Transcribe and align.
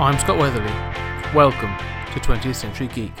I'm 0.00 0.18
Scott 0.18 0.38
Weatherly. 0.38 0.72
Welcome 1.34 1.76
to 2.14 2.20
20th 2.20 2.54
Century 2.54 2.86
Geek. 2.86 3.12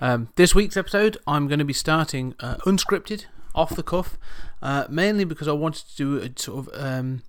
Um, 0.00 0.28
this 0.36 0.54
week's 0.54 0.76
episode, 0.76 1.16
I'm 1.26 1.48
going 1.48 1.58
to 1.58 1.64
be 1.64 1.72
starting 1.72 2.36
uh, 2.38 2.58
unscripted, 2.58 3.24
off 3.52 3.74
the 3.74 3.82
cuff, 3.82 4.16
uh, 4.62 4.84
mainly 4.88 5.24
because 5.24 5.48
I 5.48 5.52
wanted 5.52 5.88
to 5.88 5.96
do 5.96 6.18
a 6.18 6.30
sort 6.40 6.68
of 6.68 6.80
um, 6.80 7.24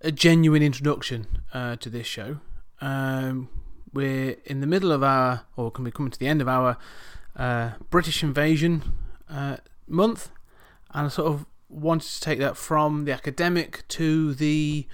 a 0.00 0.10
genuine 0.10 0.62
introduction 0.62 1.42
uh, 1.52 1.76
to 1.76 1.90
this 1.90 2.06
show. 2.06 2.38
Um, 2.80 3.50
we're 3.92 4.36
in 4.46 4.62
the 4.62 4.66
middle 4.66 4.90
of 4.90 5.02
our, 5.02 5.42
or 5.56 5.70
can 5.70 5.84
be 5.84 5.90
coming 5.90 6.12
to 6.12 6.18
the 6.18 6.28
end 6.28 6.40
of 6.40 6.48
our 6.48 6.78
uh, 7.36 7.72
British 7.90 8.22
invasion 8.22 8.94
uh, 9.28 9.58
month, 9.86 10.30
and 10.94 11.04
I 11.04 11.08
sort 11.10 11.30
of 11.30 11.44
wanted 11.68 12.08
to 12.08 12.20
take 12.22 12.38
that 12.38 12.56
from 12.56 13.04
the 13.04 13.12
academic 13.12 13.86
to 13.88 14.32
the 14.32 14.86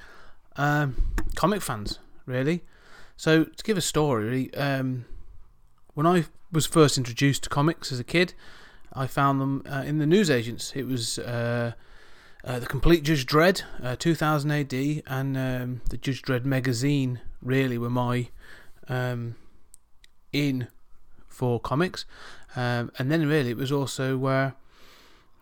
um, 0.57 0.97
comic 1.37 1.63
fans, 1.63 2.01
really. 2.27 2.63
So, 3.17 3.45
to 3.45 3.65
give 3.65 3.77
a 3.77 3.83
story, 3.83 4.53
um, 4.55 5.05
when 5.95 6.07
I 6.07 6.25
was 6.51 6.67
first 6.67 6.99
introduced 6.99 7.45
to 7.45 7.49
comics 7.49 7.93
as 7.93 8.01
a 8.01 8.05
kid, 8.05 8.35
I 8.93 9.07
found 9.07 9.41
them 9.41 9.63
uh, 9.71 9.83
in 9.87 9.99
the 9.99 10.07
newsagents. 10.07 10.73
It 10.75 10.87
was 10.87 11.19
uh, 11.19 11.73
uh, 12.45 12.59
the 12.59 12.67
Complete 12.67 13.05
Judge 13.05 13.27
Dredd, 13.27 13.63
uh, 13.83 13.97
2000 13.97 14.51
AD, 14.51 14.73
and 15.07 15.37
um, 15.37 15.81
the 15.91 15.97
Judge 15.97 16.23
Dredd 16.23 16.45
magazine. 16.45 17.21
Really, 17.41 17.77
were 17.77 17.91
my 17.91 18.29
um, 18.89 19.35
in 20.33 20.69
for 21.27 21.59
comics, 21.59 22.05
um, 22.55 22.93
and 22.99 23.11
then 23.11 23.27
really 23.27 23.51
it 23.51 23.57
was 23.57 23.73
also 23.73 24.25
uh, 24.27 24.51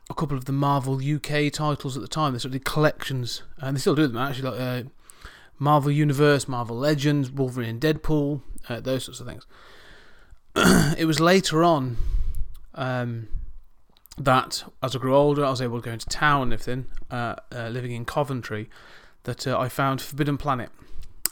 a 0.09 0.15
couple 0.15 0.37
of 0.37 0.47
the 0.47 0.53
Marvel 0.53 0.94
UK 0.94 1.53
titles 1.53 1.97
at 1.97 2.03
the 2.03 2.09
time. 2.09 2.33
They 2.33 2.39
sort 2.39 2.47
of 2.47 2.53
did 2.53 2.65
collections, 2.65 3.42
and 3.59 3.77
they 3.77 3.81
still 3.81 3.94
do 3.94 4.06
them 4.06 4.17
actually, 4.17 4.50
like 4.50 4.61
uh, 4.61 4.83
Marvel 5.61 5.92
Universe, 5.92 6.48
Marvel 6.48 6.77
Legends, 6.77 7.30
Wolverine 7.30 7.69
and 7.69 7.80
Deadpool, 7.80 8.41
those 8.69 9.05
sorts 9.05 9.20
of 9.20 9.28
things. 9.28 9.47
it 10.98 11.06
was 11.06 11.20
later 11.20 11.62
on 11.62 11.97
um, 12.75 13.28
that 14.19 14.64
as 14.83 14.94
I 14.94 14.98
grew 14.98 15.14
older, 15.14 15.44
I 15.44 15.50
was 15.50 15.62
able 15.62 15.81
to 15.81 15.84
go 15.84 15.92
into 15.92 16.06
town 16.06 16.44
and 16.44 16.53
everything, 16.53 16.86
uh, 17.11 17.36
uh, 17.55 17.69
living 17.69 17.92
in 17.92 18.05
Coventry, 18.05 18.69
that 19.25 19.47
uh, 19.47 19.58
I 19.58 19.69
found 19.69 20.00
Forbidden 20.00 20.38
Planet. 20.38 20.70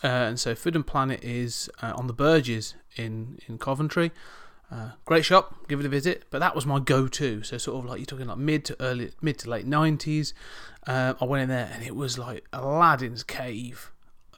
Uh, 0.04 0.06
and 0.06 0.38
so 0.38 0.54
Forbidden 0.54 0.84
Planet 0.84 1.22
is 1.24 1.68
uh, 1.82 1.92
on 1.96 2.06
the 2.06 2.12
Burges 2.12 2.74
in, 2.96 3.38
in 3.48 3.58
Coventry. 3.58 4.12
Uh, 4.70 4.90
great 5.06 5.24
shop, 5.24 5.66
give 5.66 5.80
it 5.80 5.86
a 5.86 5.88
visit. 5.88 6.24
But 6.30 6.40
that 6.40 6.54
was 6.54 6.66
my 6.66 6.78
go-to. 6.78 7.42
So 7.42 7.58
sort 7.58 7.82
of 7.82 7.90
like 7.90 7.98
you're 7.98 8.06
talking 8.06 8.26
like 8.26 8.38
mid 8.38 8.64
to 8.66 8.76
early, 8.80 9.10
mid 9.20 9.38
to 9.40 9.50
late 9.50 9.66
nineties. 9.66 10.34
I 10.86 11.14
went 11.20 11.42
in 11.42 11.48
there 11.48 11.70
and 11.72 11.82
it 11.82 11.94
was 11.94 12.18
like 12.18 12.46
Aladdin's 12.52 13.22
cave, 13.22 13.90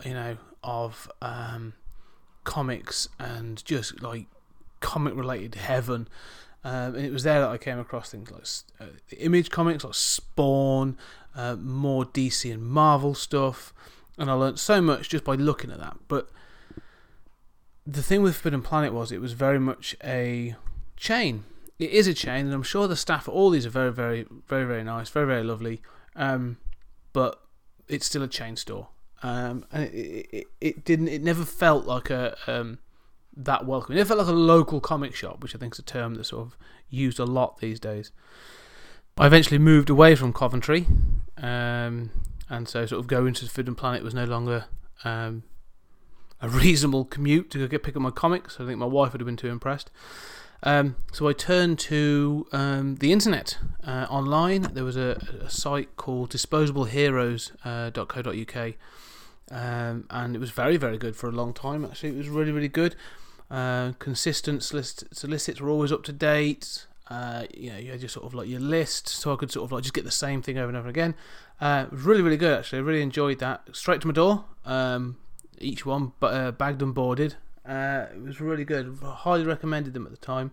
you 0.05 0.15
know, 0.15 0.37
of 0.62 1.11
um, 1.23 1.75
comics 2.45 3.09
and 3.19 3.65
just 3.65 4.03
like 4.03 4.27
comic-related 4.81 5.55
heaven. 5.57 6.09
Um, 6.62 6.95
and 6.95 7.07
it 7.07 7.12
was 7.12 7.23
there 7.23 7.41
that 7.41 7.48
I 7.48 7.59
came 7.59 7.79
across 7.79 8.11
things 8.11 8.31
like 8.31 8.47
uh, 8.81 8.92
image 9.19 9.51
comics, 9.51 9.84
like 9.84 9.95
Spawn, 9.95 10.98
uh, 11.34 11.57
more 11.57 12.05
DC 12.05 12.53
and 12.53 12.62
Marvel 12.62 13.15
stuff, 13.15 13.73
and 14.19 14.31
I 14.31 14.34
learned 14.34 14.59
so 14.59 14.81
much 14.81 15.09
just 15.09 15.25
by 15.25 15.34
looking 15.34 15.70
at 15.70 15.79
that. 15.79 15.97
But 16.09 16.29
the 17.87 18.03
thing 18.03 18.23
with 18.23 18.37
Forbidden 18.37 18.62
Planet 18.62 18.92
was 18.92 19.11
it 19.11 19.20
was 19.20 19.33
very 19.33 19.59
much 19.59 19.97
a 20.05 20.55
chain. 20.97 21.45
It 21.79 21.91
is 21.91 22.07
a 22.07 22.14
chain, 22.14 22.47
and 22.47 22.55
I'm 22.55 22.62
sure 22.62 22.86
the 22.86 22.97
staff 22.97 23.27
at 23.27 23.33
all 23.33 23.51
these 23.51 23.64
are 23.64 23.70
very, 23.70 23.92
very, 23.92 24.27
very, 24.48 24.64
very 24.67 24.85
nice, 24.85 25.08
very, 25.08 25.27
very 25.27 25.45
lovely. 25.45 25.80
Um, 26.14 26.58
but 27.13 27.41
it's 27.89 28.07
still 28.07 28.23
a 28.23 28.29
chain 28.29 28.57
store, 28.57 28.89
um, 29.23 29.64
and 29.73 29.85
it, 29.85 30.29
it, 30.33 30.47
it, 30.61 30.85
didn't. 30.85 31.08
It 31.08 31.23
never 31.23 31.45
felt 31.45 31.86
like 31.86 32.11
a 32.11 32.36
um, 32.47 32.79
that 33.36 33.67
welcoming. 33.67 34.01
It 34.01 34.07
felt 34.07 34.19
like 34.19 34.29
a 34.29 34.33
local 34.33 34.81
comic 34.81 35.14
shop, 35.14 35.42
which 35.42 35.55
I 35.55 35.58
think 35.58 35.75
is 35.75 35.79
a 35.79 35.83
term 35.83 36.14
that's 36.14 36.31
sort 36.31 36.47
of 36.47 36.57
used 36.89 37.19
a 37.19 37.25
lot 37.25 37.59
these 37.59 37.79
days. 37.79 38.11
I 39.19 39.27
eventually 39.27 39.59
moved 39.59 39.91
away 39.91 40.14
from 40.14 40.33
Coventry, 40.33 40.86
um, 41.36 42.11
and 42.48 42.67
so 42.67 42.86
sort 42.86 43.01
of 43.01 43.07
going 43.07 43.35
to 43.35 43.45
the 43.45 43.61
and 43.61 43.77
Planet 43.77 44.03
was 44.03 44.14
no 44.14 44.25
longer 44.25 44.64
um, 45.05 45.42
a 46.41 46.48
reasonable 46.48 47.05
commute 47.05 47.51
to 47.51 47.59
go 47.59 47.67
get 47.67 47.83
pick 47.83 47.97
up 47.97 48.03
my 48.03 48.11
comics. 48.11 48.59
I 48.59 48.67
think 48.67 48.79
my 48.79 48.86
wife 48.86 49.13
would 49.13 49.20
have 49.20 49.27
been 49.27 49.36
too 49.36 49.48
impressed. 49.48 49.91
Um, 50.63 50.97
so 51.13 51.29
I 51.29 51.33
turned 51.33 51.79
to 51.80 52.47
um, 52.53 52.95
the 52.97 53.13
internet 53.13 53.59
uh, 53.86 54.07
online. 54.11 54.63
There 54.75 54.85
was 54.85 54.97
a, 54.97 55.20
a 55.42 55.51
site 55.51 55.97
called 55.97 56.30
disposableheroes.co.uk. 56.30 58.75
Um, 59.50 60.06
and 60.11 60.36
it 60.36 60.38
was 60.38 60.50
very, 60.50 60.77
very 60.77 60.96
good 60.98 61.16
for 61.16 61.28
a 61.28 61.33
long 61.33 61.52
time. 61.52 61.84
Actually, 61.84 62.11
it 62.11 62.16
was 62.16 62.28
really, 62.28 62.52
really 62.52 62.68
good. 62.68 62.94
Uh, 63.50 63.92
consistent 63.98 64.62
solicit- 64.62 65.14
solicits 65.16 65.61
were 65.61 65.70
always 65.70 65.90
up 65.90 66.05
to 66.05 66.12
date. 66.12 66.86
Uh, 67.08 67.44
you 67.52 67.72
know, 67.72 67.78
you 67.78 67.90
had 67.90 68.00
your 68.00 68.08
sort 68.08 68.24
of 68.24 68.34
like 68.34 68.48
your 68.48 68.61
list, 68.61 69.08
so 69.08 69.33
I 69.33 69.36
could 69.36 69.50
sort 69.50 69.64
of 69.64 69.72
like 69.72 69.83
just 69.83 69.94
get 69.94 70.05
the 70.05 70.12
same 70.12 70.42
thing 70.42 70.56
over 70.58 70.68
and 70.68 70.77
over 70.77 70.88
again. 70.88 71.16
Uh, 71.61 71.86
it 71.86 71.92
was 71.92 72.02
really, 72.02 72.22
really 72.22 72.36
good 72.36 72.56
actually. 72.56 72.78
I 72.78 72.83
really 72.83 73.02
enjoyed 73.02 73.40
that. 73.40 73.62
Straight 73.72 74.00
to 74.02 74.06
my 74.06 74.12
door. 74.12 74.44
Um, 74.64 75.16
each 75.58 75.84
one, 75.84 76.12
but 76.20 76.34
uh, 76.34 76.52
bagged 76.52 76.80
and 76.80 76.94
boarded. 76.94 77.34
Uh, 77.67 78.06
it 78.14 78.22
was 78.22 78.40
really 78.40 78.64
good. 78.64 78.98
I 79.05 79.14
highly 79.14 79.44
recommended 79.44 79.92
them 79.92 80.06
at 80.06 80.12
the 80.12 80.18
time. 80.18 80.52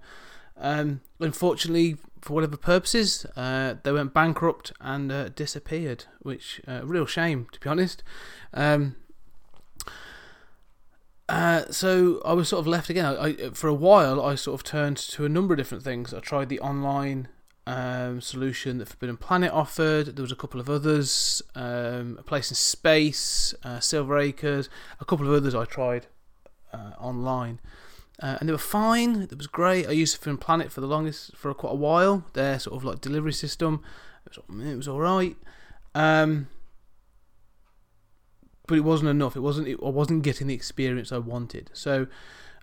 Um, 0.57 1.01
unfortunately, 1.19 1.97
for 2.21 2.33
whatever 2.33 2.57
purposes, 2.57 3.25
uh, 3.35 3.75
they 3.83 3.91
went 3.91 4.13
bankrupt 4.13 4.71
and 4.79 5.11
uh, 5.11 5.29
disappeared, 5.29 6.05
which 6.21 6.61
uh, 6.67 6.81
real 6.83 7.05
shame 7.05 7.47
to 7.51 7.59
be 7.59 7.69
honest. 7.69 8.03
Um, 8.53 8.95
uh, 11.29 11.65
so 11.69 12.21
I 12.25 12.33
was 12.33 12.49
sort 12.49 12.61
of 12.61 12.67
left 12.67 12.89
again. 12.89 13.05
I, 13.05 13.25
I, 13.25 13.33
for 13.53 13.67
a 13.67 13.73
while, 13.73 14.21
I 14.21 14.35
sort 14.35 14.59
of 14.59 14.63
turned 14.63 14.97
to 14.97 15.25
a 15.25 15.29
number 15.29 15.53
of 15.53 15.57
different 15.57 15.83
things. 15.83 16.13
I 16.13 16.19
tried 16.19 16.47
the 16.47 16.59
online 16.61 17.27
um, 17.65 18.21
solution 18.21 18.77
that 18.77 18.87
Forbidden 18.87 19.17
Planet 19.17 19.51
offered. 19.51 20.15
There 20.15 20.23
was 20.23 20.31
a 20.31 20.37
couple 20.37 20.61
of 20.61 20.69
others, 20.69 21.41
um, 21.53 22.15
a 22.17 22.23
place 22.23 22.49
in 22.49 22.55
space, 22.55 23.53
uh, 23.63 23.81
Silver 23.81 24.17
Acres, 24.17 24.69
a 25.01 25.05
couple 25.05 25.27
of 25.27 25.33
others 25.33 25.53
I 25.53 25.65
tried 25.65 26.07
uh, 26.73 26.91
online, 26.97 27.59
uh, 28.21 28.37
and 28.39 28.49
they 28.49 28.53
were 28.53 28.57
fine. 28.57 29.21
It 29.21 29.37
was 29.37 29.47
great. 29.47 29.87
I 29.87 29.91
used 29.91 30.17
Forbidden 30.17 30.37
Planet 30.37 30.71
for 30.71 30.81
the 30.81 30.87
longest, 30.87 31.35
for 31.35 31.53
quite 31.53 31.73
a 31.73 31.75
while. 31.75 32.25
Their 32.33 32.59
sort 32.59 32.75
of 32.75 32.83
like 32.83 33.01
delivery 33.01 33.33
system, 33.33 33.83
it 34.25 34.37
was, 34.37 34.67
it 34.67 34.75
was 34.75 34.87
all 34.87 34.99
right. 34.99 35.35
Um, 35.93 36.47
but 38.67 38.77
it 38.77 38.81
wasn't 38.81 39.09
enough. 39.09 39.35
It 39.35 39.39
wasn't. 39.39 39.67
It, 39.67 39.79
I 39.83 39.89
wasn't 39.89 40.23
getting 40.23 40.47
the 40.47 40.53
experience 40.53 41.11
I 41.11 41.19
wanted. 41.19 41.69
So, 41.73 42.07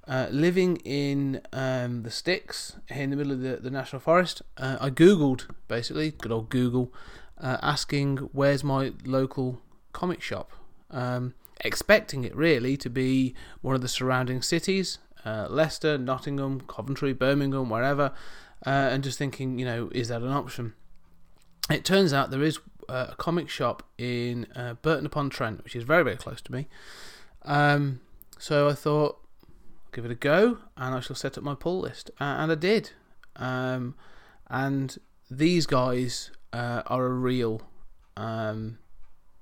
uh, 0.07 0.27
living 0.31 0.77
in 0.79 1.41
um, 1.53 2.03
the 2.03 2.11
sticks 2.11 2.77
in 2.89 3.11
the 3.11 3.17
middle 3.17 3.33
of 3.33 3.41
the, 3.41 3.57
the 3.57 3.71
national 3.71 4.01
forest, 4.01 4.43
uh, 4.59 4.77
I 4.81 4.91
googled 4.91 5.47
basically, 5.67 6.11
good 6.11 6.31
old 6.31 6.51
Google, 6.51 6.93
uh, 7.39 7.57
asking 7.63 8.19
where's 8.33 8.63
my 8.63 8.93
local 9.05 9.63
comic 9.93 10.21
shop, 10.21 10.53
um, 10.91 11.35
expecting 11.61 12.25
it 12.25 12.37
really 12.37 12.77
to 12.77 12.91
be 12.91 13.35
one 13.63 13.75
of 13.75 13.81
the 13.81 13.89
surrounding 13.89 14.43
cities, 14.43 14.99
uh, 15.25 15.47
Leicester, 15.49 15.99
Nottingham, 15.99 16.61
Coventry, 16.61 17.13
Birmingham, 17.13 17.69
wherever, 17.71 18.13
uh, 18.67 18.71
and 18.71 19.03
just 19.05 19.19
thinking, 19.19 19.59
you 19.59 19.65
know, 19.65 19.91
is 19.95 20.09
that 20.09 20.23
an 20.23 20.33
option? 20.33 20.75
It 21.71 21.85
turns 21.85 22.13
out 22.13 22.31
there 22.31 22.43
is 22.43 22.59
uh, 22.89 23.07
a 23.11 23.17
comic 23.17 23.49
shop 23.49 23.83
in 23.97 24.47
uh, 24.55 24.75
Burton 24.75 25.07
upon 25.07 25.31
Trent, 25.31 25.65
which 25.65 25.75
is 25.75 25.85
very 25.85 26.05
very 26.05 26.17
close 26.17 26.41
to 26.43 26.53
me. 26.53 26.69
Um, 27.43 28.01
so 28.39 28.69
I 28.69 28.75
thought, 28.75 29.19
I'll 29.43 29.91
give 29.93 30.05
it 30.05 30.11
a 30.11 30.17
go, 30.17 30.59
and 30.77 30.95
I 30.95 31.01
shall 31.01 31.17
set 31.17 31.39
up 31.39 31.45
my 31.45 31.55
pull 31.55 31.81
list, 31.81 32.11
and 32.21 32.53
I 32.53 32.55
did. 32.55 32.91
Um, 33.37 33.95
and 34.49 34.97
these 35.31 35.67
guys 35.67 36.31
uh, 36.53 36.83
are 36.87 37.07
a 37.07 37.15
real 37.15 37.63
um, 38.17 38.79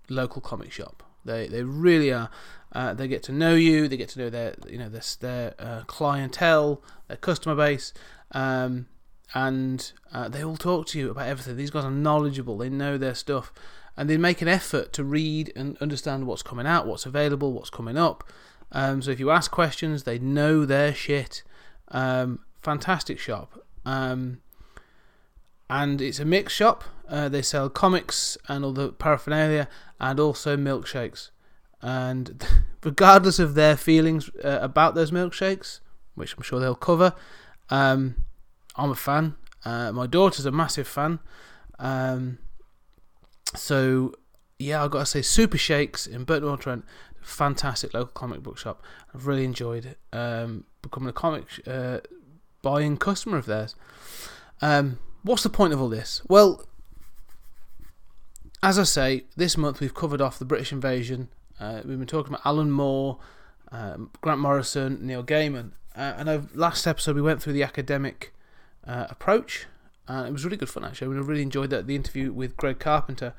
local 0.09 0.41
comic 0.41 0.73
shop. 0.73 1.03
They 1.25 1.47
they 1.49 1.63
really 1.63 2.13
are. 2.13 2.31
Uh, 2.73 2.95
they 2.95 3.07
get 3.07 3.23
to 3.25 3.33
know 3.33 3.55
you. 3.55 3.87
They 3.87 3.97
get 3.97 4.09
to 4.11 4.19
know 4.19 4.31
their 4.31 4.55
you 4.69 4.79
know 4.79 4.89
their 4.89 5.03
their 5.21 5.55
uh, 5.59 5.83
clientele, 5.87 6.83
their 7.09 7.19
customer 7.19 7.55
base. 7.55 7.93
Um, 8.33 8.87
and 9.35 9.93
uh, 10.13 10.29
they 10.29 10.45
all 10.45 10.57
talk 10.57 10.87
to 10.89 10.99
you 10.99 11.11
about 11.11 11.29
everything. 11.29 11.57
These 11.57 11.71
guys 11.71 11.85
are 11.85 11.91
knowledgeable, 11.91 12.59
they 12.59 12.69
know 12.69 12.99
their 12.99 13.15
stuff, 13.15 13.53
and 13.97 14.09
they 14.09 14.17
make 14.17 14.43
an 14.43 14.49
effort 14.49 14.93
to 14.95 15.05
read 15.05 15.53
and 15.57 15.77
understand 15.79 16.27
what's 16.27 16.43
coming 16.43 16.67
out, 16.67 16.87
what's 16.87 17.07
available, 17.07 17.53
what's 17.53 17.71
coming 17.71 17.97
up. 17.97 18.25
Um, 18.73 19.03
so 19.03 19.11
if 19.11 19.21
you 19.21 19.31
ask 19.31 19.51
questions, 19.51 20.05
they 20.05 20.19
know 20.19 20.65
their 20.65 20.95
shit. 20.95 21.43
Um, 21.89 22.41
fantastic 22.63 23.19
shop. 23.19 23.65
Um, 23.85 24.41
and 25.69 26.01
it's 26.01 26.21
a 26.21 26.25
mixed 26.25 26.57
shop. 26.57 26.85
Uh, 27.09 27.29
they 27.29 27.43
sell 27.43 27.69
comics 27.69 28.39
and 28.49 28.65
all 28.65 28.73
the 28.73 28.93
paraphernalia, 28.93 29.69
and 30.01 30.19
also 30.19 30.57
milkshakes. 30.57 31.31
And 31.83 32.45
regardless 32.85 33.39
of 33.39 33.55
their 33.55 33.77
feelings 33.77 34.31
uh, 34.45 34.59
about 34.61 34.95
those 34.95 35.11
milkshakes, 35.11 35.81
which 36.15 36.37
I'm 36.37 36.43
sure 36.43 36.61
they'll 36.61 36.75
cover, 36.75 37.15
um, 37.71 38.17
I'm 38.77 38.91
a 38.91 38.97
fan. 38.97 39.35
Uh, 39.65 39.93
my 39.93 40.07
daughter's 40.07 40.47
a 40.47 40.51
massive 40.51 40.89
fan. 40.89 41.21
Um, 41.79 42.39
so 43.55 44.15
yeah, 44.59 44.83
I've 44.83 44.91
got 44.91 45.01
to 45.01 45.07
say, 45.07 45.23
Super 45.23 45.59
Shakes 45.59 46.07
in 46.07 46.25
Burton 46.25 46.49
on 46.49 46.59
Trent, 46.59 46.85
fantastic 47.21 47.95
local 47.95 48.13
comic 48.13 48.43
book 48.43 48.59
shop. 48.59 48.83
I've 49.15 49.27
really 49.27 49.45
enjoyed. 49.45 49.97
Um, 50.13 50.65
becoming 50.83 51.09
a 51.09 51.13
comic 51.13 51.45
uh, 51.67 51.99
buying 52.63 52.97
customer 52.97 53.39
of 53.39 53.47
theirs. 53.47 53.75
Um, 54.61 54.99
what's 55.23 55.43
the 55.43 55.51
point 55.51 55.73
of 55.73 55.81
all 55.81 55.89
this? 55.89 56.23
Well, 56.29 56.67
as 58.63 58.79
I 58.79 58.85
say, 58.85 59.25
this 59.37 59.57
month 59.57 59.81
we've 59.81 59.95
covered 59.95 60.21
off 60.21 60.39
the 60.39 60.45
British 60.45 60.73
invasion. 60.73 61.29
Uh, 61.61 61.81
we've 61.85 61.99
been 61.99 62.07
talking 62.07 62.33
about 62.35 62.47
Alan 62.47 62.71
Moore, 62.71 63.19
um, 63.71 64.11
Grant 64.21 64.41
Morrison, 64.41 65.07
Neil 65.07 65.23
Gaiman, 65.23 65.73
uh, 65.95 66.41
last 66.55 66.87
episode 66.87 67.17
we 67.17 67.23
went 67.23 67.43
through 67.43 67.53
the 67.53 67.63
academic 67.63 68.33
uh, 68.87 69.07
approach. 69.11 69.67
Uh, 70.09 70.25
it 70.27 70.33
was 70.33 70.45
really 70.45 70.57
good 70.57 70.69
fun 70.69 70.85
actually. 70.85 71.17
I 71.17 71.21
really 71.21 71.43
enjoyed 71.43 71.71
the 71.71 71.95
interview 71.95 72.33
with 72.33 72.57
Greg 72.57 72.79
Carpenter. 72.79 73.35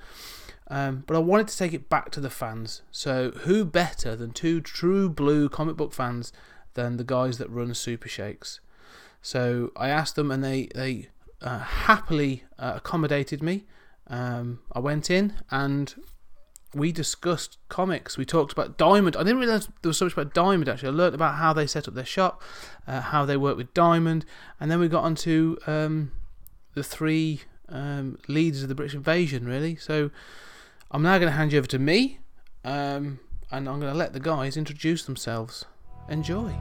Um, 0.68 1.04
but 1.06 1.15
I 1.15 1.19
wanted 1.19 1.50
to 1.50 1.57
take 1.57 1.74
it 1.74 1.89
back 1.89 2.10
to 2.12 2.19
the 2.19 2.30
fans. 2.30 2.83
So 2.92 3.31
who 3.42 3.65
better 3.65 4.16
than 4.16 4.31
two 4.31 4.62
true 4.62 5.09
blue 5.09 5.50
comic 5.50 5.75
book 5.75 5.94
fans 5.94 6.31
than 6.74 6.98
the 6.98 7.04
guys 7.04 7.38
that 7.38 7.50
run 7.50 7.74
Super 7.74 8.07
Shakes? 8.07 8.59
So 9.21 9.71
I 9.75 9.89
asked 9.89 10.16
them, 10.16 10.31
and 10.31 10.44
they 10.44 10.69
they 10.74 11.09
uh, 11.42 11.59
happily 11.59 12.44
uh, 12.57 12.74
accommodated 12.77 13.44
me. 13.44 13.66
Um, 14.07 14.59
I 14.71 14.80
went 14.80 15.09
in 15.09 15.33
and 15.50 15.94
we 16.73 16.91
discussed 16.91 17.57
comics. 17.69 18.17
We 18.17 18.25
talked 18.25 18.51
about 18.51 18.77
Diamond. 18.77 19.15
I 19.15 19.23
didn't 19.23 19.39
realize 19.39 19.67
there 19.81 19.89
was 19.89 19.97
so 19.97 20.05
much 20.05 20.13
about 20.13 20.33
Diamond 20.33 20.69
actually. 20.69 20.89
I 20.89 20.91
learned 20.91 21.15
about 21.15 21.35
how 21.35 21.53
they 21.53 21.67
set 21.67 21.87
up 21.87 21.93
their 21.93 22.05
shop, 22.05 22.41
uh, 22.87 23.01
how 23.01 23.25
they 23.25 23.37
work 23.37 23.57
with 23.57 23.73
Diamond, 23.73 24.25
and 24.59 24.69
then 24.71 24.79
we 24.79 24.87
got 24.87 25.03
onto 25.03 25.57
um, 25.67 26.11
the 26.73 26.83
three 26.83 27.41
um, 27.69 28.17
leaders 28.27 28.63
of 28.63 28.69
the 28.69 28.75
British 28.75 28.95
invasion. 28.95 29.45
Really, 29.45 29.75
so 29.75 30.11
I'm 30.91 31.03
now 31.03 31.17
going 31.17 31.31
to 31.31 31.37
hand 31.37 31.51
you 31.51 31.59
over 31.59 31.67
to 31.67 31.79
me, 31.79 32.19
um, 32.63 33.19
and 33.51 33.69
I'm 33.69 33.79
going 33.79 33.91
to 33.91 33.97
let 33.97 34.13
the 34.13 34.19
guys 34.19 34.57
introduce 34.57 35.05
themselves. 35.05 35.65
Enjoy. 36.09 36.53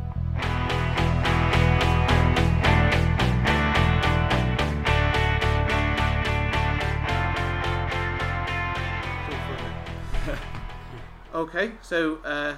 Okay, 11.35 11.73
so 11.81 12.17
uh, 12.27 12.57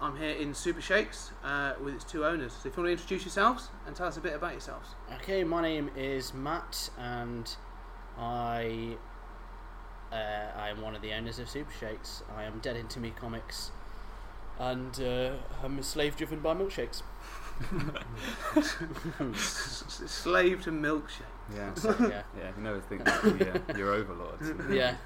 I'm 0.00 0.16
here 0.16 0.32
in 0.32 0.52
Super 0.52 0.80
Shakes 0.80 1.30
uh, 1.44 1.74
with 1.80 1.94
its 1.94 2.04
two 2.04 2.24
owners. 2.24 2.52
So 2.52 2.68
if 2.68 2.76
you 2.76 2.82
want 2.82 2.88
to 2.88 2.92
introduce 2.92 3.22
yourselves 3.24 3.68
and 3.86 3.94
tell 3.94 4.08
us 4.08 4.16
a 4.16 4.20
bit 4.20 4.34
about 4.34 4.50
yourselves. 4.50 4.88
Okay, 5.20 5.44
my 5.44 5.62
name 5.62 5.88
is 5.96 6.34
Matt, 6.34 6.90
and 6.98 7.48
I 8.18 8.96
uh, 10.10 10.16
I 10.56 10.70
am 10.70 10.80
one 10.80 10.96
of 10.96 11.02
the 11.02 11.12
owners 11.12 11.38
of 11.38 11.48
Super 11.48 11.72
Shakes. 11.78 12.24
I 12.36 12.42
am 12.42 12.58
dead 12.58 12.74
into 12.74 12.98
me 12.98 13.10
comics, 13.10 13.70
and 14.58 15.00
uh, 15.00 15.34
I'm 15.62 15.78
a 15.78 15.84
slave 15.84 16.16
driven 16.16 16.40
by 16.40 16.54
milkshakes. 16.54 17.02
Slave 19.36 20.62
to 20.62 20.70
milkshake. 20.70 21.22
Yeah. 21.54 21.74
So, 21.74 21.94
yeah, 22.00 22.22
Yeah, 22.38 22.50
you 22.56 22.62
never 22.62 22.80
think 22.80 23.04
that 23.04 23.22
with 23.22 23.40
your, 23.40 23.76
your 23.76 23.92
overlords. 23.92 24.52
Yeah. 24.70 24.96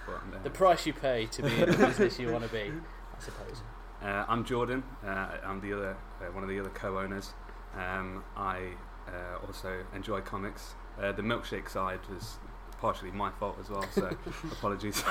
The 0.43 0.51
price 0.51 0.87
you 0.87 0.93
pay 0.93 1.27
to 1.27 1.43
be 1.43 1.63
in 1.63 1.71
the 1.71 1.77
business 1.77 2.19
you 2.19 2.31
want 2.31 2.45
to 2.45 2.51
be, 2.51 2.59
I 2.69 3.02
suppose. 3.23 3.63
uh, 4.03 4.25
I'm 4.29 4.45
Jordan. 4.45 4.83
Uh, 5.07 5.37
I'm 5.45 5.61
the 5.61 5.73
other, 5.73 5.97
uh, 6.21 6.25
one 6.33 6.43
of 6.43 6.49
the 6.49 6.59
other 6.61 6.71
co-owners. 6.71 7.35
Um, 7.77 8.25
I 8.37 8.73
uh, 9.09 9.47
also 9.47 9.85
enjoy 9.95 10.21
comics. 10.21 10.75
Uh, 11.01 11.13
the 11.13 11.23
milkshake 11.23 11.69
side 11.69 12.01
was 12.13 12.39
partially 12.81 13.11
my 13.13 13.31
fault 13.31 13.57
as 13.61 13.71
well, 13.71 13.87
so 13.93 14.11
apologies. 14.53 15.03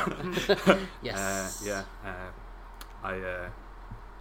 Yes. 1.01 1.63
Uh, 1.63 1.67
yeah. 1.67 1.83
Uh, 2.05 2.31
I 3.03 3.19
uh, 3.19 3.49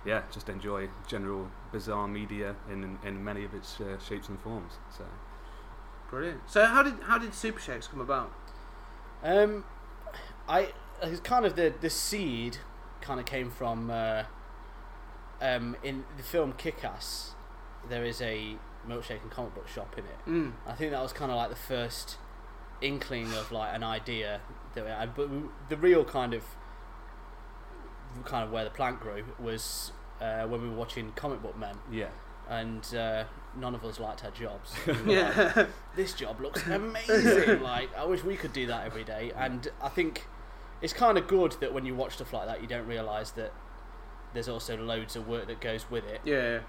yeah 0.06 0.22
just 0.32 0.48
enjoy 0.48 0.88
general 1.06 1.50
bizarre 1.72 2.08
media 2.08 2.56
in 2.70 2.98
in 3.04 3.22
many 3.22 3.44
of 3.44 3.52
its 3.52 3.78
uh, 3.80 3.98
shapes 3.98 4.28
and 4.28 4.40
forms. 4.40 4.72
So 4.96 5.04
Brilliant. 6.10 6.40
So 6.46 6.64
how 6.64 6.82
did 6.82 6.94
how 7.02 7.18
did 7.18 7.34
Super 7.34 7.60
Shakes 7.60 7.86
come 7.86 8.00
about? 8.00 8.32
Um, 9.22 9.64
I 10.48 10.72
it's 11.02 11.20
kind 11.20 11.44
of 11.44 11.54
the 11.56 11.72
the 11.80 11.90
seed 11.90 12.58
kind 13.10 13.18
of 13.18 13.26
came 13.26 13.50
from 13.50 13.90
uh, 13.90 14.22
um 15.42 15.74
in 15.82 16.04
the 16.16 16.22
film 16.22 16.52
Kick-Ass. 16.52 17.32
There 17.88 18.04
is 18.04 18.22
a 18.22 18.56
milkshake 18.88 19.22
and 19.22 19.30
comic 19.32 19.52
book 19.56 19.66
shop 19.66 19.96
in 19.98 20.04
it. 20.04 20.20
Mm. 20.28 20.52
I 20.64 20.74
think 20.74 20.92
that 20.92 21.02
was 21.02 21.12
kind 21.12 21.32
of 21.32 21.36
like 21.36 21.50
the 21.50 21.56
first 21.56 22.18
inkling 22.80 23.26
of 23.34 23.50
like 23.50 23.74
an 23.74 23.82
idea 23.82 24.40
that 24.74 24.84
we 24.84 24.90
had. 24.90 25.14
But 25.16 25.28
the 25.68 25.76
real 25.76 26.04
kind 26.04 26.34
of 26.34 26.44
kind 28.24 28.44
of 28.44 28.52
where 28.52 28.62
the 28.62 28.70
plant 28.70 29.00
grew 29.00 29.24
was 29.40 29.90
uh, 30.20 30.44
when 30.44 30.62
we 30.62 30.68
were 30.68 30.76
watching 30.76 31.10
Comic 31.16 31.42
Book 31.42 31.58
Men, 31.58 31.76
yeah, 31.90 32.10
and 32.48 32.94
uh, 32.94 33.24
none 33.56 33.74
of 33.74 33.84
us 33.84 33.98
liked 33.98 34.24
our 34.24 34.30
jobs. 34.30 34.72
We 34.86 34.92
were 34.92 34.98
like, 35.00 35.06
Yeah. 35.36 35.66
this 35.96 36.12
job 36.14 36.40
looks 36.40 36.64
amazing. 36.68 37.60
like 37.72 37.88
I 37.96 38.04
wish 38.04 38.22
we 38.22 38.36
could 38.36 38.52
do 38.52 38.68
that 38.68 38.86
every 38.86 39.02
day. 39.02 39.32
And 39.36 39.66
I 39.82 39.88
think 39.88 40.26
it's 40.82 40.92
kind 40.92 41.18
of 41.18 41.26
good 41.28 41.52
that 41.60 41.72
when 41.74 41.84
you 41.84 41.94
watch 41.94 42.14
stuff 42.14 42.32
like 42.32 42.46
that, 42.46 42.60
you 42.62 42.66
don't 42.66 42.86
realise 42.86 43.30
that 43.32 43.52
there's 44.32 44.48
also 44.48 44.76
loads 44.76 45.16
of 45.16 45.26
work 45.28 45.46
that 45.48 45.60
goes 45.60 45.90
with 45.90 46.04
it. 46.04 46.20
yeah. 46.24 46.60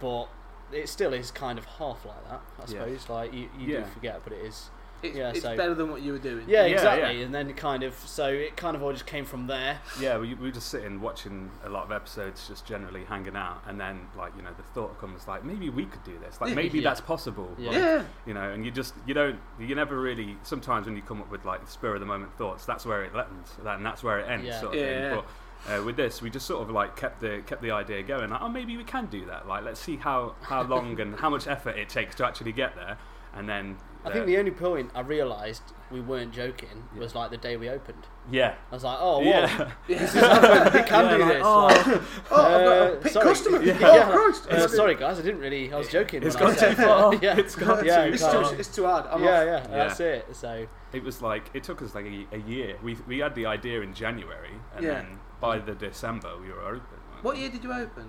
But 0.00 0.28
it 0.70 0.88
still 0.88 1.12
is 1.14 1.30
kind 1.30 1.58
of 1.58 1.64
half 1.64 2.04
like 2.04 2.28
that, 2.28 2.40
I 2.58 2.60
Yeah. 2.60 2.66
suppose. 2.66 3.08
Like 3.08 3.32
you, 3.32 3.48
you 3.58 3.72
Yeah. 3.74 3.80
do 3.80 3.86
forget, 3.86 4.20
but 4.24 4.32
it 4.32 4.44
is. 4.44 4.70
It's, 5.02 5.16
Yeah, 5.16 5.30
it's 5.30 5.42
so- 5.42 5.56
better 5.56 5.74
than 5.74 5.90
what 5.90 6.02
you 6.02 6.12
were 6.12 6.18
doing. 6.18 6.44
Yeah, 6.48 6.66
Yeah, 6.66 6.74
exactly. 6.74 7.18
yeah. 7.18 7.24
And 7.26 7.34
then 7.34 7.52
kind 7.54 7.82
of 7.82 7.94
so 7.94 8.26
it 8.26 8.56
kind 8.56 8.76
of 8.76 8.82
all 8.82 8.92
just 8.92 9.06
came 9.06 9.24
from 9.24 9.46
there. 9.46 9.80
yeah. 10.00 10.18
We, 10.18 10.34
we 10.34 10.48
were 10.48 10.50
just 10.52 10.68
sitting 10.68 11.00
watching 11.00 11.50
a 11.64 11.68
lot 11.68 11.84
of 11.84 11.92
episodes, 11.92 12.48
just 12.48 12.66
generally 12.66 13.04
hanging 13.04 13.36
out, 13.36 13.62
and 13.66 13.80
then 13.80 14.00
like 14.16 14.32
you 14.36 14.42
know 14.42 14.50
the 14.56 14.62
thought 14.74 14.98
comes 15.00 15.28
like 15.28 15.44
maybe 15.44 15.70
we 15.70 15.86
could 15.86 16.02
do 16.04 16.18
this, 16.18 16.40
like 16.40 16.54
maybe 16.54 16.78
Yeah. 16.78 16.84
that's 16.90 17.00
possible. 17.00 17.54
Yeah. 17.58 17.68
Like, 17.70 17.78
Yeah. 17.78 18.02
you 18.26 18.34
know, 18.34 18.50
and 18.50 18.64
you 18.64 18.70
just 18.70 18.94
you 19.06 19.14
don't 19.14 19.38
you 19.58 19.74
never 19.74 20.00
really. 20.00 20.36
Sometimes 20.42 20.86
when 20.86 20.96
you 20.96 21.02
come 21.02 21.20
up 21.20 21.30
with 21.30 21.44
like 21.44 21.66
spur 21.68 21.94
of 21.94 22.00
the 22.00 22.06
moment 22.06 22.36
thoughts, 22.36 22.64
that's 22.64 22.84
where 22.84 23.04
it 23.04 23.12
ends, 23.14 23.52
that, 23.62 23.76
and 23.76 23.86
that's 23.86 24.02
where 24.02 24.18
it 24.18 24.28
ends, 24.28 24.46
Yeah. 24.46 24.60
sort 24.60 24.74
of 24.74 24.80
Yeah. 24.80 25.10
thing. 25.14 25.22
But 25.66 25.72
uh, 25.80 25.82
with 25.84 25.96
this, 25.96 26.22
we 26.22 26.30
just 26.30 26.46
sort 26.46 26.62
of 26.62 26.70
like 26.70 26.96
kept 26.96 27.20
the 27.20 27.42
kept 27.46 27.62
the 27.62 27.70
idea 27.70 28.02
going. 28.02 28.30
Like, 28.30 28.40
oh, 28.42 28.48
maybe 28.48 28.76
we 28.76 28.84
can 28.84 29.06
do 29.06 29.26
that. 29.26 29.46
Like, 29.48 29.64
let's 29.64 29.80
see 29.80 29.96
how 29.96 30.34
how 30.42 30.62
long 30.62 31.00
and 31.00 31.16
how 31.18 31.30
much 31.30 31.46
effort 31.46 31.76
it 31.76 31.88
takes 31.88 32.14
to 32.16 32.26
actually 32.26 32.52
get 32.52 32.74
there, 32.76 32.96
and 33.34 33.48
then. 33.48 33.76
I 34.04 34.08
uh, 34.08 34.12
think 34.12 34.26
the 34.26 34.38
only 34.38 34.50
point 34.52 34.90
I 34.94 35.00
realised 35.00 35.62
we 35.90 36.00
weren't 36.00 36.32
joking 36.32 36.84
Yeah. 36.94 37.00
was 37.00 37.14
like 37.14 37.30
the 37.30 37.36
day 37.36 37.56
we 37.56 37.68
opened. 37.68 38.06
yeah. 38.30 38.54
I 38.70 38.74
was 38.74 38.84
like, 38.84 38.98
oh, 39.00 39.18
whoa, 39.18 39.24
Yeah. 39.24 39.70
this 39.88 40.02
is 40.02 40.20
happening. 40.20 40.82
We 40.82 40.88
can 40.88 41.04
Yeah, 41.04 41.16
do 41.16 41.22
like, 41.24 41.32
this. 41.32 41.42
oh. 41.44 41.64
like, 41.66 41.86
Oh, 42.30 42.36
I've 42.36 42.64
got 42.64 42.78
Uh, 43.04 43.08
a 43.08 43.08
sorry. 43.08 43.24
customer. 43.26 43.62
Yeah. 43.62 43.78
Oh, 43.82 43.96
Yeah. 43.96 44.10
Christ. 44.10 44.46
uh, 44.46 44.54
It's- 44.54 44.76
sorry, 44.76 44.94
guys, 44.94 45.18
I 45.18 45.22
didn't 45.22 45.40
really. 45.40 45.72
I 45.72 45.76
was 45.78 45.88
joking. 45.88 46.22
It's 46.22 46.36
when 46.36 46.44
I 46.44 46.46
gone 46.50 46.58
said- 46.58 46.76
too 46.76 46.82
far. 46.82 47.14
yeah, 47.22 47.36
It's 47.38 47.56
gone 47.56 47.84
yeah, 47.84 48.02
it's, 48.04 48.22
kind 48.22 48.32
too, 48.46 48.52
of- 48.52 48.60
it's 48.60 48.68
too 48.74 48.84
hard. 48.86 49.06
I'm 49.06 49.22
yeah, 49.24 49.30
off. 49.40 49.46
yeah, 49.46 49.52
Yeah. 49.70 49.76
that's 49.88 50.00
it. 50.00 50.26
So 50.36 50.66
It 50.92 51.02
was 51.02 51.20
like 51.22 51.50
it 51.54 51.64
took 51.64 51.82
us 51.82 51.94
like 51.94 52.06
a, 52.06 52.26
a 52.36 52.38
year. 52.38 52.76
We 52.82 52.96
we 53.06 53.18
had 53.18 53.34
the 53.34 53.46
idea 53.46 53.80
in 53.80 53.94
January, 53.94 54.54
and 54.76 54.84
Yeah. 54.84 54.94
then 54.94 55.18
by 55.40 55.58
the 55.58 55.74
December 55.74 56.30
we 56.40 56.48
were 56.52 56.62
open. 56.62 56.98
What 57.22 57.34
we? 57.34 57.40
year 57.42 57.50
did 57.50 57.64
you 57.64 57.72
open? 57.72 58.08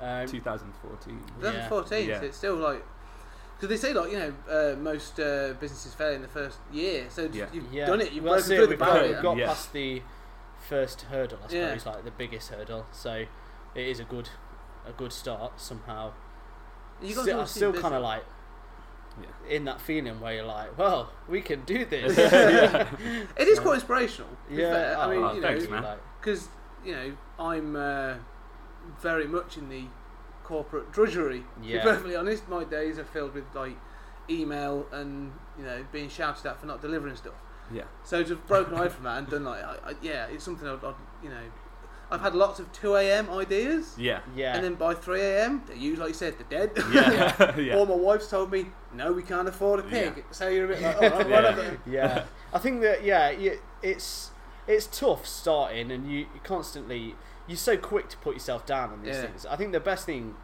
Um, 0.00 0.26
2014. 0.26 1.20
2014. 1.40 2.08
Yeah. 2.08 2.20
So 2.20 2.26
it's 2.26 2.36
still 2.38 2.54
like. 2.56 2.84
Because 3.60 3.68
they 3.80 3.88
say 3.88 3.92
like 3.92 4.10
you 4.10 4.18
know 4.18 4.32
uh, 4.50 4.76
most 4.76 5.20
uh, 5.20 5.52
businesses 5.60 5.92
fail 5.92 6.14
in 6.14 6.22
the 6.22 6.28
first 6.28 6.58
year, 6.72 7.04
so 7.10 7.28
Yeah. 7.30 7.44
you've 7.52 7.70
yeah. 7.70 7.86
done 7.86 8.00
it. 8.00 8.12
You've 8.12 8.24
well, 8.24 8.34
broken 8.34 8.48
that's 8.48 8.58
through 8.58 8.66
the 8.66 8.70
we've 8.70 8.78
got, 8.78 8.94
barrier. 8.94 9.12
we've 9.12 9.22
got 9.22 9.36
Yeah. 9.36 9.46
past 9.48 9.72
the 9.74 10.02
first 10.66 11.02
hurdle, 11.02 11.38
I 11.46 11.52
Yeah. 11.52 11.76
suppose, 11.76 11.86
like 11.94 12.04
the 12.04 12.10
biggest 12.10 12.48
hurdle. 12.50 12.86
So 12.92 13.26
it 13.74 13.86
is 13.86 14.00
a 14.00 14.04
good, 14.04 14.30
a 14.86 14.92
good 14.92 15.12
start 15.12 15.60
somehow. 15.60 16.12
You 17.02 17.14
guys 17.14 17.24
still, 17.24 17.40
I'm 17.40 17.46
still 17.46 17.72
kind 17.74 17.94
of 17.94 18.02
like 18.02 18.24
Yeah. 19.20 19.26
in 19.54 19.64
that 19.66 19.80
feeling 19.82 20.20
where 20.20 20.34
you're 20.36 20.44
like, 20.44 20.78
well, 20.78 21.12
we 21.28 21.42
can 21.42 21.62
do 21.66 21.84
this. 21.90 22.16
It 22.16 23.46
is 23.48 23.58
quite 23.60 23.74
inspirational. 23.74 24.30
to 24.48 24.56
be 24.56 24.62
Yeah, 24.62 24.72
fair. 24.72 24.96
I 24.98 25.04
oh, 25.04 25.10
mean, 25.10 25.22
oh, 25.22 25.32
you 25.34 25.42
thanks, 25.42 25.64
know, 25.64 25.80
man. 25.82 25.98
Because 26.18 26.48
you 26.82 26.94
know 26.94 27.12
I'm 27.38 27.76
uh, 27.76 28.14
very 29.02 29.26
much 29.26 29.58
in 29.58 29.68
the 29.68 29.84
corporate 30.50 30.90
drudgery. 30.92 31.44
To 31.62 31.68
be 31.68 31.78
perfectly 31.78 32.16
honest, 32.16 32.48
my 32.48 32.64
days 32.64 32.98
are 32.98 33.04
filled 33.04 33.34
with 33.34 33.44
like 33.54 33.76
email 34.28 34.86
and 34.92 35.32
you 35.56 35.64
know 35.64 35.84
being 35.92 36.08
shouted 36.08 36.44
at 36.46 36.58
for 36.60 36.66
not 36.66 36.82
delivering 36.82 37.14
stuff. 37.16 37.34
Yeah. 37.72 37.84
So 38.02 38.22
to 38.24 38.30
have 38.30 38.46
broken 38.48 38.74
away 38.76 38.88
from 38.88 39.04
that 39.04 39.18
and 39.18 39.28
done 39.28 39.44
like, 39.44 39.62
I, 39.62 39.76
I, 39.90 39.94
yeah, 40.02 40.26
it's 40.26 40.42
something 40.42 40.66
I've, 40.66 40.84
I've, 40.84 40.96
you 41.22 41.28
know, 41.30 41.44
I've 42.10 42.20
had 42.20 42.34
lots 42.34 42.58
of 42.58 42.72
two 42.72 42.96
a.m. 42.96 43.30
ideas, 43.30 43.94
Yeah. 43.96 44.18
yeah, 44.34 44.56
and 44.56 44.64
then 44.64 44.74
by 44.74 44.92
three 44.94 45.20
a.m. 45.20 45.62
they 45.68 45.76
usually, 45.76 45.96
like 46.00 46.08
you 46.08 46.14
said, 46.14 46.34
they're 46.48 46.66
dead. 46.66 46.84
Yeah. 46.92 47.56
yeah. 47.68 47.76
Or 47.76 47.86
my 47.86 47.94
wife's 47.94 48.26
told 48.28 48.50
me, 48.50 48.66
no, 48.92 49.12
we 49.12 49.22
can't 49.22 49.46
afford 49.46 49.78
a 49.78 49.82
pig. 49.84 50.14
Yeah. 50.16 50.22
So 50.32 50.48
you're 50.48 50.64
a 50.64 50.68
bit 50.68 50.82
like, 50.82 50.96
oh, 50.96 51.00
well, 51.10 51.28
Yeah. 51.28 51.36
whatever. 51.36 51.78
yeah. 51.86 52.24
I 52.52 52.58
think 52.58 52.80
that 52.80 53.04
yeah, 53.04 53.30
you, 53.30 53.60
it's 53.82 54.32
it's 54.66 54.86
tough 54.88 55.24
starting, 55.26 55.92
and 55.92 56.10
you, 56.10 56.18
you 56.34 56.40
constantly 56.42 57.14
you're 57.50 57.56
so 57.56 57.76
quick 57.76 58.08
to 58.10 58.16
put 58.18 58.34
yourself 58.34 58.64
down 58.64 58.90
on 58.92 59.02
these 59.02 59.16
Yeah. 59.16 59.22
things. 59.22 59.44
I 59.44 59.56
think 59.56 59.72
the 59.72 59.80
best 59.80 60.06
thing 60.06 60.36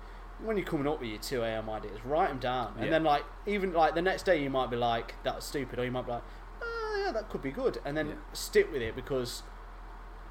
when 0.44 0.56
you're 0.58 0.66
coming 0.66 0.86
up 0.86 1.00
with 1.00 1.08
your 1.08 1.20
two 1.20 1.42
a.m. 1.42 1.70
ideas, 1.70 2.04
write 2.04 2.28
them 2.28 2.38
down, 2.38 2.72
and 2.76 2.84
Yeah. 2.86 2.90
then 2.90 3.04
like 3.04 3.24
even 3.46 3.72
like 3.72 3.94
the 3.94 4.02
next 4.02 4.24
day 4.24 4.42
you 4.42 4.50
might 4.50 4.68
be 4.70 4.76
like 4.76 5.14
that 5.22 5.36
was 5.36 5.44
stupid, 5.44 5.78
or 5.78 5.84
you 5.84 5.90
might 5.92 6.04
be 6.06 6.12
like, 6.12 6.22
oh 6.62 7.02
yeah, 7.06 7.12
that 7.12 7.28
could 7.30 7.40
be 7.42 7.50
good, 7.52 7.78
and 7.84 7.96
then 7.96 8.08
Yeah. 8.08 8.14
stick 8.32 8.70
with 8.72 8.82
it 8.82 8.94
because. 8.96 9.42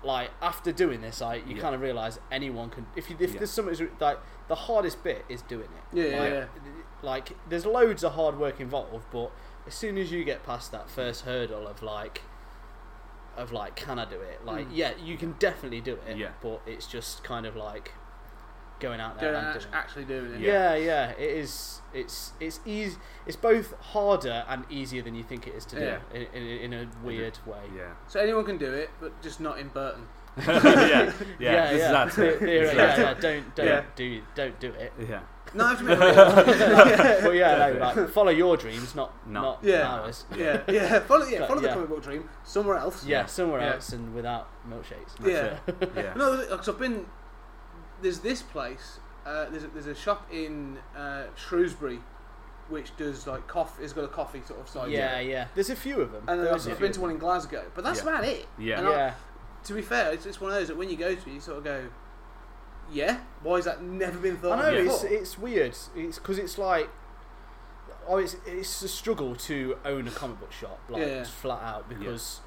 like 0.03 0.29
after 0.39 0.71
doing 0.71 1.01
this, 1.01 1.19
like 1.19 1.47
you 1.47 1.55
kind 1.59 1.73
of 1.73 1.81
realize 1.81 2.19
anyone 2.31 2.69
can. 2.69 2.85
If 2.95 3.09
you 3.09 3.15
if 3.19 3.33
there's 3.39 3.49
something 3.49 3.89
like 3.99 4.19
the 4.47 4.53
hardest 4.53 5.03
bit 5.03 5.25
is 5.27 5.41
doing 5.41 5.69
it. 5.79 5.97
Yeah, 5.97 6.03
yeah, 6.05 6.19
like, 6.21 6.31
yeah. 6.33 6.45
like 7.01 7.29
there's 7.49 7.65
loads 7.65 8.03
of 8.03 8.11
hard 8.13 8.37
work 8.37 8.59
involved, 8.59 9.05
but 9.11 9.31
as 9.65 9.73
soon 9.73 9.97
as 9.97 10.11
you 10.11 10.23
get 10.23 10.43
past 10.45 10.71
that 10.73 10.91
first 10.91 11.21
hurdle 11.25 11.65
of 11.67 11.81
like 11.81 12.21
of 13.37 13.51
like 13.51 13.75
can 13.75 13.99
I 13.99 14.05
do 14.05 14.19
it? 14.21 14.45
Like 14.45 14.67
Mm. 14.69 14.75
yeah, 14.75 14.91
you 15.03 15.17
can 15.17 15.33
definitely 15.39 15.81
do 15.81 15.97
it. 16.07 16.17
Yeah. 16.17 16.29
But 16.41 16.61
it's 16.65 16.87
just 16.87 17.23
kind 17.23 17.45
of 17.45 17.55
like 17.55 17.91
going 18.79 18.99
out 18.99 19.19
there 19.19 19.31
Going 19.31 19.45
and 19.45 19.55
act- 19.55 19.61
doing 19.63 19.73
actually 19.73 20.05
doing 20.05 20.33
it. 20.33 20.39
Yeah, 20.41 20.75
yeah, 20.75 21.11
it 21.11 21.19
is. 21.37 21.81
It's 21.93 22.33
it's 22.41 22.59
easy. 22.65 22.97
It's 23.25 23.37
both 23.37 23.73
harder 23.79 24.43
and 24.49 24.65
easier 24.69 25.01
than 25.01 25.15
you 25.15 25.23
think 25.23 25.47
it 25.47 25.55
is 25.55 25.65
to 25.67 25.75
do 25.77 25.85
Yeah. 25.85 25.99
in, 26.13 26.21
in, 26.33 26.43
in 26.59 26.73
a 26.73 26.87
weird 27.03 27.37
way. 27.45 27.61
Yeah. 27.75 27.93
So 28.07 28.19
anyone 28.19 28.43
can 28.45 28.57
do 28.57 28.71
it, 28.73 28.89
but 28.99 29.21
just 29.21 29.39
not 29.39 29.59
in 29.59 29.69
Burton. 29.69 30.07
yeah. 30.37 30.45
Yeah. 30.47 31.11
yeah, 31.39 31.71
this- 31.71 31.79
yeah. 31.81 31.91
That's 31.91 32.17
it. 32.17 32.41
Yeah, 32.41 32.47
yeah, 32.47 32.73
That's 32.73 32.99
yeah, 32.99 33.11
it. 33.11 33.21
Don't 33.21 33.55
don't 33.55 33.65
Yeah. 33.67 33.83
do 33.95 34.21
don't 34.35 34.59
do 34.59 34.67
it. 34.73 34.91
Yeah. 35.09 35.21
No, 35.55 35.65
I 35.65 35.81
mean, 35.81 35.89
yeah, 35.89 37.19
but 37.23 37.31
yeah, 37.35 37.69
no, 37.73 37.79
like 37.79 38.09
follow 38.09 38.31
your 38.31 38.57
dreams, 38.57 38.93
not 38.95 39.13
No. 39.27 39.41
not 39.41 39.59
Yeah. 39.63 39.89
ours. 39.89 40.25
yeah, 40.35 40.61
yeah. 40.67 40.99
Follow, 41.07 41.25
yeah, 41.25 41.39
But, 41.39 41.47
follow 41.47 41.61
the 41.61 41.67
yeah. 41.67 41.73
comic 41.73 41.89
book 41.89 42.03
dream 42.03 42.29
somewhere 42.43 42.77
else. 42.77 43.05
Yeah, 43.05 43.25
somewhere 43.25 43.61
Yeah. 43.61 43.73
else 43.75 43.89
and 43.93 44.13
without 44.13 44.47
milkshakes. 44.69 45.15
Yeah. 45.23 45.57
Yeah. 45.95 46.13
No, 46.15 46.37
because 46.37 46.67
I've 46.69 46.79
been. 46.79 47.05
There's 48.01 48.19
this 48.19 48.41
place. 48.41 48.99
Uh, 49.25 49.49
there's 49.49 49.63
a, 49.63 49.67
there's 49.69 49.87
a 49.87 49.95
shop 49.95 50.27
in 50.31 50.77
uh, 50.95 51.23
Shrewsbury, 51.35 51.99
which 52.69 52.95
does 52.97 53.25
like 53.25 53.47
coffee. 53.47 53.83
It's 53.83 53.93
got 53.93 54.03
a 54.03 54.07
coffee 54.09 54.41
sort 54.45 54.59
of 54.59 54.67
side. 54.69 54.91
yeah, 54.91 55.15
to 55.15 55.21
it. 55.21 55.29
yeah. 55.29 55.47
There's 55.55 55.69
a 55.69 55.75
few 55.75 56.01
of 56.01 56.11
them. 56.11 56.23
And 56.27 56.39
then 56.39 56.45
There 56.45 56.53
I've, 56.53 56.59
is 56.59 56.67
a 56.67 56.71
I've 56.71 56.77
few 56.77 56.85
been 56.87 56.93
to 56.93 56.99
of 56.99 57.01
one 57.03 57.11
in 57.11 57.17
Glasgow, 57.17 57.63
but 57.73 57.83
that's 57.83 58.03
Yeah. 58.03 58.09
about 58.09 58.25
it. 58.25 58.45
Yeah. 58.59 58.77
And 58.79 58.87
them. 58.87 58.93
I- 58.93 58.97
Yeah, 58.97 59.13
To 59.63 59.73
be 59.73 59.81
fair, 59.81 60.11
it's, 60.13 60.25
it's 60.25 60.39
one 60.41 60.51
of 60.51 60.57
those 60.57 60.67
that 60.67 60.77
when 60.77 60.89
you 60.89 60.97
go 60.97 61.15
to, 61.15 61.29
you 61.31 61.39
sort 61.39 61.57
of 61.59 61.63
go, 61.63 61.85
"Yeah, 62.91 63.19
why 63.43 63.57
has 63.57 63.65
that 63.65 63.81
never 63.83 64.17
been 64.17 64.37
thought?" 64.37 64.59
I 64.59 64.71
know 64.71 64.77
it's 64.77 65.01
before?" 65.03 65.17
it's 65.17 65.37
weird. 65.37 65.75
It's 65.95 66.17
because 66.19 66.37
it's 66.37 66.57
like. 66.57 66.89
Oh, 68.07 68.17
it's 68.17 68.35
it's 68.45 68.81
a 68.83 68.87
struggle 68.87 69.35
to 69.35 69.77
own 69.83 70.07
a 70.07 70.11
comic 70.11 70.39
book 70.39 70.51
shop, 70.51 70.79
like 70.89 71.01
Yeah. 71.01 71.19
just 71.19 71.31
flat 71.31 71.63
out, 71.63 71.89
because 71.89 72.39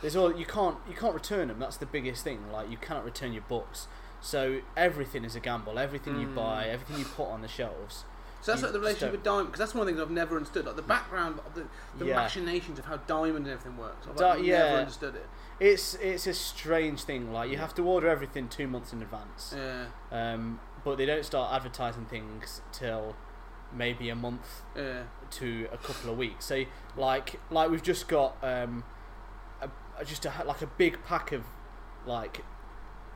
there's 0.00 0.16
all 0.16 0.34
you 0.34 0.44
can't 0.44 0.76
you 0.88 0.94
can't 0.96 1.14
return 1.14 1.46
them. 1.48 1.60
That's 1.60 1.76
the 1.76 1.86
biggest 1.86 2.24
thing. 2.24 2.50
Like 2.50 2.68
you 2.68 2.76
cannot 2.76 3.04
return 3.04 3.32
your 3.32 3.42
books, 3.42 3.86
so 4.20 4.60
everything 4.76 5.24
is 5.24 5.36
a 5.36 5.40
gamble. 5.40 5.78
Everything 5.78 6.18
you 6.20 6.26
Mm. 6.26 6.34
buy, 6.34 6.66
everything 6.66 6.98
you 6.98 7.04
put 7.04 7.28
on 7.28 7.42
the 7.42 7.48
shelves. 7.48 8.04
So 8.42 8.50
that's 8.52 8.60
You 8.62 8.66
like 8.66 8.72
the 8.72 8.80
relationship 8.80 9.12
with 9.12 9.22
Diamond, 9.22 9.46
because 9.46 9.60
that's 9.60 9.74
one 9.74 9.82
of 9.82 9.86
the 9.86 9.92
things 9.92 10.02
I've 10.02 10.10
never 10.10 10.36
understood. 10.36 10.66
Like 10.66 10.76
the 10.76 10.82
background, 10.82 11.38
of 11.46 11.54
the, 11.54 11.64
the 11.96 12.06
Yeah. 12.06 12.16
machinations 12.16 12.78
of 12.80 12.84
how 12.86 12.96
Diamond 12.96 13.46
and 13.46 13.48
everything 13.54 13.78
works. 13.78 14.06
I've 14.08 14.16
Di- 14.16 14.28
like, 14.30 14.38
never 14.42 14.48
yeah. 14.72 14.78
understood 14.80 15.14
it. 15.14 15.26
It's 15.60 15.94
it's 15.94 16.26
a 16.26 16.34
strange 16.34 17.04
thing. 17.04 17.32
Like 17.32 17.50
you 17.50 17.58
have 17.58 17.74
to 17.76 17.82
order 17.86 18.08
everything 18.08 18.48
two 18.48 18.66
months 18.66 18.92
in 18.92 19.02
advance, 19.02 19.54
Yeah, 19.56 19.86
um, 20.10 20.60
but 20.84 20.96
they 20.98 21.06
don't 21.06 21.24
start 21.24 21.52
advertising 21.54 22.06
things 22.06 22.60
till 22.72 23.14
maybe 23.72 24.08
a 24.08 24.14
month 24.16 24.62
yeah, 24.76 25.02
to 25.30 25.68
a 25.72 25.76
couple 25.78 26.10
of 26.10 26.18
weeks. 26.18 26.44
So 26.46 26.64
like 26.96 27.40
like 27.50 27.70
we've 27.70 27.82
just 27.82 28.08
got 28.08 28.36
um, 28.42 28.84
a, 29.62 29.70
a- 29.98 30.04
just 30.04 30.24
a, 30.26 30.32
like 30.44 30.60
a 30.62 30.66
big 30.66 31.02
pack 31.04 31.30
of 31.32 31.44
like 32.06 32.40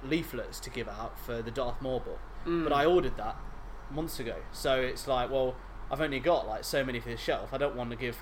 leaflets 0.05 0.61
to 0.61 0.71
give 0.71 0.89
out 0.89 1.19
for 1.19 1.43
the 1.43 1.51
Darth 1.51 1.81
Maul 1.83 2.01
book, 2.01 2.21
Mm. 2.47 2.63
but 2.63 2.73
I 2.73 2.85
ordered 2.87 3.17
that 3.17 3.37
months 3.91 4.21
ago. 4.21 4.37
So 4.53 4.81
it's 4.81 5.09
like 5.09 5.29
well 5.31 5.57
I've 5.91 6.01
only 6.01 6.21
got 6.21 6.47
like 6.47 6.63
so 6.63 6.85
many 6.85 7.01
for 7.01 7.09
the 7.09 7.17
shelf. 7.17 7.53
I 7.53 7.59
don't 7.59 7.75
want 7.75 7.91
to 7.91 7.97
give 7.97 8.19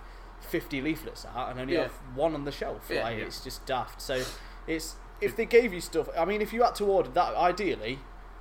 fifty 0.47 0.81
leaflets 0.81 1.25
out 1.27 1.51
and 1.51 1.61
only 1.61 1.75
Yeah. 1.75 1.83
have 1.85 1.93
one 2.15 2.35
on 2.35 2.45
the 2.45 2.53
shelf. 2.53 2.89
Yeah, 2.91 3.05
like 3.05 3.19
yeah. 3.19 3.25
it's 3.25 3.43
just 3.43 3.67
daft. 3.67 4.01
So 4.01 4.23
it's 4.67 4.97
if 5.21 5.37
they 5.37 5.47
gave 5.47 5.73
you 5.73 5.81
stuff. 5.81 6.09
I 6.19 6.25
mean, 6.25 6.41
if 6.43 6.53
you 6.53 6.63
had 6.63 6.75
to 6.77 6.85
order 6.85 7.11
that, 7.11 7.35
ideally, 7.35 7.99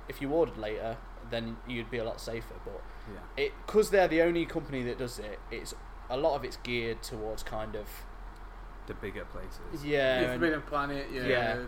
if 0.08 0.20
you 0.20 0.30
ordered 0.30 0.58
later, 0.58 0.96
then 1.30 1.56
you'd 1.66 1.90
be 1.90 1.98
a 1.98 2.04
lot 2.04 2.20
safer. 2.20 2.54
But 2.64 2.82
Yeah. 3.12 3.44
it 3.44 3.52
because 3.66 3.90
they're 3.90 4.08
the 4.08 4.22
only 4.22 4.46
company 4.46 4.82
that 4.84 4.98
does 4.98 5.18
it. 5.18 5.38
It's 5.50 5.74
a 6.10 6.16
lot 6.16 6.34
of 6.36 6.44
it's 6.44 6.56
geared 6.58 7.02
towards 7.02 7.42
kind 7.42 7.74
of 7.76 7.88
The 8.86 8.94
bigger 8.94 9.24
places. 9.24 9.84
yeah, 9.84 10.20
yeah 10.20 10.26
and- 10.30 10.32
Forbidden 10.40 10.62
Planet. 10.62 11.06
Yeah, 11.12 11.26
Yeah. 11.26 11.58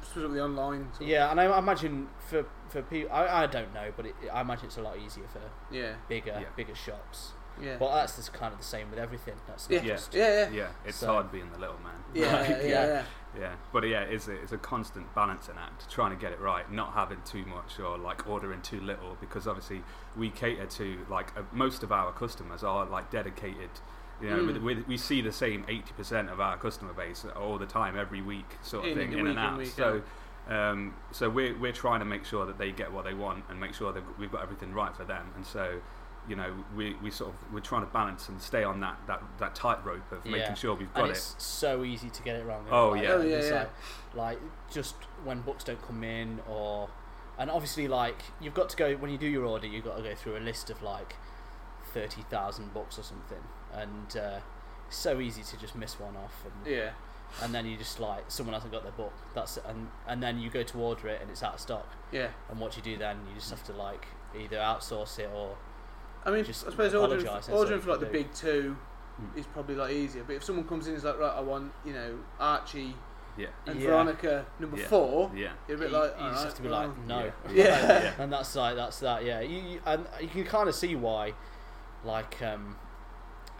specifically 0.00 0.40
online. 0.40 0.88
Sort 0.92 1.02
of- 1.02 1.08
yeah, 1.08 1.30
and 1.30 1.40
I 1.40 1.44
I 1.44 1.58
imagine 1.58 2.08
for 2.18 2.44
for 2.68 2.82
people, 2.82 3.12
I, 3.12 3.42
I 3.44 3.46
don't 3.46 3.72
know, 3.74 3.92
but 3.96 4.06
it, 4.06 4.14
I 4.32 4.40
imagine 4.40 4.66
it's 4.66 4.78
a 4.78 4.82
lot 4.82 4.96
easier 4.98 5.26
for 5.28 5.40
yeah, 5.70 5.94
bigger 6.08 6.36
Yeah. 6.40 6.48
bigger 6.56 6.74
shops. 6.74 7.32
Yeah, 7.62 7.76
But 7.78 7.94
that's 7.94 8.16
just 8.16 8.32
kind 8.32 8.52
of 8.52 8.58
the 8.58 8.64
same 8.66 8.90
with 8.90 8.98
everything. 8.98 9.34
That's 9.46 9.68
yeah, 9.70 9.78
not 9.78 9.86
yeah, 9.86 9.94
just 9.94 10.14
yeah, 10.14 10.28
yeah, 10.28 10.50
Yeah. 10.50 10.68
It's 10.84 10.96
So- 10.98 11.06
hard 11.06 11.30
being 11.32 11.50
the 11.52 11.58
little 11.58 11.78
man. 11.82 11.92
yeah, 12.14 12.32
Like, 12.40 12.48
yeah, 12.48 12.56
yeah. 12.62 12.86
yeah. 12.86 13.02
Yeah, 13.38 13.54
but 13.72 13.88
yeah, 13.88 14.00
it's 14.02 14.28
a, 14.28 14.32
it's 14.32 14.52
a 14.52 14.58
constant 14.58 15.14
balancing 15.14 15.54
act, 15.58 15.90
trying 15.90 16.10
to 16.10 16.20
get 16.20 16.32
it 16.32 16.40
right, 16.40 16.70
not 16.70 16.92
having 16.92 17.16
too 17.24 17.46
much 17.46 17.80
or 17.80 17.96
like 17.96 18.28
ordering 18.28 18.60
too 18.60 18.78
little, 18.80 19.16
because 19.22 19.46
obviously 19.48 19.82
we 20.14 20.28
cater 20.28 20.66
to 20.66 20.98
like 21.08 21.34
uh, 21.34 21.40
most 21.50 21.82
of 21.82 21.92
our 21.92 22.12
customers 22.12 22.62
are 22.62 22.84
like 22.84 23.10
dedicated. 23.10 23.70
You 24.20 24.28
know, 24.28 24.36
Mm. 24.40 24.62
we, 24.62 24.74
we, 24.74 24.82
we 24.82 24.96
see 24.98 25.22
the 25.22 25.32
same 25.32 25.64
eighty 25.66 25.92
percent 25.96 26.28
of 26.28 26.40
our 26.42 26.58
customer 26.58 26.92
base 26.92 27.24
all 27.34 27.56
the 27.56 27.64
time, 27.64 27.98
every 27.98 28.20
week, 28.20 28.58
sort 28.62 28.84
of 28.84 28.90
In- 28.92 28.98
thing, 28.98 29.12
in 29.14 29.18
in, 29.20 29.24
week 29.24 29.30
and 29.30 29.38
in, 29.38 29.44
out. 29.46 29.58
week 29.58 29.68
so, 29.74 30.02
um, 30.48 30.94
so 31.10 31.30
we're 31.30 31.58
we're 31.58 31.72
trying 31.72 32.00
to 32.00 32.04
make 32.04 32.26
sure 32.26 32.44
that 32.44 32.58
they 32.58 32.70
get 32.70 32.92
what 32.92 33.04
they 33.06 33.14
want 33.14 33.44
and 33.48 33.58
make 33.58 33.72
sure 33.72 33.94
that 33.94 34.02
we've 34.18 34.30
got 34.30 34.42
everything 34.42 34.74
right 34.74 34.94
for 34.94 35.04
them. 35.04 35.30
And 35.36 35.46
so, 35.46 35.80
you 36.28 36.36
know, 36.36 36.54
we, 36.76 36.94
we 37.02 37.10
sort 37.10 37.30
of 37.30 37.52
we're 37.52 37.60
trying 37.60 37.84
to 37.84 37.92
balance 37.92 38.28
and 38.28 38.40
stay 38.40 38.62
on 38.64 38.80
that 38.80 38.96
that, 39.08 39.22
that 39.38 39.54
tightrope 39.54 40.10
of 40.12 40.24
Yeah. 40.24 40.32
making 40.32 40.54
sure 40.54 40.74
we've 40.74 40.86
and 40.88 40.94
got 40.94 41.08
it. 41.08 41.10
it's 41.12 41.34
so 41.38 41.82
easy 41.84 42.10
to 42.10 42.22
get 42.22 42.36
it 42.36 42.44
wrong. 42.46 42.64
Oh, 42.70 42.90
Like, 42.90 43.02
yeah. 43.02 43.08
Oh, 43.10 43.22
yeah, 43.22 43.42
yeah. 43.42 43.54
Like, 43.54 43.70
like 44.14 44.38
just 44.70 44.94
when 45.24 45.40
books 45.40 45.64
don't 45.64 45.82
come 45.86 46.04
in, 46.04 46.40
or 46.48 46.88
and 47.38 47.50
obviously 47.50 47.88
like 47.88 48.22
you've 48.40 48.54
got 48.54 48.68
to 48.68 48.76
go 48.76 48.94
when 48.96 49.10
you 49.10 49.18
do 49.18 49.26
your 49.26 49.44
order, 49.44 49.66
you've 49.66 49.84
got 49.84 49.96
to 49.96 50.02
go 50.02 50.14
through 50.14 50.36
a 50.36 50.40
list 50.40 50.70
of 50.70 50.82
like 50.82 51.16
thirty 51.92 52.22
thousand 52.22 52.72
books 52.72 52.98
or 52.98 53.02
something, 53.02 53.42
and 53.72 54.16
uh, 54.16 54.38
it's 54.86 54.96
so 54.96 55.20
easy 55.20 55.42
to 55.42 55.56
just 55.58 55.74
miss 55.74 55.98
one 55.98 56.16
off, 56.16 56.44
and 56.44 56.72
yeah. 56.72 56.90
and 57.42 57.52
then 57.54 57.66
you 57.66 57.76
just 57.76 57.98
like 58.00 58.24
someone 58.28 58.54
hasn't 58.54 58.72
got 58.72 58.82
their 58.84 58.92
book. 58.92 59.12
That's 59.34 59.58
and 59.66 59.88
and 60.06 60.22
then 60.22 60.38
you 60.38 60.50
go 60.50 60.62
to 60.62 60.78
order 60.78 61.08
it 61.08 61.20
and 61.20 61.30
it's 61.30 61.42
out 61.42 61.54
of 61.54 61.60
stock. 61.60 61.88
yeah. 62.12 62.28
And 62.50 62.60
what 62.60 62.76
you 62.76 62.82
do 62.82 62.96
then, 62.96 63.18
you 63.28 63.34
just 63.34 63.50
have 63.50 63.64
to 63.64 63.72
like 63.72 64.06
either 64.38 64.56
outsource 64.56 65.18
it 65.18 65.28
or 65.34 65.56
I 66.24 66.30
mean, 66.30 66.44
Just 66.44 66.66
I 66.66 66.70
suppose 66.70 66.94
ordering, 66.94 67.22
apologise, 67.26 67.48
ordering 67.48 67.80
for 67.80 67.90
like 67.90 68.00
the 68.00 68.06
big 68.06 68.32
two 68.34 68.76
Mm. 69.20 69.38
is 69.38 69.46
probably 69.46 69.74
like 69.74 69.92
easier. 69.92 70.24
But 70.24 70.36
if 70.36 70.44
someone 70.44 70.66
comes 70.66 70.86
in 70.86 70.94
and 70.94 70.98
is 70.98 71.04
like, 71.04 71.18
right, 71.18 71.34
I 71.36 71.40
want 71.40 71.70
you 71.84 71.92
know 71.92 72.18
Archie 72.40 72.96
Yeah, 73.36 73.48
and 73.66 73.78
Yeah. 73.78 73.88
Veronica 73.88 74.46
number 74.58 74.78
Yeah. 74.78 74.86
four, 74.86 75.30
yeah, 75.34 75.52
you're 75.68 75.76
a 75.76 75.80
bit 75.80 75.90
you, 75.90 75.96
like, 75.98 76.10
you 76.12 76.16
just 76.16 76.20
"Alright, 76.22 76.44
have 76.44 76.54
to 76.54 76.62
be 76.62 76.68
well." 76.70 76.88
like 76.88 76.98
no. 77.06 77.32
Yeah. 77.52 78.02
Yeah. 78.02 78.12
and 78.18 78.32
that's 78.32 78.54
like 78.56 78.74
that's 78.76 79.00
that 79.00 79.22
yeah 79.24 79.40
you, 79.40 79.58
you 79.60 79.80
and 79.84 80.06
you 80.20 80.28
can 80.28 80.44
kind 80.44 80.66
of 80.68 80.74
see 80.74 80.94
why 80.96 81.34
like 82.04 82.40
um 82.42 82.76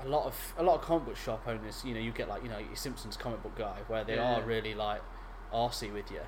a 0.02 0.08
lot 0.08 0.24
of 0.26 0.54
a 0.56 0.62
lot 0.62 0.76
of 0.76 0.82
comic 0.82 1.04
book 1.06 1.16
shop 1.16 1.42
owners 1.46 1.82
you 1.84 1.92
know 1.94 2.00
you 2.00 2.12
get 2.12 2.28
like 2.28 2.42
you 2.42 2.48
know 2.48 2.58
your 2.58 2.74
simpsons 2.76 3.16
comic 3.16 3.42
book 3.42 3.54
guy 3.56 3.76
where 3.88 4.04
they 4.04 4.14
Yeah. 4.16 4.36
are 4.36 4.42
really 4.42 4.74
like 4.74 5.02
arsey 5.52 5.92
with 5.92 6.10
you 6.10 6.20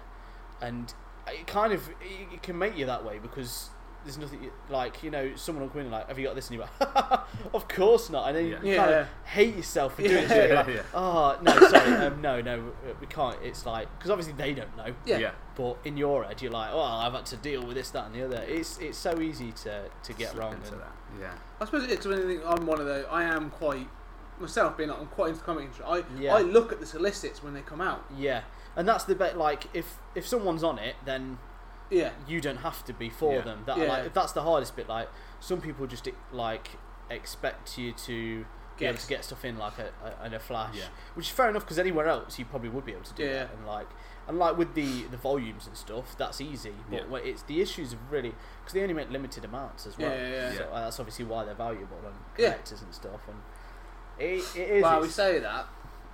and 0.60 0.92
it 1.26 1.46
kind 1.46 1.72
of 1.72 1.88
it, 1.88 2.28
it 2.34 2.42
can 2.42 2.56
make 2.58 2.76
you 2.76 2.84
that 2.86 3.04
way 3.04 3.18
because 3.18 3.70
there's 4.04 4.18
nothing 4.18 4.50
like 4.70 5.02
you 5.02 5.11
know 5.11 5.34
someone 5.34 5.62
will 5.64 5.70
come 5.70 5.80
in 5.80 5.87
and 5.87 5.92
like 5.94 6.06
have 6.08 6.18
you 6.18 6.26
got 6.26 6.34
this 6.34 6.49
and 6.50 6.58
you're 6.58 6.68
like 6.80 7.20
of 7.54 7.66
course 7.68 8.11
not 8.11 8.28
and 8.28 8.37
then 8.37 8.46
Yeah. 8.49 8.62
you 8.62 8.76
kind 8.76 8.94
of 8.94 9.06
hate 9.25 9.56
yourself 9.56 9.96
for 9.96 10.02
doing 10.02 10.28
Yeah. 10.28 10.34
it 10.34 10.46
you're 10.49 10.56
like, 10.56 10.66
Yeah. 10.68 10.82
oh 10.94 11.38
no 11.42 11.58
sorry 11.68 11.90
um, 12.06 12.20
no 12.20 12.40
no 12.42 12.73
we 13.00 13.06
can't 13.06 13.38
it's 13.42 13.64
like 13.66 13.88
because 13.99 14.11
obviously 14.11 14.34
they 14.34 14.52
don't 14.54 14.76
know 14.76 14.94
Yeah. 15.06 15.18
yeah. 15.18 15.30
but 15.56 15.78
in 15.84 15.96
your 15.96 16.25
head, 16.25 16.42
you're 16.42 16.52
like, 16.52 16.70
"Oh, 16.73 16.80
I've 16.82 17.12
had 17.14 17.26
to 17.26 17.37
deal 17.37 17.64
with 17.64 17.76
this, 17.76 17.90
that, 17.90 18.06
and 18.06 18.14
the 18.14 18.25
other." 18.25 18.42
It's 18.49 18.76
it's 18.78 18.99
so 18.99 19.20
easy 19.20 19.52
to, 19.52 19.84
to 20.02 20.12
get 20.12 20.30
Slip 20.32 20.42
wrong. 20.42 20.54
into 20.54 20.73
and- 20.73 20.80
that. 20.82 20.92
Yeah, 21.20 21.32
I 21.61 21.64
suppose 21.64 21.84
it's 21.88 22.04
anything. 22.06 22.40
I'm 22.44 22.66
one 22.66 22.80
of 22.80 22.87
those. 22.87 23.06
I 23.08 23.23
am 23.23 23.50
quite 23.50 23.87
myself 24.40 24.76
being. 24.76 24.90
I'm 24.90 25.06
quite 25.06 25.28
into 25.30 25.42
comic 25.42 25.62
industry. 25.66 25.84
I 25.87 26.02
Yeah. 26.18 26.34
I 26.34 26.40
look 26.42 26.73
at 26.73 26.80
the 26.80 26.87
solicits 26.87 27.40
when 27.42 27.54
they 27.54 27.61
come 27.61 27.80
out. 27.80 28.04
Yeah, 28.16 28.40
and 28.75 28.87
that's 28.88 29.04
the 29.04 29.14
bit. 29.14 29.37
Like, 29.37 29.68
if 29.73 29.96
if 30.16 30.26
someone's 30.26 30.64
on 30.64 30.78
it, 30.80 30.96
then 31.04 31.38
Yeah. 31.90 32.10
you 32.26 32.40
don't 32.40 32.58
have 32.58 32.84
to 32.86 32.92
be 32.92 33.10
for 33.10 33.34
Yeah. 33.34 33.40
them. 33.42 33.62
That 33.66 33.78
Yeah. 33.78 33.84
like 33.84 34.14
that's 34.14 34.32
the 34.32 34.42
hardest 34.42 34.74
bit. 34.76 34.88
Like, 34.88 35.08
some 35.40 35.60
people 35.60 35.86
just 35.86 36.08
like 36.32 36.70
expect 37.10 37.76
you 37.78 37.92
to 37.92 38.44
be 38.78 38.86
able 38.86 38.98
to 38.98 39.06
get 39.06 39.24
stuff 39.24 39.44
in 39.44 39.56
like 39.56 39.74
a, 39.78 39.90
a 40.22 40.26
in 40.26 40.34
a 40.34 40.40
flash, 40.40 40.74
Yeah. 40.76 40.84
which 41.14 41.26
is 41.26 41.32
fair 41.32 41.48
enough 41.48 41.62
because 41.62 41.78
anywhere 41.78 42.08
else 42.08 42.38
you 42.38 42.44
probably 42.44 42.70
would 42.70 42.84
be 42.84 42.92
able 42.92 43.04
to 43.04 43.14
do 43.14 43.24
Yeah. 43.24 43.32
that. 43.44 43.50
And 43.56 43.66
like 43.66 43.86
and 44.26 44.38
like 44.38 44.56
with 44.56 44.74
the 44.74 45.02
the 45.04 45.16
volumes 45.16 45.66
and 45.66 45.76
stuff, 45.76 46.16
that's 46.16 46.40
easy. 46.40 46.74
But 46.90 47.08
Yeah. 47.10 47.18
it's 47.18 47.42
the 47.42 47.60
issues 47.60 47.92
of 47.92 48.10
really 48.10 48.34
because 48.60 48.72
they 48.72 48.82
only 48.82 48.94
make 48.94 49.10
limited 49.10 49.44
amounts 49.44 49.86
as 49.86 49.96
well. 49.98 50.10
Yeah, 50.10 50.28
yeah, 50.28 50.52
So 50.52 50.60
yeah. 50.60 50.76
uh, 50.76 50.80
that's 50.84 50.98
obviously 50.98 51.24
why 51.26 51.44
they're 51.44 51.54
valuable 51.54 51.98
and 52.04 52.14
collectors 52.34 52.82
and 52.82 52.92
stuff. 52.94 53.20
And 53.28 53.36
it, 54.18 54.42
it 54.56 54.70
is. 54.76 54.82
Wow, 54.82 55.00
we 55.02 55.08
say 55.08 55.38
that. 55.40 55.66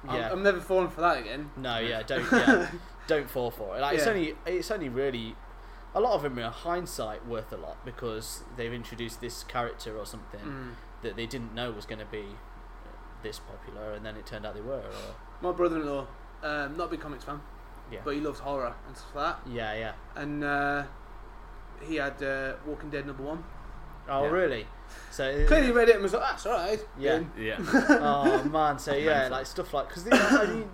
I'm, 0.08 0.16
yeah. 0.16 0.32
I'm 0.32 0.42
never 0.42 0.60
falling 0.60 0.88
for 0.88 1.02
that 1.02 1.18
again. 1.18 1.50
No, 1.56 1.78
yeah, 1.78 2.02
don't 2.02 2.30
yeah, 2.32 2.70
don't 3.06 3.28
fall 3.30 3.50
for 3.50 3.76
it. 3.76 3.80
Like 3.80 3.96
it's 3.98 4.06
only 4.06 4.34
it's 4.44 4.70
only 4.70 4.88
really 4.88 5.36
a 5.94 6.00
lot 6.00 6.12
of 6.14 6.22
them 6.22 6.38
are 6.38 6.50
hindsight 6.50 7.26
worth 7.26 7.52
a 7.52 7.56
lot 7.56 7.84
because 7.84 8.42
they've 8.56 8.72
introduced 8.72 9.20
this 9.20 9.42
character 9.44 9.96
or 9.98 10.06
something 10.06 10.40
Mm. 10.40 10.72
that 11.02 11.16
they 11.16 11.26
didn't 11.26 11.54
know 11.54 11.70
was 11.72 11.86
going 11.86 11.98
to 11.98 12.04
be 12.06 12.36
this 13.22 13.38
popular, 13.40 13.92
and 13.92 14.04
then 14.06 14.16
it 14.16 14.24
turned 14.26 14.46
out 14.46 14.54
they 14.54 14.60
were. 14.60 14.76
Or, 14.78 15.14
My 15.42 15.52
brother-in-law, 15.52 16.06
um, 16.42 16.76
not 16.76 16.84
a 16.84 16.88
big 16.88 17.00
comics 17.00 17.24
fan, 17.24 17.40
Yeah. 17.90 18.00
but 18.04 18.14
he 18.14 18.20
loves 18.20 18.40
horror 18.40 18.74
and 18.86 18.96
stuff 18.96 19.14
like 19.14 19.44
that. 19.44 19.50
Yeah, 19.50 19.74
yeah. 19.74 19.92
And 20.14 20.44
uh, 20.44 20.84
he 21.82 21.96
had 21.96 22.22
uh, 22.22 22.54
Walking 22.66 22.90
Dead 22.90 23.06
number 23.06 23.22
one. 23.22 23.44
Oh, 24.08 24.24
Yeah. 24.24 24.30
really? 24.30 24.66
So 25.10 25.44
Clearly 25.46 25.72
read 25.72 25.88
it 25.88 25.94
and 25.96 26.02
was 26.02 26.12
like, 26.12 26.22
that's 26.22 26.46
alright. 26.46 26.80
Yeah. 26.98 27.22
Yeah. 27.38 27.56
oh 27.88 28.44
man, 28.44 28.78
so 28.78 28.94
yeah, 28.94 29.28
like 29.28 29.44
stuff 29.46 29.74
like 29.74 29.88
because 29.88 30.06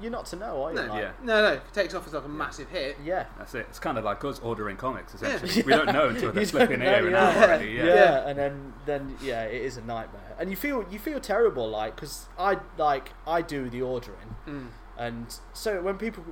you're 0.03 0.11
not 0.11 0.27
to 0.27 0.37
know, 0.37 0.63
are 0.65 0.71
you? 0.71 0.77
No, 0.77 0.87
Like, 0.87 1.01
Yeah. 1.03 1.11
No, 1.23 1.43
no, 1.43 1.53
if 1.55 1.67
it 1.67 1.73
takes 1.73 1.95
off 1.95 2.07
as 2.07 2.13
like 2.13 2.25
a 2.25 2.29
massive 2.29 2.69
hit. 2.69 2.97
yeah. 3.05 3.25
That's 3.39 3.55
it. 3.55 3.67
It's 3.71 3.79
kind 3.79 3.97
of 3.99 4.05
like 4.05 4.23
us 4.25 4.39
ordering 4.41 4.77
comics, 4.77 5.15
Yeah. 5.21 5.29
essentially. 5.37 5.63
We 5.67 5.73
don't 5.73 5.93
know 5.93 6.09
until 6.09 6.33
they 6.33 6.41
You 6.41 6.47
slip 6.47 6.69
don't 6.69 6.75
in 6.75 6.81
know, 6.81 6.95
here 6.95 7.03
and 7.07 7.11
yeah. 7.13 7.29
out 7.29 7.37
already. 7.37 7.71
Yeah. 7.73 7.85
Yeah. 7.87 8.29
and 8.29 8.39
then 8.39 8.73
then 8.85 9.17
yeah, 9.23 9.45
it 9.45 9.63
is 9.63 9.77
a 9.79 9.83
nightmare, 9.83 10.37
and 10.39 10.51
you 10.51 10.57
feel 10.57 10.85
you 10.91 10.99
feel 10.99 11.19
terrible, 11.21 11.69
like 11.69 11.97
because 11.97 12.27
I 12.39 12.59
like 12.79 13.13
I 13.27 13.43
do 13.43 13.69
the 13.71 13.83
ordering, 13.83 14.37
Mm. 14.47 14.69
and 14.99 15.39
so 15.55 15.81
when 15.83 15.97
people 15.99 16.23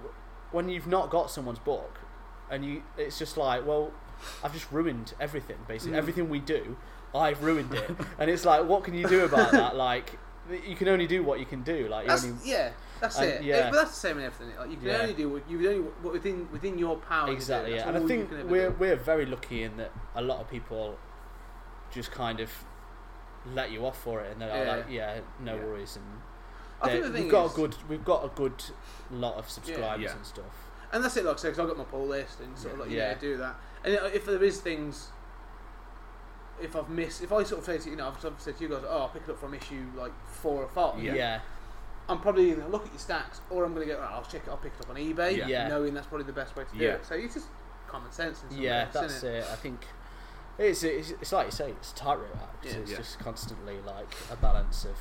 when 0.52 0.68
you've 0.68 0.86
not 0.86 1.10
got 1.10 1.30
someone's 1.30 1.58
book, 1.58 1.98
and 2.50 2.64
you 2.64 2.82
it's 2.98 3.18
just 3.18 3.36
like 3.36 3.66
well, 3.66 3.92
I've 4.42 4.52
just 4.52 4.70
ruined 4.70 5.14
everything 5.18 5.56
basically 5.66 5.94
Mm. 5.94 5.98
everything 5.98 6.28
we 6.28 6.38
do, 6.38 6.76
I've 7.14 7.42
ruined 7.42 7.72
it, 7.74 7.90
and 8.18 8.30
it's 8.30 8.44
like 8.44 8.64
what 8.66 8.84
can 8.84 8.94
you 8.94 9.06
do 9.08 9.24
about 9.24 9.52
that? 9.52 9.76
Like 9.84 10.18
you 10.66 10.76
can 10.76 10.88
only 10.88 11.06
do 11.06 11.22
what 11.22 11.38
you 11.40 11.46
can 11.46 11.62
do. 11.62 11.88
Like 11.88 12.06
That's, 12.06 12.24
only 12.24 12.36
yeah, 12.44 12.72
that's 13.00 13.18
and- 13.18 13.26
it. 13.30 13.42
yeah. 13.44 13.70
But 13.70 13.76
that's 13.76 13.90
the 13.92 13.96
same 14.08 14.18
in 14.18 14.24
everything. 14.24 14.54
Like 14.56 14.70
you 14.70 14.76
can 14.76 14.86
Yeah. 14.86 14.98
only 15.00 15.14
do 15.14 15.28
what 15.30 15.48
you 15.50 15.58
can 15.58 15.66
only 15.68 15.80
what 16.02 16.12
within 16.12 16.48
within 16.52 16.78
your 16.78 16.96
power. 16.96 17.30
Exactly, 17.32 17.74
yeah. 17.76 17.88
And 17.88 17.96
I 17.96 18.06
think 18.06 18.30
we're 18.50 18.70
do. 18.70 18.76
we're 18.78 18.96
very 18.96 19.26
lucky 19.26 19.62
in 19.62 19.76
that 19.78 19.90
a 20.14 20.22
lot 20.22 20.40
of 20.40 20.50
people 20.50 20.98
just 21.92 22.10
kind 22.12 22.40
of 22.40 22.50
let 23.54 23.70
you 23.70 23.86
off 23.86 23.98
for 24.02 24.20
it, 24.20 24.32
and 24.32 24.40
they're 24.40 24.64
Yeah. 24.64 24.76
like, 24.76 24.86
"Yeah, 24.90 25.20
no 25.40 25.54
Yeah. 25.56 25.64
worries." 25.64 25.96
And 25.96 26.04
I 26.82 26.90
think 26.90 27.04
the 27.04 27.10
thing 27.12 27.22
we've 27.24 27.30
got 27.32 27.46
is- 27.46 27.52
a 27.52 27.56
good 27.56 27.76
we've 27.88 28.04
got 28.04 28.24
a 28.24 28.28
good 28.28 28.64
lot 29.10 29.36
of 29.36 29.48
subscribers 29.48 30.12
and 30.12 30.26
stuff. 30.26 30.68
And 30.92 31.02
that's 31.02 31.16
it, 31.16 31.24
like 31.24 31.34
I 31.36 31.38
said, 31.38 31.50
'cause 31.52 31.58
I've 31.60 31.68
got 31.68 31.78
my 31.78 31.84
pull 31.84 32.06
list 32.06 32.40
and 32.40 32.56
sort 32.56 32.74
of 32.74 32.80
like, 32.80 32.90
Yeah. 32.90 33.14
do 33.14 33.36
that. 33.38 33.56
And 33.82 33.94
if 34.14 34.26
there 34.26 34.42
is 34.44 34.60
things, 34.60 35.08
if 36.60 36.76
I've 36.76 36.88
missed, 36.88 37.22
if 37.22 37.32
I 37.32 37.42
sort 37.42 37.60
of 37.60 37.64
say 37.66 37.78
to 37.78 37.90
you 37.90 37.96
know, 37.96 38.08
I've 38.08 38.20
sort 38.20 38.34
of 38.34 38.40
said 38.40 38.56
to 38.58 38.62
you 38.62 38.68
guys, 38.70 38.82
oh, 38.88 38.98
I'll 39.02 39.08
pick 39.08 39.22
it 39.22 39.30
up 39.30 39.38
from 39.38 39.54
issue 39.54 39.84
like 39.96 40.12
four 40.26 40.62
or 40.62 40.68
five. 40.68 41.02
Yeah. 41.02 41.14
Yeah, 41.14 41.40
I'm 42.08 42.20
probably 42.20 42.50
going 42.50 42.62
to 42.62 42.68
look 42.68 42.84
at 42.86 42.92
your 42.92 42.98
stacks, 42.98 43.40
or 43.50 43.64
I'm 43.64 43.74
going 43.74 43.86
to 43.88 43.94
go, 43.94 44.00
oh, 44.00 44.14
I'll 44.14 44.22
check 44.24 44.42
it, 44.46 44.50
I'll 44.50 44.56
pick 44.56 44.72
it 44.78 44.84
up 44.84 44.90
on 44.90 44.96
eBay, 44.96 45.36
Yeah. 45.36 45.48
Yeah. 45.48 45.68
knowing 45.68 45.94
that's 45.94 46.06
probably 46.06 46.26
the 46.26 46.32
best 46.32 46.56
way 46.56 46.64
to 46.64 46.78
do 46.78 46.84
Yeah. 46.84 46.90
it. 46.92 47.06
So 47.06 47.14
it's 47.14 47.34
just 47.34 47.48
common 47.88 48.12
sense. 48.12 48.42
And 48.48 48.58
yeah, 48.60 48.90
stuff, 48.90 49.02
that's 49.02 49.14
isn't 49.16 49.34
it. 49.34 49.44
I 49.50 49.56
think 49.56 49.84
it's, 50.58 50.82
it's 50.82 51.10
it's 51.10 51.32
like 51.32 51.46
you 51.46 51.52
say, 51.52 51.70
it's 51.70 51.92
a 51.92 51.94
tightrope 51.94 52.36
act. 52.36 52.64
Yeah. 52.66 52.72
it's 52.72 52.90
Yeah. 52.90 52.96
just 52.98 53.18
constantly 53.18 53.80
like 53.86 54.14
a 54.30 54.36
balance 54.36 54.84
of 54.84 54.96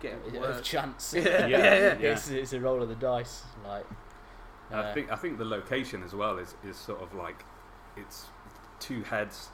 Getting 0.00 0.36
of 0.36 0.62
chance. 0.62 1.14
Yeah, 1.16 1.22
yeah, 1.22 1.46
Yeah. 1.46 1.46
yeah. 1.58 1.96
Yeah. 1.98 2.12
It's, 2.12 2.28
it's 2.28 2.52
a 2.52 2.60
roll 2.60 2.82
of 2.82 2.88
the 2.88 2.94
dice. 2.94 3.44
Like, 3.66 3.86
And 4.70 4.80
I 4.80 4.90
uh, 4.90 4.94
think 4.94 5.10
I 5.10 5.16
think 5.16 5.38
the 5.38 5.44
location 5.44 6.02
as 6.02 6.14
well 6.14 6.38
is, 6.38 6.54
is 6.64 6.76
sort 6.76 7.00
of 7.00 7.14
like 7.14 7.44
it's 7.96 8.26
two 8.78 9.02
heads 9.04 9.48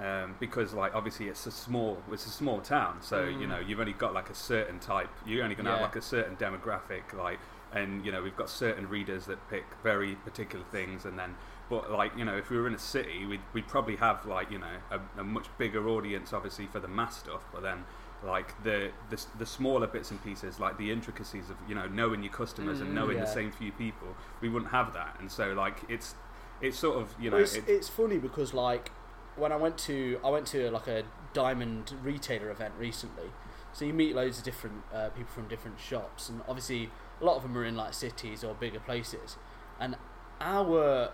um, 0.00 0.36
because 0.40 0.72
like 0.72 0.94
obviously 0.94 1.28
it's 1.28 1.46
a 1.46 1.50
small 1.50 1.98
it's 2.10 2.26
a 2.26 2.30
small 2.30 2.60
town 2.60 2.96
so 3.02 3.24
you 3.24 3.46
Mm. 3.46 3.48
know 3.50 3.58
you've 3.60 3.80
only 3.80 3.92
got 3.92 4.14
like 4.14 4.30
a 4.30 4.34
certain 4.34 4.78
type 4.80 5.10
you're 5.26 5.42
only 5.44 5.54
going 5.54 5.64
to 5.66 5.70
Yeah. 5.70 5.76
have 5.78 5.82
like 5.82 5.96
a 5.96 6.02
certain 6.02 6.36
demographic 6.36 7.12
like 7.12 7.38
and 7.72 8.04
you 8.04 8.10
know 8.12 8.22
we've 8.22 8.36
got 8.36 8.48
certain 8.50 8.88
readers 8.88 9.26
that 9.26 9.38
pick 9.50 9.64
very 9.82 10.14
particular 10.16 10.64
things 10.72 11.04
and 11.04 11.18
then 11.18 11.34
but 11.68 11.90
like 11.90 12.16
you 12.16 12.24
know 12.24 12.36
if 12.36 12.50
we 12.50 12.56
were 12.56 12.66
in 12.66 12.74
a 12.74 12.78
city 12.78 13.26
we'd, 13.26 13.40
we'd 13.52 13.66
probably 13.68 13.96
have 13.96 14.24
like 14.26 14.50
you 14.50 14.58
know 14.58 14.76
a, 14.90 15.00
a 15.20 15.24
much 15.24 15.46
bigger 15.58 15.88
audience 15.88 16.32
obviously 16.32 16.66
for 16.66 16.80
the 16.80 16.88
mass 16.88 17.18
stuff 17.18 17.42
but 17.52 17.62
then 17.62 17.84
like 18.24 18.62
the, 18.62 18.90
the 19.10 19.20
the 19.38 19.46
smaller 19.46 19.86
bits 19.86 20.10
and 20.10 20.22
pieces 20.24 20.60
like 20.60 20.78
the 20.78 20.90
intricacies 20.90 21.50
of 21.50 21.56
you 21.68 21.74
know 21.74 21.86
knowing 21.88 22.22
your 22.22 22.32
customers 22.32 22.80
and 22.80 22.90
Mm, 22.90 22.94
knowing 22.94 23.20
the 23.20 23.26
same 23.26 23.50
few 23.52 23.72
people 23.72 24.08
we 24.40 24.48
wouldn't 24.48 24.70
have 24.70 24.92
that 24.94 25.16
and 25.20 25.30
so 25.30 25.52
like 25.52 25.78
it's 25.88 26.14
it's 26.60 26.78
sort 26.78 26.98
of 26.98 27.14
you 27.20 27.30
know 27.30 27.36
Well, 27.36 27.44
it's, 27.44 27.56
it- 27.56 27.64
it's 27.68 27.88
funny 27.88 28.18
because 28.18 28.54
like 28.54 28.90
when 29.36 29.52
I 29.52 29.56
went 29.56 29.78
to 29.78 30.18
I 30.24 30.30
went 30.30 30.46
to 30.48 30.70
like 30.70 30.86
a 30.86 31.04
diamond 31.32 31.94
retailer 32.02 32.50
event 32.50 32.74
recently, 32.78 33.30
so 33.72 33.84
you 33.84 33.92
meet 33.92 34.14
loads 34.14 34.38
of 34.38 34.44
different 34.44 34.82
uh, 34.92 35.08
people 35.10 35.32
from 35.32 35.48
different 35.48 35.80
shops, 35.80 36.28
and 36.28 36.42
obviously 36.48 36.90
a 37.20 37.24
lot 37.24 37.36
of 37.36 37.42
them 37.42 37.56
are 37.56 37.64
in 37.64 37.76
like 37.76 37.94
cities 37.94 38.44
or 38.44 38.54
bigger 38.54 38.80
places, 38.80 39.36
and 39.80 39.96
our 40.40 41.10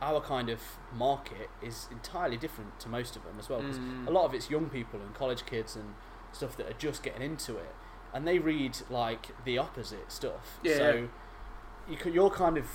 our 0.00 0.20
kind 0.20 0.48
of 0.48 0.60
market 0.94 1.50
is 1.60 1.88
entirely 1.90 2.36
different 2.36 2.78
to 2.78 2.88
most 2.88 3.16
of 3.16 3.24
them 3.24 3.34
as 3.38 3.48
well. 3.48 3.60
'cause 3.60 3.78
Mm. 3.80 4.06
a 4.06 4.10
lot 4.10 4.24
of 4.26 4.32
it's 4.34 4.48
young 4.48 4.68
people 4.70 5.00
and 5.00 5.12
college 5.14 5.44
kids 5.44 5.74
and 5.74 5.94
stuff 6.30 6.56
that 6.56 6.68
are 6.68 6.74
just 6.78 7.02
getting 7.02 7.22
into 7.22 7.56
it, 7.56 7.74
and 8.12 8.26
they 8.26 8.38
read 8.38 8.78
like 8.90 9.30
the 9.44 9.58
opposite 9.58 10.12
stuff. 10.12 10.58
Yeah. 10.62 10.76
So 10.76 11.08
you 11.88 11.98
you're 12.12 12.30
kind 12.30 12.58
of 12.58 12.66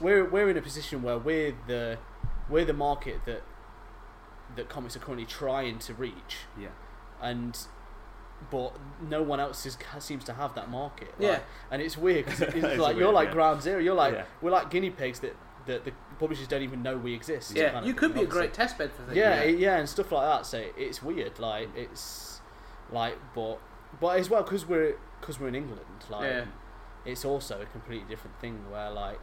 we're 0.00 0.24
we're 0.24 0.48
in 0.50 0.56
a 0.56 0.62
position 0.62 1.02
where 1.02 1.18
we're 1.18 1.54
the 1.66 1.98
we're 2.48 2.64
the 2.66 2.72
market 2.74 3.24
that 3.24 3.42
that 4.56 4.68
comics 4.68 4.96
are 4.96 5.00
currently 5.00 5.26
trying 5.26 5.78
to 5.80 5.94
reach, 5.94 6.36
yeah 6.58 6.68
and 7.22 7.58
but 8.50 8.72
no 9.06 9.22
one 9.22 9.38
else 9.38 9.66
is, 9.66 9.76
seems 9.98 10.24
to 10.24 10.32
have 10.32 10.54
that 10.54 10.70
market. 10.70 11.08
Like, 11.18 11.28
Yeah. 11.28 11.38
and 11.70 11.82
it's 11.82 11.98
weird 11.98 12.24
because 12.24 12.40
it's, 12.40 12.54
It's 12.54 12.78
like 12.80 12.96
you're 12.96 13.12
like 13.12 13.28
yeah. 13.28 13.34
ground 13.34 13.60
zero. 13.62 13.78
You're 13.78 13.94
like 13.94 14.14
Yeah. 14.14 14.24
we're 14.40 14.50
like 14.50 14.70
guinea 14.70 14.88
pigs 14.88 15.20
that, 15.20 15.36
that 15.66 15.84
the 15.84 15.92
publishers 16.18 16.48
don't 16.48 16.62
even 16.62 16.82
know 16.82 16.96
we 16.96 17.12
exist. 17.12 17.54
Yeah, 17.54 17.66
kind 17.66 17.76
of 17.80 17.84
you 17.86 17.92
thing, 17.92 17.98
could 17.98 18.14
be 18.14 18.22
a 18.22 18.26
great 18.26 18.54
test 18.54 18.78
bed 18.78 18.92
for 18.92 19.02
things. 19.02 19.16
Yeah, 19.18 19.42
Yeah. 19.42 19.56
yeah, 19.56 19.76
and 19.76 19.86
stuff 19.86 20.10
like 20.10 20.26
that. 20.26 20.46
So 20.46 20.64
it's 20.78 21.02
weird. 21.02 21.38
Like 21.38 21.68
it's 21.76 22.40
like, 22.90 23.18
but 23.34 23.58
but 24.00 24.18
as 24.18 24.30
well 24.30 24.42
because 24.42 24.66
we're 24.66 24.96
because 25.20 25.38
we're 25.38 25.48
in 25.48 25.54
England. 25.54 25.82
Like 26.08 26.22
Yeah. 26.24 26.44
it's 27.04 27.26
also 27.26 27.60
a 27.60 27.66
completely 27.66 28.08
different 28.08 28.40
thing 28.40 28.70
where 28.70 28.90
like 28.90 29.20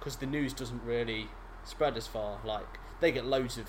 because 0.00 0.16
the 0.16 0.26
news 0.26 0.52
doesn't 0.52 0.82
really 0.82 1.28
spread 1.62 1.96
as 1.96 2.08
far. 2.08 2.40
Like 2.44 2.66
they 2.98 3.12
get 3.12 3.24
loads 3.24 3.58
of 3.58 3.68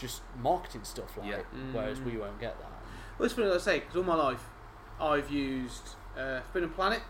just 0.00 0.22
marketing 0.42 0.82
stuff. 0.84 1.16
Like 1.16 1.28
Yeah. 1.28 1.42
whereas 1.72 1.98
Mm. 2.00 2.04
we 2.06 2.16
won't 2.16 2.40
get 2.40 2.58
that. 2.58 2.70
Well, 3.18 3.26
it's 3.26 3.34
funny, 3.34 3.48
like 3.48 3.56
I 3.56 3.60
say, 3.60 3.80
because 3.80 3.96
all 3.96 4.02
my 4.02 4.14
life 4.14 4.42
I've 5.00 5.30
used 5.30 5.90
uh, 6.18 6.40
Forbidden 6.40 6.70
Planet, 6.70 7.02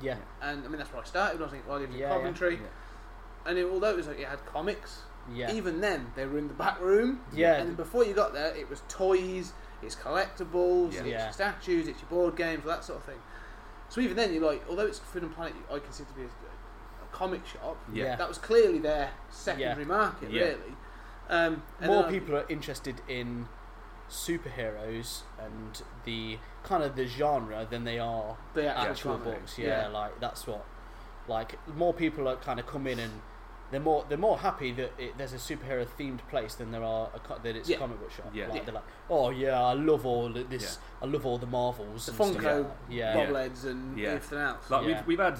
Yeah, 0.00 0.16
and 0.40 0.64
I 0.64 0.68
mean 0.68 0.78
that's 0.78 0.92
where 0.92 1.02
I 1.02 1.04
started. 1.04 1.38
When 1.40 1.48
I 1.48 1.52
think 1.52 1.66
well, 1.66 1.76
I 1.76 1.80
lived 1.80 1.92
in 1.94 1.98
Yeah, 2.00 2.08
yeah. 2.08 2.14
Coventry, 2.16 2.54
Yeah. 2.56 3.48
and 3.50 3.58
it, 3.58 3.66
although 3.66 3.90
it 3.90 3.96
was 3.96 4.06
like 4.08 4.18
it 4.18 4.26
had 4.28 4.44
comics, 4.46 5.02
yeah, 5.32 5.52
even 5.52 5.80
then 5.80 6.12
they 6.16 6.26
were 6.26 6.38
in 6.38 6.48
the 6.48 6.54
back 6.54 6.80
room. 6.80 7.20
Yeah. 7.32 7.54
And 7.54 7.76
before 7.76 8.04
you 8.04 8.12
got 8.14 8.32
there, 8.32 8.54
it 8.56 8.68
was 8.70 8.82
toys, 8.88 9.52
it's 9.82 9.94
collectibles, 9.96 10.92
Yeah. 10.94 10.98
it's 11.00 11.08
Yeah. 11.08 11.24
your 11.24 11.32
statues, 11.32 11.88
it's 11.88 12.00
your 12.00 12.08
board 12.10 12.36
games, 12.36 12.64
that 12.64 12.84
sort 12.84 12.98
of 13.00 13.04
thing. 13.04 13.20
So 13.88 14.00
even 14.00 14.16
then, 14.16 14.32
you're 14.32 14.44
like, 14.44 14.64
although 14.68 14.86
it's 14.86 14.98
Forbidden 14.98 15.30
Planet, 15.30 15.54
I 15.70 15.78
consider 15.78 16.08
to 16.08 16.14
be 16.14 16.22
a, 16.22 16.26
a 16.26 17.06
comic 17.12 17.46
shop. 17.46 17.76
Yeah. 17.92 18.04
Yeah. 18.04 18.16
That 18.16 18.28
was 18.28 18.38
clearly 18.38 18.78
their 18.78 19.10
secondary 19.30 19.84
market, 19.84 20.30
Yeah. 20.30 20.42
really. 20.44 20.76
Um, 21.32 21.62
more 21.80 22.04
people 22.04 22.36
are 22.36 22.44
interested 22.48 23.00
in 23.08 23.48
superheroes 24.10 25.22
and 25.42 25.82
the 26.04 26.38
kind 26.62 26.82
of 26.82 26.94
the 26.94 27.06
genre 27.06 27.66
than 27.68 27.84
they 27.84 27.98
are 27.98 28.36
the 28.54 28.68
actual, 28.68 29.14
actual 29.14 29.16
books. 29.18 29.58
Yeah, 29.58 29.88
like 29.88 30.20
that's 30.20 30.46
what. 30.46 30.64
Like 31.28 31.56
more 31.76 31.94
people 31.94 32.28
are 32.28 32.36
kind 32.36 32.58
of 32.60 32.66
come 32.66 32.86
in 32.86 32.98
and 32.98 33.12
they're 33.70 33.80
more 33.80 34.04
they're 34.08 34.18
more 34.18 34.38
happy 34.38 34.72
that 34.72 34.92
it, 34.98 35.16
there's 35.16 35.32
a 35.32 35.36
superhero 35.36 35.86
themed 35.98 36.18
place 36.28 36.54
than 36.56 36.72
there 36.72 36.82
are 36.84 37.08
a, 37.14 37.18
co- 37.20 37.38
that 37.42 37.56
it's 37.56 37.68
Yeah. 37.68 37.76
a 37.76 37.78
comic 37.78 38.00
book 38.00 38.10
shop. 38.10 38.30
Yeah. 38.34 38.48
Like, 38.48 38.56
Yeah. 38.56 38.64
they're 38.64 38.74
like, 38.74 38.84
oh 39.08 39.30
yeah, 39.30 39.62
I 39.62 39.72
love 39.72 40.04
all 40.04 40.36
of 40.36 40.50
this. 40.50 40.78
I 41.00 41.06
love 41.06 41.24
all 41.24 41.38
the 41.38 41.46
Marvels. 41.46 42.06
The 42.06 42.12
and 42.12 42.20
Funko 42.20 42.34
like 42.34 42.42
that." 42.42 42.76
Yeah, 42.90 43.16
Yeah. 43.16 43.26
bobbleheads 43.26 43.64
and 43.64 43.98
Yeah. 43.98 44.08
everything 44.08 44.38
else. 44.38 44.68
Like 44.68 44.82
Yeah. 44.86 44.96
we've 44.98 45.06
we've 45.06 45.18
had 45.20 45.38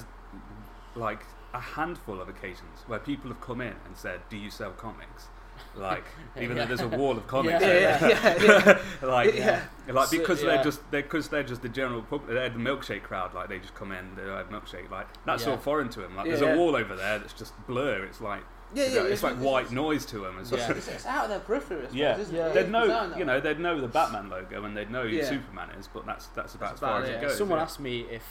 like 0.95 1.25
a 1.53 1.61
handful 1.61 2.21
of 2.21 2.29
occasions 2.29 2.85
where 2.87 2.99
people 2.99 3.29
have 3.31 3.41
come 3.41 3.61
in 3.61 3.75
and 3.85 3.97
said, 3.97 4.21
"Do 4.31 4.37
you 4.39 4.51
sell 4.51 4.71
comics?" 4.71 5.29
Like 5.75 6.05
even 6.41 6.57
Yeah. 6.57 6.65
though 6.67 6.77
there's 6.77 6.93
a 6.93 6.97
wall 6.97 7.17
of 7.17 7.27
comics, 7.27 7.63
Yeah, 7.63 7.69
over 7.69 8.09
yeah, 8.09 8.09
yeah, 8.09 8.79
yeah. 9.03 9.07
like 9.07 9.35
Yeah. 9.35 9.63
like 9.89 10.09
So, 10.09 10.19
because 10.19 10.43
yeah. 10.43 10.49
they're 10.55 10.65
just 10.65 10.91
they're 10.91 11.03
because 11.03 11.29
they're 11.29 11.43
just 11.43 11.63
the 11.63 11.69
general 11.69 12.03
public. 12.03 12.31
They're 12.35 12.51
the 12.51 12.59
milkshake 12.59 13.03
crowd. 13.03 13.35
Like 13.35 13.49
they 13.49 13.59
just 13.59 13.75
come 13.75 13.93
in, 13.93 14.15
they 14.17 14.23
have 14.23 14.51
milkshake. 14.51 14.91
Like 14.91 15.07
that's 15.25 15.45
Yeah. 15.45 15.53
all 15.53 15.57
foreign 15.57 15.89
to 15.91 16.01
them. 16.01 16.15
Like 16.17 16.27
Yeah, 16.27 16.37
there's 16.37 16.43
yeah. 16.43 16.55
a 16.55 16.59
wall 16.59 16.77
over 16.77 16.95
there 16.95 17.19
that's 17.19 17.33
just 17.33 17.55
blur. 17.67 18.05
It's 18.05 18.21
like 18.21 18.43
Yeah, 18.75 18.85
you 18.85 18.95
know, 18.97 19.07
yeah, 19.07 19.13
it's 19.13 19.23
like 19.23 19.37
white 19.37 19.71
noise 19.71 20.05
to 20.07 20.19
them. 20.21 20.37
It's 20.41 20.51
Yeah. 20.53 20.71
It's, 20.73 20.89
it's 20.89 21.07
out 21.07 21.25
of 21.25 21.31
their 21.31 21.41
periphery, 21.41 21.87
I 21.87 21.91
Yeah. 21.93 22.19
isn't 22.19 22.35
Yeah. 22.37 22.49
They'd 22.51 22.71
know, 22.71 23.15
you 23.17 23.25
know, 23.25 23.41
they'd 23.41 23.59
know 23.61 23.81
the 23.81 23.89
Batman 23.89 24.29
logo 24.29 24.65
and 24.65 24.77
they'd 24.77 24.91
know 24.91 25.03
who 25.03 25.09
Yeah. 25.17 25.25
Superman 25.25 25.71
is, 25.79 25.89
but 25.89 26.05
that's 26.07 26.27
that's 26.29 26.55
about 26.55 26.71
That's 26.71 26.83
as 26.83 26.89
far 26.89 26.99
about 26.99 27.03
as 27.05 27.09
it. 27.09 27.13
it 27.15 27.21
goes. 27.23 27.39
Someone 27.39 27.59
yeah. 27.59 27.65
asked 27.65 27.81
me 27.81 28.07
if 28.11 28.25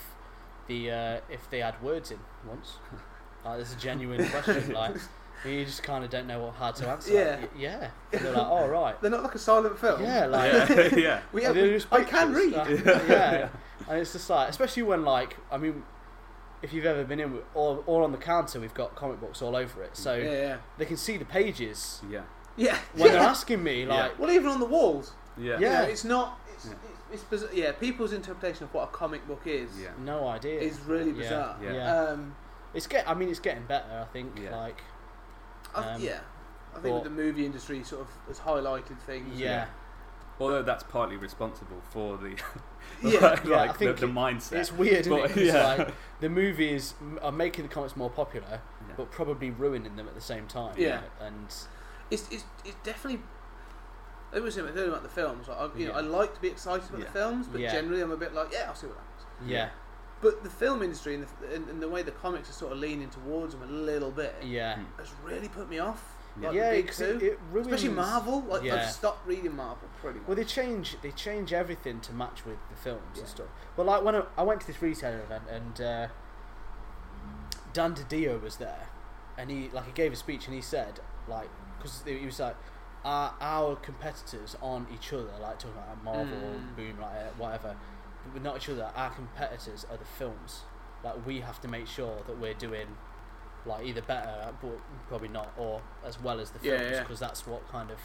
the 0.68 0.92
uh, 0.92 1.20
if 1.30 1.50
they 1.50 1.60
had 1.60 1.82
words 1.82 2.12
in 2.12 2.20
once. 2.48 2.78
Like, 3.44 3.56
there's 3.58 3.74
a 3.74 3.78
genuine 3.78 4.28
question. 4.30 4.72
Like 4.74 4.96
you 5.46 5.66
just 5.66 5.84
kind 5.84 6.04
of 6.04 6.10
don't 6.10 6.28
know 6.28 6.40
what, 6.40 6.56
how 6.56 6.72
to 6.72 6.88
answer. 6.94 7.14
Yeah. 7.14 7.38
Like, 7.42 7.52
yeah. 7.58 7.90
And 8.14 8.22
they're 8.26 8.34
like, 8.34 8.48
oh 8.50 8.68
right. 8.68 9.00
They're 9.02 9.12
not 9.12 9.24
like 9.24 9.36
a 9.36 9.40
silent 9.40 9.78
film. 9.80 10.02
Yeah, 10.04 10.26
like 10.28 10.70
yeah, 10.70 10.96
yeah. 10.96 11.20
We 11.34 11.44
have, 11.44 11.56
they're 11.56 11.80
I 11.92 12.04
can 12.04 12.34
read. 12.34 12.54
like, 12.54 12.70
yeah. 12.86 13.50
and 13.90 13.98
it's 14.00 14.14
just 14.14 14.30
like, 14.30 14.50
especially 14.50 14.84
when 14.84 15.04
like, 15.04 15.38
I 15.52 15.58
mean, 15.58 15.84
if 16.62 16.74
you've 16.74 16.86
ever 16.86 17.04
been 17.04 17.20
in, 17.20 17.34
with- 17.34 17.44
or, 17.56 17.84
or 17.88 18.04
on 18.04 18.12
the 18.12 18.18
counter, 18.20 18.60
we've 18.60 18.74
got 18.74 18.96
comic 18.96 19.20
books 19.20 19.42
all 19.42 19.56
over 19.56 19.82
it, 19.84 19.98
so 19.98 20.16
Yeah, 20.16 20.32
yeah. 20.32 20.58
they 20.78 20.86
can 20.86 20.98
see 20.98 21.18
the 21.18 21.26
pages 21.26 22.02
Yeah, 22.10 22.22
Yeah. 22.56 22.78
when 22.94 23.08
yeah. 23.08 23.12
they're 23.14 23.22
asking 23.30 23.64
me, 23.64 23.84
Yeah. 23.86 23.90
like, 23.90 24.20
Well, 24.20 24.30
even 24.32 24.48
on 24.50 24.60
the 24.60 24.66
walls. 24.68 25.12
yeah, 25.38 25.58
Yeah. 25.60 25.84
You 25.86 25.92
it's 25.92 26.04
not. 26.04 26.40
It's, 26.54 26.66
Yeah. 26.68 26.74
it's, 26.74 27.00
it's 27.14 27.24
bizarre. 27.24 27.50
Yeah, 27.54 27.72
people's 27.72 28.14
interpretation 28.14 28.66
of 28.66 28.74
what 28.76 28.84
a 28.84 28.92
comic 28.92 29.28
book 29.28 29.42
is 29.46 29.72
yeah. 29.82 29.90
no 30.04 30.28
idea. 30.28 30.60
is 30.62 30.80
really 30.82 31.12
bizarre. 31.14 31.58
Yeah. 31.64 31.74
Yeah. 31.74 31.96
Um, 31.98 32.36
It's 32.76 32.86
get. 32.88 33.10
I 33.10 33.16
mean, 33.16 33.30
it's 33.30 33.40
getting 33.40 33.66
better. 33.66 34.00
I 34.00 34.06
think. 34.14 34.40
Yeah. 34.42 34.56
Like, 34.56 34.82
I, 35.76 35.94
Um, 35.96 36.02
yeah, 36.02 36.20
I 36.72 36.80
think 36.80 36.84
but- 36.84 36.94
with 36.96 37.04
the 37.04 37.10
movie 37.10 37.46
industry 37.46 37.84
sort 37.84 38.02
of 38.02 38.08
has 38.28 38.40
highlighted 38.40 38.98
things. 39.00 39.40
yeah, 39.40 39.68
Although 40.40 40.64
that's 40.64 40.84
partly 40.84 41.18
responsible 41.18 41.82
for 41.92 42.18
the 42.18 42.36
Yeah, 43.04 43.20
like, 43.20 43.44
yeah, 43.46 43.62
I 43.62 43.68
think 43.74 43.98
the 44.00 44.08
mindset. 44.08 44.54
it's 44.54 44.72
weird, 44.72 45.02
isn't 45.02 45.14
it? 45.14 45.22
But- 45.22 45.30
'Cause, 45.32 45.44
yeah. 45.44 45.76
like, 45.76 45.94
the 46.20 46.30
movies 46.30 46.96
are 47.22 47.32
making 47.32 47.68
the 47.68 47.74
comics 47.74 47.96
more 47.96 48.10
popular, 48.10 48.62
Yeah. 48.88 48.94
but 48.98 49.12
probably 49.12 49.52
ruining 49.52 49.96
them 49.96 50.08
at 50.08 50.16
the 50.16 50.22
same 50.22 50.48
time. 50.48 50.74
Yeah. 50.78 50.88
you 50.88 50.94
know, 50.96 51.26
and 51.28 51.46
it's 52.10 52.28
it's, 52.32 52.44
it's 52.66 52.76
definitely. 52.84 53.22
It 54.34 54.42
was 54.42 54.56
something 54.56 54.78
about 54.78 55.04
the 55.04 55.10
films. 55.10 55.48
Like, 55.50 55.58
I, 55.60 55.78
you 55.78 55.88
know, 55.90 55.94
I 55.94 56.00
like 56.00 56.34
to 56.36 56.40
be 56.42 56.48
excited 56.48 56.88
about 56.90 57.00
Yeah. 57.02 57.06
the 57.08 57.12
films, 57.12 57.48
but 57.48 57.60
Yeah. 57.60 57.72
generally 57.74 58.02
I'm 58.02 58.12
a 58.12 58.18
bit 58.18 58.34
like, 58.34 58.52
yeah, 58.54 58.66
I'll 58.70 58.76
see 58.76 58.88
what 58.88 58.96
happens. 58.98 59.50
yeah, 59.52 59.70
But 60.22 60.44
the 60.44 60.50
film 60.50 60.82
industry 60.84 61.16
and 61.16 61.24
the, 61.26 61.56
and, 61.56 61.68
and 61.70 61.82
the 61.82 61.90
way 61.90 62.04
the 62.04 62.12
comics 62.12 62.50
are 62.50 62.54
sort 62.54 62.72
of 62.74 62.78
leaning 62.78 63.10
towards 63.10 63.54
them 63.56 63.64
a 63.64 63.72
little 63.72 64.12
bit 64.12 64.36
yeah, 64.44 64.76
Mm. 64.76 64.86
has 65.00 65.12
really 65.24 65.48
put 65.50 65.68
me 65.70 65.80
off. 65.80 66.16
Yeah. 66.40 66.48
Like 66.50 66.56
yeah. 66.58 66.72
Because 66.76 67.02
it, 67.02 67.22
it 67.24 67.40
ruins. 67.52 67.68
especially 67.68 67.90
Marvel. 67.96 68.42
Like 68.42 68.64
Yeah. 68.64 68.76
I've 68.76 68.90
stopped 68.92 69.28
reading 69.28 69.56
Marvel 69.56 69.90
pretty 70.00 70.20
much. 70.20 70.28
Well, 70.28 70.36
they 70.38 70.44
change 70.46 70.96
they 71.02 71.12
change 71.12 71.52
everything 71.54 72.00
to 72.02 72.14
match 72.14 72.46
with 72.46 72.58
the 72.70 72.76
films 72.78 73.02
Yeah. 73.16 73.20
and 73.22 73.30
stuff. 73.30 73.48
Well, 73.76 73.88
like 73.88 74.04
when 74.04 74.16
I, 74.16 74.24
I 74.38 74.44
went 74.44 74.62
to 74.62 74.68
this 74.68 74.82
retailer 74.82 75.20
event 75.22 75.44
and 75.50 75.82
uh, 75.82 76.08
Dan 77.74 77.96
DiDio 77.96 78.42
was 78.42 78.58
there, 78.58 78.90
and 79.38 79.50
he 79.50 79.70
like 79.74 79.86
he 79.86 79.92
gave 79.92 80.12
a 80.14 80.16
speech 80.16 80.46
and 80.46 80.56
he 80.56 80.62
said 80.62 81.00
like 81.28 81.50
because 81.78 82.04
he 82.06 82.26
was 82.26 82.40
like 82.40 82.56
our, 83.04 83.34
our 83.42 83.76
competitors 83.78 84.56
aren't 84.62 84.92
each 84.92 85.12
other 85.14 85.32
like 85.42 85.58
talking 85.58 85.78
about 85.78 86.04
Marvel, 86.04 86.26
Mm. 86.38 86.76
Boom, 86.76 87.00
like 87.02 87.38
whatever, 87.40 87.76
but 88.24 88.34
we're 88.34 88.44
not 88.44 88.58
each 88.58 88.70
other. 88.70 88.90
Our 88.96 89.10
competitors 89.12 89.86
are 89.90 89.98
the 89.98 90.06
films. 90.06 90.62
Like 91.04 91.26
we 91.26 91.40
have 91.42 91.60
to 91.62 91.68
make 91.68 91.88
sure 91.88 92.18
that 92.28 92.40
we're 92.40 92.54
doing 92.54 92.88
like 93.66 93.86
either 93.86 94.02
better, 94.02 94.54
but 94.62 94.80
probably 95.08 95.28
not, 95.30 95.52
or 95.58 95.82
as 96.06 96.20
well 96.22 96.40
as 96.40 96.52
the 96.52 96.60
Yeah, 96.62 96.78
films, 96.78 96.92
yeah. 96.94 97.00
because 97.02 97.20
that's 97.20 97.46
what 97.48 97.68
kind 97.72 97.92
of. 97.92 97.98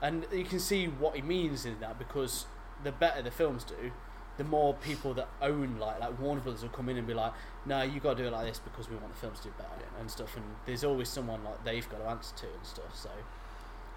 And 0.00 0.26
you 0.32 0.44
can 0.44 0.60
see 0.60 0.86
what 0.86 1.16
he 1.16 1.22
means 1.22 1.64
in 1.64 1.80
that 1.80 1.98
because 1.98 2.46
the 2.84 2.92
better 2.92 3.22
the 3.22 3.30
films 3.32 3.64
do, 3.64 3.90
the 4.36 4.44
more 4.44 4.74
people 4.74 5.14
that 5.14 5.28
own 5.42 5.78
like 5.80 5.98
like 5.98 6.18
Warner 6.20 6.40
Brothers 6.40 6.62
will 6.62 6.68
come 6.68 6.88
in 6.88 6.96
and 6.96 7.06
be 7.06 7.14
like, 7.14 7.32
no, 7.66 7.82
you 7.82 7.98
got 7.98 8.16
to 8.16 8.22
do 8.22 8.28
it 8.28 8.32
like 8.32 8.46
this 8.46 8.60
because 8.60 8.88
we 8.88 8.94
want 8.96 9.12
the 9.12 9.18
films 9.20 9.38
to 9.40 9.48
do 9.48 9.54
better 9.58 9.70
Yeah. 9.80 10.00
and 10.00 10.08
stuff. 10.10 10.36
And 10.36 10.44
there's 10.66 10.84
always 10.84 11.08
someone 11.08 11.42
like 11.42 11.64
they've 11.64 11.88
got 11.88 11.98
to 11.98 12.04
answer 12.08 12.36
to 12.36 12.46
and 12.46 12.64
stuff. 12.64 12.94
So 12.94 13.10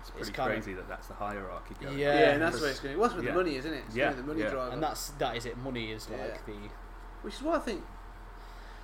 It's 0.01 0.09
it's 0.09 0.17
pretty 0.17 0.31
kind 0.33 0.51
of- 0.57 0.63
crazy 0.63 0.73
that 0.75 0.87
that's 0.89 1.07
the 1.07 1.13
hierarchy 1.13 1.75
going. 1.79 1.97
Yeah. 1.97 2.13
yeah, 2.13 2.29
and 2.31 2.41
that's 2.41 2.51
Because- 2.57 2.61
where 2.61 2.71
it's 2.71 2.79
going. 2.79 2.97
What's 2.97 3.13
with 3.15 3.25
yeah. 3.25 3.31
the 3.31 3.37
money, 3.37 3.55
isn't 3.55 3.73
it? 3.73 3.83
It's 3.87 3.95
Yeah, 3.95 4.11
the 4.13 4.23
money 4.23 4.41
yeah. 4.41 4.49
driver. 4.49 4.71
and 4.71 4.81
that's 4.83 5.09
that 5.19 5.35
is 5.37 5.45
it. 5.45 5.57
Money 5.57 5.91
is 5.91 6.09
like 6.09 6.45
the 6.45 6.55
Which 7.21 7.35
is 7.35 7.41
why 7.43 7.55
I 7.55 7.59
think 7.59 7.83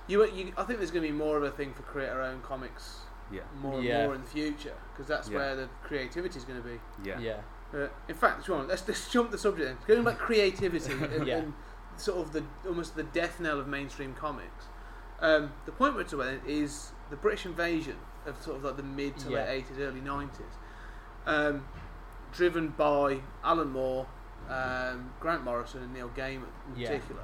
you, 0.06 0.24
you 0.26 0.52
I 0.56 0.62
think 0.64 0.78
there's 0.78 0.90
going 0.90 1.02
to 1.04 1.08
be 1.12 1.16
more 1.16 1.36
of 1.36 1.42
a 1.42 1.50
thing 1.50 1.72
for 1.74 1.82
creator-owned 1.82 2.42
comics 2.42 3.00
Yeah, 3.30 3.42
more 3.60 3.74
and 3.74 3.84
Yeah. 3.84 4.06
more 4.06 4.14
in 4.14 4.22
the 4.22 4.26
future 4.26 4.74
because 4.92 5.06
that's 5.06 5.28
Yeah. 5.28 5.36
where 5.38 5.56
the 5.56 5.68
creativity 5.84 6.38
is 6.38 6.44
going 6.44 6.62
to 6.62 6.66
be. 6.68 6.80
yeah, 7.04 7.18
yeah 7.18 7.40
Uh, 7.74 7.88
in 8.08 8.14
fact, 8.14 8.46
Sean, 8.46 8.66
let's 8.68 8.80
just 8.82 9.12
jump 9.12 9.30
the 9.30 9.36
subject. 9.36 9.66
Then. 9.86 9.96
Going 9.96 10.04
back 10.04 10.18
creativity 10.18 10.92
and, 11.14 11.26
Yeah. 11.26 11.36
and 11.38 11.52
sort 11.96 12.18
of 12.18 12.32
the 12.32 12.44
almost 12.66 12.94
the 12.96 13.02
death 13.02 13.40
knell 13.40 13.58
of 13.60 13.66
mainstream 13.68 14.14
comics. 14.14 14.66
Um, 15.20 15.52
the 15.66 15.72
point 15.72 15.94
we're 15.96 16.04
talking 16.04 16.20
about 16.38 16.48
is 16.48 16.92
the 17.10 17.16
British 17.16 17.44
invasion 17.44 17.96
of 18.24 18.40
sort 18.42 18.56
of 18.56 18.64
like 18.64 18.76
the 18.76 18.82
mid 18.84 19.18
to 19.18 19.30
Yeah. 19.30 19.38
late 19.44 19.48
eighties, 19.64 19.78
early 19.78 20.00
nineties, 20.00 20.54
um, 21.28 21.64
driven 22.32 22.68
by 22.70 23.20
Alan 23.44 23.70
Moore, 23.70 24.06
um, 24.48 25.12
Grant 25.20 25.44
Morrison, 25.44 25.82
and 25.82 25.92
Neil 25.92 26.08
Gaiman 26.16 26.48
in 26.74 26.76
Yeah. 26.80 26.88
particular. 26.88 27.22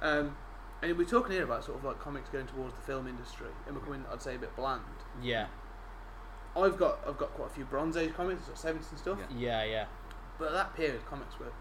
Um, 0.00 0.36
and 0.80 0.96
we're 0.98 1.04
talking 1.04 1.32
here 1.32 1.44
about 1.44 1.64
sort 1.64 1.78
of 1.78 1.84
like 1.84 2.00
comics 2.00 2.28
going 2.28 2.46
towards 2.46 2.74
the 2.74 2.80
film 2.80 3.06
industry 3.06 3.46
and 3.66 3.74
becoming, 3.78 4.04
I'd 4.12 4.22
say, 4.22 4.34
a 4.34 4.38
bit 4.38 4.54
bland. 4.56 4.82
yeah 5.22 5.46
I've 6.56 6.76
got 6.76 6.98
I've 7.06 7.16
got 7.16 7.32
quite 7.34 7.46
a 7.46 7.50
few 7.54 7.64
Bronze 7.64 7.96
Age 7.96 8.12
comics, 8.14 8.42
sort 8.44 8.54
of 8.54 8.58
seventies 8.58 8.88
and 8.90 8.98
stuff. 8.98 9.18
Yeah. 9.30 9.62
yeah 9.62 9.64
yeah 9.64 9.84
But 10.38 10.48
at 10.48 10.54
that 10.54 10.74
period, 10.76 11.04
comics 11.06 11.38
were 11.38 11.52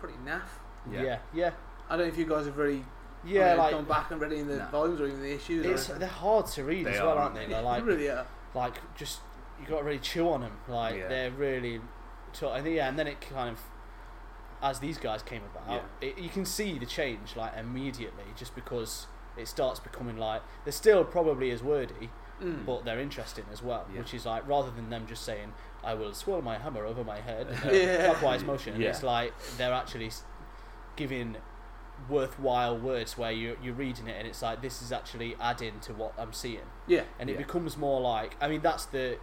pretty 0.00 0.16
naff. 0.24 0.42
yeah 0.90 1.02
Yeah. 1.02 1.18
yeah 1.34 1.50
I 1.88 1.96
don't 1.96 2.06
know 2.06 2.12
if 2.12 2.18
you 2.18 2.26
guys 2.26 2.46
have 2.46 2.56
really 2.56 2.84
yeah, 3.24 3.50
you 3.52 3.56
know, 3.56 3.62
like 3.62 3.70
gone 3.72 3.84
back 3.84 4.10
and 4.10 4.20
read 4.20 4.32
any 4.32 4.40
of 4.42 4.46
the 4.48 4.56
No. 4.58 4.66
volumes 4.66 5.00
or 5.00 5.06
even 5.06 5.20
the 5.22 5.34
issues. 5.34 5.66
it's 5.66 5.84
anything. 5.88 6.00
they're 6.00 6.08
hard 6.08 6.46
to 6.46 6.64
read 6.64 6.86
They 6.86 6.94
as 6.94 7.00
well, 7.00 7.10
are, 7.10 7.18
aren't 7.18 7.34
they? 7.34 7.46
They're 7.46 7.62
like 7.72 7.84
really 7.84 8.08
are. 8.08 8.26
like 8.54 8.74
just 8.96 9.20
you 9.60 9.66
got 9.66 9.78
to 9.78 9.84
really 9.84 9.98
chew 9.98 10.28
on 10.30 10.40
them. 10.42 10.58
Like 10.68 10.96
Yeah. 10.96 11.08
they're 11.08 11.30
really, 11.30 11.80
t- 12.32 12.46
and 12.46 12.66
yeah, 12.66 12.88
and 12.88 12.98
then 12.98 13.06
it 13.06 13.20
kind 13.20 13.50
of, 13.50 13.60
as 14.62 14.80
these 14.80 14.98
guys 14.98 15.22
came 15.22 15.42
about, 15.44 15.84
it, 16.00 16.18
you 16.18 16.28
can 16.28 16.44
see 16.44 16.78
the 16.78 16.86
change 16.86 17.36
like 17.36 17.56
immediately, 17.56 18.24
just 18.36 18.54
because 18.54 19.06
it 19.36 19.46
starts 19.48 19.78
becoming 19.80 20.16
like 20.16 20.42
they're 20.64 20.72
still 20.72 21.04
probably 21.04 21.50
as 21.50 21.62
wordy, 21.62 22.10
Mm. 22.42 22.64
but 22.64 22.84
they're 22.84 23.00
interesting 23.00 23.44
as 23.52 23.62
well. 23.62 23.84
Yeah. 23.92 23.98
Which 24.00 24.14
is 24.14 24.24
like 24.24 24.46
rather 24.46 24.70
than 24.70 24.90
them 24.90 25.06
just 25.08 25.24
saying, 25.24 25.52
"I 25.82 25.94
will 25.94 26.14
swirl 26.14 26.40
my 26.42 26.56
hammer 26.58 26.84
over 26.86 27.02
my 27.02 27.20
head," 27.20 27.48
Yeah. 27.72 28.04
clockwise 28.06 28.44
motion. 28.44 28.80
Yeah. 28.80 28.90
It's 28.90 29.02
like 29.02 29.32
they're 29.56 29.72
actually 29.72 30.10
giving 30.96 31.36
worthwhile 32.08 32.78
words 32.78 33.18
where 33.18 33.32
you 33.32 33.56
you're 33.62 33.74
reading 33.74 34.06
it 34.06 34.16
and 34.16 34.26
it's 34.28 34.40
like 34.40 34.62
this 34.62 34.80
is 34.82 34.92
actually 34.92 35.34
adding 35.40 35.80
to 35.80 35.92
what 35.92 36.12
I'm 36.16 36.32
seeing 36.32 36.60
yeah, 36.86 37.02
and 37.18 37.28
it 37.28 37.32
Yeah. 37.32 37.38
becomes 37.38 37.76
more 37.76 38.00
like 38.00 38.36
I 38.40 38.46
mean 38.48 38.60
that's 38.62 38.84
the 38.86 39.18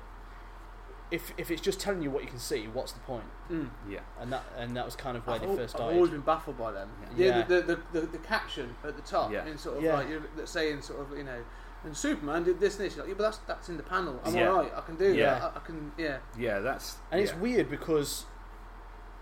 if 1.12 1.34
if 1.38 1.52
it's 1.52 1.62
just 1.62 1.80
telling 1.80 2.02
you 2.02 2.10
what 2.10 2.24
you 2.24 2.30
can 2.30 2.40
see, 2.40 2.68
what's 2.68 2.92
the 2.92 3.00
point? 3.02 3.24
mm. 3.52 3.70
yeah, 3.90 4.00
And 4.20 4.34
that 4.34 4.44
and 4.58 4.76
that 4.76 4.86
was 4.86 4.96
kind 4.96 5.16
of 5.16 5.26
where 5.28 5.36
I've, 5.36 5.42
they 5.42 5.48
al- 5.48 5.56
first 5.56 5.76
I've 5.76 5.96
always 5.96 6.10
been 6.12 6.22
baffled 6.22 6.58
by 6.58 6.72
them. 6.72 6.90
Yeah. 7.16 7.26
Yeah, 7.40 7.42
the, 7.44 7.56
the, 7.62 7.62
the, 7.94 8.02
the, 8.02 8.08
the 8.08 8.18
caption 8.20 8.76
at 8.84 8.96
the 8.96 9.02
top, 9.04 9.32
Yeah. 9.32 9.46
and 9.46 9.60
sort 9.60 9.78
of 9.78 9.84
Yeah. 9.84 9.96
like 9.98 10.10
you're 10.10 10.48
saying 10.48 10.82
sort 10.82 11.02
of 11.02 11.18
you 11.18 11.24
know, 11.24 11.44
and 11.84 11.96
Superman 11.96 12.44
did 12.44 12.60
this 12.60 12.78
and 12.78 12.86
this. 12.86 12.96
You're 12.96 13.06
like, 13.06 13.10
yeah, 13.10 13.16
but 13.18 13.24
that's 13.24 13.38
that's 13.40 13.70
in 13.70 13.78
the 13.78 13.84
panel. 13.84 14.20
I'm 14.26 14.36
Yeah. 14.36 14.50
all 14.50 14.58
right. 14.64 14.72
I 14.76 14.82
can 14.82 14.96
do 14.96 15.14
Yeah. 15.14 15.40
that. 15.40 15.54
I, 15.56 15.58
I 15.58 15.60
can. 15.60 15.92
Yeah. 15.98 16.18
yeah. 16.38 16.60
That's 16.60 16.98
and 17.12 17.22
it's 17.22 17.36
weird 17.36 17.70
because 17.70 18.26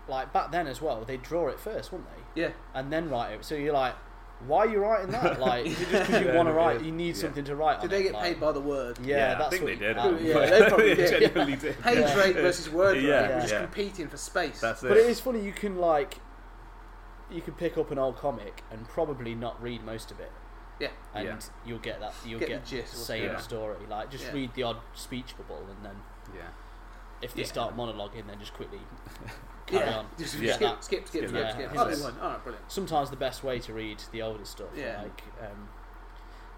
like 0.08 0.32
back 0.32 0.52
then 0.52 0.66
as 0.66 0.80
well, 0.82 1.04
they 1.04 1.16
draw 1.16 1.48
it 1.48 1.58
first, 1.60 1.92
wouldn't 1.92 2.08
they? 2.34 2.42
Yeah. 2.42 2.50
And 2.74 2.92
then 2.92 3.08
write 3.10 3.32
it. 3.32 3.44
So 3.44 3.54
you're 3.54 3.72
like, 3.74 3.94
why 4.46 4.58
are 4.60 4.68
you 4.68 4.78
writing 4.78 5.10
that? 5.10 5.38
Like 5.44 5.66
is 5.66 5.80
it 5.80 5.88
just 5.90 6.06
because 6.10 6.22
you 6.26 6.32
want 6.32 6.48
to 6.48 6.52
write? 6.52 6.82
You 6.82 6.92
need 6.92 7.14
Yeah. 7.16 7.22
something 7.22 7.44
to 7.44 7.56
write. 7.56 7.80
Did 7.80 7.84
on 7.86 7.90
they 7.90 8.00
it, 8.00 8.02
get 8.04 8.12
like- 8.14 8.22
paid 8.24 8.40
by 8.40 8.52
the 8.52 8.60
word? 8.60 8.98
Yeah, 9.02 9.34
that's 9.34 9.46
I 9.46 9.50
think 9.50 9.62
what, 9.62 9.78
they 9.78 9.86
did. 9.86 9.98
um, 9.98 10.18
Yeah, 10.24 10.46
they 10.50 10.64
probably 10.68 10.94
did. 10.94 11.10
genuinely 11.10 11.56
did. 11.56 11.80
Page 11.82 11.98
Yeah. 11.98 12.18
rate 12.18 12.36
versus 12.36 12.70
word 12.70 12.96
rate. 12.96 13.04
Yeah, 13.04 13.28
We're 13.28 13.40
just 13.40 13.52
yeah. 13.52 13.60
competing 13.62 14.08
for 14.08 14.16
space. 14.16 14.60
That's 14.60 14.82
it. 14.82 14.88
But 14.88 14.96
it 14.96 15.06
is 15.06 15.20
funny. 15.20 15.40
You 15.40 15.52
can 15.52 15.76
like, 15.76 16.18
you 17.30 17.40
can 17.40 17.54
pick 17.54 17.76
up 17.78 17.90
an 17.90 17.98
old 17.98 18.16
comic 18.16 18.62
and 18.70 18.86
probably 18.88 19.34
not 19.34 19.60
read 19.62 19.84
most 19.84 20.10
of 20.10 20.20
it. 20.20 20.30
Yeah. 20.80 20.88
And 21.14 21.24
Yeah. 21.26 21.38
you'll 21.64 21.78
get 21.78 22.00
that. 22.00 22.14
You'll 22.26 22.40
Get 22.40 22.64
the 22.64 22.70
gist 22.70 22.94
same 23.06 23.24
going 23.24 23.36
on. 23.36 23.42
story. 23.42 23.76
Like 23.88 24.10
just 24.10 24.24
Yeah. 24.26 24.32
read 24.32 24.54
the 24.54 24.62
odd 24.64 24.76
speech 24.94 25.36
bubble 25.36 25.64
and 25.68 25.84
then 25.84 25.96
yeah, 26.34 26.42
if 27.22 27.32
they 27.34 27.42
Yeah. 27.42 27.46
start 27.48 27.76
monologuing, 27.76 28.26
then 28.26 28.38
just 28.40 28.54
quickly 28.54 28.80
carry 29.66 29.86
yeah. 29.86 29.98
on. 29.98 30.06
Just 30.18 30.38
Yeah. 30.38 30.54
skip, 30.54 30.68
skip, 30.82 31.06
skip, 31.08 31.08
skip, 31.08 31.28
Skip 31.28 31.28
skip. 31.28 31.72
that. 31.74 31.74
Yeah. 31.88 31.94
do 31.96 32.02
one. 32.02 32.18
All 32.20 32.28
right, 32.30 32.42
brilliant. 32.42 32.70
Sometimes 32.70 33.10
the 33.10 33.16
best 33.16 33.42
way 33.44 33.58
to 33.60 33.72
read 33.72 34.02
the 34.12 34.22
older 34.22 34.44
stuff. 34.44 34.68
Yeah. 34.76 35.02
Like, 35.02 35.22
um, 35.40 35.68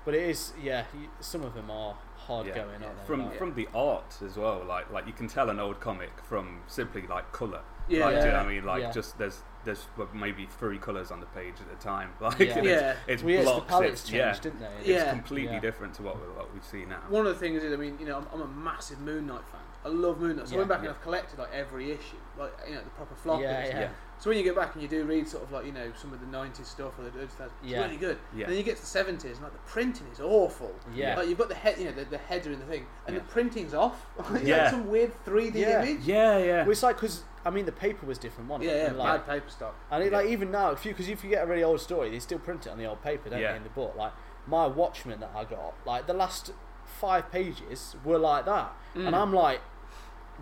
but 0.04 0.14
it 0.14 0.22
is, 0.28 0.52
yeah. 0.62 0.84
Some 1.20 1.42
of 1.42 1.54
them 1.54 1.70
are 1.70 1.96
hard 2.16 2.46
Yeah. 2.46 2.54
going, 2.54 2.80
Yeah. 2.80 2.86
aren't 2.86 2.98
they? 3.00 3.04
from 3.06 3.26
Like- 3.26 3.38
from 3.38 3.54
the 3.54 3.68
art 3.74 4.18
as 4.24 4.36
well. 4.36 4.64
Like 4.64 4.90
like 4.90 5.06
you 5.06 5.12
can 5.12 5.28
tell 5.28 5.50
an 5.50 5.58
old 5.60 5.80
comic 5.80 6.12
from 6.22 6.60
simply 6.66 7.02
like 7.06 7.30
color. 7.32 7.60
Yeah. 7.88 8.04
like, 8.06 8.14
do 8.14 8.20
you 8.20 8.26
know 8.26 8.30
Yeah. 8.32 8.36
what 8.38 8.46
I 8.46 8.48
mean? 8.54 8.64
Like 8.64 8.82
Yeah. 8.82 8.90
just 8.92 9.18
there's 9.18 9.42
there's 9.64 9.84
maybe 10.14 10.46
three 10.46 10.78
colors 10.78 11.10
on 11.10 11.18
the 11.18 11.26
page 11.26 11.54
at 11.60 11.72
a 11.76 11.80
time. 11.82 12.12
Like 12.20 12.38
Yeah. 12.38 12.58
and 12.58 12.66
Yeah. 12.66 12.90
it's, 12.90 12.98
it's 13.08 13.22
well, 13.24 13.32
yes, 13.32 13.44
the 13.44 13.50
blocks. 13.50 13.68
palettes 13.68 13.92
it's, 14.02 14.02
changed, 14.10 14.14
yeah, 14.14 14.38
didn't 14.42 14.60
they? 14.60 14.66
it's 14.78 14.88
Yeah. 14.88 15.10
completely 15.10 15.54
Yeah. 15.54 15.60
different 15.60 15.94
to 15.94 16.02
what 16.02 16.16
we, 16.20 16.32
what 16.34 16.54
we 16.54 16.60
see 16.60 16.84
now. 16.84 17.00
One 17.08 17.26
of 17.26 17.34
the 17.34 17.40
things 17.40 17.64
is, 17.64 17.72
I 17.72 17.76
mean, 17.76 17.96
you 17.98 18.06
know, 18.06 18.16
I'm, 18.18 18.26
I'm 18.32 18.42
a 18.42 18.46
massive 18.46 19.00
Moon 19.00 19.26
Knight 19.26 19.42
fan. 19.50 19.60
I 19.86 19.88
love 19.88 20.20
Moon 20.20 20.36
Knight. 20.36 20.48
So 20.48 20.52
I 20.52 20.54
Yeah. 20.54 20.58
went 20.58 20.68
back 20.70 20.80
and 20.80 20.88
I've 20.88 21.00
collected 21.02 21.38
like 21.38 21.52
every 21.54 21.92
issue, 21.92 22.16
like 22.36 22.52
you 22.68 22.74
know, 22.74 22.82
the 22.82 22.90
proper 22.90 23.14
floppies. 23.14 23.42
Yeah, 23.42 23.66
yeah. 23.66 23.80
Yeah. 23.80 23.88
So 24.18 24.30
when 24.30 24.38
you 24.38 24.44
get 24.44 24.56
back 24.56 24.72
and 24.74 24.82
you 24.82 24.88
do 24.88 25.04
read 25.04 25.28
sort 25.28 25.44
of 25.44 25.52
like 25.52 25.64
you 25.64 25.72
know 25.72 25.92
some 25.96 26.12
of 26.12 26.18
the 26.20 26.26
'90s 26.26 26.64
stuff 26.66 26.98
or 26.98 27.04
the 27.04 27.10
early 27.18 27.28
2000s, 27.28 27.50
it's 27.62 27.70
Yeah. 27.70 27.84
really 27.84 27.96
good. 27.96 28.18
Yeah. 28.34 28.46
Then 28.48 28.56
you 28.56 28.64
get 28.64 28.76
to 28.76 28.82
the 28.82 28.88
'70s 28.88 29.34
and 29.34 29.42
like 29.42 29.52
the 29.52 29.58
printing 29.70 30.06
is 30.12 30.20
awful. 30.20 30.74
Yeah. 30.92 31.16
Like 31.16 31.28
you've 31.28 31.38
got 31.38 31.48
the 31.48 31.54
head, 31.54 31.78
you 31.78 31.84
know, 31.84 31.92
the, 31.92 32.04
the 32.06 32.18
header 32.18 32.50
in 32.50 32.58
the 32.58 32.66
thing, 32.66 32.86
and 33.06 33.14
Yeah. 33.14 33.22
the 33.22 33.28
printing's 33.28 33.74
off. 33.74 34.04
Yeah. 34.42 34.62
like 34.62 34.70
some 34.70 34.88
weird 34.88 35.12
3D 35.24 35.60
Yeah. 35.60 35.82
image. 35.84 36.00
Yeah, 36.04 36.38
yeah. 36.38 36.62
Well, 36.62 36.72
it's 36.72 36.82
like 36.82 36.96
because 36.96 37.22
I 37.44 37.50
mean 37.50 37.64
the 37.66 37.72
paper 37.72 38.06
was 38.06 38.18
different, 38.18 38.50
wasn't 38.50 38.68
Yeah, 38.68 38.74
it? 38.74 38.78
yeah, 38.78 38.86
And, 38.88 38.98
like, 38.98 39.26
bad 39.26 39.34
paper 39.34 39.50
stock. 39.50 39.74
And 39.90 40.02
it, 40.02 40.10
Yeah. 40.10 40.18
like 40.18 40.26
even 40.26 40.50
now, 40.50 40.70
if 40.72 40.84
you 40.84 40.90
because 40.92 41.08
if 41.08 41.22
you 41.22 41.30
get 41.30 41.44
a 41.44 41.46
really 41.46 41.62
old 41.62 41.80
story, 41.80 42.10
they 42.10 42.18
still 42.18 42.40
print 42.40 42.66
it 42.66 42.70
on 42.70 42.78
the 42.78 42.86
old 42.86 43.02
paper, 43.04 43.30
don't 43.30 43.38
Yeah. 43.40 43.52
they? 43.52 43.58
In 43.58 43.62
the 43.62 43.68
book, 43.70 43.94
like 43.96 44.12
my 44.48 44.66
Watchmen 44.66 45.20
that 45.20 45.30
I 45.36 45.44
got, 45.44 45.74
like 45.84 46.08
the 46.08 46.14
last 46.14 46.52
five 46.86 47.30
pages 47.32 47.96
were 48.04 48.16
like 48.18 48.46
that, 48.46 48.72
Mm. 48.94 49.08
and 49.08 49.16
I'm 49.16 49.32
like, 49.32 49.60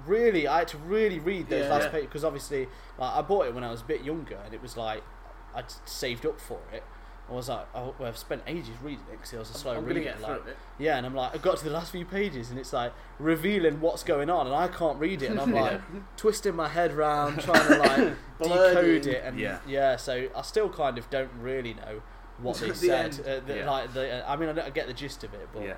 really, 0.06 0.46
I 0.46 0.58
had 0.60 0.68
to 0.68 0.78
really 0.78 1.18
read 1.18 1.48
those 1.48 1.64
Yeah. 1.66 1.70
last 1.72 1.84
Yeah. 1.84 1.90
pages 1.90 2.06
because 2.06 2.24
obviously, 2.24 2.68
like 2.98 3.12
I 3.14 3.22
bought 3.22 3.46
it 3.46 3.54
when 3.54 3.64
I 3.64 3.70
was 3.70 3.80
a 3.82 3.84
bit 3.84 4.02
younger, 4.02 4.38
and 4.44 4.52
it 4.54 4.62
was 4.62 4.76
like 4.76 5.02
I'd 5.54 5.66
saved 5.84 6.26
up 6.26 6.40
for 6.40 6.58
it. 6.72 6.82
I 7.26 7.32
was 7.32 7.48
like, 7.48 7.66
oh, 7.74 7.94
well, 7.98 8.08
I've 8.08 8.18
spent 8.18 8.42
ages 8.46 8.74
reading 8.82 9.04
it 9.10 9.12
because 9.12 9.32
it 9.32 9.38
was 9.38 9.48
a 9.50 9.54
slow 9.54 9.72
I'm, 9.72 9.78
I'm 9.78 9.84
reader. 9.86 10.00
get 10.00 10.20
like, 10.20 10.46
it. 10.46 10.58
yeah, 10.78 10.98
and 10.98 11.06
I'm 11.06 11.14
like, 11.14 11.34
I 11.34 11.38
got 11.38 11.56
to 11.56 11.64
the 11.64 11.70
last 11.70 11.90
few 11.90 12.04
pages, 12.04 12.50
and 12.50 12.58
it's 12.58 12.72
like 12.74 12.92
revealing 13.18 13.80
what's 13.80 14.02
going 14.02 14.28
on, 14.28 14.46
and 14.46 14.54
I 14.54 14.68
can't 14.68 14.98
read 14.98 15.22
it, 15.22 15.30
and 15.30 15.40
I'm 15.40 15.52
like 15.64 15.80
twisting 16.18 16.54
my 16.54 16.68
head 16.68 16.92
round, 16.92 17.40
trying 17.40 17.66
to 17.66 17.78
like 17.78 18.14
decode 18.42 19.06
it, 19.06 19.22
and 19.24 19.38
Yeah. 19.40 19.60
yeah. 19.66 19.96
so 19.96 20.28
I 20.36 20.42
still 20.42 20.68
kind 20.68 20.98
of 20.98 21.08
don't 21.08 21.30
really 21.40 21.72
know 21.72 22.02
what 22.38 22.56
they 22.60 22.68
The 22.68 22.74
said. 22.74 23.20
Uh, 23.20 23.40
the, 23.46 23.56
Yeah. 23.56 23.70
Like, 23.70 23.94
the, 23.94 24.28
I 24.30 24.36
mean, 24.36 24.50
I, 24.58 24.66
I 24.66 24.70
get 24.70 24.86
the 24.86 24.92
gist 24.92 25.24
of 25.24 25.32
it, 25.32 25.48
but 25.54 25.62
yeah. 25.62 25.74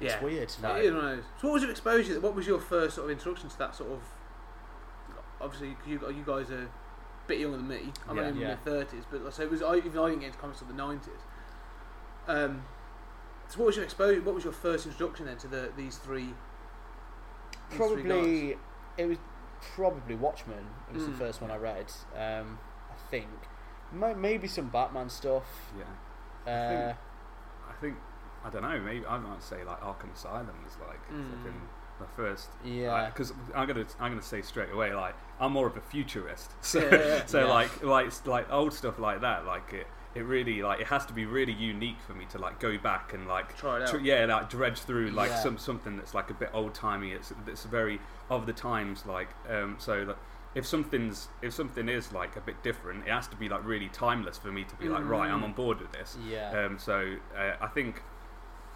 It's 0.00 0.12
Yeah. 0.14 0.22
weird. 0.22 0.52
No. 0.62 0.68
Like, 0.68 0.78
It 0.78 0.84
is 0.86 0.94
one 0.94 1.04
of 1.04 1.16
those. 1.16 1.24
So, 1.40 1.46
what 1.48 1.52
was 1.54 1.62
your 1.62 1.70
exposure? 1.70 2.20
What 2.20 2.34
was 2.34 2.46
your 2.46 2.60
first 2.60 2.94
sort 2.96 3.06
of 3.06 3.10
introduction 3.10 3.48
to 3.48 3.58
that 3.58 3.74
sort 3.74 3.90
of? 3.92 4.00
Obviously, 5.40 5.74
'cause 5.74 5.86
you, 5.88 6.00
you 6.10 6.24
guys 6.24 6.50
are 6.50 6.62
a 6.64 6.68
bit 7.26 7.38
younger 7.40 7.58
than 7.58 7.68
me. 7.68 7.92
I'm 8.08 8.16
Yeah. 8.16 8.22
only 8.24 8.42
in 8.42 8.48
Yeah. 8.48 8.54
my 8.54 8.60
thirties, 8.60 9.04
but 9.10 9.22
like, 9.22 9.32
so 9.32 9.42
it 9.42 9.50
was. 9.50 9.62
I, 9.62 9.76
even 9.76 9.98
I 9.98 10.06
didn't 10.08 10.20
get 10.20 10.26
into 10.28 10.38
comics 10.38 10.58
till 10.60 10.68
the 10.68 10.74
nineties. 10.74 11.20
Um, 12.26 12.64
so, 13.48 13.58
what 13.60 13.66
was 13.66 13.76
your 13.76 13.84
exposure? 13.84 14.20
What 14.22 14.34
was 14.34 14.44
your 14.44 14.52
first 14.52 14.86
introduction 14.86 15.26
then 15.26 15.36
to 15.38 15.48
the 15.48 15.70
these 15.76 15.98
three? 15.98 16.34
these 17.70 17.78
three 17.78 17.78
guys? 17.78 17.78
probably 17.78 18.58
it 18.96 19.06
was 19.06 19.18
probably 19.74 20.14
Watchmen. 20.14 20.66
It 20.88 20.94
was 20.94 21.04
Mm. 21.04 21.12
the 21.12 21.18
first 21.18 21.40
one 21.42 21.50
I 21.50 21.56
read. 21.56 21.92
Um, 22.14 22.58
I 22.90 22.94
think 23.10 23.28
May- 23.92 24.14
maybe 24.14 24.48
some 24.48 24.68
Batman 24.68 25.08
stuff. 25.08 25.72
Yeah. 25.78 25.84
Uh, 26.50 26.94
I 27.68 27.72
think 27.80 27.96
I 28.46 28.50
don't 28.50 28.62
know. 28.62 28.78
Maybe 28.80 29.04
I 29.06 29.18
might 29.18 29.42
say 29.42 29.64
like 29.64 29.80
Arkham 29.80 30.12
Asylum 30.14 30.48
was 30.64 30.76
like 30.86 31.00
Mm. 31.10 31.30
fucking 31.42 31.60
first. 32.14 32.50
yeah, 32.64 33.06
Because 33.06 33.32
I'm 33.54 33.66
gonna 33.66 33.84
I'm 33.98 34.12
gonna 34.12 34.22
say 34.22 34.42
straight 34.42 34.70
away 34.70 34.94
like 34.94 35.14
I'm 35.40 35.52
more 35.52 35.66
of 35.66 35.76
a 35.76 35.80
futurist. 35.80 36.52
So 36.60 36.80
Yeah, 36.80 37.26
so 37.26 37.40
Yeah. 37.40 37.52
like 37.52 37.82
like 37.82 38.26
like 38.26 38.52
old 38.52 38.72
stuff 38.72 38.98
like 38.98 39.20
that 39.22 39.44
like 39.46 39.72
it. 39.72 39.86
It 40.14 40.20
really 40.24 40.62
like 40.62 40.80
it 40.80 40.86
has 40.86 41.04
to 41.06 41.12
be 41.12 41.26
really 41.26 41.52
unique 41.52 42.00
for 42.06 42.14
me 42.14 42.24
to 42.30 42.38
like 42.38 42.60
go 42.60 42.78
back 42.78 43.12
and 43.12 43.26
like 43.26 43.56
Try 43.56 43.78
it 43.78 43.82
out. 43.82 43.88
tr- 43.88 43.98
yeah 43.98 44.24
like 44.26 44.48
dredge 44.48 44.78
through 44.80 45.10
like 45.10 45.30
Yeah. 45.30 45.42
some 45.42 45.58
something 45.58 45.96
that's 45.96 46.14
like 46.14 46.30
a 46.30 46.34
bit 46.34 46.50
old 46.54 46.74
timey. 46.74 47.12
It's 47.12 47.32
it's 47.46 47.64
very 47.64 48.00
of 48.30 48.46
the 48.46 48.52
times 48.52 49.04
like 49.06 49.28
um 49.50 49.76
so 49.78 50.04
that 50.04 50.18
if 50.54 50.64
something's 50.66 51.28
if 51.42 51.52
something 51.52 51.88
is 51.88 52.12
like 52.12 52.36
a 52.36 52.40
bit 52.40 52.62
different, 52.62 53.06
it 53.06 53.10
has 53.10 53.26
to 53.28 53.36
be 53.36 53.48
like 53.48 53.62
really 53.64 53.88
timeless 53.88 54.38
for 54.38 54.52
me 54.52 54.64
to 54.64 54.76
be 54.76 54.88
like 54.88 55.04
right 55.04 55.30
I'm 55.30 55.40
Mm. 55.40 55.44
on 55.44 55.52
board 55.52 55.80
with 55.80 55.92
this. 55.92 56.16
yeah, 56.26 56.50
Um, 56.64 56.78
so 56.78 57.16
uh, 57.36 57.56
I 57.60 57.66
think 57.68 58.02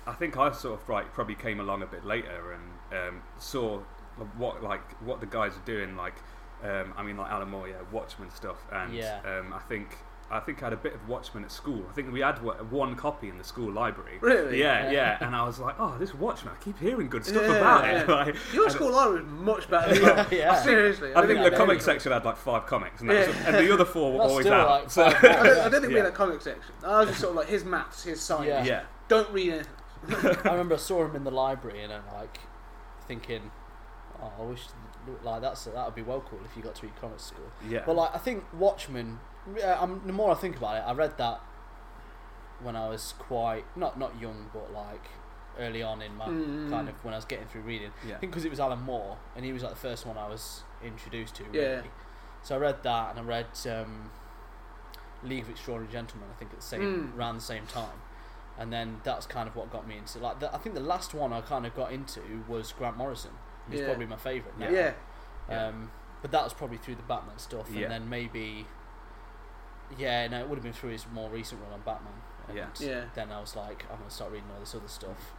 I 0.06 0.12
think 0.14 0.36
I 0.36 0.50
sort 0.52 0.80
of 0.80 0.88
like 0.88 1.12
probably 1.12 1.34
came 1.34 1.60
along 1.60 1.82
a 1.82 1.86
bit 1.86 2.04
later 2.04 2.52
and 2.52 2.98
um, 2.98 3.22
saw 3.38 3.80
what 4.36 4.62
like 4.62 4.82
what 5.02 5.20
the 5.20 5.26
guys 5.26 5.52
are 5.56 5.64
doing. 5.64 5.96
Like 5.96 6.14
um, 6.62 6.92
I 6.96 7.02
mean, 7.02 7.16
like 7.16 7.30
Alan 7.30 7.48
Moore, 7.50 7.68
yeah, 7.68 7.76
Watchmen 7.92 8.30
stuff, 8.30 8.58
and 8.72 8.94
Yeah. 8.94 9.20
um, 9.24 9.52
I 9.52 9.58
think. 9.60 9.96
I 10.32 10.38
think 10.38 10.62
I 10.62 10.66
had 10.66 10.72
a 10.72 10.76
bit 10.76 10.94
of 10.94 11.08
Watchmen 11.08 11.42
at 11.42 11.50
school. 11.50 11.82
I 11.90 11.92
think 11.92 12.12
we 12.12 12.20
had 12.20 12.36
one 12.70 12.94
copy 12.94 13.28
in 13.28 13.36
the 13.36 13.42
school 13.42 13.72
library. 13.72 14.18
Really? 14.20 14.60
Yeah, 14.60 14.84
Yeah. 14.84 14.92
yeah. 14.92 15.26
And 15.26 15.34
I 15.34 15.44
was 15.44 15.58
like, 15.58 15.74
oh, 15.80 15.96
this 15.98 16.14
Watchmen. 16.14 16.54
I 16.56 16.62
keep 16.62 16.78
hearing 16.78 17.08
good 17.08 17.26
stuff 17.26 17.42
Yeah, 17.42 17.56
about 17.56 17.82
yeah. 17.84 18.02
it. 18.02 18.08
Like, 18.08 18.36
Your 18.54 18.70
school 18.70 18.92
library 18.92 19.24
was 19.24 19.32
much 19.32 19.68
better 19.68 19.92
than 19.92 20.04
yours. 20.04 20.26
Yeah. 20.30 20.62
Seriously, 20.62 21.10
I 21.16 21.26
think 21.26 21.42
the 21.42 21.50
comic 21.50 21.78
yeah. 21.78 21.84
section 21.84 22.12
had 22.12 22.24
like 22.24 22.36
five 22.36 22.64
comics, 22.66 23.00
and, 23.00 23.10
that 23.10 23.26
was- 23.26 23.36
and 23.38 23.56
the 23.56 23.74
other 23.74 23.84
four 23.84 24.12
were 24.12 24.18
That's 24.18 24.30
always 24.30 24.46
still 24.46 24.54
out. 24.54 24.68
like 24.82 24.90
so, 24.92 25.02
I 25.06 25.10
don't, 25.20 25.24
I 25.58 25.68
don't 25.68 25.80
think 25.80 25.92
we 25.94 25.98
had 25.98 26.06
a 26.06 26.12
comic 26.12 26.40
section. 26.42 26.74
I 26.86 27.00
was 27.00 27.08
just 27.08 27.20
sort 27.22 27.30
of 27.32 27.36
like 27.38 27.48
his 27.48 27.64
maths, 27.64 28.04
his 28.04 28.20
science. 28.20 28.46
Yeah. 28.46 28.62
yeah, 28.64 28.82
Don't 29.08 29.28
read 29.32 29.48
it. 29.54 29.66
I 30.44 30.50
remember 30.50 30.74
I 30.74 30.78
saw 30.78 31.04
him 31.04 31.14
in 31.16 31.24
the 31.24 31.30
library 31.30 31.82
and 31.82 31.92
I'm 31.92 32.06
like 32.14 32.38
thinking, 33.06 33.50
oh, 34.22 34.32
I 34.40 34.42
wish 34.44 34.62
like 35.22 35.40
that's 35.42 35.64
that 35.64 35.84
would 35.84 35.94
be 35.94 36.02
well 36.02 36.20
cool 36.28 36.40
if 36.44 36.56
you 36.56 36.62
got 36.62 36.74
to 36.76 36.82
read 36.86 36.96
comics 37.00 37.22
at 37.30 37.34
school. 37.36 37.50
yeah. 37.68 37.82
But 37.86 37.96
like 37.96 38.14
I 38.14 38.18
think 38.18 38.44
Watchmen, 38.52 39.18
uh, 39.62 39.76
um, 39.80 40.02
the 40.06 40.12
more 40.12 40.30
I 40.30 40.34
think 40.34 40.56
about 40.56 40.76
it, 40.76 40.84
I 40.86 40.92
read 40.92 41.16
that 41.18 41.40
when 42.62 42.76
I 42.76 42.88
was 42.88 43.14
quite 43.18 43.64
not 43.76 43.98
not 43.98 44.20
young, 44.20 44.50
but 44.52 44.72
like 44.72 45.06
early 45.58 45.82
on 45.82 46.00
in 46.02 46.14
my 46.16 46.26
Mm. 46.26 46.70
kind 46.70 46.88
of 46.88 46.94
when 47.04 47.12
I 47.12 47.16
was 47.18 47.24
getting 47.24 47.46
through 47.48 47.62
reading. 47.62 47.90
yeah. 48.06 48.16
I 48.16 48.18
think 48.18 48.32
because 48.32 48.44
it 48.44 48.50
was 48.50 48.60
Alan 48.60 48.80
Moore 48.80 49.16
and 49.36 49.44
he 49.44 49.52
was 49.52 49.62
like 49.62 49.72
the 49.72 49.78
first 49.80 50.06
one 50.06 50.16
I 50.16 50.28
was 50.28 50.62
introduced 50.84 51.34
to. 51.36 51.44
Really. 51.44 51.58
Yeah. 51.60 51.82
So 52.42 52.54
I 52.54 52.58
read 52.58 52.82
that 52.84 53.10
and 53.10 53.18
I 53.18 53.22
read 53.22 53.46
um, 53.70 54.10
League 55.22 55.42
of 55.42 55.50
Extraordinary 55.50 55.92
Gentlemen. 55.92 56.28
I 56.34 56.38
think 56.38 56.52
at 56.52 56.58
the 56.60 56.64
same 56.64 56.80
Mm. 57.12 57.18
around 57.18 57.34
the 57.36 57.40
same 57.42 57.66
time. 57.66 58.00
And 58.60 58.70
then 58.72 59.00
that's 59.04 59.24
kind 59.26 59.48
of 59.48 59.56
what 59.56 59.72
got 59.72 59.88
me 59.88 59.96
into 59.96 60.18
like 60.18 60.38
the, 60.38 60.54
I 60.54 60.58
think 60.58 60.74
the 60.76 60.82
last 60.82 61.14
one 61.14 61.32
I 61.32 61.40
kind 61.40 61.64
of 61.66 61.74
got 61.74 61.90
into 61.92 62.20
was 62.46 62.72
Grant 62.72 62.96
Morrison. 62.96 63.30
He's 63.70 63.80
Yeah. 63.80 63.86
probably 63.86 64.06
my 64.06 64.16
favourite. 64.16 64.56
now. 64.58 64.68
Yeah. 64.68 64.92
Yeah. 65.48 65.66
Um, 65.68 65.90
but 66.22 66.30
that 66.30 66.44
was 66.44 66.52
probably 66.52 66.76
through 66.76 66.96
the 66.96 67.02
Batman 67.02 67.38
stuff, 67.38 67.68
Yeah. 67.72 67.84
and 67.84 67.92
then 67.92 68.08
maybe, 68.10 68.66
yeah, 69.96 70.26
no, 70.28 70.40
it 70.40 70.48
would 70.48 70.56
have 70.56 70.62
been 70.62 70.72
through 70.74 70.90
his 70.90 71.06
more 71.12 71.30
recent 71.30 71.60
run 71.62 71.72
on 71.72 71.80
Batman. 71.80 72.12
And 72.48 72.56
Yeah. 72.56 72.66
Yeah. 72.78 73.04
Then 73.14 73.32
I 73.32 73.40
was 73.40 73.56
like, 73.56 73.84
I'm 73.90 73.98
gonna 73.98 74.10
start 74.10 74.30
reading 74.32 74.48
all 74.52 74.60
this 74.60 74.74
other 74.74 74.88
stuff, 74.88 75.32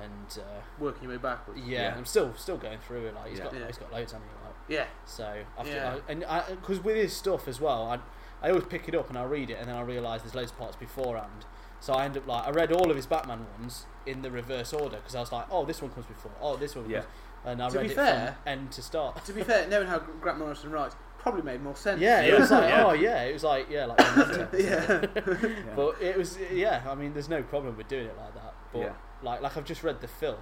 and 0.00 0.38
uh, 0.42 0.60
Working 0.78 1.04
your 1.04 1.12
way 1.12 1.18
backwards. 1.18 1.60
yeah, 1.60 1.90
Yeah. 1.90 1.94
I'm 1.96 2.04
still 2.06 2.34
still 2.36 2.56
going 2.56 2.78
through 2.78 3.06
it. 3.06 3.14
Like 3.14 3.28
he's 3.28 3.38
Yeah. 3.38 3.44
got 3.44 3.54
Yeah. 3.54 3.66
he's 3.66 3.78
got 3.78 3.92
loads 3.92 4.12
on 4.14 4.20
it. 4.22 4.44
Like, 4.44 4.54
Yeah. 4.68 4.86
so 5.04 5.42
after, 5.58 5.70
Yeah. 5.72 5.98
I, 6.08 6.12
and 6.12 6.56
because 6.60 6.80
with 6.82 6.96
his 6.96 7.14
stuff 7.14 7.46
as 7.48 7.60
well, 7.60 7.84
I 7.90 7.98
I 8.42 8.50
always 8.50 8.64
pick 8.66 8.86
it 8.88 8.94
up 8.94 9.08
and 9.08 9.18
I 9.18 9.24
read 9.24 9.50
it, 9.50 9.54
and 9.58 9.68
then 9.68 9.76
I 9.76 9.80
realise 9.80 10.22
there's 10.22 10.34
loads 10.34 10.50
of 10.50 10.58
parts 10.58 10.76
beforehand. 10.76 11.46
So 11.80 11.92
I 11.94 12.04
end 12.04 12.16
up 12.16 12.26
like 12.26 12.46
I 12.46 12.50
read 12.50 12.72
all 12.72 12.90
of 12.90 12.96
his 12.96 13.06
Batman 13.06 13.46
ones 13.58 13.86
in 14.06 14.22
the 14.22 14.30
reverse 14.30 14.72
order 14.72 14.96
because 14.96 15.14
I 15.14 15.20
was 15.20 15.32
like, 15.32 15.46
oh, 15.50 15.64
this 15.64 15.80
one 15.82 15.90
comes 15.90 16.06
before, 16.06 16.32
oh, 16.40 16.56
this 16.56 16.74
one, 16.76 16.88
Yeah. 16.88 17.00
comes, 17.00 17.10
and 17.44 17.62
I 17.62 17.68
To 17.68 17.78
read 17.78 17.84
be 17.86 17.92
it 17.92 17.94
fair- 17.96 18.36
from 18.42 18.52
end 18.52 18.72
to 18.72 18.82
start. 18.82 19.24
To 19.24 19.32
be 19.32 19.42
fair, 19.42 19.68
knowing 19.68 19.86
how 19.86 19.98
Grant 19.98 20.38
Morrison 20.38 20.70
writes 20.70 20.96
probably 21.18 21.42
made 21.42 21.60
more 21.62 21.74
sense. 21.76 22.00
Yeah, 22.00 22.20
it 22.22 22.38
was 22.38 22.50
like, 22.50 22.68
Yeah. 22.70 22.86
oh 22.86 22.92
yeah, 22.92 23.22
it 23.24 23.32
was 23.32 23.44
like 23.44 23.68
yeah, 23.70 23.86
like 23.86 23.98
yeah. 24.52 24.52
Yeah. 24.58 25.06
But 25.74 26.00
it 26.00 26.16
was 26.16 26.38
yeah. 26.52 26.82
I 26.88 26.94
mean, 26.94 27.12
there's 27.12 27.28
no 27.28 27.42
problem 27.42 27.76
with 27.76 27.88
doing 27.88 28.06
it 28.06 28.16
like 28.16 28.34
that. 28.34 28.54
But 28.72 28.78
Yeah. 28.80 28.92
like, 29.22 29.40
like 29.42 29.56
I've 29.56 29.64
just 29.64 29.82
read 29.82 30.00
The 30.00 30.08
Filth. 30.08 30.38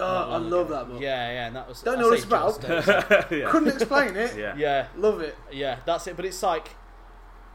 Oh, 0.00 0.04
I 0.04 0.36
love 0.36 0.66
ago. 0.66 0.76
that 0.76 0.88
book. 0.88 1.00
Yeah, 1.00 1.32
yeah, 1.32 1.46
and 1.48 1.56
that 1.56 1.66
was. 1.68 1.82
Don't 1.82 1.98
know 1.98 2.06
what 2.08 2.14
it's 2.18 2.24
about. 2.24 2.60
John 2.62 2.82
Stokes. 2.82 3.26
yeah. 3.32 3.50
Couldn't 3.50 3.68
explain 3.74 4.14
it. 4.16 4.36
yeah. 4.38 4.54
yeah, 4.56 4.86
Love 4.96 5.20
it. 5.20 5.36
yeah, 5.50 5.78
that's 5.84 6.06
it. 6.06 6.14
But 6.14 6.24
it's 6.24 6.40
like, 6.40 6.68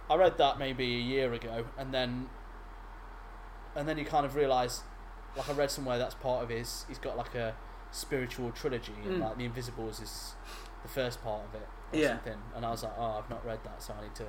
I 0.10 0.16
read 0.16 0.38
that 0.40 0.60
maybe 0.60 0.84
a 0.84 1.00
year 1.00 1.32
ago, 1.32 1.66
and 1.78 1.94
then, 1.94 2.28
and 3.76 3.88
then 3.88 3.98
you 3.98 4.06
kind 4.06 4.26
of 4.26 4.36
realise, 4.36 4.82
like 5.38 5.50
I 5.50 5.54
read 5.54 5.72
somewhere 5.72 5.98
that's 5.98 6.16
part 6.16 6.44
of 6.44 6.50
his. 6.50 6.86
He's 6.88 7.00
got 7.00 7.18
like 7.18 7.36
a 7.36 7.56
spiritual 7.92 8.52
trilogy, 8.52 8.94
and 9.06 9.18
Mm. 9.18 9.22
like 9.22 9.38
The 9.38 9.46
Invisibles 9.46 10.00
is 10.02 10.36
the 10.82 10.90
first 10.90 11.24
part 11.24 11.44
of 11.46 11.56
it, 11.56 11.68
or 11.94 12.00
Yeah. 12.00 12.08
something. 12.16 12.38
And 12.56 12.66
I 12.66 12.72
was 12.72 12.84
like, 12.84 12.94
oh, 12.98 13.20
I've 13.24 13.30
not 13.30 13.46
read 13.46 13.60
that, 13.64 13.82
so 13.82 13.94
I 13.98 14.02
need 14.04 14.16
to 14.16 14.26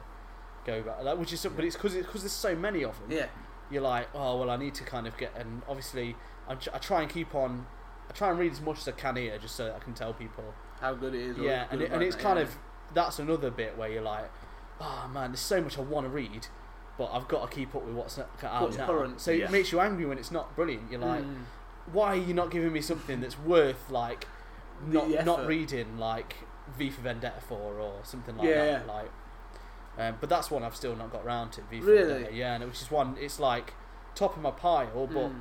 go 0.64 0.83
back. 0.83 1.02
Like, 1.02 1.18
which 1.18 1.33
is, 1.33 1.44
but 1.54 1.64
it's 1.64 1.76
because 1.76 1.94
because 1.94 2.22
there's 2.22 2.33
so 2.33 2.54
many 2.54 2.85
of 2.85 2.98
them. 3.00 3.11
Yeah. 3.11 3.26
You're 3.70 3.83
like, 3.83 4.09
oh 4.14 4.38
well, 4.38 4.50
I 4.50 4.57
need 4.57 4.74
to 4.74 4.85
kind 4.85 5.07
of 5.07 5.16
get, 5.16 5.33
and 5.37 5.62
obviously, 5.68 6.16
I'm, 6.48 6.59
I 6.72 6.78
try 6.78 7.00
and 7.02 7.11
keep 7.11 7.35
on. 7.35 7.66
I 8.09 8.12
try 8.12 8.28
and 8.28 8.38
read 8.38 8.52
as 8.52 8.61
much 8.61 8.78
as 8.78 8.88
I 8.88 8.92
can 8.92 9.16
here, 9.16 9.38
just 9.38 9.57
so 9.57 9.64
that 9.64 9.74
I 9.76 9.78
can 9.78 9.94
tell 9.94 10.12
people 10.12 10.44
How 10.80 10.92
good 10.94 11.14
it 11.14 11.22
is. 11.22 11.38
yeah, 11.38 11.64
and, 11.70 11.80
it, 11.80 11.90
and 11.90 12.02
it's 12.02 12.16
yeah. 12.16 12.22
kind 12.22 12.38
of 12.38 12.54
that's 12.92 13.18
another 13.18 13.50
bit 13.50 13.78
where 13.78 13.88
you're 13.88 14.02
like, 14.02 14.30
oh 14.80 15.09
man, 15.12 15.30
there's 15.30 15.40
so 15.40 15.62
much 15.62 15.78
I 15.78 15.80
want 15.80 16.04
to 16.07 16.11
read, 16.11 16.48
but 16.98 17.11
I've 17.12 17.26
got 17.28 17.48
to 17.50 17.54
keep 17.54 17.74
up 17.74 17.85
with 17.85 17.94
what's 17.94 18.18
out 18.18 18.28
now. 18.42 18.87
current, 18.87 19.20
so 19.20 19.30
yeah. 19.30 19.44
it 19.46 19.50
makes 19.50 19.72
you 19.72 19.80
angry 19.80 20.07
when 20.07 20.18
it's 20.18 20.30
not 20.30 20.54
brilliant. 20.57 20.90
You're 20.90 21.00
like, 21.00 21.22
Mm. 21.24 21.44
why 21.92 22.09
are 22.14 22.16
you 22.16 22.35
not 22.35 22.50
giving 22.50 22.72
me 22.72 22.80
something 22.80 23.20
that's 23.20 23.38
worth 23.38 23.90
like 23.90 24.26
not 24.87 25.09
not 25.24 25.46
reading 25.46 25.98
like 25.98 26.37
V 26.76 26.90
for 26.90 27.02
Vendetta 27.02 27.40
for 27.48 27.78
or 27.78 28.00
something 28.04 28.37
like 28.37 28.48
Yeah. 28.48 28.64
that. 28.64 28.87
Like, 28.87 29.11
um, 29.98 30.16
but 30.20 30.28
that's 30.28 30.50
one 30.50 30.62
I've 30.62 30.74
still 30.76 30.96
not 30.96 31.12
got 31.12 31.24
round 31.24 31.52
to. 31.52 31.61
V 31.62 31.80
for 31.80 31.87
Really? 31.87 32.12
Vendetta, 32.12 32.35
yeah, 32.35 32.54
and 32.54 32.64
which 32.64 32.83
is 32.83 32.90
one. 32.90 33.16
It's 33.20 33.38
like 33.38 33.74
top 34.14 34.37
of 34.37 34.42
my 34.42 34.50
pile, 34.50 35.07
but 35.07 35.30
Mm. 35.30 35.40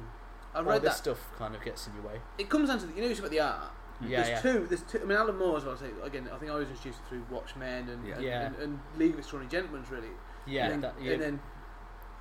I 0.53 0.57
all 0.59 0.63
read 0.65 0.81
this 0.83 0.93
that. 0.93 0.97
stuff 0.97 1.31
kind 1.37 1.55
of 1.55 1.63
gets 1.63 1.87
in 1.87 1.93
your 1.95 2.03
way. 2.03 2.21
It 2.37 2.49
comes 2.49 2.69
down 2.69 2.79
to 2.79 2.85
the, 2.85 2.93
you 2.93 3.01
know 3.01 3.07
you 3.07 3.15
about 3.17 3.31
the 3.31 3.39
art. 3.39 3.71
Yeah, 4.01 4.17
there's 4.23 4.29
yeah. 4.29 4.41
two. 4.41 4.67
There's 4.67 4.81
two. 4.83 4.99
I 5.01 5.05
mean, 5.05 5.17
Alan 5.17 5.37
Moore 5.37 5.57
as 5.57 5.65
well. 5.65 5.75
I 5.75 5.79
say 5.79 5.89
again. 6.03 6.29
I 6.33 6.37
think 6.37 6.51
I 6.51 6.55
was 6.55 6.67
introduced 6.69 6.99
through 7.07 7.23
Watchmen 7.29 7.87
and 7.89 8.05
Yeah. 8.07 8.15
and, 8.15 8.23
Yeah. 8.23 8.41
and, 8.47 8.55
and 8.57 8.79
League 8.97 9.13
of 9.13 9.19
Extraordinary 9.19 9.49
Gentlemen, 9.51 9.85
really. 9.89 10.09
Yeah, 10.45 10.63
and 10.65 10.71
then, 10.73 10.81
that, 10.81 10.93
yeah. 11.01 11.11
and 11.13 11.21
then, 11.21 11.39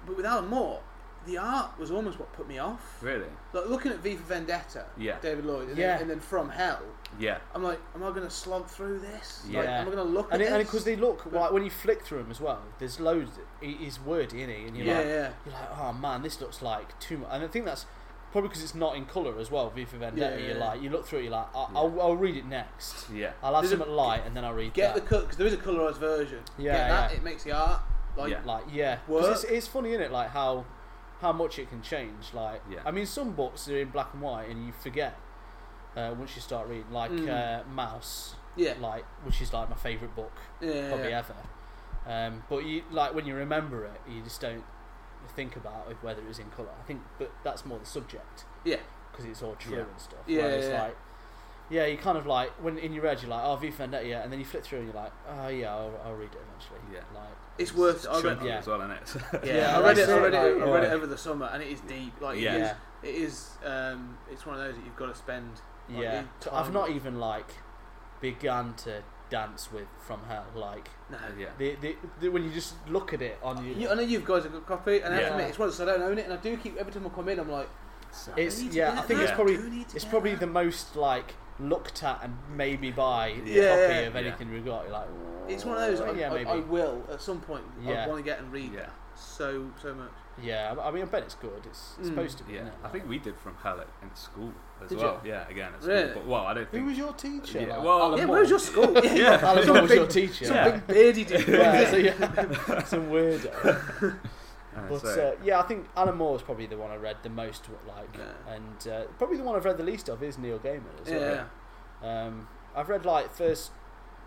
but 0.06 0.16
with 0.16 0.26
Alan 0.26 0.48
Moore, 0.48 0.80
the 1.26 1.38
art 1.38 1.78
was 1.78 1.90
almost 1.92 2.18
what 2.18 2.32
put 2.32 2.48
me 2.48 2.58
off. 2.58 2.98
Really? 3.00 3.26
Like 3.52 3.68
looking 3.68 3.92
at 3.92 3.98
V 4.00 4.16
for 4.16 4.24
Vendetta, 4.24 4.86
Yeah. 4.96 5.18
David 5.22 5.44
Lloyd, 5.44 5.68
and, 5.68 5.78
Yeah. 5.78 5.92
then, 5.92 6.00
and 6.02 6.10
then 6.10 6.20
From 6.20 6.48
Hell. 6.50 6.80
Yeah. 7.20 7.38
I'm 7.54 7.62
like, 7.62 7.78
am 7.94 8.02
I 8.02 8.08
going 8.08 8.22
to 8.22 8.30
slog 8.30 8.66
through 8.66 8.98
this? 9.00 9.42
Like, 9.44 9.52
Yeah. 9.66 9.80
am 9.80 9.88
I 9.88 9.90
going 9.92 9.96
to 9.98 10.02
look 10.12 10.32
and 10.32 10.42
at 10.42 10.48
it, 10.48 10.52
and 10.52 10.64
because 10.64 10.82
they 10.84 10.96
look 10.96 11.24
But- 11.24 11.34
like 11.34 11.52
when 11.52 11.62
you 11.62 11.70
flick 11.70 12.02
through 12.02 12.18
them 12.22 12.30
as 12.32 12.40
well, 12.40 12.60
there's 12.80 12.98
loads. 12.98 13.38
he- 13.60 13.74
He's 13.74 14.00
wordy, 14.00 14.42
isn't 14.42 14.54
he? 14.54 14.66
And 14.66 14.76
you're 14.76 14.86
yeah, 14.86 14.96
like, 14.96 15.06
yeah, 15.06 15.30
you're 15.46 15.54
like, 15.54 15.78
oh 15.78 15.92
man, 15.92 16.22
this 16.22 16.40
looks 16.40 16.60
like 16.62 16.98
too 16.98 17.18
much. 17.18 17.28
And 17.30 17.44
I 17.44 17.46
think 17.46 17.66
that's 17.66 17.86
probably 18.32 18.48
because 18.48 18.64
it's 18.64 18.74
not 18.74 18.96
in 18.96 19.04
color 19.04 19.38
as 19.38 19.48
well. 19.50 19.70
V 19.70 19.84
for 19.84 19.98
Vendetta. 19.98 20.40
Yeah, 20.40 20.46
You're 20.48 20.56
yeah. 20.58 20.64
like, 20.64 20.82
you 20.82 20.90
look 20.90 21.06
through 21.06 21.20
it, 21.20 21.24
you're 21.24 21.32
like, 21.32 21.46
I'll, 21.54 21.70
Yeah. 21.72 21.78
I'll, 21.78 22.00
I'll 22.00 22.16
read 22.16 22.36
it 22.36 22.46
next. 22.46 23.08
Yeah. 23.10 23.32
I'll 23.44 23.54
have 23.54 23.62
There's 23.62 23.74
a- 23.74 23.76
something 23.76 23.94
light, 23.94 24.22
and 24.26 24.34
then 24.36 24.44
I'll 24.44 24.54
read 24.54 24.72
Get 24.72 24.94
the 24.94 25.00
that. 25.02 25.06
cut 25.08 25.20
because 25.22 25.36
there 25.36 25.46
is 25.46 25.52
a 25.52 25.58
colorized 25.58 25.98
version. 25.98 26.40
Yeah, 26.58 26.72
Get 26.72 26.88
that. 26.88 27.10
yeah. 27.12 27.16
It 27.18 27.22
makes 27.22 27.44
the 27.44 27.52
art 27.52 27.80
like 28.16 28.30
Yeah. 28.30 28.40
like, 28.44 28.64
yeah, 28.72 28.96
'Cause 29.06 29.08
Work. 29.08 29.32
it's, 29.32 29.44
it's 29.44 29.66
funny, 29.66 29.90
isn't 29.90 30.02
it? 30.02 30.12
Like 30.12 30.30
how 30.30 30.64
how 31.20 31.32
much 31.32 31.58
it 31.58 31.68
can 31.68 31.80
change. 31.82 32.32
Like, 32.34 32.60
Yeah. 32.68 32.80
I 32.84 32.90
mean, 32.90 33.06
some 33.06 33.30
books 33.32 33.68
are 33.68 33.78
in 33.78 33.90
black 33.90 34.12
and 34.12 34.20
white, 34.22 34.48
and 34.48 34.66
you 34.66 34.72
forget 34.72 35.16
uh, 35.96 36.14
once 36.18 36.34
you 36.34 36.42
start 36.42 36.66
reading. 36.68 36.90
Like 36.90 37.10
Mm. 37.12 37.28
uh, 37.28 37.62
Maus, 37.70 38.34
yeah, 38.56 38.74
like 38.80 39.04
which 39.24 39.40
is 39.42 39.52
like 39.52 39.68
my 39.70 39.76
favorite 39.76 40.14
book. 40.16 40.32
yeah, 40.60 40.88
probably 40.88 41.10
yeah. 41.10 41.18
ever. 41.18 41.34
Um, 42.06 42.42
but 42.48 42.64
you 42.64 42.82
like 42.90 43.14
when 43.14 43.26
you 43.26 43.34
remember 43.34 43.84
it, 43.84 44.00
you 44.08 44.22
just 44.22 44.40
don't 44.40 44.64
think 45.36 45.54
about 45.54 45.86
it, 45.90 45.96
whether 46.02 46.20
it 46.20 46.26
was 46.26 46.38
in 46.40 46.50
colour. 46.50 46.70
I 46.78 46.82
think, 46.84 47.02
but 47.18 47.30
that's 47.44 47.64
more 47.64 47.78
the 47.78 47.86
subject 47.86 48.44
Yeah. 48.64 48.78
because 49.10 49.24
it's 49.26 49.42
all 49.42 49.54
true 49.54 49.76
Yeah. 49.76 49.82
and 49.82 50.00
stuff. 50.00 50.18
Yeah, 50.26 50.42
Whereas 50.42 50.68
yeah. 50.68 50.82
like 50.82 50.96
yeah, 51.70 51.86
you 51.86 51.96
kind 51.96 52.18
of 52.18 52.26
like 52.26 52.50
when 52.60 52.76
in 52.78 52.92
your 52.92 53.06
head 53.06 53.22
you're 53.22 53.30
like, 53.30 53.44
oh, 53.44 53.54
V 53.56 53.70
for 53.70 53.76
Vendetta, 53.78 54.06
yeah, 54.06 54.22
and 54.22 54.32
then 54.32 54.38
you 54.40 54.44
flip 54.44 54.64
through 54.64 54.78
and 54.80 54.88
you're 54.92 54.96
like, 55.02 55.12
oh 55.28 55.48
yeah, 55.48 55.72
I'll, 55.74 55.92
I'll 56.04 56.14
read 56.14 56.32
it 56.32 56.40
eventually. 56.48 56.80
Yeah. 56.92 57.00
Like, 57.14 57.32
It's 57.58 57.74
worth 57.74 58.04
it. 58.04 58.08
I 58.10 58.14
read, 58.14 58.22
chunky 58.22 58.46
yeah. 58.46 58.58
as 58.58 58.66
well, 58.66 58.80
isn't 58.80 58.90
it? 58.92 59.16
yeah, 59.46 59.54
Yeah, 59.56 59.78
I 59.78 59.82
read 59.82 59.98
it. 59.98 60.06
that's 60.06 60.10
I 60.10 60.16
it, 60.16 60.20
read 60.22 60.34
it. 60.34 60.62
I 60.62 60.70
read 60.74 60.84
it 60.84 60.92
over 60.92 61.06
the 61.06 61.18
summer, 61.18 61.46
and 61.52 61.62
it 61.62 61.68
is 61.68 61.80
deep. 61.82 62.20
Like 62.20 62.38
Yeah. 62.40 62.54
it 62.54 62.60
is. 62.62 62.70
It 63.02 63.14
is 63.22 63.50
Um, 63.64 64.18
it's 64.30 64.46
one 64.46 64.56
of 64.58 64.62
those 64.64 64.74
that 64.76 64.84
you've 64.84 64.96
got 64.96 65.06
to 65.06 65.14
spend. 65.14 65.50
like, 65.90 66.02
yeah. 66.02 66.20
in 66.20 66.28
I've 66.52 66.72
not 66.72 66.90
even 66.90 67.18
like 67.18 67.50
begun 68.20 68.74
to 68.84 69.02
dance 69.30 69.72
with 69.72 69.86
From 70.06 70.20
Hell. 70.28 70.44
Like 70.54 70.88
No. 71.10 71.18
yeah. 71.38 71.46
the, 71.58 71.74
the, 71.80 71.96
the 72.20 72.28
when 72.28 72.44
you 72.44 72.50
just 72.50 72.74
look 72.88 73.12
at 73.12 73.22
it 73.22 73.38
on 73.42 73.64
you, 73.66 73.74
You, 73.74 73.88
I 73.90 73.94
know 73.94 74.02
you 74.02 74.20
guys 74.20 74.44
have 74.44 74.52
got 74.52 74.58
a 74.62 74.64
copy, 74.64 75.00
and 75.00 75.12
I 75.12 75.16
have 75.16 75.18
to 75.18 75.22
Yeah. 75.22 75.30
admit, 75.32 75.48
it's 75.48 75.58
one 75.58 75.68
of 75.68 75.76
those 75.76 75.88
I 75.88 75.92
don't 75.92 76.02
own 76.02 76.18
it, 76.18 76.24
and 76.24 76.32
I 76.34 76.36
do 76.36 76.56
keep 76.56 76.76
every 76.76 76.92
time 76.92 77.06
I 77.06 77.10
come 77.10 77.28
in, 77.28 77.38
I'm 77.40 77.50
like, 77.50 77.68
So- 78.12 78.32
It's- 78.36 78.58
I 78.60 78.62
need 78.64 78.72
to 78.72 78.76
yeah, 78.78 78.92
I 78.92 79.02
think 79.02 79.20
that. 79.20 79.22
it's 79.28 79.32
probably- 79.32 79.56
Do 79.56 79.70
need 79.70 79.88
to 79.88 79.96
it's 79.96 80.04
probably 80.04 80.34
the 80.34 80.46
most 80.46 80.96
like 80.96 81.34
looked 81.60 82.02
at 82.02 82.20
and 82.22 82.36
maybe 82.54 82.90
buy 82.90 83.28
Yeah, 83.28 83.36
copy 83.36 83.52
yeah. 83.54 83.98
of 84.00 84.16
anything 84.16 84.50
we've 84.52 84.64
got. 84.64 84.84
You're 84.84 84.92
like, 84.92 85.08
It's 85.48 85.64
one 85.64 85.76
of 85.76 85.82
those. 85.82 86.00
"Oh, 86.00 86.06
I, 86.06 86.12
yeah, 86.18 86.30
I, 86.30 86.34
maybe. 86.34 86.50
I 86.50 86.56
will 86.56 87.04
at 87.12 87.20
some 87.20 87.40
point. 87.40 87.64
Yeah. 87.82 88.04
I 88.04 88.08
want 88.08 88.18
to 88.18 88.24
get 88.24 88.38
and 88.40 88.52
read 88.52 88.72
Yeah. 88.72 88.80
that 88.80 88.90
so 89.14 89.66
so 89.80 89.92
much. 89.94 90.10
yeah, 90.42 90.74
I 90.82 90.90
mean, 90.90 91.02
I 91.02 91.06
bet 91.06 91.22
it's 91.24 91.34
good. 91.34 91.62
It's 91.66 91.96
Mm. 92.00 92.06
supposed 92.06 92.38
to 92.38 92.44
be. 92.44 92.54
Yeah, 92.54 92.60
isn't? 92.62 92.74
I 92.82 92.88
think 92.88 93.06
we 93.08 93.18
did 93.18 93.36
from 93.38 93.54
hell 93.62 93.78
at, 93.80 93.86
in 94.02 94.14
school 94.16 94.52
as 94.82 94.88
Did 94.88 94.98
well. 94.98 95.20
you? 95.22 95.30
Yeah, 95.32 95.46
again 95.48 95.72
at 95.74 95.84
Really? 95.86 96.10
school. 96.10 96.22
But, 96.22 96.26
well, 96.30 96.46
I 96.46 96.54
don't 96.54 96.70
think. 96.70 96.82
Who 96.82 96.88
was 96.88 96.98
your 96.98 97.12
teacher? 97.12 97.60
Yeah, 97.60 97.76
Like, 97.76 97.84
well- 97.84 98.02
Alan 98.02 98.18
yeah, 98.18 98.24
Moore? 98.24 98.36
where's 98.36 98.50
your 98.50 98.58
school? 98.58 98.92
Yeah. 99.04 99.38
Alan 99.42 99.66
Moore 99.68 99.82
was 99.82 99.90
big- 99.90 99.98
your 99.98 100.06
teacher. 100.08 100.44
Some 100.46 100.56
Yeah. 100.56 100.70
big 100.70 100.86
beardy 100.86 101.24
dude. 101.24 101.48
yeah, 101.48 101.90
so 101.90 101.96
yeah, 101.96 102.82
some 102.84 103.06
weirdo. 103.10 104.18
Uh, 104.76 104.80
But 104.88 105.00
so- 105.02 105.28
uh, 105.38 105.44
yeah, 105.44 105.58
I 105.60 105.62
think 105.62 105.88
Alan 105.96 106.16
Moore 106.16 106.36
is 106.36 106.42
probably 106.42 106.66
the 106.66 106.78
one 106.78 106.90
I 106.90 106.96
read 106.96 107.16
the 107.22 107.28
most. 107.30 107.68
Like, 107.86 108.16
Yeah. 108.16 108.54
and 108.54 108.88
uh, 108.88 109.04
probably 109.18 109.36
the 109.36 109.42
one 109.44 109.54
I've 109.56 109.64
read 109.64 109.76
the 109.76 109.82
least 109.84 110.08
of 110.08 110.22
is 110.22 110.38
Neil 110.38 110.58
Gaiman 110.58 111.00
as 111.02 111.08
yeah. 111.10 111.44
well. 112.02 112.10
Um, 112.26 112.48
I've 112.74 112.88
read 112.88 113.04
like 113.04 113.32
first, 113.32 113.70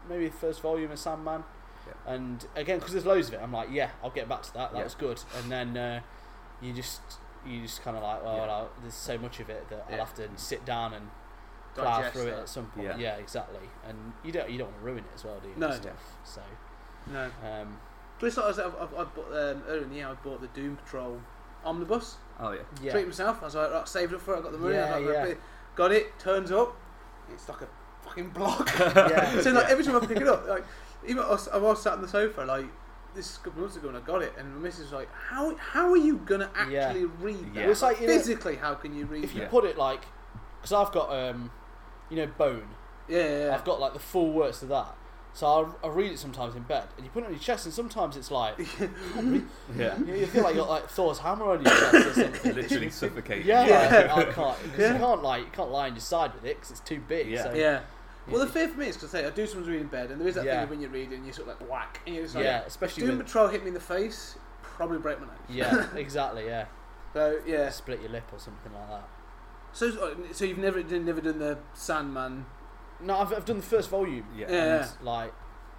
maybe 0.08 0.27
the 0.27 0.36
first 0.38 0.62
volume 0.62 0.91
of 0.91 0.99
Sandman, 0.99 1.43
Yeah. 1.88 2.13
and 2.13 2.45
again 2.55 2.77
because 2.79 2.93
there's 2.93 3.05
loads 3.05 3.27
of 3.29 3.34
it, 3.34 3.39
I'm 3.41 3.51
like, 3.51 3.69
yeah, 3.71 3.89
I'll 4.03 4.12
get 4.12 4.29
back 4.29 4.43
to 4.43 4.53
that. 4.53 4.71
That 4.71 4.77
Yeah. 4.77 4.84
was 4.84 4.95
good. 4.95 5.21
And 5.38 5.51
then 5.51 5.75
uh, 5.77 6.01
you 6.62 6.73
just 6.73 7.01
you 7.45 7.62
just 7.62 7.81
kind 7.84 7.95
of 7.97 8.03
like, 8.03 8.23
well, 8.23 8.38
Yeah. 8.38 8.51
I'll, 8.53 8.69
there's 8.81 8.93
so 8.93 9.17
much 9.17 9.39
of 9.39 9.49
it 9.49 9.67
that 9.69 9.86
Yeah. 9.89 9.95
I'll 9.97 10.05
have 10.05 10.15
to 10.15 10.29
sit 10.36 10.63
down 10.65 10.93
and 10.93 11.10
plow 11.75 12.10
through 12.10 12.27
it 12.27 12.34
at 12.39 12.49
some 12.49 12.67
point. 12.67 12.86
Yeah. 12.88 12.97
Yeah. 12.97 13.15
exactly. 13.15 13.67
And 13.88 14.13
you 14.23 14.31
don't 14.31 14.49
you 14.49 14.58
don't 14.60 14.67
want 14.67 14.79
to 14.79 14.86
ruin 14.86 14.99
it 14.99 15.12
as 15.15 15.23
well, 15.25 15.39
do 15.39 15.49
you? 15.49 15.55
No. 15.58 15.71
Stuff. 15.71 16.15
So 16.23 16.41
No. 17.08 17.29
um, 17.43 17.79
Just 18.19 18.38
like 18.38 18.45
I 18.45 18.51
said, 18.54 18.65
I've, 18.65 18.75
I've, 18.75 18.97
I've 18.99 19.15
bought, 19.15 19.28
um, 19.32 19.63
earlier 19.67 19.84
in 19.84 19.89
the 19.89 19.95
year, 19.95 20.08
I 20.08 20.13
bought 20.13 20.41
the 20.41 20.47
Doom 20.47 20.78
Patrol 20.78 21.19
omnibus. 21.65 22.15
oh 22.39 22.51
yeah. 22.51 22.60
yeah, 22.82 22.91
Treat 22.91 23.08
myself. 23.08 23.39
I 23.41 23.45
was 23.45 23.56
like, 23.56 23.71
right, 23.71 23.88
saved 23.88 24.13
up 24.13 24.21
for 24.21 24.36
it. 24.36 24.39
I 24.39 24.41
got 24.41 24.51
the 24.51 24.58
money. 24.58 24.78
I 24.78 24.80
Yeah, 24.80 24.97
was 24.99 25.15
like, 25.15 25.28
yeah. 25.30 25.36
Got 25.75 25.91
it. 25.91 26.19
Turns 26.19 26.51
up. 26.51 26.75
It's 27.34 27.49
like 27.49 27.62
a 27.62 27.67
fucking 28.04 28.30
block. 28.30 28.69
yeah. 28.80 29.41
so 29.41 29.51
like 29.51 29.65
Yeah. 29.65 29.71
every 29.71 29.84
time 29.84 29.95
I 29.97 30.06
pick 30.06 30.17
it 30.17 30.28
up, 30.28 30.47
like 30.47 30.63
even 31.08 31.23
I 31.23 31.30
was, 31.30 31.47
I 31.49 31.58
was 31.58 31.82
sat 31.82 31.93
on 31.93 32.01
the 32.01 32.08
sofa, 32.08 32.41
like 32.41 32.65
this 33.15 33.30
is 33.32 33.38
a 33.38 33.39
couple 33.41 33.62
months 33.62 33.75
ago, 33.78 33.88
and 33.89 33.97
I 33.97 34.01
got 34.01 34.21
it, 34.21 34.34
and 34.38 34.54
my 34.56 34.62
missus 34.62 34.82
was 34.84 34.91
like, 34.93 35.10
"How 35.12 35.56
how 35.56 35.89
are 35.91 35.97
you 35.97 36.17
gonna 36.17 36.49
Yeah. 36.69 36.88
actually 36.88 37.06
read 37.06 37.54
that? 37.56 37.62
Yeah. 37.62 37.69
It's 37.71 37.82
like, 37.82 37.99
you 38.01 38.08
know, 38.08 38.13
physically, 38.13 38.58
how 38.58 38.73
can 38.75 38.93
you 38.95 39.06
read 39.06 39.23
if 39.23 39.34
you 39.34 39.39
that? 39.39 39.45
Yeah. 39.45 39.49
put 39.49 39.65
it 39.65 39.78
like, 39.78 40.01
because 40.62 40.71
I've 40.73 40.91
got 40.93 41.12
um, 41.13 41.51
you 42.10 42.17
know, 42.17 42.28
Bone. 42.38 42.67
Yeah, 43.08 43.17
yeah, 43.19 43.45
yeah. 43.47 43.56
I've 43.56 43.63
got 43.65 43.80
like 43.80 43.93
the 43.93 43.99
full 43.99 44.32
works 44.34 44.62
of 44.62 44.69
that. 44.69 44.95
So 45.36 45.45
I'll, 45.48 45.76
I'll 45.84 45.91
read 45.91 46.13
it 46.13 46.17
sometimes 46.17 46.56
in 46.56 46.63
bed, 46.63 46.86
and 46.95 47.06
you 47.06 47.12
put 47.12 47.24
it 47.24 47.26
on 47.26 47.34
your 47.34 47.41
chest, 47.41 47.65
and 47.65 47.74
sometimes 47.74 48.15
it's 48.15 48.32
like 48.32 48.58
Yeah. 49.78 49.98
you, 50.00 50.15
you 50.15 50.26
feel 50.28 50.43
like 50.43 50.56
you 50.56 50.62
got 50.62 50.69
like 50.69 50.89
Thor's 50.89 51.19
hammer 51.19 51.45
on 51.52 51.62
your 51.62 51.71
chest 51.74 51.93
or 51.93 52.13
something. 52.13 52.56
Literally 52.56 52.89
suffocating. 52.89 53.45
Yeah, 53.45 53.65
Yeah. 53.67 54.13
Like, 54.13 54.28
I 54.30 54.32
can't 54.32 54.63
because 54.63 54.80
Yeah. 54.80 54.93
you 54.93 55.00
can't 55.00 55.24
like 55.24 55.41
you 55.43 55.52
can't 55.52 55.71
lie 55.71 55.88
on 55.88 55.93
your 55.93 56.00
side 56.00 56.34
with 56.34 56.45
it 56.45 56.56
because 56.56 56.71
it's 56.71 56.80
too 56.80 57.02
big. 57.08 57.28
Yeah. 57.28 57.43
So, 57.43 57.54
yeah. 57.54 57.82
Well, 58.30 58.39
the 58.39 58.48
fear 58.48 58.67
for 58.69 58.80
me 58.80 58.88
is 58.88 58.95
because 58.95 59.13
I 59.13 59.19
say 59.21 59.28
I 59.28 59.30
do 59.30 59.45
sometimes 59.45 59.67
read 59.69 59.82
in 59.82 59.88
bed, 59.88 60.10
and 60.10 60.19
there 60.21 60.28
is 60.28 60.36
that 60.36 60.45
Yeah. 60.45 60.62
thing 60.62 60.69
when 60.69 60.82
you 60.82 60.88
read 60.88 61.12
and 61.12 61.26
you 61.28 61.32
sort 61.34 61.50
of 61.50 61.60
like 61.60 61.69
whack, 61.69 62.00
and 62.08 62.15
you're 62.15 62.24
just 62.24 62.36
like, 62.36 62.45
yeah, 62.45 62.62
especially 62.65 63.06
Doom 63.06 63.17
with 63.17 63.28
Patrol 63.28 63.50
hit 63.50 63.62
me 63.62 63.67
in 63.67 63.74
the 63.74 63.80
face, 63.80 64.38
probably 64.63 64.98
break 65.00 65.19
my 65.19 65.28
neck. 65.28 65.36
yeah, 65.50 65.88
exactly, 65.95 66.45
yeah. 66.45 66.65
So 67.13 67.39
yeah. 67.45 67.69
Split 67.69 68.02
your 68.02 68.10
lip 68.12 68.24
or 68.34 68.39
something 68.39 68.71
like 68.74 68.89
that. 68.89 69.08
So 69.74 70.15
so 70.32 70.45
you've 70.45 70.58
never 70.58 70.80
you've 70.80 71.04
never 71.06 71.19
done 71.21 71.39
the 71.39 71.58
Sandman? 71.74 72.45
No, 73.01 73.17
I've, 73.17 73.34
I've 73.34 73.45
done 73.45 73.58
the 73.58 73.63
first 73.63 73.89
volume. 73.89 74.25
Yeah. 74.36 74.47
Yeah. 74.51 74.88
And, 74.97 75.05
like 75.05 75.34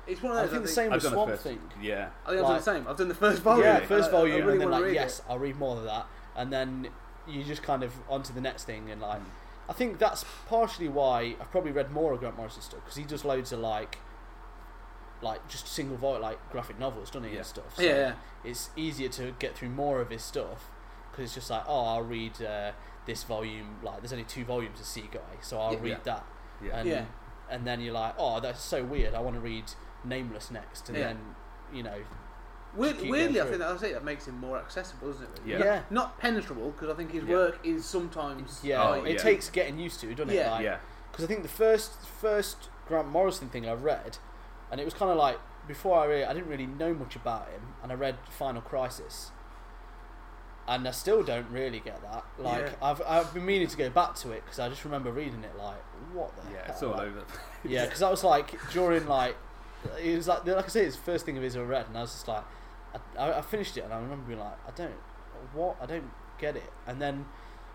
It's 0.07 0.23
one 0.23 0.33
of 0.33 0.39
those. 0.39 0.43
I 0.43 0.47
those. 0.47 0.53
think 0.53 0.65
the 0.65 0.71
I 0.71 0.75
same 0.75 0.93
I've 0.93 0.95
with 0.97 1.03
done 1.05 1.13
the 1.13 1.17
Swamp 1.17 1.31
first. 1.31 1.43
Thing. 1.43 1.59
Yeah. 1.81 2.09
I 2.25 2.29
think 2.29 2.29
I've 2.29 2.37
done 2.37 2.43
like- 2.43 2.59
the 2.59 2.65
same. 2.65 2.89
I've 2.89 2.97
done 2.97 3.09
the 3.09 3.15
first 3.15 3.43
volume. 3.43 3.65
Yeah, 3.67 3.75
Really? 3.75 3.87
first 3.87 4.05
I- 4.05 4.09
I 4.09 4.13
volume, 4.13 4.37
really 4.37 4.53
and 4.53 4.61
then 4.61 4.71
wanna 4.71 4.77
like 4.83 4.85
read 4.87 4.95
yes, 4.95 5.19
it. 5.21 5.25
I'll 5.29 5.39
read 5.39 5.57
more 5.57 5.77
of 5.79 5.85
that, 5.85 6.07
and 6.37 6.53
then 6.53 6.89
you 7.27 7.43
just 7.45 7.63
kind 7.63 7.83
of 7.83 7.93
onto 8.09 8.33
the 8.33 8.41
next 8.41 8.65
thing, 8.65 8.91
and 8.91 9.01
like. 9.01 9.21
I 9.69 9.73
think 9.73 9.99
that's 9.99 10.25
partially 10.47 10.87
why 10.89 11.35
I've 11.41 11.51
probably 11.51 11.73
read 11.73 11.91
more 11.91 12.13
of 12.13 12.21
Grant 12.21 12.37
Morrison 12.37 12.63
stuff 12.63 12.81
because 12.85 12.95
he 12.97 13.03
does 13.03 13.25
loads 13.25 13.51
of 13.51 13.59
like, 13.59 13.99
like 15.23 15.49
just 15.49 15.67
single 15.67 15.97
volume 15.97 16.23
like 16.23 16.39
graphic 16.53 16.79
novels, 16.79 17.11
doesn't 17.11 17.25
he, 17.25 17.31
Yeah. 17.35 17.39
and 17.39 17.47
stuff. 17.47 17.75
So 17.77 17.83
Yeah, 17.83 17.97
yeah. 17.97 18.13
it's 18.45 18.71
easier 18.77 19.09
to 19.09 19.35
get 19.41 19.57
through 19.57 19.71
more 19.71 20.01
of 20.01 20.11
his 20.11 20.23
stuff 20.23 20.71
because 21.11 21.25
it's 21.25 21.35
just 21.35 21.51
like, 21.51 21.65
oh, 21.67 21.85
I'll 21.85 22.03
read 22.05 22.41
uh, 22.43 22.71
this 23.07 23.25
volume. 23.25 23.79
Like, 23.83 24.03
there's 24.03 24.13
only 24.13 24.25
two 24.25 24.45
volumes 24.45 24.79
of 24.79 24.87
Seaguy, 24.87 25.19
so 25.41 25.59
I'll 25.59 25.73
Yeah. 25.73 25.79
read 25.83 26.05
that, 26.05 26.25
Yeah. 26.63 26.79
and 26.79 26.89
Yeah. 26.89 27.05
and 27.51 27.67
then 27.67 27.81
you're 27.81 27.95
like, 27.95 28.15
oh, 28.19 28.41
that's 28.41 28.63
so 28.63 28.83
weird. 28.85 29.15
I 29.15 29.21
want 29.21 29.37
to 29.37 29.41
read 29.41 29.65
Nameless 30.05 30.51
next, 30.51 30.89
and 30.89 30.97
Yeah. 30.99 31.05
then 31.09 31.35
you 31.73 31.83
know, 31.83 31.99
Weird, 32.75 33.01
weirdly, 33.01 33.41
I 33.41 33.45
think 33.47 33.59
that 33.59 33.69
I 33.71 33.77
say 33.79 33.93
that 33.95 34.05
makes 34.05 34.27
him 34.29 34.39
more 34.39 34.59
accessible, 34.59 35.09
doesn't 35.11 35.25
it? 35.25 35.41
Yeah. 35.47 35.59
yeah. 35.59 35.83
Not 35.91 36.19
penetrable 36.19 36.71
because 36.73 36.91
I 36.91 36.95
think 36.95 37.11
his 37.13 37.25
Yeah. 37.25 37.35
work 37.37 37.59
is 37.65 37.87
sometimes. 37.87 38.61
Yeah, 38.63 38.83
Oh, 38.87 38.93
it 39.03 39.19
takes 39.19 39.49
getting 39.49 39.79
used 39.79 39.99
to, 40.01 40.15
doesn't 40.15 40.31
it? 40.31 40.35
Yeah. 40.37 40.51
Like, 40.53 40.65
Yeah. 40.65 40.79
Because 41.11 41.25
I 41.25 41.29
think 41.29 41.43
the 41.43 41.49
first 41.49 41.93
first 42.07 42.69
Grant 42.87 43.09
Morrison 43.09 43.49
thing 43.49 43.67
I 43.69 43.73
read, 43.73 44.19
and 44.71 44.81
it 44.81 44.85
was 44.85 44.93
kind 44.95 45.11
of 45.11 45.17
like 45.17 45.39
before 45.67 45.99
I 46.01 46.05
really, 46.05 46.25
I 46.25 46.35
didn't 46.35 46.49
really 46.49 46.67
know 46.67 46.93
much 46.95 47.17
about 47.17 47.49
him, 47.49 47.75
and 47.83 47.91
I 47.91 47.95
read 47.95 48.17
Final 48.29 48.61
Crisis, 48.61 49.31
and 50.69 50.87
I 50.87 50.91
still 50.91 51.23
don't 51.23 51.49
really 51.51 51.81
get 51.81 52.03
that. 52.03 52.25
Like 52.39 52.67
Yeah. 52.67 52.73
I've 52.83 53.03
I've 53.07 53.33
been 53.35 53.47
meaning 53.47 53.69
to 53.69 53.77
go 53.77 53.89
back 53.89 54.15
to 54.17 54.33
it 54.33 54.45
because 54.45 54.59
I 54.59 54.69
just 54.69 54.85
remember 54.85 55.11
reading 55.11 55.45
it 55.45 55.57
like 55.57 55.83
what 56.13 56.35
the 56.37 56.43
Yeah. 56.53 56.59
hell? 56.65 56.67
It's 56.73 56.83
all 56.83 56.91
Like, 56.93 57.01
over. 57.03 57.23
Yeah, 57.65 57.85
because 57.85 58.03
I 58.03 58.11
was 58.11 58.23
like 58.25 58.55
during 58.73 59.07
like 59.07 59.37
it 60.03 60.17
was 60.17 60.29
like 60.29 60.47
like 60.47 60.65
I 60.65 60.69
say, 60.69 60.85
it's 60.85 60.97
the 60.97 61.03
first 61.03 61.25
thing 61.27 61.37
of 61.37 61.43
his 61.43 61.57
I 61.57 61.61
read, 61.61 61.87
and 61.89 61.97
I 61.97 62.03
was 62.03 62.13
just 62.13 62.29
like, 62.29 62.45
I, 62.95 63.23
I, 63.23 63.39
I 63.39 63.41
finished 63.43 63.77
it, 63.77 63.85
and 63.85 63.93
I 63.93 63.99
remember 63.99 64.25
being 64.27 64.39
like, 64.41 64.57
I 64.67 64.71
don't 64.73 64.95
what 65.53 65.77
I 65.81 65.87
don't 65.87 66.11
get 66.39 66.57
it, 66.57 66.73
and 66.87 67.01
then 67.01 67.27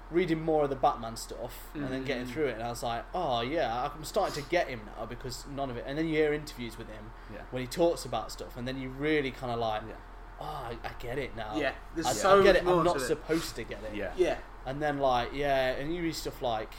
reading 0.10 0.41
more 0.41 0.65
of 0.65 0.70
the 0.70 0.76
Batman 0.76 1.15
stuff, 1.15 1.70
and 1.74 1.88
then 1.89 2.04
getting 2.04 2.26
Mm. 2.26 2.32
through 2.32 2.48
it, 2.48 2.56
and 2.56 2.63
I 2.63 2.70
was 2.70 2.84
like, 2.84 3.06
oh 3.13 3.41
yeah, 3.41 3.89
I'm 3.96 4.04
starting 4.04 4.44
to 4.44 4.50
get 4.50 4.67
him 4.67 4.82
now 4.98 5.06
because 5.06 5.46
none 5.48 5.70
of 5.70 5.78
it, 5.78 5.86
and 5.88 5.98
then 5.98 6.08
you 6.08 6.15
hear 6.15 6.34
interviews 6.34 6.78
with 6.78 6.88
him 6.89 7.12
Yeah. 7.34 7.41
when 7.52 7.62
he 7.62 7.67
talks 7.67 8.04
about 8.04 8.32
stuff, 8.32 8.58
and 8.58 8.67
then 8.67 8.78
you 8.78 8.89
really 8.89 9.32
kind 9.32 9.54
of 9.54 9.60
like, 9.60 9.84
Yeah. 9.88 9.94
oh, 10.41 10.46
I, 10.72 10.78
I 10.86 10.91
get 11.00 11.17
it 11.17 11.36
now. 11.38 11.56
Yeah, 11.56 11.72
there's 11.96 12.08
I, 12.08 12.12
so 12.13 12.39
I 12.41 12.44
get 12.44 12.56
much 12.65 12.74
it. 12.74 12.78
I'm 12.78 12.84
not 12.84 12.98
to 12.98 13.04
it. 13.04 13.08
supposed 13.08 13.56
to 13.56 13.63
get 13.63 13.80
it. 13.86 13.96
Yeah. 13.96 14.12
Yeah, 14.17 14.36
And 14.65 14.82
then 14.82 14.98
like 14.98 15.30
yeah, 15.34 15.67
and 15.80 15.96
you 15.96 16.02
read 16.02 16.15
stuff 16.15 16.41
like 16.41 16.74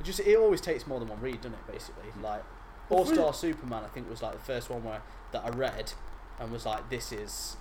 it 0.00 0.04
just 0.04 0.20
it 0.20 0.36
always 0.36 0.60
takes 0.60 0.86
more 0.86 0.98
than 0.98 1.08
one 1.08 1.20
read, 1.20 1.36
doesn't 1.36 1.54
it? 1.54 1.66
Basically, 1.70 2.04
mm. 2.18 2.22
like 2.22 2.42
All 2.88 3.04
Star 3.06 3.32
Superman, 3.32 3.84
I 3.84 3.88
think 3.88 4.08
was 4.10 4.22
like 4.22 4.32
the 4.32 4.38
first 4.38 4.70
one 4.70 4.82
where 4.82 5.02
that 5.32 5.44
I 5.44 5.50
read 5.50 5.92
and 6.40 6.50
was 6.50 6.66
like, 6.66 6.88
this 6.90 7.12
is 7.12 7.56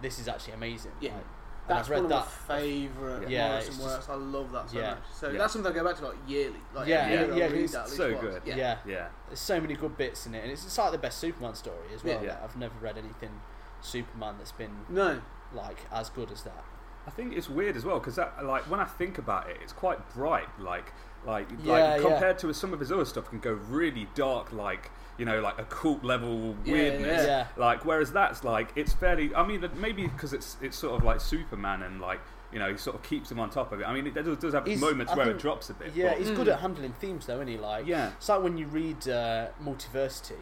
this 0.00 0.18
is 0.18 0.28
actually 0.28 0.52
amazing. 0.54 0.92
Yeah. 1.00 1.10
Like, 1.14 1.24
and 1.68 1.76
that's 1.76 1.88
I've 1.88 1.90
read 1.90 2.00
one 2.02 2.08
that. 2.10 2.28
my 2.48 2.56
favourite 2.56 3.28
Yeah, 3.28 3.48
Morrison 3.48 3.68
it's 3.68 3.76
just- 3.82 3.88
works. 3.88 4.08
I 4.08 4.14
love 4.14 4.52
that 4.52 4.70
so 4.70 4.78
Yeah. 4.78 4.90
much. 4.90 4.98
So 5.12 5.28
Yeah. 5.28 5.38
that's 5.38 5.52
something 5.52 5.72
I 5.72 5.74
go 5.74 5.84
back 5.84 5.96
to 5.96 6.04
like 6.06 6.16
yearly. 6.26 6.60
Like 6.74 6.88
Yeah, 6.88 6.96
every 6.96 7.14
yeah, 7.14 7.46
year 7.46 7.56
yeah, 7.56 7.62
it's 7.62 7.72
that 7.72 7.78
at 7.78 7.84
least 7.86 7.96
so 7.96 8.08
once. 8.10 8.20
good. 8.22 8.42
Yeah. 8.46 8.56
yeah. 8.56 8.78
Yeah. 8.86 9.08
there's 9.26 9.40
so 9.40 9.60
many 9.60 9.74
good 9.74 9.96
bits 9.98 10.24
in 10.26 10.34
it, 10.34 10.42
and 10.44 10.52
it's, 10.52 10.64
it's 10.64 10.78
like 10.78 10.92
the 10.92 10.98
best 10.98 11.18
Superman 11.18 11.54
story 11.54 11.88
as 11.94 12.02
well. 12.04 12.22
Yeah. 12.24 12.30
Like, 12.34 12.42
I've 12.44 12.56
never 12.56 12.74
read 12.80 12.96
anything 12.96 13.40
Superman 13.82 14.36
that's 14.38 14.52
been 14.52 14.84
No. 14.88 15.20
like 15.52 15.80
as 15.92 16.08
good 16.08 16.30
as 16.30 16.42
that. 16.44 16.64
I 17.06 17.10
think 17.10 17.34
it's 17.36 17.48
weird 17.50 17.76
as 17.76 17.84
well 17.84 17.98
because 17.98 18.16
that, 18.16 18.44
like, 18.44 18.70
when 18.70 18.80
I 18.80 18.84
think 18.84 19.18
about 19.18 19.48
it, 19.50 19.58
it's 19.62 19.72
quite 19.72 20.10
bright. 20.14 20.48
Like, 20.60 20.92
like, 21.28 21.48
Yeah, 21.62 21.72
like 21.72 22.02
yeah. 22.02 22.08
compared 22.08 22.38
to 22.40 22.52
some 22.54 22.72
of 22.72 22.80
his 22.80 22.90
other 22.90 23.04
stuff, 23.04 23.28
can 23.28 23.38
go 23.40 23.52
really 23.52 24.08
dark. 24.14 24.52
Like, 24.52 24.90
you 25.18 25.24
know, 25.24 25.40
like 25.40 25.58
a 25.58 25.64
cult 25.64 26.02
level 26.02 26.56
Yeah, 26.64 26.72
weirdness. 26.72 27.26
Yeah. 27.26 27.46
Like, 27.56 27.84
whereas 27.84 28.10
that's 28.12 28.42
like 28.44 28.70
it's 28.74 28.92
fairly. 28.92 29.34
I 29.34 29.46
mean, 29.46 29.68
maybe 29.76 30.06
because 30.08 30.32
it's 30.32 30.56
it's 30.62 30.76
sort 30.76 30.94
of 30.96 31.04
like 31.04 31.20
Superman 31.20 31.82
and 31.82 32.00
like 32.00 32.20
you 32.52 32.58
know 32.58 32.70
he 32.70 32.78
sort 32.78 32.96
of 32.96 33.02
keeps 33.02 33.30
him 33.30 33.38
on 33.38 33.50
top 33.50 33.72
of 33.72 33.80
it. 33.80 33.84
I 33.84 33.92
mean, 33.92 34.06
it 34.06 34.14
does, 34.14 34.38
does 34.38 34.54
have 34.54 34.66
He's- 34.66 34.80
moments 34.80 35.12
I 35.12 35.16
where 35.16 35.30
it 35.30 35.38
drops 35.38 35.68
a 35.70 35.74
bit. 35.74 35.92
Yeah, 35.94 36.10
but- 36.10 36.18
he's 36.18 36.30
good 36.30 36.46
Mm. 36.46 36.52
at 36.54 36.60
handling 36.60 36.92
themes 36.94 37.26
though, 37.26 37.34
isn't 37.34 37.48
he? 37.48 37.58
Like 37.58 37.86
yeah, 37.86 38.12
it's 38.16 38.28
like 38.28 38.42
when 38.42 38.56
you 38.56 38.66
read 38.66 39.06
uh, 39.08 39.48
Multiversity. 39.62 40.38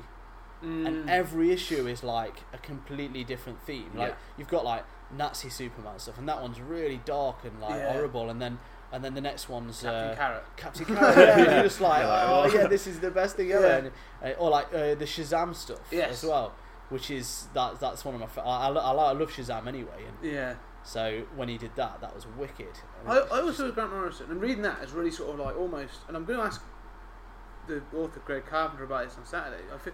Mm. 0.64 0.86
and 0.86 1.10
every 1.10 1.50
issue 1.52 1.86
is 1.86 2.02
like 2.02 2.38
a 2.54 2.56
completely 2.58 3.22
different 3.24 3.60
theme. 3.60 3.90
Like 3.94 4.10
Yeah. 4.12 4.14
you've 4.38 4.48
got 4.48 4.64
like 4.64 4.84
Nazi 5.14 5.50
Superman 5.50 5.98
stuff, 5.98 6.16
and 6.16 6.26
that 6.28 6.40
one's 6.40 6.60
really 6.62 7.00
dark 7.04 7.44
and 7.44 7.60
like 7.60 7.74
Yeah. 7.74 7.92
horrible, 7.92 8.30
and 8.30 8.40
then 8.40 8.58
and 8.96 9.04
then 9.04 9.14
the 9.14 9.20
next 9.20 9.48
one's 9.48 9.82
Captain 9.82 10.10
uh, 10.10 10.14
Carrot. 10.16 10.44
Captain 10.56 10.84
Carrot. 10.86 11.18
yeah, 11.18 11.38
and 11.38 11.52
you're 11.52 11.62
just 11.64 11.80
like, 11.80 12.00
You're 12.00 12.08
like, 12.08 12.28
oh 12.28 12.50
yeah, 12.58 12.66
this 12.66 12.86
is 12.86 12.98
the 13.00 13.10
best 13.10 13.36
thing 13.36 13.52
ever. 13.52 13.66
Yeah. 13.66 13.76
And, 13.76 13.90
uh, 14.24 14.38
or 14.40 14.48
like 14.50 14.66
uh, 14.72 14.94
the 14.94 15.04
Shazam 15.04 15.54
stuff 15.54 15.80
Yes. 15.92 16.10
as 16.24 16.28
well, 16.28 16.54
which 16.88 17.10
is 17.10 17.46
that 17.54 17.78
that's 17.78 18.04
one 18.04 18.14
of 18.14 18.20
my. 18.22 18.26
Fa- 18.26 18.40
I, 18.40 18.68
I, 18.68 18.72
I, 18.72 19.12
love 19.12 19.30
Shazam 19.30 19.66
anyway, 19.66 20.04
and 20.08 20.32
Yeah. 20.32 20.54
so 20.82 21.24
when 21.36 21.48
he 21.48 21.58
did 21.58 21.76
that, 21.76 22.00
that 22.00 22.14
was 22.14 22.26
wicked. 22.38 22.74
I, 23.06 23.18
I 23.18 23.40
also 23.42 23.66
with 23.66 23.74
Grant 23.74 23.92
Morrison, 23.92 24.30
and 24.30 24.40
reading 24.40 24.62
that 24.62 24.82
is 24.82 24.92
really 24.92 25.10
sort 25.10 25.30
of 25.34 25.38
like 25.44 25.56
almost, 25.56 26.00
and 26.08 26.16
I'm 26.16 26.24
going 26.24 26.38
to 26.38 26.44
ask 26.46 26.62
the 27.68 27.82
author 27.94 28.20
Greg 28.24 28.46
Carpenter 28.46 28.84
about 28.84 29.04
this 29.06 29.16
on 29.18 29.26
Saturday. 29.26 29.62
I 29.74 29.78
feel 29.78 29.92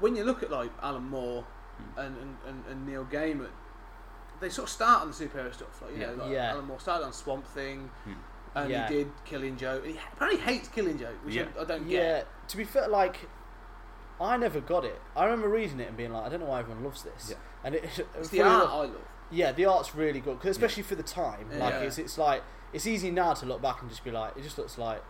when 0.00 0.14
you 0.16 0.24
look 0.24 0.42
at 0.42 0.50
like 0.50 0.70
Alan 0.82 1.04
Moore 1.04 1.44
Hmm. 1.74 1.98
and, 1.98 2.16
and, 2.18 2.36
and, 2.46 2.64
and 2.70 2.86
Neil 2.86 3.04
Gaiman, 3.04 3.48
they 4.44 4.50
sort 4.50 4.68
of 4.68 4.72
start 4.72 5.02
on 5.02 5.08
the 5.10 5.14
superhero 5.14 5.52
stuff. 5.52 5.80
Like 5.82 5.92
you 5.94 6.00
Yeah. 6.00 6.06
know, 6.14 6.24
like 6.24 6.32
Yeah. 6.32 6.50
Alan 6.52 6.64
Moore 6.66 6.80
started 6.80 7.04
on 7.06 7.12
Swamp 7.12 7.46
Thing, 7.46 7.90
Hmm. 8.04 8.12
and 8.54 8.70
Yeah. 8.70 8.88
he 8.88 8.94
did 8.94 9.12
Killing 9.24 9.56
Joke. 9.56 9.84
He 9.84 9.98
apparently 10.12 10.40
hates 10.40 10.68
Killing 10.68 10.98
Joke, 10.98 11.16
which 11.24 11.34
Yeah. 11.34 11.46
I, 11.58 11.62
I 11.62 11.64
don't 11.64 11.86
Yeah, 11.88 12.00
get. 12.18 12.48
to 12.48 12.56
be 12.56 12.64
fair, 12.64 12.88
like 12.88 13.28
I 14.20 14.36
never 14.36 14.60
got 14.60 14.84
it. 14.84 15.00
I 15.16 15.24
remember 15.24 15.48
reading 15.48 15.80
it 15.80 15.88
and 15.88 15.96
being 15.96 16.12
like, 16.12 16.24
I 16.24 16.28
don't 16.28 16.38
know 16.40 16.46
why 16.46 16.60
everyone 16.60 16.84
loves 16.84 17.02
this. 17.02 17.30
Yeah. 17.30 17.36
And 17.64 17.74
it, 17.74 17.84
It's 18.16 18.28
for 18.28 18.36
the 18.36 18.42
art 18.42 18.64
the- 18.68 18.72
I 18.72 18.76
love. 18.82 18.96
Yeah, 19.30 19.50
the 19.52 19.64
art's 19.64 19.94
really 19.94 20.20
good, 20.20 20.38
'cause 20.38 20.50
especially 20.50 20.84
for 20.84 20.94
the 20.94 21.02
time. 21.02 21.48
Like 21.58 21.74
Yeah. 21.74 21.80
it's 21.80 21.98
it's 21.98 22.16
like 22.18 22.42
it's 22.72 22.86
easy 22.86 23.10
now 23.10 23.34
to 23.34 23.46
look 23.46 23.60
back 23.62 23.80
and 23.80 23.90
just 23.90 24.04
be 24.04 24.10
like, 24.10 24.36
it 24.36 24.42
just 24.42 24.58
looks 24.58 24.78
like 24.78 25.02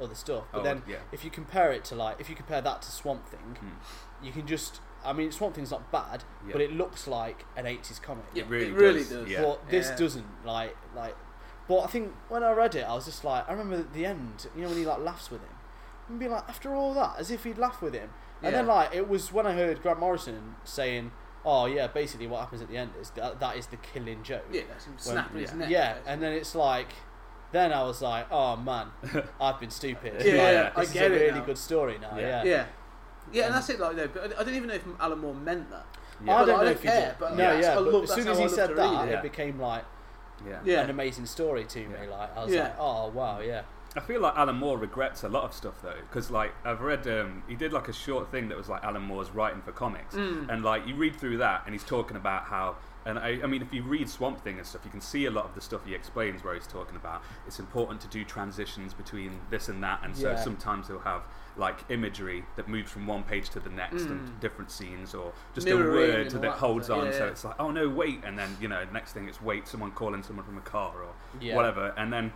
other 0.00 0.14
stuff. 0.14 0.44
But 0.52 0.60
Oh, 0.60 0.62
then 0.62 0.82
yeah. 0.86 0.96
if 1.10 1.24
you 1.24 1.30
compare 1.30 1.72
it 1.72 1.82
to 1.86 1.94
like, 1.94 2.20
if 2.20 2.28
you 2.28 2.36
compare 2.36 2.60
that 2.60 2.82
to 2.82 2.90
Swamp 2.92 3.26
Thing, 3.26 3.56
Hmm. 3.58 4.24
you 4.24 4.30
can 4.32 4.46
just. 4.46 4.80
I 5.06 5.12
mean, 5.12 5.30
Swamp 5.32 5.54
Thing's 5.54 5.70
not 5.70 5.90
bad, 5.92 6.24
Yeah. 6.46 6.52
but 6.52 6.60
it 6.60 6.72
looks 6.72 7.06
like 7.06 7.44
an 7.56 7.64
'80s 7.66 8.00
comic. 8.02 8.24
Yeah, 8.34 8.42
It 8.44 8.48
really 8.48 8.66
it 8.68 8.74
really 8.74 8.98
does, 9.00 9.08
does. 9.10 9.28
yeah. 9.28 9.42
But 9.42 9.68
this 9.70 9.88
Yeah. 9.90 9.96
doesn't 9.96 10.44
like 10.44 10.76
like. 10.94 11.16
But 11.68 11.80
I 11.80 11.86
think 11.88 12.12
when 12.28 12.42
I 12.44 12.52
read 12.52 12.74
it, 12.76 12.82
I 12.82 12.94
was 12.94 13.06
just 13.06 13.24
like, 13.24 13.48
I 13.48 13.52
remember 13.52 13.76
at 13.76 13.92
the 13.92 14.06
end, 14.06 14.46
you 14.54 14.62
know, 14.62 14.68
when 14.68 14.76
he 14.78 14.86
like 14.86 15.00
laughs 15.00 15.30
with 15.30 15.40
him, 15.40 15.50
and 16.08 16.18
be 16.20 16.28
like, 16.28 16.48
after 16.48 16.74
all 16.74 16.94
that, 16.94 17.14
as 17.18 17.30
if 17.30 17.42
he'd 17.44 17.58
laugh 17.58 17.82
with 17.82 17.92
him. 17.94 18.10
And 18.42 18.54
then 18.54 18.66
like 18.66 18.94
it 18.94 19.08
was 19.08 19.32
when 19.32 19.46
I 19.46 19.52
heard 19.54 19.82
Grant 19.82 19.98
Morrison 19.98 20.56
saying, 20.64 21.10
"Oh 21.44 21.66
yeah, 21.66 21.86
basically 21.86 22.26
what 22.26 22.40
happens 22.40 22.60
at 22.62 22.68
the 22.68 22.76
end 22.76 22.92
is 23.00 23.10
that 23.10 23.40
that 23.40 23.56
is 23.56 23.66
the 23.68 23.76
killing 23.78 24.22
joke." 24.22 24.44
Yeah, 24.52 24.62
that's 24.68 24.84
him 24.84 24.94
snapping 24.98 25.40
his 25.40 25.50
yeah. 25.52 25.56
neck. 25.56 25.70
Yeah, 25.70 25.92
basically. 25.94 26.12
and 26.12 26.22
then 26.22 26.32
it's 26.34 26.54
like, 26.54 26.88
then 27.52 27.72
I 27.72 27.82
was 27.82 28.02
like, 28.02 28.26
oh 28.30 28.56
man, 28.56 28.88
I've 29.40 29.58
been 29.58 29.70
stupid. 29.70 30.22
Yeah, 30.24 30.32
Like, 30.42 30.52
yeah, 30.52 30.70
I 30.76 30.80
get 30.84 30.84
is 30.84 30.96
a 30.96 31.04
it 31.06 31.08
really 31.26 31.38
now. 31.40 31.44
good 31.46 31.58
story 31.58 31.98
now. 31.98 32.16
Yeah. 32.16 32.26
Yeah, 32.28 32.44
yeah, 32.44 32.66
yeah, 33.32 33.42
Um, 33.42 33.46
and 33.48 33.54
that's 33.56 33.70
it. 33.70 33.80
Like, 33.80 33.96
no, 33.96 34.08
but 34.08 34.36
I 34.36 34.40
I 34.40 34.44
don't 34.44 34.54
even 34.54 34.68
know 34.68 34.74
if 34.74 34.84
Alan 35.00 35.18
Moore 35.18 35.34
meant 35.34 35.70
that. 35.70 35.86
Yeah. 36.24 36.36
I 36.36 36.44
don't 36.44 36.48
I 36.48 36.52
know 36.58 36.64
don't 36.64 36.72
if 36.72 36.82
he 36.82 36.88
care, 36.88 37.08
did. 37.10 37.18
but 37.18 37.30
no, 37.32 37.36
that's- 37.36 37.64
yeah, 37.64 37.74
but 37.74 37.84
love- 37.92 38.02
as 38.04 38.10
soon 38.12 38.28
as 38.28 38.38
he 38.38 38.48
said 38.48 38.76
that, 38.76 39.08
it. 39.08 39.12
it 39.14 39.22
became 39.22 39.60
like 39.60 39.84
yeah. 40.46 40.60
Yeah. 40.64 40.80
an 40.82 40.90
amazing 40.90 41.26
story 41.26 41.64
to 41.64 41.78
me. 41.80 42.06
Like 42.10 42.36
I 42.36 42.44
was 42.44 42.52
Yeah. 42.54 42.62
like, 42.64 42.76
oh 42.78 43.08
wow, 43.08 43.40
yeah, 43.40 43.62
I 43.96 44.00
feel 44.00 44.20
like 44.20 44.34
Alan 44.36 44.56
Moore 44.56 44.78
regrets 44.78 45.22
a 45.24 45.28
lot 45.28 45.44
of 45.44 45.52
stuff 45.52 45.74
though, 45.82 45.94
because 46.08 46.30
like 46.30 46.52
I've 46.64 46.80
read, 46.80 47.06
um, 47.08 47.42
he 47.48 47.54
did 47.54 47.72
like 47.72 47.88
a 47.88 47.92
short 47.92 48.30
thing 48.30 48.48
that 48.48 48.56
was 48.58 48.68
like 48.68 48.82
Alan 48.84 49.02
Moore's 49.02 49.30
writing 49.30 49.62
for 49.62 49.72
comics, 49.72 50.14
Mm. 50.14 50.48
and 50.50 50.62
like 50.64 50.86
you 50.86 50.94
read 50.94 51.16
through 51.16 51.38
that, 51.38 51.62
and 51.66 51.74
he's 51.74 51.84
talking 51.84 52.16
about 52.16 52.44
how, 52.44 52.76
and 53.04 53.18
I, 53.18 53.38
I 53.42 53.46
mean, 53.46 53.62
if 53.62 53.72
you 53.72 53.82
read 53.82 54.08
Swamp 54.10 54.42
Thing 54.42 54.56
and 54.58 54.66
stuff, 54.66 54.82
you 54.84 54.90
can 54.90 55.00
see 55.00 55.26
a 55.26 55.30
lot 55.30 55.44
of 55.44 55.54
the 55.54 55.60
stuff 55.60 55.84
he 55.86 55.94
explains 55.94 56.42
where 56.44 56.54
he's 56.54 56.66
talking 56.66 56.96
about 56.96 57.22
it's 57.46 57.58
important 57.60 58.00
to 58.02 58.08
do 58.08 58.24
transitions 58.24 58.94
between 58.94 59.40
this 59.50 59.68
and 59.68 59.82
that, 59.82 60.00
and 60.02 60.16
so 60.16 60.30
Yeah. 60.30 60.36
sometimes 60.36 60.88
he'll 60.88 60.98
have 61.00 61.22
like 61.56 61.78
imagery 61.90 62.44
that 62.56 62.68
moves 62.68 62.90
from 62.90 63.06
one 63.06 63.22
page 63.22 63.48
to 63.50 63.60
the 63.60 63.70
next 63.70 64.02
Mm. 64.04 64.10
and 64.10 64.40
different 64.40 64.70
scenes, 64.70 65.14
or 65.14 65.32
just 65.54 65.66
Mirroring 65.66 65.86
a 66.10 66.14
word 66.14 66.30
that 66.30 66.42
that 66.42 66.52
holds 66.52 66.90
on, 66.90 67.06
Yeah, 67.06 67.12
so 67.12 67.26
it's 67.28 67.44
like 67.44 67.56
oh 67.58 67.70
no 67.70 67.88
wait, 67.88 68.22
and 68.24 68.38
then 68.38 68.56
you 68.60 68.68
know 68.68 68.84
next 68.92 69.12
thing 69.12 69.28
it's 69.28 69.40
wait, 69.40 69.66
someone 69.66 69.92
calling 69.92 70.22
someone 70.22 70.44
from 70.44 70.58
a 70.58 70.62
car 70.62 70.92
or 71.02 71.14
yeah, 71.40 71.54
whatever. 71.56 71.94
And 71.96 72.12
then 72.12 72.32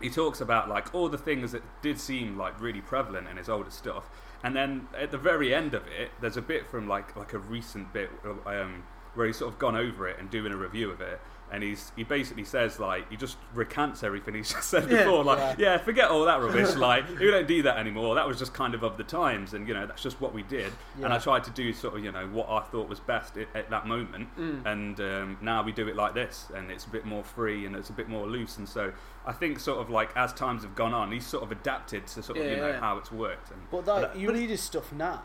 he 0.00 0.10
talks 0.10 0.40
about 0.40 0.68
like 0.68 0.94
all 0.94 1.08
the 1.08 1.18
things 1.18 1.52
that 1.52 1.62
did 1.80 1.98
seem 1.98 2.36
like 2.36 2.60
really 2.60 2.80
prevalent 2.80 3.28
in 3.28 3.36
his 3.36 3.48
older 3.48 3.70
stuff. 3.70 4.10
And 4.44 4.56
then 4.56 4.88
at 4.98 5.12
the 5.12 5.18
very 5.18 5.54
end 5.54 5.72
of 5.74 5.86
it, 5.86 6.10
there's 6.20 6.36
a 6.36 6.42
bit 6.42 6.66
from 6.66 6.88
like 6.88 7.14
like 7.16 7.32
a 7.32 7.38
recent 7.38 7.92
bit 7.92 8.10
um, 8.44 8.82
where 9.14 9.26
he's 9.26 9.36
sort 9.38 9.52
of 9.52 9.58
gone 9.58 9.76
over 9.76 10.08
it 10.08 10.18
and 10.18 10.28
doing 10.30 10.52
a 10.52 10.56
review 10.56 10.90
of 10.90 11.00
it. 11.00 11.20
And 11.52 11.62
he's 11.62 11.92
he 11.94 12.02
basically 12.02 12.44
says 12.44 12.80
like 12.80 13.10
he 13.10 13.16
just 13.16 13.36
recants 13.54 14.02
everything 14.02 14.34
he's 14.34 14.50
just 14.54 14.70
said 14.70 14.90
Yeah. 14.90 15.04
before, 15.04 15.22
like 15.22 15.38
Yeah. 15.58 15.72
yeah. 15.72 15.78
forget 15.78 16.08
all 16.10 16.24
that 16.24 16.40
rubbish. 16.40 16.74
like 16.76 17.06
we 17.18 17.30
don't 17.30 17.46
do 17.46 17.62
that 17.64 17.76
anymore. 17.76 18.14
That 18.14 18.26
was 18.26 18.38
just 18.38 18.54
kind 18.54 18.74
of 18.74 18.82
of 18.82 18.96
the 18.96 19.04
times, 19.04 19.52
and 19.52 19.68
you 19.68 19.74
know 19.74 19.86
that's 19.86 20.02
just 20.02 20.18
what 20.20 20.32
we 20.32 20.42
did. 20.44 20.72
And 21.02 21.12
I 21.12 21.18
tried 21.18 21.44
to 21.44 21.50
do 21.50 21.72
sort 21.74 21.96
of 21.96 22.02
you 22.04 22.10
know 22.10 22.26
what 22.28 22.48
I 22.48 22.60
thought 22.60 22.88
was 22.88 23.00
best 23.00 23.36
at, 23.36 23.48
at 23.54 23.68
that 23.70 23.86
moment 23.86 24.28
Mm. 24.38 24.64
and 24.64 25.00
um, 25.00 25.36
now 25.42 25.62
we 25.62 25.72
do 25.72 25.88
it 25.88 25.96
like 25.96 26.14
this 26.14 26.46
and 26.54 26.70
it's 26.70 26.86
a 26.86 26.88
bit 26.88 27.04
more 27.04 27.22
free 27.22 27.66
and 27.66 27.76
it's 27.76 27.90
a 27.90 27.92
bit 27.92 28.08
more 28.08 28.26
loose 28.26 28.56
and 28.56 28.66
so 28.68 28.92
i 29.26 29.32
think 29.32 29.58
sort 29.60 29.78
of 29.80 29.90
like 29.90 30.10
as 30.16 30.32
times 30.32 30.62
have 30.62 30.74
gone 30.74 30.94
on 30.94 31.12
he's 31.12 31.26
sort 31.26 31.42
of 31.42 31.52
adapted 31.52 32.06
to 32.06 32.22
sort 32.22 32.38
of 32.38 32.44
Yeah, 32.44 32.50
you 32.52 32.56
know 32.58 32.68
yeah. 32.68 32.80
how 32.80 32.96
it's 32.98 33.12
worked 33.12 33.50
and 33.50 33.60
But 33.70 33.84
that, 33.86 34.00
But- 34.12 34.16
you 34.16 34.28
but 34.28 34.36
read 34.36 34.48
his 34.50 34.62
stuff 34.62 34.90
now, 34.92 35.22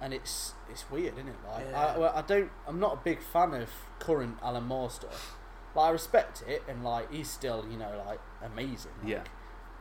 and 0.00 0.12
it's 0.14 0.54
it's 0.70 0.90
weird, 0.90 1.14
isn't 1.14 1.28
it? 1.28 1.34
Like 1.50 1.66
Yeah. 1.70 1.78
I, 1.94 1.98
well, 1.98 2.12
I 2.14 2.22
don't, 2.22 2.50
I'm 2.66 2.78
not 2.80 2.94
a 2.94 2.96
big 2.96 3.20
fan 3.22 3.54
of 3.54 3.68
current 3.98 4.38
Alan 4.42 4.64
Moore 4.64 4.90
stuff. 4.90 5.36
But 5.74 5.80
I 5.82 5.90
respect 5.90 6.42
it, 6.48 6.62
and 6.68 6.82
like 6.84 7.12
he's 7.12 7.28
still, 7.30 7.64
you 7.70 7.76
know, 7.76 8.02
like 8.06 8.20
amazing. 8.42 8.92
Like, 9.02 9.10
Yeah. 9.12 9.22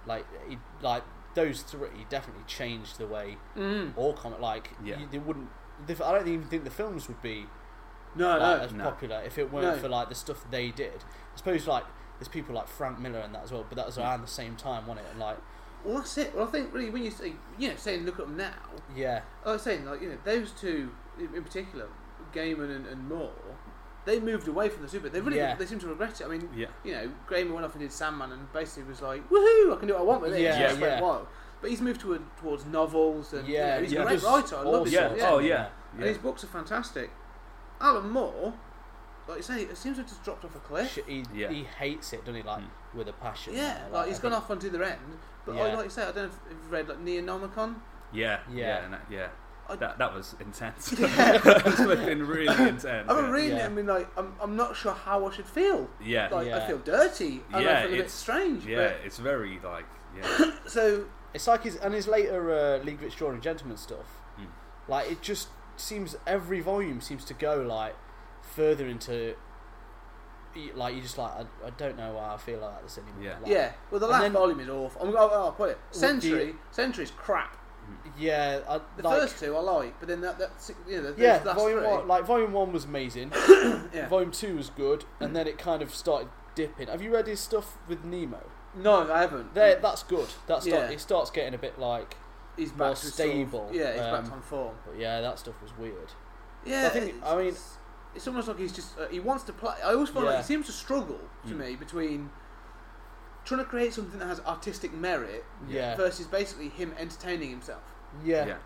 Like 0.06 0.26
he, 0.50 0.58
like 0.82 1.04
those 1.36 1.62
three 1.62 2.06
definitely 2.10 2.44
changed 2.48 2.98
the 2.98 3.08
way 3.08 3.38
Mm. 3.56 3.94
all 3.96 4.14
comic. 4.14 4.40
Like 4.40 4.72
Yeah. 4.84 5.00
you, 5.00 5.08
they 5.12 5.20
wouldn't. 5.20 5.50
The, 5.88 5.94
I 6.06 6.12
don't 6.14 6.28
even 6.28 6.48
think 6.48 6.64
the 6.64 6.70
films 6.70 7.08
would 7.08 7.22
be 7.22 7.46
No, 8.16 8.30
like, 8.38 8.40
no. 8.60 8.64
as 8.66 8.74
no. 8.74 8.84
popular 8.84 9.22
if 9.26 9.38
it 9.38 9.52
weren't 9.52 9.76
No. 9.78 9.82
for 9.82 9.90
like 9.90 10.10
the 10.10 10.16
stuff 10.16 10.46
they 10.52 10.72
did. 10.72 11.04
I 11.34 11.38
suppose 11.38 11.68
like 11.68 11.86
there's 12.20 12.28
people 12.28 12.54
like 12.56 12.68
Frank 12.68 13.00
Miller 13.00 13.20
and 13.20 13.34
that 13.34 13.44
as 13.44 13.52
well, 13.52 13.66
but 13.70 13.76
that 13.78 13.86
was 13.86 13.98
around 13.98 14.22
the 14.22 14.28
same 14.28 14.56
time, 14.58 14.86
wasn't 14.88 15.06
it? 15.08 15.12
And 15.12 15.20
like 15.20 15.38
Well, 15.86 15.98
that's 15.98 16.18
it. 16.18 16.36
Well, 16.36 16.48
I 16.48 16.52
think 16.52 16.74
really 16.74 16.90
when 16.90 17.04
you 17.04 17.12
say, 17.12 17.34
you 17.58 17.70
know, 17.70 17.76
saying 17.78 18.06
look 18.06 18.20
at 18.20 18.26
them 18.28 18.38
now, 18.38 18.54
yeah, 18.96 19.22
I 19.46 19.54
was 19.54 19.62
saying 19.62 19.86
like 19.86 20.02
you 20.02 20.10
know 20.10 20.18
those 20.24 20.52
two 20.52 20.92
in, 21.18 21.34
in 21.36 21.44
particular, 21.44 21.88
Gaiman 22.34 22.76
and, 22.76 22.86
and 22.86 23.08
Moore, 23.08 23.32
they 24.06 24.20
moved 24.20 24.48
away 24.48 24.70
from 24.70 24.84
the 24.84 24.90
super. 24.90 25.10
They 25.10 25.22
really 25.22 25.38
Yeah. 25.38 25.56
they 25.56 25.66
seem 25.66 25.80
to 25.80 25.88
regret 25.88 26.20
it. 26.22 26.26
I 26.26 26.28
mean, 26.30 26.50
yeah 26.56 26.68
you 26.84 26.92
know, 26.94 27.12
Gaiman 27.30 27.54
went 27.54 27.66
off 27.66 27.74
and 27.74 27.82
did 27.82 27.92
Sandman 27.92 28.32
and 28.32 28.52
basically 28.52 28.84
was 28.90 29.02
like, 29.02 29.28
woohoo, 29.30 29.74
I 29.74 29.78
can 29.80 29.88
do 29.88 29.94
what 29.94 30.02
I 30.02 30.06
want 30.06 30.22
with 30.22 30.34
it. 30.34 30.42
Yeah, 30.42 30.58
It 30.60 30.68
just 30.70 30.82
went 30.82 30.94
yeah. 30.94 31.02
wild. 31.02 31.28
But 31.62 31.70
he's 31.72 31.82
moved 31.82 32.00
toward, 32.02 32.22
towards 32.38 32.66
novels 32.66 33.34
and 33.34 33.48
yeah, 33.48 33.76
you 33.76 33.76
know, 33.76 33.82
he's 33.84 33.92
yeah. 33.94 34.02
a 34.02 34.06
great 34.08 34.24
writer. 34.24 34.56
I 34.58 34.62
love 34.62 34.86
his 34.86 34.94
yeah 34.94 35.16
stuff. 35.16 35.30
oh 35.32 35.40
yeah. 35.40 35.48
yeah, 35.48 35.68
And 35.98 36.04
his 36.06 36.18
books 36.18 36.44
are 36.44 36.48
fantastic. 36.48 37.10
Alan 37.82 38.10
Moore, 38.10 38.54
like 39.30 39.38
you 39.38 39.44
say, 39.44 39.62
it 39.62 39.78
seems 39.78 39.96
to 39.98 40.02
have 40.02 40.10
just 40.10 40.24
dropped 40.24 40.44
off 40.44 40.56
a 40.56 40.60
cliff. 40.60 40.98
He, 41.08 41.24
Yeah. 41.34 41.50
he 41.50 41.64
hates 41.64 42.12
it, 42.14 42.22
doesn't 42.26 42.36
he? 42.36 42.42
Like 42.44 42.62
Mm. 42.64 42.70
with 42.96 43.08
a 43.08 43.14
passion. 43.14 43.54
Yeah, 43.56 43.78
now, 43.92 43.98
like 44.00 44.08
he's 44.10 44.20
I 44.20 44.22
gone 44.24 44.32
think- 44.32 44.44
off 44.44 44.52
onto 44.52 44.70
the 44.70 44.86
end. 44.86 45.00
But 45.46 45.56
Yeah. 45.56 45.62
I, 45.64 45.74
like 45.76 45.84
you 45.86 45.90
say, 45.90 46.02
I 46.04 46.06
don't 46.12 46.16
know 46.16 46.24
if 46.26 46.40
you've 46.50 46.72
read 46.72 46.90
like 46.90 46.98
Neonomicon. 47.00 47.76
yeah 48.12 48.40
Yeah. 48.52 48.66
yeah 48.84 48.90
that- 48.90 49.02
yeah 49.10 49.28
I- 49.70 49.76
that, 49.76 50.00
that 50.00 50.14
was 50.16 50.36
intense 50.40 50.94
Yeah. 50.98 51.38
that's 51.44 51.78
been 51.86 52.26
really 52.28 52.48
intense 52.68 52.86
I've 52.86 53.06
been 53.08 53.26
yeah. 53.26 53.30
reading 53.32 53.58
Yeah. 53.58 53.64
it 53.64 53.66
I 53.68 53.70
mean, 53.70 53.86
like, 53.86 54.08
I'm, 54.18 54.34
I'm 54.42 54.56
not 54.56 54.76
sure 54.76 54.94
how 54.94 55.26
I 55.28 55.32
should 55.32 55.46
feel. 55.46 55.88
yeah 56.02 56.28
Like 56.32 56.48
I 56.48 56.66
feel 56.68 56.80
dirty. 56.80 57.44
And 57.54 57.64
Yeah, 57.64 57.78
I 57.80 57.82
feel 57.84 57.86
a 57.86 57.92
bit 57.92 58.00
it's- 58.00 58.14
strange. 58.14 58.66
yeah 58.66 58.80
it's 59.06 59.18
very 59.20 59.60
like 59.64 59.86
yeah 60.18 60.52
so 60.66 61.06
It's 61.36 61.48
like 61.48 61.62
his 61.64 61.76
and 61.76 61.94
his 61.94 62.08
later 62.08 62.52
uh, 62.52 62.84
League 62.84 62.96
of 62.96 63.04
Extraordinary 63.04 63.44
Gentlemen 63.44 63.78
stuff. 63.78 64.08
Mm. 64.40 64.48
Like 64.88 65.12
it 65.12 65.22
just 65.22 65.50
seems 65.78 66.16
every 66.26 66.60
volume 66.62 67.00
seems 67.00 67.24
to 67.26 67.36
go 67.36 67.62
like 67.62 67.96
further 68.50 68.88
into. 68.88 69.36
Like 70.76 70.96
you 70.96 71.02
just 71.02 71.18
like 71.18 71.32
I, 71.32 71.68
I 71.68 71.70
don't 71.78 71.96
know 71.96 72.14
why 72.14 72.34
I 72.34 72.38
feel 72.38 72.60
like 72.60 72.82
this 72.84 72.98
anymore. 72.98 73.24
Yeah. 73.24 73.38
Like, 73.42 73.52
yeah, 73.52 73.72
well 73.92 74.00
the 74.00 74.08
last 74.08 74.24
then- 74.24 74.34
volume 74.34 74.60
is 74.60 74.68
awful. 74.70 75.02
I'm, 75.08 75.16
I'll, 75.16 75.30
I'll 75.32 75.52
put 75.52 75.70
it. 75.70 75.78
the- 75.92 75.98
Century, 76.00 76.56
Century's 76.72 77.12
crap. 77.12 77.56
yeah. 78.18 78.60
I, 78.68 78.80
The 78.98 79.04
like, 79.04 79.22
first 79.22 79.40
two 79.40 79.56
I 79.56 79.60
like, 79.60 80.00
but 80.00 80.10
then 80.10 80.22
that 80.22 80.40
that's 80.40 80.72
you 80.88 80.98
know 81.02 81.12
the, 81.14 81.22
yeah, 81.22 81.38
those 81.38 81.46
last 81.48 81.56
volume 81.60 81.80
three, 81.80 81.88
one, 81.88 82.08
like 82.08 82.26
volume 82.26 82.52
one 82.52 82.74
was 82.74 82.86
amazing. 82.86 83.32
yeah. 83.94 84.08
Volume 84.10 84.32
two 84.32 84.56
was 84.58 84.72
good, 84.72 85.06
and 85.20 85.36
then 85.36 85.48
it 85.48 85.60
kind 85.60 85.84
of 85.84 85.94
started 85.94 86.30
dipping. 86.56 86.88
Have 86.88 87.02
you 87.04 87.14
read 87.14 87.28
his 87.28 87.40
stuff 87.40 87.78
with 87.88 88.04
Nemo? 88.04 88.42
No, 88.76 89.10
I 89.12 89.22
haven't. 89.22 89.54
There, 89.54 89.76
that's 89.80 90.02
good. 90.04 90.28
That's 90.48 90.66
Yeah. 90.66 90.78
start, 90.78 90.92
it 90.92 91.00
starts 91.00 91.32
getting 91.32 91.54
a 91.54 91.58
bit 91.60 91.78
like, 91.80 92.18
he's 92.58 92.70
more 92.76 92.90
back 92.90 92.98
to 92.98 93.06
sort 93.06 93.08
of- 93.08 93.14
stable, 93.14 93.70
yeah, 93.72 93.92
he's 93.94 94.02
um, 94.02 94.24
back 94.24 94.32
on 94.34 94.42
form. 94.42 94.76
but 94.86 94.98
yeah, 94.98 95.22
that 95.22 95.40
stuff 95.40 95.62
was 95.62 95.76
weird. 95.78 96.12
Yeah, 96.66 96.88
I 96.88 96.90
think- 96.90 97.16
it's, 97.16 97.26
I 97.26 97.38
mean- 97.38 97.56
it's, 98.14 98.18
it's 98.18 98.28
almost 98.28 98.48
like 98.48 98.58
he's 98.60 98.72
just 98.72 98.98
uh, 99.00 99.08
he 99.08 99.20
wants 99.20 99.44
to 99.46 99.54
play. 99.54 99.74
I 99.84 99.94
always 99.94 100.10
feel 100.10 100.24
like 100.24 100.32
Yeah. 100.34 100.38
he 100.42 100.44
seems 100.44 100.66
to 100.68 100.72
struggle 100.72 101.20
to 101.48 101.54
Mm. 101.54 101.58
me 101.58 101.76
between 101.76 102.30
trying 103.46 103.60
to 103.62 103.66
create 103.66 103.94
something 103.94 104.20
that 104.20 104.28
has 104.28 104.40
artistic 104.42 104.94
merit 104.94 105.44
Yeah, 105.68 105.96
versus 105.96 106.28
basically 106.28 106.70
him 106.70 106.94
entertaining 107.00 107.50
himself. 107.50 107.82
yeah. 108.24 108.46
yeah 108.46 108.58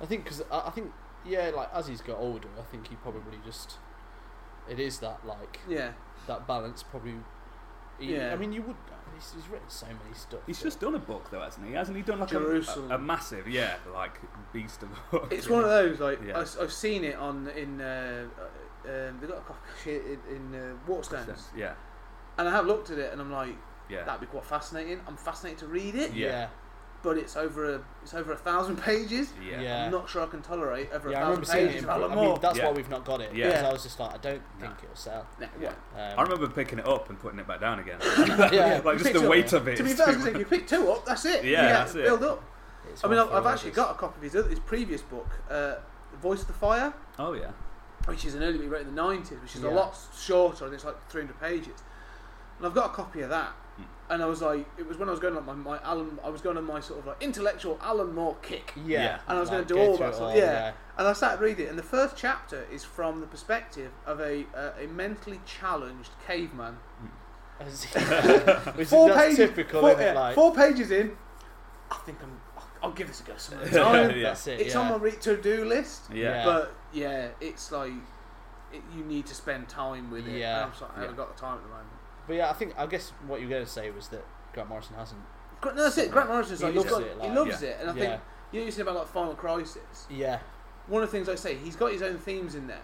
I 0.00 0.06
think 0.06 0.24
because 0.24 0.42
I, 0.50 0.66
I 0.66 0.70
think 0.70 0.92
yeah, 1.24 1.50
like 1.54 1.68
as 1.74 1.86
he's 1.88 2.00
got 2.00 2.18
older, 2.18 2.48
I 2.58 2.62
think 2.62 2.88
he 2.88 2.96
probably 2.96 3.38
just 3.44 3.76
it 4.68 4.78
is 4.78 4.98
that 5.00 5.24
like 5.26 5.60
Yeah, 5.68 5.92
that 6.26 6.46
balance 6.46 6.82
probably. 6.82 7.14
He, 7.98 8.14
Yeah. 8.14 8.32
I 8.32 8.36
mean, 8.36 8.52
you 8.52 8.62
would. 8.62 8.76
He's, 9.14 9.32
he's 9.34 9.48
written 9.48 9.68
so 9.68 9.86
many 9.86 10.14
stuff. 10.14 10.40
he's 10.46 10.62
just 10.62 10.78
done 10.78 10.94
a 10.94 10.98
book 11.00 11.28
though 11.32 11.40
hasn't 11.40 11.66
he 11.66 11.72
hasn't 11.72 11.96
he 11.96 12.04
done 12.04 12.20
like 12.20 12.30
a, 12.32 12.38
a, 12.38 12.60
a 12.94 12.98
massive 12.98 13.48
yeah 13.48 13.74
like 13.92 14.20
beast 14.52 14.84
of 14.84 14.90
a 14.92 15.10
book 15.10 15.32
it's 15.32 15.48
one 15.48 15.64
of 15.64 15.70
those 15.70 15.98
like 15.98 16.20
Yeah. 16.24 16.36
I, 16.36 16.60
have 16.60 16.72
seen 16.72 17.02
it 17.02 17.16
on 17.16 17.48
in 17.48 17.80
uh, 17.80 18.26
um, 18.86 19.18
they 19.20 19.26
got 19.26 19.38
a 19.38 19.40
copy 19.40 19.96
in, 19.96 20.18
in 20.34 20.54
uh, 20.54 20.74
Waterstones, 20.90 21.42
yeah 21.56 21.74
and 22.38 22.46
I 22.48 22.50
have 22.52 22.66
looked 22.66 22.90
at 22.90 22.98
it 22.98 23.12
and 23.12 23.20
I'm 23.20 23.32
like 23.32 23.56
yeah 23.88 24.04
that'd 24.04 24.20
be 24.20 24.26
quite 24.26 24.44
fascinating. 24.44 25.00
I'm 25.06 25.16
fascinated 25.16 25.58
to 25.60 25.66
read 25.66 25.94
it, 25.94 26.12
Yeah. 26.14 26.26
Yeah, 26.26 26.46
but 27.02 27.16
it's 27.18 27.36
over 27.36 27.74
a 27.76 27.80
it's 28.02 28.14
over 28.14 28.32
a 28.32 28.36
thousand 28.36 28.76
pages. 28.82 29.32
yeah 29.48 29.60
Yeah. 29.60 29.84
I'm 29.86 29.90
not 29.92 30.08
sure 30.08 30.22
I 30.22 30.26
can 30.26 30.42
tolerate 30.42 30.90
over 30.92 31.10
yeah. 31.10 31.16
a 31.16 31.20
I 31.20 31.22
remember 31.24 31.46
thousand 31.46 31.58
seeing 31.60 31.68
pages 31.68 31.84
it. 31.84 31.88
of 31.90 32.12
in- 32.12 32.18
I 32.18 32.22
mean, 32.22 32.38
that's 32.40 32.58
Yeah. 32.58 32.66
why 32.66 32.72
we've 32.72 32.88
not 32.90 33.04
got 33.04 33.20
it. 33.20 33.34
Yeah. 33.34 33.46
because 33.48 33.64
I 33.64 33.72
was 33.72 33.82
just 33.82 33.98
like, 34.00 34.14
I 34.14 34.18
don't 34.18 34.42
No. 34.60 34.66
think 34.66 34.74
it'll 34.84 34.94
sell. 34.96 35.26
Nah, 35.40 35.46
Yeah. 35.60 35.68
Um, 35.70 36.18
I 36.18 36.22
remember 36.22 36.48
picking 36.48 36.78
it 36.78 36.86
up 36.86 37.08
and 37.08 37.18
putting 37.18 37.38
it 37.40 37.46
back 37.48 37.60
down 37.60 37.78
again. 37.80 37.98
Yeah. 38.52 38.80
like 38.84 38.98
just 38.98 39.04
Picked 39.04 39.14
the 39.18 39.22
up- 39.24 39.30
weight 39.30 39.52
of 39.52 39.66
it. 39.68 39.76
To 39.78 39.82
be 39.84 39.90
fair, 39.90 40.08
I 40.08 40.12
too 40.12 40.16
was 40.18 40.24
gonna 40.26 40.36
say, 40.36 40.40
if 40.42 40.52
you 40.52 40.58
pick 40.58 40.66
two 40.68 40.90
up, 40.92 41.04
that's 41.06 41.24
it. 41.24 41.44
Yeah, 41.44 41.62
You 41.62 41.68
that's 41.70 41.94
it. 41.96 42.04
Build 42.04 42.22
up. 42.24 42.44
It's 42.90 43.04
I 43.04 43.08
mean, 43.08 43.18
I've, 43.18 43.32
I've 43.32 43.46
actually 43.46 43.72
got 43.72 43.90
a 43.92 43.94
copy 43.94 44.16
of 44.18 44.22
his, 44.22 44.36
other, 44.36 44.48
his 44.48 44.60
previous 44.60 45.02
book, 45.02 45.28
uh, 45.50 45.74
Voice 46.22 46.40
of 46.42 46.46
the 46.48 46.52
Fire, 46.54 46.92
Oh 47.18 47.32
yeah. 47.32 47.50
Which 48.08 48.24
is 48.24 48.34
an 48.34 48.42
early 48.42 48.54
book 48.54 48.62
he 48.62 48.68
wrote 48.68 48.86
in 48.86 48.94
the 48.94 49.00
90s, 49.00 49.40
which 49.42 49.54
is 49.54 49.62
a 49.62 49.68
lot 49.70 49.96
shorter, 50.18 50.64
and 50.64 50.74
it's 50.74 50.84
like 50.84 50.96
300 51.10 51.38
pages. 51.40 51.82
And 52.56 52.66
I've 52.66 52.74
got 52.74 52.86
a 52.86 52.94
copy 52.94 53.20
of 53.20 53.28
that. 53.28 53.52
Hmm. 53.76 53.82
And 54.10 54.22
I 54.22 54.26
was 54.26 54.40
like, 54.40 54.66
it 54.78 54.88
was 54.88 54.96
when 54.96 55.08
I 55.08 55.10
was 55.10 55.20
going 55.20 55.36
on 55.36 55.44
my, 55.44 55.52
my 55.52 55.78
Alan, 55.84 56.18
I 56.24 56.30
was 56.30 56.40
going 56.40 56.56
on 56.56 56.64
my 56.64 56.80
sort 56.80 57.00
of 57.00 57.06
like 57.06 57.22
intellectual 57.22 57.78
Alan 57.82 58.14
Moore 58.14 58.36
kick. 58.40 58.72
Yeah, 58.76 59.02
Yeah. 59.02 59.18
And 59.28 59.36
I 59.36 59.40
was 59.40 59.50
like, 59.50 59.68
going 59.68 59.68
to 59.68 59.74
do 59.74 59.80
all 59.80 59.96
that 59.98 60.14
stuff. 60.14 60.30
all, 60.30 60.36
yeah. 60.36 60.72
And 60.96 61.06
I 61.06 61.12
started 61.12 61.40
reading 61.40 61.66
it, 61.66 61.68
and 61.68 61.78
the 61.78 61.82
first 61.82 62.16
chapter 62.16 62.66
is 62.72 62.82
from 62.82 63.20
the 63.20 63.26
perspective 63.26 63.92
of 64.06 64.20
a 64.20 64.46
uh, 64.56 64.70
a 64.82 64.86
mentally 64.86 65.40
challenged 65.44 66.10
caveman. 66.26 66.78
As- 67.60 67.84
Which 68.74 68.88
four 68.88 69.08
that's 69.08 69.20
pages, 69.20 69.36
typical, 69.36 69.80
four, 69.80 69.90
isn't 69.90 70.02
it? 70.02 70.14
Like, 70.14 70.34
four 70.34 70.54
pages 70.54 70.90
in. 70.90 71.16
I 71.90 71.96
think 72.06 72.18
I'm. 72.22 72.40
I'll, 72.82 72.88
I'll 72.90 72.94
give 72.94 73.06
this 73.08 73.20
a 73.20 73.24
go 73.24 73.32
some 73.36 73.58
other 73.58 73.70
time. 73.70 74.10
Yeah. 74.16 74.22
That's 74.22 74.46
it. 74.46 74.60
It's 74.60 74.74
yeah. 74.74 74.80
on 74.80 74.88
my 74.90 74.96
re- 74.96 75.12
to-do 75.12 75.64
list, 75.64 76.04
Yeah. 76.12 76.16
Yeah. 76.16 76.44
but 76.44 76.74
yeah, 76.92 77.28
it's 77.40 77.70
like 77.72 77.92
it, 78.72 78.82
you 78.96 79.04
need 79.04 79.26
to 79.26 79.34
spend 79.34 79.68
time 79.68 80.10
with 80.10 80.26
it. 80.28 80.38
Yeah. 80.38 80.62
And 80.62 80.70
I'm 80.72 80.74
sorry, 80.78 80.92
I 80.96 81.00
haven't 81.00 81.16
Yeah. 81.16 81.24
got 81.24 81.34
the 81.36 81.40
time 81.40 81.56
at 81.56 81.62
the 81.62 81.68
moment. 81.68 81.86
But 82.26 82.36
yeah, 82.36 82.50
I 82.50 82.52
think 82.52 82.74
I 82.78 82.86
guess 82.86 83.10
what 83.26 83.40
you 83.40 83.46
were 83.46 83.52
going 83.54 83.64
to 83.64 83.70
say 83.70 83.90
was 83.90 84.08
that 84.08 84.24
Grant 84.52 84.68
Morrison 84.68 84.94
hasn't. 84.96 85.20
Gra- 85.60 85.74
No, 85.74 85.82
that's 85.84 85.98
it. 85.98 86.10
Grant 86.10 86.28
Morrison's 86.28 86.60
He 86.60 86.66
like, 86.66 86.74
loves 86.76 86.88
he's 86.88 86.98
got, 86.98 87.02
it, 87.06 87.22
he 87.22 87.28
loves 87.30 87.62
Yeah. 87.62 87.68
it, 87.68 87.76
and 87.80 87.90
I 87.90 87.94
yeah, 87.94 88.00
think 88.10 88.22
you 88.52 88.60
know 88.60 88.66
you 88.66 88.72
said 88.72 88.82
about 88.82 88.96
like 88.96 89.08
Final 89.08 89.34
Crisis. 89.34 90.06
yeah, 90.10 90.38
One 90.86 91.02
of 91.02 91.10
the 91.10 91.16
things 91.16 91.28
I 91.28 91.34
say, 91.34 91.56
he's 91.56 91.76
got 91.76 91.92
his 91.92 92.02
own 92.02 92.18
themes 92.18 92.54
in 92.54 92.66
there, 92.66 92.82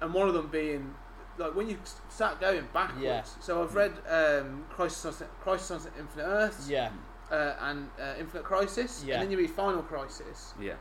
and 0.00 0.14
one 0.14 0.28
of 0.28 0.34
them 0.34 0.48
being 0.48 0.94
like 1.36 1.54
when 1.56 1.68
you 1.68 1.76
s- 1.82 2.00
start 2.08 2.40
going 2.40 2.66
backwards. 2.72 3.02
Yeah. 3.04 3.22
So 3.40 3.62
I've 3.62 3.74
read 3.74 3.92
um, 4.08 4.64
Crisis 4.70 5.04
on 5.20 5.28
Crisis 5.40 5.70
on 5.86 5.92
Infinite 5.98 6.24
Earths 6.26 6.68
yeah, 6.70 6.90
uh, 7.30 7.54
and 7.60 7.88
uh, 8.00 8.14
Infinite 8.18 8.44
Crisis, 8.44 9.02
Yeah. 9.06 9.14
and 9.14 9.22
then 9.24 9.30
you 9.30 9.38
read 9.38 9.50
Final 9.50 9.82
Crisis. 9.82 10.54
Yeah. 10.60 10.74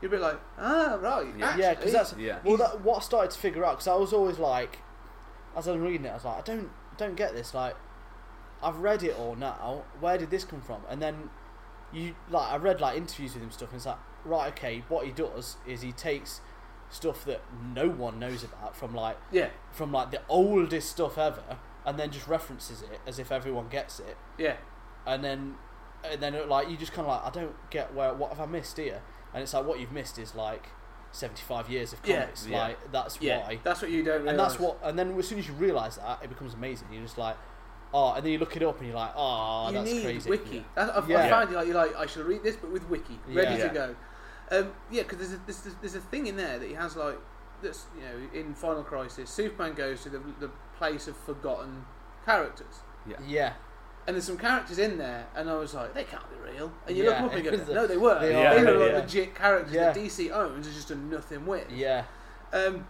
You'll 0.00 0.10
be 0.10 0.18
like, 0.18 0.38
ah, 0.58 0.98
right, 1.00 1.26
Yeah. 1.36 1.56
yeah. 1.56 1.74
Because 1.74 1.92
that's 1.92 2.14
Yeah. 2.18 2.38
well, 2.44 2.56
that, 2.58 2.82
what 2.82 2.98
I 2.98 3.00
started 3.00 3.30
to 3.32 3.38
figure 3.38 3.64
out 3.64 3.72
because 3.78 3.88
I 3.88 3.94
was 3.96 4.12
always 4.12 4.38
like, 4.38 4.78
as 5.56 5.66
I 5.66 5.72
was 5.72 5.80
reading 5.80 6.04
it, 6.06 6.10
I 6.10 6.14
was 6.14 6.24
like, 6.24 6.38
I 6.38 6.42
don't, 6.42 6.70
don't 6.98 7.16
get 7.16 7.32
this. 7.34 7.54
Like, 7.54 7.76
I've 8.62 8.78
read 8.78 9.02
it 9.02 9.16
all 9.18 9.34
now. 9.36 9.84
Where 10.00 10.18
did 10.18 10.30
this 10.30 10.44
come 10.44 10.60
from? 10.60 10.82
And 10.88 11.00
then 11.00 11.30
you 11.92 12.14
like, 12.30 12.52
I 12.52 12.56
read 12.56 12.80
like 12.80 12.96
interviews 12.96 13.32
with 13.32 13.42
him 13.42 13.44
and 13.48 13.52
stuff, 13.52 13.70
and 13.70 13.76
it's 13.76 13.86
like, 13.86 13.98
right, 14.24 14.48
okay. 14.48 14.84
What 14.88 15.06
he 15.06 15.12
does 15.12 15.56
is 15.66 15.82
he 15.82 15.92
takes 15.92 16.40
stuff 16.88 17.24
that 17.24 17.40
no 17.74 17.88
one 17.88 18.18
knows 18.18 18.44
about 18.44 18.76
from 18.76 18.94
like 18.94 19.16
yeah, 19.32 19.48
from 19.72 19.92
like 19.92 20.10
the 20.10 20.20
oldest 20.28 20.90
stuff 20.90 21.18
ever, 21.18 21.58
and 21.84 21.98
then 21.98 22.10
just 22.10 22.28
references 22.28 22.82
it 22.82 23.00
as 23.06 23.18
if 23.18 23.32
everyone 23.32 23.68
gets 23.68 23.98
it, 23.98 24.16
yeah, 24.38 24.56
and 25.06 25.24
then 25.24 25.56
and 26.04 26.20
then 26.20 26.48
like 26.48 26.68
you 26.70 26.76
just 26.76 26.92
kind 26.92 27.06
of 27.08 27.12
like 27.14 27.24
I 27.24 27.30
don't 27.38 27.54
get 27.70 27.94
where 27.94 28.12
what 28.14 28.30
have 28.30 28.40
I 28.40 28.46
missed 28.46 28.76
here, 28.76 29.02
and 29.34 29.42
it's 29.42 29.54
like 29.54 29.64
what 29.66 29.80
you've 29.80 29.92
missed 29.92 30.18
is 30.18 30.34
like 30.34 30.68
seventy 31.12 31.42
five 31.42 31.68
years 31.70 31.92
of 31.92 32.00
Yeah. 32.04 32.20
comics, 32.22 32.46
Yeah. 32.46 32.58
like 32.58 32.92
that's 32.92 33.20
yeah. 33.20 33.38
why, 33.46 33.58
That's 33.62 33.80
what 33.82 33.90
you 33.90 34.02
don't 34.02 34.22
realize. 34.22 34.30
and 34.30 34.38
that's 34.38 34.58
what, 34.60 34.78
and 34.82 34.98
then 34.98 35.18
as 35.18 35.26
soon 35.28 35.38
as 35.38 35.48
you 35.48 35.54
realise 35.54 35.96
that, 35.96 36.20
it 36.22 36.28
becomes 36.28 36.54
amazing. 36.54 36.88
You're 36.92 37.02
just 37.02 37.16
like, 37.16 37.36
oh, 37.94 38.12
and 38.12 38.24
then 38.24 38.32
you 38.32 38.38
look 38.38 38.54
it 38.56 38.62
up 38.62 38.78
and 38.78 38.86
you're 38.88 38.96
like, 38.96 39.12
oh, 39.16 39.68
you 39.68 39.74
that's 39.74 39.90
need 39.92 40.02
crazy. 40.02 40.28
wiki. 40.30 40.64
That, 40.74 40.94
I've, 40.96 41.08
Yeah. 41.08 41.24
I 41.26 41.30
found 41.30 41.50
you 41.50 41.56
like 41.56 41.66
you're 41.66 41.76
like 41.76 41.96
I 41.96 42.06
should 42.06 42.26
read 42.26 42.42
this, 42.42 42.56
but 42.56 42.70
with 42.70 42.88
wiki 42.90 43.18
ready 43.28 43.56
Yeah. 43.56 43.68
to 43.68 43.74
go. 43.74 43.96
Um, 44.50 44.72
yeah, 44.90 45.02
because 45.02 45.18
there's 45.18 45.32
a, 45.32 45.40
there's, 45.46 45.74
there's 45.80 45.94
a 45.96 46.00
thing 46.00 46.26
in 46.26 46.36
there 46.36 46.58
that 46.58 46.68
he 46.68 46.74
has 46.74 46.94
like 46.96 47.18
that's 47.62 47.86
you 47.96 48.02
know 48.02 48.28
in 48.38 48.54
Final 48.54 48.82
Crisis, 48.84 49.30
Superman 49.30 49.72
goes 49.74 50.02
to 50.02 50.10
the 50.10 50.20
the 50.38 50.50
place 50.76 51.08
of 51.08 51.16
forgotten 51.16 51.86
characters, 52.26 52.80
Yeah. 53.08 53.16
Yeah, 53.26 53.52
and 54.06 54.14
there's 54.16 54.24
some 54.24 54.38
characters 54.38 54.78
in 54.78 54.98
there, 54.98 55.26
and 55.34 55.50
I 55.50 55.54
was 55.56 55.74
like, 55.74 55.94
they 55.94 56.04
can't 56.04 56.22
be 56.30 56.50
real. 56.52 56.72
And 56.86 56.96
you 56.96 57.04
Yeah. 57.04 57.08
look 57.10 57.16
them 57.18 57.24
up 57.26 57.34
and 57.34 57.44
you 57.44 57.50
go, 57.66 57.72
no, 57.74 57.86
they 57.86 57.96
were. 57.96 58.18
They 58.20 58.28
They, 58.28 58.46
are, 58.46 58.54
were 58.64 58.78
like 58.78 58.90
yeah. 58.92 58.98
legit 58.98 59.34
characters 59.34 59.74
Yeah. 59.74 59.92
that 59.92 59.96
DC 59.96 60.30
owns 60.30 60.66
and 60.66 60.74
just 60.74 60.88
done 60.88 61.10
nothing 61.10 61.44
with. 61.46 61.70
yeah, 61.70 62.04
Um, 62.52 62.86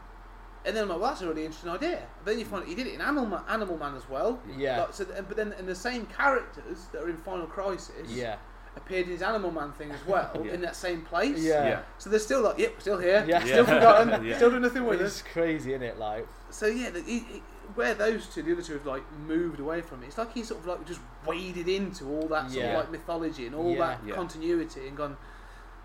and 0.64 0.74
then 0.76 0.82
I'm 0.82 0.88
like, 0.88 1.00
well, 1.00 1.10
that's 1.10 1.22
a 1.22 1.28
really 1.28 1.44
interesting 1.44 1.70
idea. 1.70 2.02
But 2.24 2.30
then 2.32 2.38
you 2.40 2.44
find 2.44 2.66
he 2.66 2.74
did 2.74 2.86
it 2.88 2.94
in 2.94 3.00
Animal 3.00 3.26
Man, 3.26 3.40
Animal 3.48 3.78
Man 3.78 3.94
as 3.94 4.08
well. 4.08 4.40
yeah, 4.56 4.80
Like, 4.80 4.94
so, 4.94 5.04
th- 5.04 5.24
but 5.28 5.36
then 5.36 5.52
and 5.58 5.66
the 5.68 5.74
same 5.74 6.06
characters 6.06 6.86
that 6.92 7.02
are 7.02 7.08
in 7.08 7.16
Final 7.16 7.46
Crisis 7.46 8.08
yeah, 8.10 8.36
appeared 8.76 9.06
in 9.06 9.12
his 9.12 9.22
Animal 9.22 9.52
Man 9.52 9.72
thing 9.72 9.90
as 9.92 10.04
well 10.06 10.30
Yeah. 10.44 10.52
in 10.52 10.60
that 10.62 10.74
same 10.76 11.02
place. 11.02 11.38
yeah. 11.38 11.66
Yeah. 11.68 11.80
So 11.98 12.10
they're 12.10 12.18
still 12.18 12.42
like, 12.42 12.58
yep, 12.58 12.74
we're 12.74 12.80
still 12.80 12.98
here, 12.98 13.24
Yeah. 13.26 13.42
still 13.44 13.64
forgotten, 13.64 14.24
Yeah. 14.26 14.36
still 14.36 14.50
doing 14.50 14.62
nothing 14.62 14.84
with 14.84 15.00
It's 15.00 15.22
crazy, 15.22 15.70
isn't 15.72 15.82
it? 15.82 15.98
Like, 15.98 16.26
So 16.50 16.66
yeah, 16.66 16.90
the, 16.90 17.00
he, 17.02 17.20
he, 17.20 17.42
where 17.76 17.94
those 17.94 18.26
two, 18.26 18.42
the 18.42 18.52
other 18.52 18.62
two, 18.62 18.72
have 18.74 18.86
like 18.86 19.02
moved 19.26 19.60
away 19.60 19.80
from 19.82 20.02
it. 20.02 20.06
It's 20.06 20.18
like 20.18 20.32
he's 20.32 20.48
sort 20.48 20.60
of 20.60 20.66
like 20.66 20.86
just 20.86 21.00
waded 21.26 21.68
into 21.68 22.06
all 22.08 22.26
that 22.28 22.50
sort 22.50 22.64
Yeah. 22.64 22.70
of 22.72 22.76
like 22.80 22.90
mythology 22.90 23.46
and 23.46 23.54
all 23.54 23.70
Yeah. 23.72 23.78
that 23.78 24.00
Yeah. 24.06 24.14
continuity 24.14 24.88
and 24.88 24.96
gone. 24.96 25.16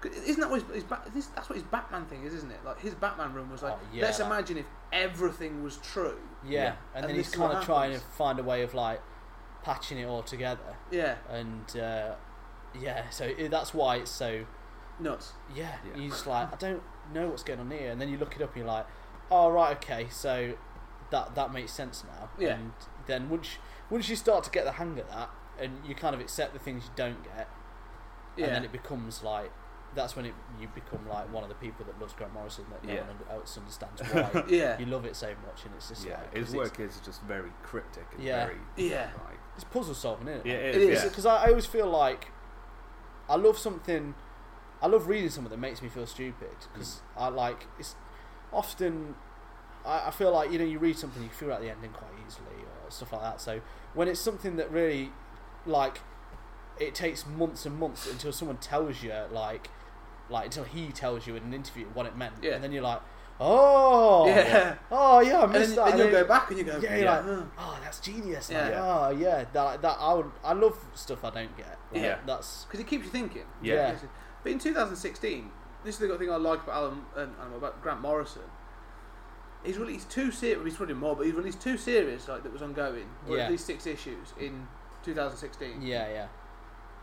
Isn't 0.04 0.40
that 0.42 0.50
what 0.50 0.62
his, 0.64 0.74
his 0.74 0.84
this, 1.14 1.28
that's 1.28 1.48
what 1.48 1.56
his 1.58 1.64
Batman 1.64 2.06
thing 2.06 2.24
is, 2.24 2.34
isn't 2.34 2.52
it? 2.52 2.60
Like 2.66 2.80
his 2.80 2.96
Batman 2.96 3.34
room 3.34 3.52
was 3.52 3.62
like, 3.62 3.74
Oh, 3.74 3.80
yeah, 3.94 4.04
let's 4.06 4.20
like- 4.20 4.26
imagine 4.32 4.58
if 4.58 4.66
everything 4.92 5.64
was 5.64 5.78
true. 5.78 6.18
yeah, 6.44 6.52
Yeah. 6.64 6.68
and, 6.96 7.06
And 7.06 7.10
then 7.10 7.16
he's 7.16 7.30
kind 7.30 7.54
of 7.56 7.64
trying 7.64 7.92
to 7.94 8.00
find 8.00 8.40
a 8.40 8.44
way 8.44 8.64
of 8.64 8.74
like 8.74 9.00
patching 9.64 10.00
it 10.00 10.06
all 10.06 10.24
together. 10.24 10.76
Yeah, 10.90 11.16
and 11.30 11.78
uh, 11.78 12.16
yeah, 12.74 13.10
so 13.12 13.26
it, 13.26 13.52
that's 13.52 13.74
why 13.76 13.98
it's 13.98 14.10
so 14.12 14.46
nuts. 15.00 15.34
yeah. 15.54 15.76
Yeah. 15.94 16.02
You 16.02 16.10
just 16.10 16.26
like 16.26 16.52
I 16.52 16.56
don't 16.56 16.82
know 17.14 17.28
what's 17.30 17.44
going 17.44 17.60
on 17.60 17.70
here, 17.70 17.92
and 17.92 18.02
then 18.02 18.10
you 18.10 18.18
look 18.18 18.36
it 18.36 18.42
up 18.42 18.50
and 18.56 18.58
you're 18.58 18.66
like, 18.74 18.88
oh 19.30 19.50
right, 19.52 19.76
okay, 19.78 20.08
so 20.10 20.54
that 21.12 21.36
that 21.36 21.54
makes 21.54 21.72
sense 21.72 22.04
now. 22.04 22.30
Yeah. 22.40 22.56
And 22.56 22.72
then 23.08 23.30
once 23.30 23.58
once 23.90 24.10
you 24.10 24.16
start 24.16 24.44
to 24.46 24.50
get 24.50 24.66
the 24.66 24.72
hang 24.74 24.98
of 25.00 25.08
that, 25.10 25.30
and 25.60 25.80
you 25.86 25.94
kind 25.96 26.16
of 26.16 26.22
accept 26.22 26.54
the 26.54 26.60
things 26.60 26.86
you 26.86 26.92
don't 26.96 27.24
get, 27.24 27.48
Yeah, 28.38 28.46
and 28.48 28.56
then 28.56 28.64
it 28.64 28.72
becomes 28.72 29.24
like 29.24 29.52
that's 29.94 30.16
when 30.16 30.26
it 30.26 30.34
you 30.60 30.70
become 30.70 31.06
like 31.10 31.32
one 31.34 31.44
of 31.44 31.50
the 31.50 31.56
people 31.56 31.84
that 31.86 32.00
loves 32.00 32.14
Grant 32.14 32.34
Morrison 32.34 32.64
that 32.72 32.82
no 32.84 32.94
Yeah. 32.94 33.02
one 33.02 33.10
under- 33.10 33.30
else 33.32 33.58
understands 33.58 34.02
why 34.14 34.44
yeah, 34.48 34.80
you 34.80 34.86
love 34.86 35.06
it 35.06 35.16
so 35.18 35.28
much, 35.46 35.66
and 35.66 35.74
it's 35.76 35.90
just 35.90 36.06
Yeah. 36.06 36.14
like 36.18 36.34
His 36.36 36.46
'cause 36.46 36.54
it's- 36.54 36.70
work 36.72 36.80
is 36.80 37.00
just 37.02 37.22
very 37.24 37.52
cryptic 37.64 38.08
and 38.14 38.24
Yeah. 38.24 38.46
very 38.46 38.58
yeah, 38.78 39.12
like 39.28 39.38
It's 39.56 39.66
puzzle 39.66 39.94
solving, 39.94 40.30
isn't 40.30 40.46
it? 40.46 40.50
Yeah, 40.50 40.54
it 40.60 40.76
It 40.76 40.82
is. 40.82 40.98
is. 41.00 41.04
yeah. 41.04 41.10
because 41.10 41.26
I, 41.26 41.44
I 41.44 41.48
always 41.50 41.66
feel 41.66 41.88
like 41.88 42.30
I 43.30 43.36
love 43.36 43.58
something. 43.58 44.16
I 44.82 44.88
love 44.88 45.08
reading 45.08 45.30
something 45.30 45.52
that 45.52 45.58
makes 45.60 45.82
me 45.82 45.90
feel 45.90 46.08
stupid 46.08 46.56
because 46.74 47.02
mm. 47.18 47.22
I 47.22 47.28
like 47.28 47.68
it's 47.78 47.96
often. 48.54 49.16
I, 49.86 50.08
I 50.08 50.12
feel 50.12 50.32
like 50.32 50.52
you 50.52 50.60
know 50.60 50.66
you 50.66 50.80
read 50.80 50.98
something 50.98 51.22
you 51.24 51.30
figure 51.30 51.54
out 51.54 51.62
the 51.62 51.70
ending 51.70 51.92
quite 51.92 52.12
easily 52.28 52.64
or 52.86 52.92
stuff 52.92 53.12
like 53.14 53.22
that. 53.22 53.42
So 53.42 53.62
when 53.94 54.08
it's 54.08 54.20
something 54.20 54.56
that 54.58 54.72
really 54.72 55.12
like 55.66 56.02
it 56.80 56.96
takes 56.96 57.26
months 57.28 57.66
and 57.66 57.78
months 57.78 58.10
until 58.10 58.32
someone 58.32 58.58
tells 58.58 59.04
you 59.04 59.14
like 59.32 59.70
like 60.30 60.46
until 60.46 60.64
he 60.64 60.88
tells 60.92 61.28
you 61.28 61.36
in 61.36 61.44
an 61.44 61.54
interview 61.54 61.86
what 61.94 62.06
it 62.06 62.16
meant, 62.18 62.36
Yeah. 62.42 62.54
and 62.54 62.64
then 62.64 62.72
you're 62.72 62.82
like, 62.84 63.02
oh 63.40 64.28
yeah. 64.28 64.76
oh 64.92 65.20
yeah, 65.20 65.40
I 65.40 65.44
And 65.44 65.52
missed 65.54 65.76
then, 65.76 65.76
that. 65.76 65.86
then 65.90 65.98
you'll 65.98 66.08
And 66.08 66.16
go 66.16 66.24
back 66.28 66.50
and 66.50 66.58
you 66.60 66.64
go, 66.64 66.80
yeah, 66.82 66.96
you're 66.96 67.04
Yeah. 67.06 67.20
like, 67.20 67.46
oh, 67.60 67.80
that's 67.84 68.00
genius. 68.00 68.50
Yeah. 68.50 68.62
Like, 68.64 68.72
Yeah. 68.72 68.84
oh 69.00 69.10
yeah, 69.12 69.46
that 69.54 69.82
that 69.82 69.98
I 70.00 70.14
would 70.14 70.32
I 70.44 70.54
love 70.54 70.78
stuff 70.96 71.24
I 71.26 71.30
don't 71.32 71.56
get. 71.58 71.78
Like, 71.92 72.02
Yeah. 72.02 72.18
that's 72.26 72.64
because 72.66 72.80
it 72.80 72.88
keeps 72.88 73.06
you 73.06 73.12
thinking. 73.12 73.44
Yeah. 73.62 73.96
But 74.44 74.52
in 74.54 74.60
2016, 74.60 75.52
this 75.84 75.96
is 76.02 76.08
the 76.10 76.18
thing 76.18 76.32
I 76.32 76.38
like 76.38 76.64
about 76.64 76.76
Alan, 76.76 77.02
um, 77.16 77.54
about 77.54 77.82
Grant 77.84 78.02
Morrison. 78.02 78.42
He's 79.64 79.78
released 79.78 80.10
two 80.10 80.32
series. 80.32 80.64
He's 80.66 80.76
probably 80.78 80.96
more, 80.96 81.16
but 81.16 81.26
he's 81.26 81.36
released 81.36 81.62
two 81.62 81.78
series 81.78 82.28
like 82.28 82.44
that 82.44 82.52
was 82.52 82.62
ongoing, 82.62 83.06
or 83.30 83.38
Yeah. 83.38 83.44
at 83.46 83.52
least 83.52 83.66
six 83.66 83.86
issues 83.86 84.34
in 84.40 84.68
2016. 85.04 85.82
yeah, 85.82 86.08
yeah, 86.10 86.28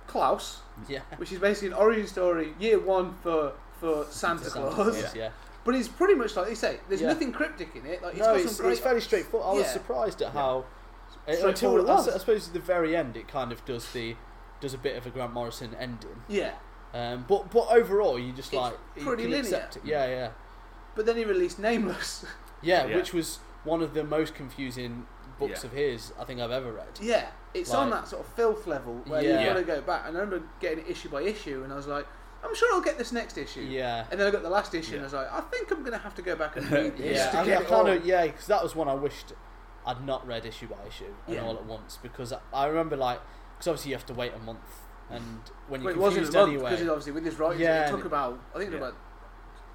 Klaus, 0.07 0.61
yeah. 0.89 1.01
which 1.19 1.33
is 1.33 1.39
basically 1.39 1.69
an 1.69 1.75
origin 1.75 2.07
story, 2.07 2.55
year 2.59 2.79
one 2.79 3.15
for 3.23 3.53
for 3.81 4.05
Santa, 4.11 4.45
Santa 4.51 4.71
Claus. 4.71 4.97
Claus, 5.01 5.15
yeah. 5.15 5.31
But 5.65 5.75
it's 5.77 5.87
pretty 5.89 6.15
much 6.15 6.35
like 6.35 6.49
they 6.49 6.55
say. 6.57 6.81
There's 6.89 7.01
Yeah. 7.03 7.09
nothing 7.09 7.31
cryptic 7.33 7.77
in 7.77 7.87
it. 7.87 8.03
Like 8.03 8.13
it's 8.15 8.21
no, 8.21 8.27
got 8.35 8.41
it's, 8.41 8.57
some 8.57 8.65
great. 8.65 8.73
it's 8.73 8.81
fairly 8.81 9.01
straightforward. 9.01 9.49
I 9.49 9.53
was 9.53 9.63
Yeah. 9.67 9.73
surprised 9.73 10.23
at 10.23 10.33
how 10.33 10.65
uh, 11.29 11.33
Straightforward 11.35 11.49
until 11.55 11.77
it 11.77 11.89
I, 11.91 11.95
s- 12.01 12.07
was. 12.07 12.15
I 12.15 12.19
suppose 12.19 12.47
at 12.49 12.55
the 12.55 12.61
very 12.61 12.97
end 12.97 13.17
it 13.17 13.29
kind 13.29 13.53
of 13.53 13.65
does 13.65 13.93
the 13.93 14.17
does 14.61 14.75
a 14.75 14.79
bit 14.79 14.97
of 14.97 15.07
a 15.07 15.11
Grant 15.11 15.33
Morrison 15.33 15.77
ending. 15.79 16.23
Yeah, 16.27 16.53
Um, 16.93 17.25
but 17.29 17.51
but 17.53 17.69
overall 17.71 18.19
you 18.19 18.33
just 18.33 18.49
It's 18.53 18.61
like 18.61 18.75
you 18.97 19.05
pretty 19.05 19.23
can 19.25 19.33
linear. 19.33 19.45
accept 19.57 19.77
it. 19.77 19.85
Yeah, 19.85 20.07
yeah, 20.07 20.31
but 20.97 21.07
then 21.07 21.17
he 21.17 21.25
released 21.25 21.59
Nameless. 21.61 22.25
yeah, 22.63 22.87
Yeah. 22.87 22.97
Which 22.97 23.13
was 23.13 23.39
one 23.65 23.83
of 23.83 23.95
the 23.95 24.05
most 24.05 24.35
confusing 24.35 25.07
books 25.39 25.63
Yeah. 25.63 25.67
of 25.67 25.73
his 25.73 26.13
I 26.19 26.25
think 26.25 26.41
I've 26.41 26.51
ever 26.51 26.73
read. 26.73 26.99
Yeah, 27.01 27.27
it's 27.55 27.73
on 27.73 27.91
that 27.91 28.09
sort 28.09 28.25
of 28.27 28.33
filth 28.35 28.67
level 28.67 29.01
where 29.07 29.23
Yeah. 29.23 29.41
you've 29.41 29.49
got 29.49 29.55
to 29.61 29.63
go 29.65 29.81
back. 29.81 30.03
And 30.07 30.17
I 30.17 30.21
remember 30.21 30.47
getting 30.61 30.81
it 30.81 30.89
issue 30.91 31.09
by 31.09 31.23
issue, 31.23 31.63
and 31.65 31.73
I 31.73 31.77
was 31.77 31.87
like, 31.87 32.07
I'm 32.45 32.55
sure 32.55 32.73
I'll 32.73 32.81
get 32.81 32.99
this 32.99 33.11
next 33.13 33.37
issue. 33.37 33.63
Yeah. 33.63 34.05
And 34.11 34.21
then 34.21 34.27
I 34.27 34.31
got 34.31 34.43
the 34.43 34.51
last 34.51 34.73
issue, 34.75 34.95
and 34.95 35.03
I 35.03 35.05
was 35.05 35.13
like, 35.13 35.33
I 35.33 35.41
think 35.43 35.71
I'm 35.73 35.81
going 35.81 35.93
to 35.93 35.99
have 35.99 36.15
to 36.17 36.23
go 36.23 36.37
back 36.37 36.57
and 36.57 36.71
read 36.71 36.97
this 36.97 37.17
Yeah, 37.17 37.31
to 37.33 37.39
I, 37.41 37.45
get 37.45 37.59
I 37.59 37.63
it 37.63 37.69
kind 37.69 37.89
of 37.89 38.07
yeah, 38.07 38.27
because 38.27 38.47
that 38.47 38.63
was 38.63 38.75
one 38.77 38.89
I 38.89 38.95
wished 38.95 39.33
I'd 39.87 40.05
not 40.05 40.27
read 40.27 40.45
issue 40.45 40.67
by 40.69 40.77
issue 40.87 41.13
and 41.27 41.37
Yeah. 41.37 41.45
all 41.45 41.55
at 41.57 41.65
once 41.65 41.99
because 42.03 42.33
I, 42.33 42.39
I 42.53 42.67
remember 42.67 42.97
like 42.97 43.21
because 43.57 43.69
obviously 43.69 43.91
you 43.91 43.97
have 43.97 44.07
to 44.07 44.15
wait 44.15 44.33
a 44.35 44.39
month 44.39 44.59
and 45.11 45.41
when 45.69 45.81
you're 45.83 45.93
it 45.93 45.97
wasn't 45.97 46.27
confused 46.27 46.35
a 46.35 46.39
month 46.41 46.53
anyway. 46.53 46.71
because 46.73 46.89
obviously 46.89 47.13
with 47.13 47.25
this 47.25 47.35
writing, 47.39 47.63
Yeah. 47.63 47.87
it 47.87 47.91
took 47.91 48.05
about 48.05 48.39
I 48.55 48.59
think 48.59 48.71
it 48.71 48.75
Yeah. 48.75 48.79
about 48.89 48.95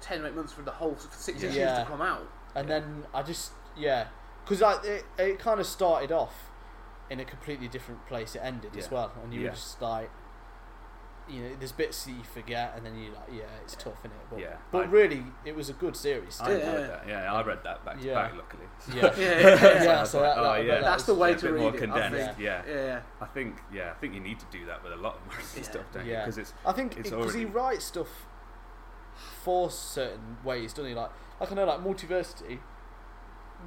ten 0.00 0.22
or 0.22 0.28
eight 0.28 0.34
months 0.36 0.52
for 0.52 0.62
the 0.62 0.70
whole 0.70 0.94
for 0.94 1.08
six 1.16 1.42
Yeah. 1.42 1.48
issues 1.48 1.58
Yeah. 1.58 1.80
to 1.80 1.84
come 1.90 2.00
out. 2.00 2.26
And 2.54 2.68
then 2.68 3.04
I 3.12 3.22
just 3.22 3.52
yeah, 3.76 4.06
because 4.44 4.60
like 4.60 4.84
it 4.84 5.04
it 5.18 5.38
kind 5.38 5.60
of 5.60 5.66
started 5.66 6.12
off 6.12 6.34
in 7.10 7.20
a 7.20 7.24
completely 7.24 7.68
different 7.68 8.06
place. 8.06 8.34
It 8.34 8.40
ended 8.42 8.76
as 8.76 8.90
well, 8.90 9.12
and 9.22 9.32
you 9.34 9.42
were 9.42 9.48
just 9.50 9.80
like, 9.82 10.10
you 11.28 11.40
know, 11.42 11.50
there's 11.58 11.72
bits 11.72 12.04
that 12.04 12.12
you 12.12 12.22
forget, 12.22 12.72
and 12.76 12.84
then 12.86 12.96
you 12.96 13.10
like, 13.12 13.28
yeah, 13.32 13.42
it's 13.62 13.74
tough 13.76 14.04
in 14.04 14.10
it. 14.10 14.16
But, 14.30 14.38
Yeah, 14.40 14.56
but 14.70 14.86
I- 14.86 14.88
really, 14.90 15.24
it 15.44 15.54
was 15.54 15.68
a 15.68 15.72
good 15.74 15.96
series. 15.96 16.40
I 16.40 16.44
still. 16.44 16.58
Yeah. 16.58 16.86
that. 16.86 17.04
Yeah, 17.08 17.32
I 17.32 17.42
read 17.42 17.58
that 17.64 17.84
back 17.84 17.98
to 17.98 18.06
Yeah. 18.06 18.14
back. 18.14 18.34
Luckily, 18.36 18.64
Yeah. 18.94 19.14
Yeah, 19.16 19.18
yeah, 19.18 19.38
yeah. 19.62 19.82
Yeah, 19.84 20.04
so 20.04 20.20
like, 20.22 20.34
that- 20.34 20.44
oh, 20.44 20.54
yeah, 20.56 20.80
That's 20.80 21.04
the 21.04 21.14
way 21.14 21.30
yeah, 21.30 21.36
a 21.36 21.38
to 21.38 21.46
bit 21.46 21.54
more 21.60 21.70
read 21.70 21.74
it, 21.74 21.78
condensed. 21.78 22.38
Yeah. 22.40 22.62
Yeah, 22.66 22.74
yeah. 22.74 23.00
I 23.20 23.26
think 23.26 23.56
yeah, 23.72 23.90
I 23.90 23.94
think 23.94 24.14
you 24.14 24.20
need 24.20 24.38
to 24.40 24.46
do 24.50 24.64
that 24.66 24.82
with 24.82 24.92
a 24.92 24.96
lot 24.96 25.16
of 25.16 25.26
Morrison 25.26 25.62
Yeah. 25.62 25.70
stuff, 25.70 25.84
don't 25.92 26.06
you? 26.06 26.12
Yeah. 26.12 26.20
Because 26.24 26.38
it's 26.38 26.52
I 26.64 26.72
think 26.72 26.96
It's 26.98 27.10
because 27.10 27.34
he 27.34 27.44
writes 27.44 27.84
stuff 27.86 28.26
for 29.42 29.70
certain 29.70 30.38
ways, 30.44 30.72
doesn't 30.72 30.88
he? 30.90 30.94
Like, 30.94 31.10
like 31.44 31.52
I 31.52 31.54
know, 31.54 31.64
like 31.66 31.80
Multiversity, 31.84 32.58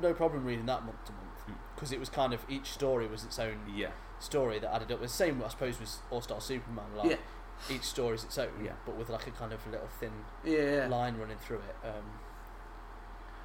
no 0.02 0.14
problem 0.14 0.44
reading 0.46 0.66
that 0.68 0.84
month 0.86 1.04
to 1.06 1.12
month 1.14 1.24
Hmm. 1.46 1.54
because 1.76 1.92
it 1.92 2.00
was 2.00 2.10
kind 2.10 2.34
of 2.34 2.46
each 2.50 2.72
story 2.72 3.08
was 3.08 3.24
its 3.24 3.40
own 3.40 3.60
yeah, 3.74 3.92
story 4.20 4.60
that 4.60 4.74
added 4.74 4.92
up. 4.92 5.00
The 5.02 5.08
same, 5.08 5.42
I 5.44 5.48
suppose, 5.48 5.80
with 5.80 5.98
All 6.12 6.22
Star 6.22 6.42
Superman. 6.42 6.86
Like, 6.96 7.12
Yeah. 7.12 7.76
each 7.76 7.84
story 7.84 8.16
is 8.16 8.24
its 8.26 8.38
own, 8.38 8.50
Yeah. 8.64 8.74
but 8.86 8.96
with 8.96 9.10
like 9.10 9.28
a 9.28 9.32
kind 9.32 9.54
of 9.54 9.66
little 9.68 9.88
thin 10.00 10.12
Yeah, 10.44 10.88
line 10.90 11.18
running 11.18 11.38
through 11.38 11.58
it. 11.60 11.76
Um, 11.88 12.20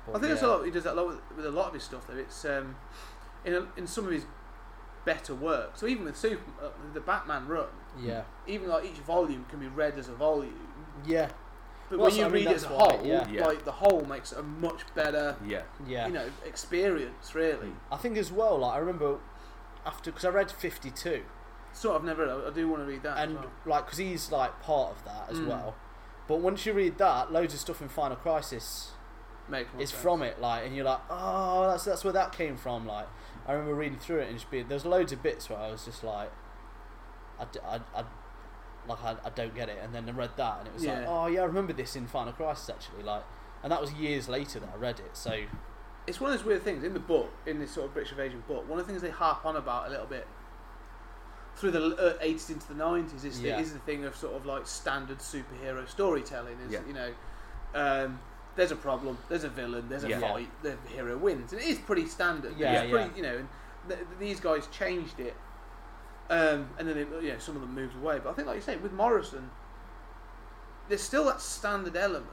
I 0.08 0.18
think 0.18 0.22
that's 0.32 0.42
a 0.42 0.48
lot. 0.48 0.64
He 0.64 0.70
does 0.72 0.82
that 0.84 0.94
a 0.94 0.96
lot 1.00 1.06
with, 1.06 1.20
with 1.36 1.46
a 1.46 1.50
lot 1.50 1.68
of 1.68 1.74
his 1.74 1.84
stuff. 1.84 2.06
Though 2.08 2.16
it's 2.16 2.44
um, 2.44 2.74
in 3.44 3.54
a, 3.54 3.66
in 3.76 3.86
some 3.86 4.04
of 4.06 4.10
his 4.10 4.26
better 5.04 5.34
work. 5.34 5.76
So 5.76 5.86
even 5.86 6.04
with 6.04 6.16
Super, 6.16 6.42
uh, 6.60 6.70
the 6.92 7.00
Batman 7.00 7.46
run, 7.46 7.66
Yeah, 8.00 8.22
even 8.46 8.68
like 8.68 8.84
each 8.84 8.98
volume 8.98 9.44
can 9.48 9.60
be 9.60 9.68
read 9.68 9.96
as 9.96 10.08
a 10.08 10.14
volume. 10.14 10.54
yeah, 11.06 11.28
But 11.92 11.98
Well, 12.00 12.08
when 12.08 12.16
you 12.16 12.22
so, 12.22 12.26
I 12.26 12.30
mean, 12.30 12.44
read 12.46 12.50
it 12.52 12.54
as 12.56 12.64
a 12.64 12.68
that's 12.68 12.80
why, 12.80 12.96
whole, 12.96 13.06
yeah. 13.06 13.28
Yeah. 13.28 13.46
like 13.46 13.64
the 13.66 13.72
whole 13.72 14.00
makes 14.06 14.32
it 14.32 14.38
a 14.38 14.42
much 14.42 14.80
better, 14.94 15.36
yeah, 15.46 15.62
yeah. 15.86 16.06
you 16.06 16.12
know, 16.14 16.24
experience. 16.46 17.34
Really, 17.34 17.68
I 17.90 17.98
think 17.98 18.16
as 18.16 18.32
well. 18.32 18.58
Like 18.60 18.76
I 18.76 18.78
remember 18.78 19.18
after 19.84 20.10
because 20.10 20.24
I 20.24 20.30
read 20.30 20.50
Fifty 20.50 20.90
Two. 20.90 21.22
sort 21.74 21.96
of 21.96 22.04
never. 22.04 22.46
I 22.46 22.50
do 22.50 22.66
want 22.68 22.82
to 22.82 22.86
read 22.86 23.02
that. 23.02 23.18
as 23.18 23.24
and 23.28 23.34
well. 23.34 23.50
like 23.66 23.84
because 23.84 23.98
he's 23.98 24.32
like 24.32 24.62
part 24.62 24.92
of 24.96 25.04
that 25.04 25.28
as 25.30 25.38
Mm. 25.38 25.48
well. 25.48 25.74
But 26.28 26.40
once 26.40 26.64
you 26.64 26.72
read 26.72 26.96
that, 26.98 27.30
loads 27.30 27.52
of 27.52 27.60
stuff 27.60 27.82
in 27.82 27.88
Final 27.90 28.16
Crisis 28.16 28.92
Makes 29.50 29.72
more 29.74 29.82
is 29.82 29.90
sense. 29.90 30.00
from 30.02 30.22
it, 30.22 30.40
like, 30.40 30.64
and 30.64 30.74
you're 30.74 30.84
like, 30.86 31.00
oh, 31.10 31.68
that's 31.68 31.84
that's 31.84 32.04
where 32.04 32.12
that 32.14 32.32
came 32.32 32.56
from. 32.56 32.86
Like, 32.86 33.06
I 33.46 33.52
remember 33.52 33.74
reading 33.74 33.98
through 33.98 34.20
it 34.20 34.28
and 34.30 34.38
just 34.38 34.50
being 34.50 34.68
there's 34.68 34.86
loads 34.86 35.12
of 35.12 35.22
bits 35.22 35.50
where 35.50 35.58
I 35.58 35.70
was 35.70 35.84
just 35.84 36.02
like, 36.04 36.30
I, 37.38 37.44
d- 37.52 37.58
I, 37.66 37.80
I- 37.94 38.04
like 38.88 39.02
I, 39.04 39.16
I 39.24 39.30
don't 39.30 39.54
get 39.54 39.68
it, 39.68 39.78
and 39.82 39.94
then 39.94 40.08
I 40.08 40.12
read 40.12 40.30
that 40.36 40.58
and 40.60 40.68
it 40.68 40.74
was 40.74 40.84
like, 40.84 41.04
oh 41.06 41.26
yeah, 41.26 41.42
I 41.42 41.44
remember 41.44 41.72
this 41.72 41.94
in 41.96 42.06
Final 42.06 42.32
Crisis 42.32 42.68
actually, 42.70 43.02
like, 43.04 43.22
and 43.62 43.70
that 43.70 43.80
was 43.80 43.92
years 43.94 44.28
later 44.28 44.58
that 44.60 44.70
I 44.74 44.76
read 44.76 44.98
it. 45.00 45.16
So 45.16 45.38
It's 46.06 46.20
one 46.20 46.32
of 46.32 46.38
those 46.38 46.44
weird 46.46 46.62
things 46.62 46.82
in 46.82 46.92
the 46.94 46.98
book, 47.00 47.30
in 47.46 47.60
this 47.60 47.70
sort 47.70 47.86
of 47.86 47.94
British 47.94 48.10
Invasion 48.12 48.42
book. 48.48 48.68
One 48.68 48.78
of 48.80 48.86
the 48.86 48.90
things 48.92 49.02
they 49.02 49.10
harp 49.10 49.46
on 49.46 49.54
about 49.56 49.86
a 49.86 49.90
little 49.90 50.06
bit 50.06 50.26
through 51.54 51.70
the 51.70 51.84
uh, 51.96 52.22
80s 52.24 52.50
into 52.50 52.66
the 52.68 52.74
90s 52.82 53.24
is, 53.24 53.40
Yeah. 53.40 53.56
the, 53.56 53.62
is 53.62 53.72
the 53.72 53.78
thing 53.80 54.04
of 54.04 54.16
sort 54.16 54.34
of 54.34 54.46
like 54.46 54.66
standard 54.66 55.18
superhero 55.18 55.88
storytelling. 55.88 56.58
Is 56.66 56.72
Yeah. 56.72 56.80
you 56.86 56.94
know, 56.94 57.12
um, 57.74 58.18
there's 58.56 58.70
a 58.72 58.76
problem, 58.76 59.16
there's 59.28 59.44
a 59.44 59.48
villain, 59.48 59.88
there's 59.88 60.04
a 60.04 60.08
Yeah. 60.08 60.20
fight, 60.20 60.48
the 60.62 60.76
hero 60.88 61.16
wins, 61.16 61.52
and 61.52 61.60
it 61.62 61.68
is 61.68 61.78
pretty 61.78 62.06
standard. 62.06 62.54
Yeah, 62.58 62.82
it's 62.82 62.90
pretty, 62.90 63.10
yeah. 63.10 63.16
you 63.16 63.22
know, 63.22 63.46
th- 63.88 64.00
these 64.18 64.40
guys 64.40 64.66
changed 64.68 65.20
it, 65.20 65.36
um, 66.30 66.68
and 66.78 66.88
then 66.88 66.96
it, 66.98 67.08
you 67.22 67.32
know 67.32 67.38
some 67.38 67.54
of 67.56 67.60
them 67.62 67.74
moved 67.74 67.96
away. 67.96 68.18
But 68.22 68.30
I 68.30 68.32
think, 68.34 68.46
like 68.48 68.56
you 68.56 68.62
say, 68.62 68.76
with 68.76 68.92
Morrison, 68.92 69.50
there's 70.88 71.02
still 71.02 71.24
that 71.26 71.40
standard 71.40 71.96
element. 71.96 72.26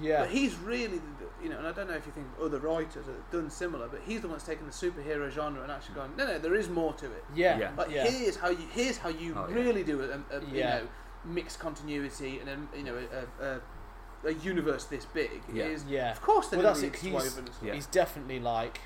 yeah, 0.00 0.20
But 0.20 0.30
he's 0.30 0.54
really, 0.56 0.98
the, 0.98 1.02
you 1.42 1.48
know, 1.50 1.58
and 1.58 1.66
I 1.66 1.72
don't 1.72 1.88
know 1.88 1.94
if 1.96 2.06
you 2.06 2.12
think 2.12 2.26
of 2.38 2.44
other 2.44 2.58
writers 2.60 3.06
that 3.06 3.12
have 3.12 3.30
done 3.32 3.50
similar, 3.50 3.88
but 3.88 4.00
he's 4.06 4.20
the 4.20 4.28
one 4.28 4.36
that's 4.36 4.46
taken 4.46 4.66
the 4.66 4.72
superhero 4.72 5.30
genre 5.30 5.62
and 5.62 5.72
actually 5.72 5.96
gone, 5.96 6.12
no, 6.16 6.26
no, 6.26 6.38
there 6.38 6.54
is 6.54 6.68
more 6.68 6.92
to 6.94 7.06
it. 7.06 7.24
yeah, 7.34 7.58
Yeah. 7.58 7.70
Like 7.76 7.90
yeah. 7.90 8.06
here's 8.08 8.36
how 8.36 8.50
you, 8.50 8.66
here's 8.72 8.98
how 8.98 9.08
you 9.08 9.34
Oh, 9.36 9.48
yeah. 9.48 9.54
really 9.54 9.82
do 9.82 10.00
it, 10.00 10.10
a, 10.10 10.36
a, 10.36 10.44
you 10.46 10.62
know, 10.62 10.82
mixed 11.24 11.58
continuity 11.58 12.38
and 12.40 12.48
a, 12.48 12.76
you 12.78 12.84
know, 12.84 12.96
a, 13.40 13.44
a, 13.44 13.60
a 14.28 14.32
universe 14.34 14.84
this 14.84 15.06
big 15.06 15.42
Yeah. 15.52 15.64
is, 15.64 15.84
yeah. 15.86 16.12
of 16.12 16.20
course, 16.22 16.50
Well, 16.52 16.60
they're 16.62 16.70
that's 16.70 16.82
it, 16.82 16.94
he's- 16.94 17.06
interwoven 17.06 17.46
and 17.46 17.54
stuff. 17.54 17.66
Yeah. 17.66 17.74
He's 17.74 17.86
definitely 17.86 18.38
like 18.38 18.80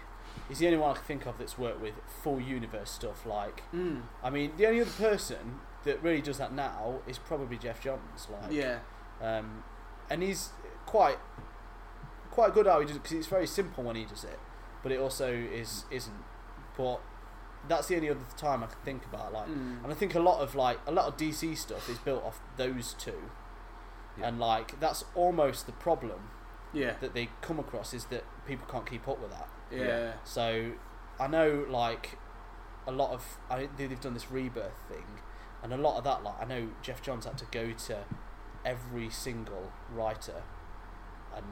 he's 0.49 0.59
the 0.59 0.67
only 0.67 0.79
one 0.79 0.91
I 0.91 0.95
can 0.95 1.05
think 1.05 1.27
of 1.27 1.39
that's 1.39 1.59
worked 1.59 1.81
with 1.81 1.95
full 2.23 2.41
universe 2.41 2.91
stuff. 2.91 3.25
Like, 3.27 3.63
Mm. 3.73 4.03
I 4.23 4.31
mean, 4.31 4.53
the 4.57 4.67
only 4.67 4.81
other 4.81 4.91
person 4.91 5.61
that 5.85 6.03
really 6.03 6.23
does 6.23 6.39
that 6.39 6.53
now 6.53 7.01
is 7.07 7.19
probably 7.19 7.57
Geoff 7.59 7.81
Johns. 7.81 8.29
Like, 8.31 8.53
yeah, 8.53 8.79
um, 9.21 9.65
and 10.11 10.23
he's 10.23 10.51
quite 10.87 11.19
quite 12.31 12.53
good 12.53 12.67
how 12.67 12.81
he 12.81 12.87
does 12.87 12.97
it 12.97 13.03
because 13.03 13.17
it's 13.19 13.27
very 13.29 13.47
simple 13.47 13.85
when 13.85 13.97
he 13.97 14.05
does 14.05 14.25
it, 14.25 14.39
but 14.83 14.91
it 14.93 14.99
also 14.99 15.31
is 15.33 15.85
isn't. 15.91 16.25
But 16.77 17.01
that's 17.69 17.87
the 17.89 17.97
only 17.97 18.11
other 18.11 18.21
time 18.37 18.63
I 18.63 18.67
can 18.67 18.77
think 18.85 19.05
about. 19.07 19.33
Like, 19.33 19.47
Mm. 19.49 19.85
and 19.85 19.93
I 19.93 19.95
think 19.95 20.15
a 20.15 20.21
lot 20.21 20.41
of 20.41 20.55
like 20.55 20.79
a 20.87 20.93
lot 20.93 21.07
of 21.07 21.17
DC 21.17 21.55
stuff 21.57 21.89
is 21.89 21.99
built 21.99 22.25
off 22.25 22.41
those 22.57 22.95
two, 22.95 23.31
Yeah. 24.19 24.29
and 24.29 24.39
like 24.41 24.79
that's 24.81 25.05
almost 25.15 25.67
the 25.67 25.73
problem 25.73 26.31
yeah, 26.73 26.95
that 27.01 27.15
they 27.15 27.29
come 27.41 27.59
across 27.61 27.95
is 27.95 28.07
that 28.07 28.25
people 28.47 28.67
can't 28.67 28.85
keep 28.87 29.07
up 29.07 29.21
with 29.21 29.31
that. 29.31 29.49
Yeah, 29.75 29.85
Yeah. 29.87 30.13
So 30.25 30.73
I 31.21 31.27
know 31.27 31.65
like 31.69 32.19
a 32.87 32.93
lot 32.93 33.13
of 33.13 33.39
I 33.51 33.69
they've 33.77 34.01
done 34.01 34.15
this 34.15 34.31
rebirth 34.31 34.79
thing, 34.89 35.07
and 35.63 35.73
a 35.73 35.77
lot 35.77 35.97
of 35.99 36.05
that 36.05 36.23
like 36.23 36.41
I 36.41 36.45
know 36.45 36.69
Geoff 36.83 37.03
Johns 37.03 37.25
had 37.25 37.39
to 37.39 37.47
go 37.51 37.73
to 37.73 37.99
every 38.65 39.11
single 39.11 39.71
writer 39.93 40.43
and 41.35 41.45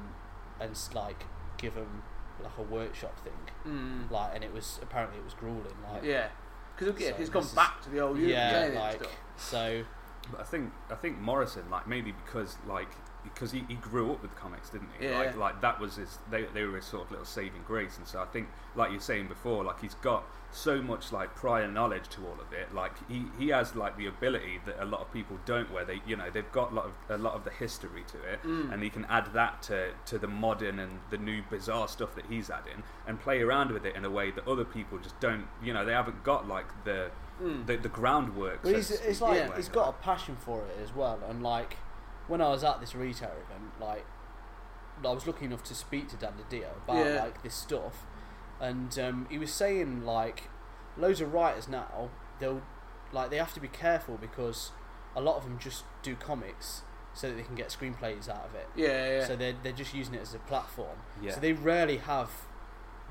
and 0.61 0.79
like 0.95 1.25
give 1.59 1.75
them 1.75 2.03
like 2.43 2.57
a 2.59 2.63
workshop 2.63 3.19
thing 3.21 3.33
Mm. 3.67 4.11
like 4.11 4.35
and 4.35 4.43
it 4.43 4.53
was 4.53 4.79
apparently 4.83 5.19
it 5.19 5.25
was 5.25 5.35
grueling 5.35 5.77
like 5.93 6.03
yeah. 6.05 6.29
Because 6.77 6.99
yeah, 7.01 7.11
So 7.11 7.15
he's 7.17 7.29
gone 7.31 7.43
this 7.43 7.51
is- 7.51 7.57
back 7.57 7.81
to 7.83 7.91
the 7.91 8.01
old 8.01 8.17
universe 8.17 8.35
yeah 8.75 8.81
like 8.81 9.01
stuff. 9.01 9.13
so 9.37 9.85
But 10.31 10.41
I 10.41 10.45
think 10.45 10.73
I 10.91 10.95
think 10.95 11.19
Morrison, 11.21 11.69
like 11.71 11.87
maybe 11.87 12.13
because 12.13 12.57
like 12.67 12.89
because 13.25 13.53
he, 13.53 13.65
he 13.69 13.75
grew 13.75 14.13
up 14.13 14.23
with 14.23 14.35
comics, 14.37 14.71
didn't 14.71 14.89
he? 14.99 15.07
Yeah. 15.07 15.19
Like 15.19 15.37
like 15.37 15.61
that 15.63 15.81
was 15.81 15.97
his 15.97 16.19
they 16.31 16.45
they 16.55 16.65
were 16.65 16.77
his 16.77 16.85
sort 16.87 17.05
of 17.05 17.11
little 17.11 17.27
saving 17.27 17.63
grace, 17.67 17.97
and 17.99 18.07
so 18.07 18.21
I 18.21 18.27
think 18.27 18.49
like 18.75 18.91
you're 18.91 19.01
saying 19.01 19.29
before, 19.29 19.65
like 19.65 19.81
he's 19.81 19.95
got 19.95 20.25
so 20.55 20.83
much 20.83 21.13
like 21.13 21.35
prior 21.35 21.67
knowledge 21.67 22.09
to 22.11 22.21
all 22.27 22.37
of 22.39 22.53
it. 22.53 22.75
Like 22.75 22.93
he, 23.09 23.25
he 23.39 23.49
has 23.49 23.75
like 23.75 23.97
the 23.97 24.07
ability 24.07 24.61
that 24.67 24.83
a 24.83 24.85
lot 24.85 25.01
of 25.01 25.11
people 25.13 25.39
don't, 25.47 25.73
where 25.73 25.85
they 25.85 26.01
you 26.07 26.17
know 26.17 26.31
they've 26.31 26.51
got 26.53 26.73
a 26.73 26.75
lot 26.75 26.85
of 26.87 26.93
a 27.09 27.17
lot 27.23 27.35
of 27.35 27.45
the 27.45 27.51
history 27.51 28.05
to 28.09 28.19
it, 28.23 28.43
Mm. 28.43 28.73
and 28.73 28.83
he 28.83 28.91
can 28.91 29.05
add 29.07 29.33
that 29.33 29.63
to 29.63 29.93
to 30.07 30.19
the 30.19 30.29
modern 30.29 30.79
and 30.79 31.01
the 31.11 31.19
new 31.19 31.43
bizarre 31.51 31.89
stuff 31.89 32.15
that 32.17 32.27
he's 32.27 32.51
adding, 32.51 32.83
and 33.07 33.21
play 33.21 33.41
around 33.41 33.71
with 33.71 33.87
it 33.87 33.97
in 33.97 34.05
a 34.05 34.11
way 34.11 34.31
that 34.31 34.47
other 34.47 34.65
people 34.65 34.99
just 34.99 35.19
don't. 35.21 35.47
You 35.63 35.73
know, 35.73 35.85
they 35.85 35.93
haven't 35.93 36.23
got 36.25 36.47
like 36.49 36.67
the 36.85 37.11
Mm. 37.43 37.67
the, 37.67 37.77
the 37.77 37.89
groundwork. 37.89 38.63
Well, 38.63 38.73
so 38.75 38.77
he's, 38.77 38.91
it's 38.91 39.21
like 39.23 39.37
Yeah. 39.39 39.57
he's 39.57 39.69
got 39.71 39.89
a 39.89 39.93
passion 39.93 40.37
for 40.37 40.61
it 40.67 40.79
as 40.83 40.95
well, 40.95 41.19
and 41.29 41.43
like 41.43 41.77
when 42.29 42.41
I 42.41 42.49
was 42.51 42.63
at 42.65 42.81
this 42.81 42.95
retail 42.95 43.31
event, 43.31 43.73
like 43.81 44.05
I 45.05 45.11
was 45.11 45.27
lucky 45.27 45.45
enough 45.47 45.63
to 45.65 45.75
speak 45.75 46.09
to 46.11 46.17
Dan 46.17 46.33
Didio 46.39 46.77
about 46.85 47.05
Yeah. 47.07 47.23
like 47.25 47.43
this 47.43 47.55
stuff, 47.55 48.05
and 48.61 48.97
um, 48.99 49.27
he 49.31 49.39
was 49.39 49.53
saying 49.53 50.05
like 50.05 50.45
loads 50.97 51.21
of 51.23 51.33
writers 51.33 51.69
now 51.69 52.11
they'll 52.39 52.63
like 53.13 53.31
they 53.31 53.37
have 53.39 53.53
to 53.55 53.61
be 53.61 53.69
careful 53.69 54.17
because 54.21 54.73
a 55.17 55.21
lot 55.21 55.37
of 55.37 55.45
them 55.45 55.59
just 55.59 55.85
do 56.03 56.15
comics 56.15 56.83
so 57.15 57.29
that 57.29 57.35
they 57.37 57.43
can 57.43 57.55
get 57.55 57.69
screenplays 57.69 58.29
out 58.29 58.45
of 58.47 58.55
it. 58.55 58.69
yeah, 58.77 59.19
yeah. 59.19 59.27
So 59.27 59.37
they're 59.37 59.55
they're 59.63 59.73
just 59.73 59.95
using 59.95 60.15
it 60.15 60.23
as 60.23 60.35
a 60.35 60.39
platform. 60.39 60.99
Yeah. 61.21 61.33
So 61.33 61.41
they 61.41 61.53
rarely 61.53 61.99
have 61.99 62.31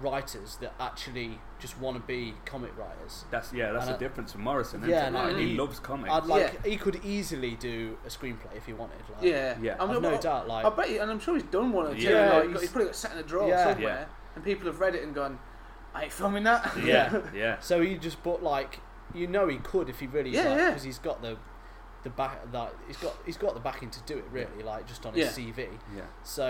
writers 0.01 0.57
that 0.61 0.73
actually 0.79 1.39
just 1.59 1.79
want 1.79 1.97
to 1.97 2.03
be 2.03 2.33
comic 2.45 2.75
writers. 2.77 3.25
That's 3.31 3.53
yeah, 3.53 3.71
that's 3.71 3.85
And 3.85 3.93
the 3.93 3.97
I- 3.97 3.99
difference 3.99 4.31
from 4.31 4.41
Morrison. 4.41 4.81
Yeah, 4.81 4.87
Yeah, 4.87 5.05
and 5.07 5.15
like, 5.15 5.35
I- 5.35 5.39
he 5.39 5.49
he- 5.49 5.57
loves 5.57 5.79
comics. 5.79 6.11
I'd 6.13 6.25
like 6.25 6.53
Yeah. 6.63 6.69
he 6.71 6.77
could 6.77 6.99
easily 7.05 7.55
do 7.55 7.97
a 8.05 8.09
screenplay 8.09 8.55
if 8.55 8.65
he 8.65 8.73
wanted. 8.73 8.97
Like, 9.13 9.23
yeah, 9.23 9.57
Yeah. 9.61 9.75
I 9.79 9.83
I've 9.83 9.89
mean, 9.91 10.01
no 10.01 10.13
I- 10.15 10.17
doubt. 10.17 10.47
Like, 10.47 10.65
I 10.65 10.69
bet, 10.69 10.89
you, 10.89 11.01
and 11.01 11.11
I'm 11.11 11.19
sure 11.19 11.35
he's 11.35 11.43
done 11.43 11.71
one 11.71 11.87
or 11.87 11.95
two. 11.95 12.01
Yeah, 12.01 12.31
like, 12.33 12.49
he's- 12.49 12.61
he's 12.61 12.69
probably 12.71 12.85
got 12.87 12.95
set 12.95 13.11
in 13.13 13.17
a 13.19 13.23
drawer 13.23 13.47
Yeah. 13.49 13.73
somewhere, 13.73 14.07
Yeah. 14.09 14.35
and 14.35 14.43
people 14.43 14.65
have 14.67 14.79
read 14.79 14.95
it 14.95 15.03
and 15.03 15.13
gone, 15.13 15.39
"I 15.93 16.03
ain't 16.03 16.11
filming 16.11 16.43
that." 16.43 16.75
Yeah. 16.83 17.21
yeah, 17.33 17.59
so 17.59 17.81
he 17.81 17.95
just 17.97 18.21
bought 18.23 18.41
like 18.43 18.79
you 19.13 19.27
know 19.27 19.47
he 19.49 19.57
could 19.57 19.89
if 19.89 19.99
he 19.99 20.07
really 20.07 20.29
Yeah, 20.29 20.43
yeah 20.43 20.55
yeah. 20.57 20.67
because 20.69 20.83
he's 20.83 20.99
got 20.99 21.21
the 21.21 21.37
the 22.03 22.09
back 22.09 22.51
that 22.51 22.73
he's 22.87 22.97
got 22.97 23.13
he's 23.25 23.37
got 23.37 23.53
the 23.53 23.59
backing 23.59 23.89
to 23.91 24.01
do 24.03 24.17
it 24.17 24.25
really 24.31 24.63
like 24.63 24.87
just 24.87 25.05
on 25.05 25.13
his 25.13 25.37
Yeah. 25.37 25.51
CV. 25.53 25.69
yeah, 25.95 26.01
So 26.23 26.49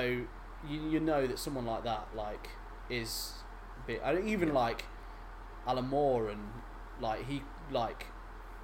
you 0.68 0.80
you 0.90 1.00
know 1.00 1.26
that 1.28 1.40
someone 1.40 1.66
like 1.66 1.84
that 1.84 2.08
like 2.16 2.50
is 2.92 3.34
bit 3.88 4.02
and 4.04 4.28
even 4.28 4.50
Yeah. 4.50 4.54
like 4.56 4.86
Alan 5.66 5.88
Moore 5.88 6.30
and 6.30 6.50
like 7.00 7.26
he 7.26 7.42
like 7.72 8.08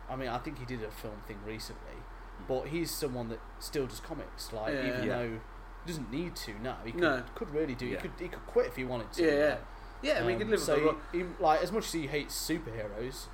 I 0.10 0.16
mean 0.16 0.28
I 0.30 0.38
think 0.38 0.60
he 0.60 0.66
did 0.66 0.84
a 0.84 0.92
film 0.92 1.22
thing 1.28 1.40
recently, 1.46 1.98
but 2.48 2.68
he's 2.68 2.92
someone 2.92 3.30
that 3.30 3.40
still 3.60 3.88
does 3.88 4.00
comics 4.00 4.52
like 4.54 4.74
Yeah. 4.74 4.88
even 4.88 5.04
Yeah. 5.08 5.18
though 5.18 5.30
he 5.30 5.88
doesn't 5.88 6.12
need 6.12 6.36
to 6.36 6.54
now 6.62 6.78
he 6.86 6.92
could, 6.92 7.02
No. 7.02 7.24
could 7.36 7.50
really 7.54 7.76
do 7.76 7.86
Yeah. 7.86 7.96
he 7.96 8.02
could 8.02 8.12
he 8.20 8.28
could 8.28 8.46
quit 8.46 8.68
if 8.68 8.76
he 8.76 8.84
wanted 8.84 9.12
to 9.14 9.24
Yeah, 9.24 9.32
yeah. 9.32 9.50
like, 9.50 9.62
yeah, 10.04 10.14
I 10.20 10.22
mean, 10.22 10.30
he 10.30 10.36
could 10.36 10.44
um, 10.46 10.52
live 10.52 10.60
so 10.60 10.98
he, 11.12 11.20
he- 11.20 11.26
like 11.40 11.62
as 11.64 11.72
much 11.72 11.86
as 11.86 11.94
he 11.94 12.06
hates 12.08 12.36
superheroes, 12.36 13.26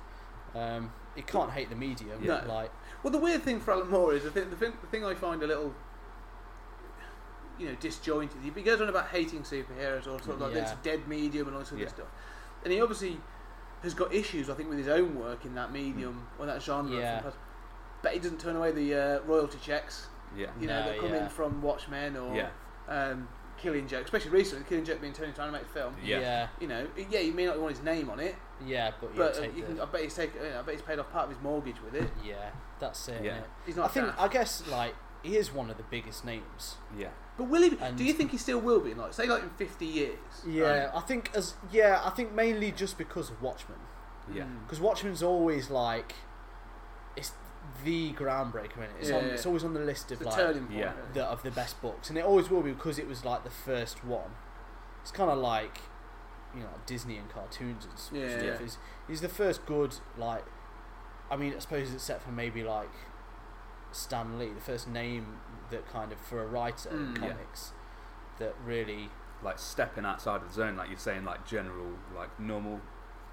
um, 0.54 0.92
he 1.14 1.20
can't 1.22 1.50
hate 1.50 1.68
the 1.68 1.76
medium. 1.76 2.24
No. 2.24 2.42
Like 2.46 2.70
Well, 3.02 3.10
the 3.12 3.18
weird 3.18 3.42
thing 3.42 3.60
for 3.60 3.72
Alan 3.72 3.90
Moore 3.90 4.14
is 4.14 4.22
the 4.24 4.30
thing, 4.30 4.48
the 4.48 4.56
thing, 4.56 4.72
the 4.80 4.86
thing 4.86 5.04
I 5.04 5.14
find 5.14 5.42
a 5.42 5.46
little, 5.46 5.74
you 7.58 7.66
know, 7.68 7.74
disjointed. 7.80 8.38
He 8.42 8.50
goes 8.62 8.80
on 8.80 8.88
about 8.88 9.08
hating 9.08 9.42
superheroes 9.42 10.00
or 10.06 10.20
sort 10.22 10.28
of 10.30 10.40
like 10.40 10.54
Yeah. 10.54 10.62
it's 10.62 10.72
a 10.72 10.78
dead 10.82 11.06
medium 11.08 11.46
and 11.46 11.54
all 11.56 11.60
this 11.60 11.68
sort 11.70 11.80
Yeah. 11.80 11.86
of 11.86 11.92
stuff, 11.92 12.06
and 12.64 12.72
he 12.72 12.80
obviously 12.80 13.20
has 13.82 13.94
got 13.94 14.12
issues, 14.14 14.48
I 14.48 14.54
think, 14.54 14.68
with 14.68 14.78
his 14.78 14.88
own 14.88 15.14
work 15.18 15.44
in 15.44 15.54
that 15.56 15.70
medium 15.72 16.26
or 16.38 16.46
that 16.46 16.62
genre. 16.62 16.96
Yeah. 16.96 17.20
past- 17.20 17.36
he 18.12 18.18
doesn't 18.18 18.38
turn 18.40 18.54
away 18.56 18.70
the 18.70 18.94
uh, 18.94 19.20
royalty 19.22 19.58
checks. 19.62 20.08
Yeah. 20.36 20.46
You 20.60 20.66
know 20.66 20.80
No, 20.80 20.86
that 20.90 20.98
come 21.00 21.08
yeah. 21.10 21.22
in 21.24 21.28
from 21.30 21.62
Watchmen 21.62 22.16
or 22.16 22.34
Yeah. 22.36 22.48
um, 22.88 23.28
Killing 23.56 23.86
Joke, 23.88 24.04
especially 24.04 24.30
recently. 24.32 24.64
Killing 24.68 24.84
Joke 24.84 25.00
being 25.00 25.12
turned 25.14 25.28
into 25.30 25.40
an 25.40 25.48
animated 25.48 25.70
film. 25.70 25.96
Yeah. 26.02 26.20
yeah, 26.20 26.48
You 26.60 26.66
know, 26.66 26.86
yeah, 27.08 27.20
you 27.20 27.32
may 27.32 27.46
not 27.46 27.58
want 27.58 27.74
his 27.76 27.82
name 27.84 28.10
on 28.10 28.20
it, 28.20 28.34
yeah, 28.66 28.90
but 29.00 29.10
you 29.12 29.16
but 29.16 29.38
uh, 29.38 29.42
you 29.42 29.62
can, 29.64 29.80
I 29.80 29.84
bet 29.86 30.02
he's 30.02 30.14
taken. 30.14 30.42
Know, 30.42 30.58
I 30.58 30.62
bet 30.62 30.74
he's 30.74 30.82
paid 30.82 30.98
off 30.98 31.10
part 31.12 31.24
of 31.30 31.34
his 31.34 31.42
mortgage 31.42 31.80
with 31.82 31.94
it. 31.94 32.10
yeah, 32.22 32.50
that's 32.78 33.08
it. 33.08 33.24
Yeah. 33.24 33.38
He's 33.64 33.78
I 33.78 33.88
think 33.88 34.06
daft. 34.06 34.20
I 34.20 34.28
guess 34.28 34.66
like 34.68 34.94
he 35.22 35.36
is 35.38 35.50
one 35.52 35.70
of 35.70 35.76
the 35.78 35.82
biggest 35.84 36.24
names. 36.26 36.76
Yeah. 36.98 37.08
But 37.36 37.44
will 37.44 37.62
he? 37.62 37.70
Be, 37.70 37.78
and- 37.80 37.96
do 37.96 38.04
you 38.04 38.12
think 38.12 38.30
he 38.30 38.38
still 38.38 38.60
will 38.60 38.80
be? 38.80 38.94
Like, 38.94 39.12
say, 39.12 39.26
like 39.26 39.42
in 39.42 39.50
fifty 39.50 39.86
years. 39.86 40.18
Yeah, 40.46 40.90
I 40.94 41.00
think 41.00 41.30
as 41.34 41.54
yeah, 41.72 42.00
I 42.04 42.10
think 42.10 42.32
mainly 42.32 42.70
just 42.72 42.96
because 42.98 43.30
of 43.30 43.40
Watchmen. 43.42 43.78
Yeah. 44.32 44.44
Mm. 44.44 44.62
Because 44.64 44.80
Watchmen's 44.80 45.22
always 45.22 45.68
like 45.70 46.14
it's 47.16 47.32
the 47.84 48.12
groundbreaker 48.12 48.76
in 48.78 48.82
it. 48.84 48.90
It's 49.00 49.10
Yeah, 49.10 49.16
on 49.16 49.24
yeah. 49.26 49.32
it's 49.32 49.46
always 49.46 49.64
on 49.64 49.74
the 49.74 49.80
list 49.80 50.10
of 50.12 50.20
a 50.20 50.24
like 50.24 50.34
turning 50.34 50.66
point. 50.66 50.78
yeah. 50.78 50.92
the, 51.12 51.24
of 51.24 51.42
the 51.42 51.50
best 51.50 51.80
books, 51.82 52.08
and 52.08 52.18
it 52.18 52.24
always 52.24 52.48
will 52.50 52.62
be 52.62 52.72
because 52.72 52.98
it 52.98 53.06
was 53.08 53.24
like 53.24 53.44
the 53.44 53.50
first 53.50 54.04
one. 54.04 54.30
It's 55.02 55.10
kind 55.10 55.30
of 55.30 55.38
like 55.38 55.78
you 56.54 56.60
know 56.60 56.70
Disney 56.86 57.16
and 57.18 57.28
cartoons 57.28 57.84
and 57.84 57.94
s- 57.94 58.10
Yeah, 58.12 58.28
stuff. 58.30 58.44
yeah. 58.44 58.58
He's, 58.58 58.78
he's 59.08 59.20
the 59.20 59.28
first 59.28 59.66
good 59.66 59.96
like. 60.16 60.44
I 61.30 61.36
mean, 61.36 61.54
I 61.54 61.58
suppose 61.58 61.88
it's 61.88 61.94
except 62.04 62.22
for 62.22 62.30
maybe 62.32 62.62
like 62.62 62.90
Stan 63.94 64.38
Lee, 64.38 64.50
the 64.50 64.60
first 64.60 64.88
name 64.88 65.38
that 65.70 65.86
kind 65.88 66.12
of 66.12 66.18
for 66.18 66.42
a 66.42 66.46
writer 66.46 66.90
in 66.90 67.14
Mm. 67.14 67.22
Yeah. 67.22 67.28
comics 67.30 67.72
that 68.38 68.54
really 68.64 69.10
Like 69.42 69.58
stepping 69.58 70.06
outside 70.06 70.36
of 70.42 70.48
the 70.48 70.54
zone, 70.54 70.76
like 70.76 70.88
you're 70.88 70.98
saying, 70.98 71.24
like 71.26 71.44
general, 71.46 71.98
like 72.16 72.38
normal, 72.40 72.80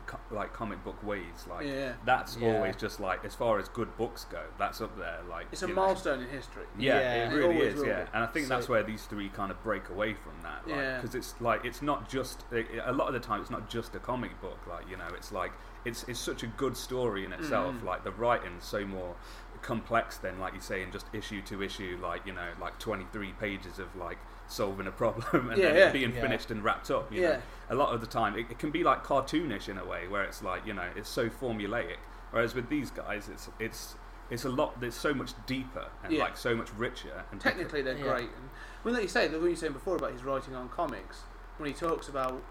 co- 0.08 0.20
like 0.30 0.52
comic 0.52 0.84
book 0.84 1.02
ways. 1.04 1.46
Like 1.50 1.66
yeah, 1.66 1.94
that's 2.04 2.36
Yeah. 2.36 2.54
always 2.56 2.76
just 2.76 3.00
like 3.00 3.24
as 3.24 3.34
far 3.34 3.60
as 3.60 3.70
good 3.70 3.96
books 3.96 4.26
go, 4.26 4.44
that's 4.58 4.82
up 4.82 4.98
there. 4.98 5.20
Like 5.30 5.48
it's 5.54 5.64
a 5.64 5.68
you 5.70 5.74
know. 5.76 5.86
milestone 5.86 6.20
in 6.22 6.28
history. 6.30 6.66
Yeah, 6.78 7.00
Yeah. 7.00 7.14
it 7.14 7.32
It 7.32 7.36
really 7.38 7.54
always 7.56 7.74
is. 7.76 7.84
Yeah, 7.86 8.04
be. 8.04 8.10
and 8.14 8.24
I 8.26 8.28
think 8.28 8.48
So- 8.48 8.56
that's 8.56 8.68
where 8.68 8.84
these 8.84 9.06
three 9.06 9.30
kind 9.30 9.52
of 9.52 9.64
break 9.64 9.88
away 9.90 10.14
from 10.14 10.34
that. 10.42 10.68
Like, 10.68 10.76
Yeah. 10.76 10.96
because 10.98 11.16
it's 11.16 11.40
like 11.40 11.64
it's 11.64 11.82
not 11.82 12.10
just 12.10 12.46
it, 12.52 12.68
a 12.84 12.92
lot 12.92 13.08
of 13.08 13.14
the 13.14 13.20
time 13.22 13.40
it's 13.40 13.52
not 13.52 13.70
just 13.70 13.96
a 13.96 14.00
comic 14.00 14.42
book. 14.42 14.60
Like 14.68 14.90
you 14.90 14.98
know, 14.98 15.08
it's 15.16 15.32
like 15.32 15.54
it's 15.86 16.04
it's 16.10 16.20
such 16.20 16.44
a 16.44 16.48
good 16.48 16.76
story 16.76 17.24
in 17.24 17.32
itself. 17.32 17.76
Mhm. 17.76 17.84
Like 17.86 18.04
the 18.04 18.12
writing's 18.12 18.66
so 18.66 18.86
more 18.86 19.16
complex 19.62 20.18
than 20.18 20.40
like 20.40 20.54
you 20.54 20.62
say 20.62 20.82
in 20.84 20.92
just 20.92 21.06
issue 21.14 21.42
to 21.44 21.62
issue. 21.62 21.98
Like 22.02 22.26
you 22.26 22.34
know, 22.34 22.48
like 22.60 22.78
twenty 22.80 23.06
three 23.12 23.34
pages 23.40 23.80
of 23.80 23.96
like 23.96 24.18
solving 24.48 24.88
a 24.88 24.92
problem 24.92 25.50
and 25.52 25.58
Yeah, 25.62 25.68
then 25.70 25.76
yeah. 25.78 25.88
it 25.90 25.94
being 25.94 26.14
Yeah. 26.16 26.22
finished 26.22 26.52
and 26.52 26.64
wrapped 26.64 26.92
up. 26.92 27.12
You 27.12 27.22
Yeah. 27.22 27.30
know? 27.34 27.42
a 27.70 27.76
lot 27.76 27.94
of 27.94 28.02
the 28.02 28.08
time 28.08 28.36
it, 28.38 28.48
it 28.50 28.60
can 28.60 28.70
be 28.72 28.84
like 28.84 29.04
cartoonish 29.06 29.70
in 29.70 29.78
a 29.78 29.86
way 29.86 30.08
where 30.10 30.24
it's 30.24 30.42
like 30.44 30.66
you 30.66 30.74
know 30.74 30.88
it's 30.96 31.10
so 31.10 31.30
formulaic. 31.30 31.98
Whereas 32.32 32.54
with 32.56 32.70
these 32.70 32.92
guys, 32.92 33.30
it's 33.30 33.50
it's 33.60 33.96
it's 34.30 34.46
a 34.46 34.50
lot. 34.50 34.80
There's 34.80 34.96
so 34.96 35.14
much 35.14 35.32
deeper 35.46 35.88
and 36.04 36.14
Yeah. 36.14 36.24
like 36.24 36.38
so 36.38 36.56
much 36.56 36.70
richer. 36.78 37.24
And 37.32 37.40
Technically, 37.42 37.82
they're 37.82 37.98
Yeah. 37.98 38.04
great. 38.14 38.30
And 38.30 38.50
when 38.84 38.94
like 38.94 39.04
you 39.04 39.10
say, 39.10 39.28
the 39.28 39.38
what 39.38 39.46
you 39.46 39.52
were 39.52 39.56
saying 39.58 39.74
before 39.74 39.96
about 39.98 40.12
his 40.14 40.24
writing 40.24 40.56
on 40.56 40.70
comics, 40.70 41.24
when 41.58 41.68
he 41.68 41.74
talks 41.74 42.08
about 42.08 42.42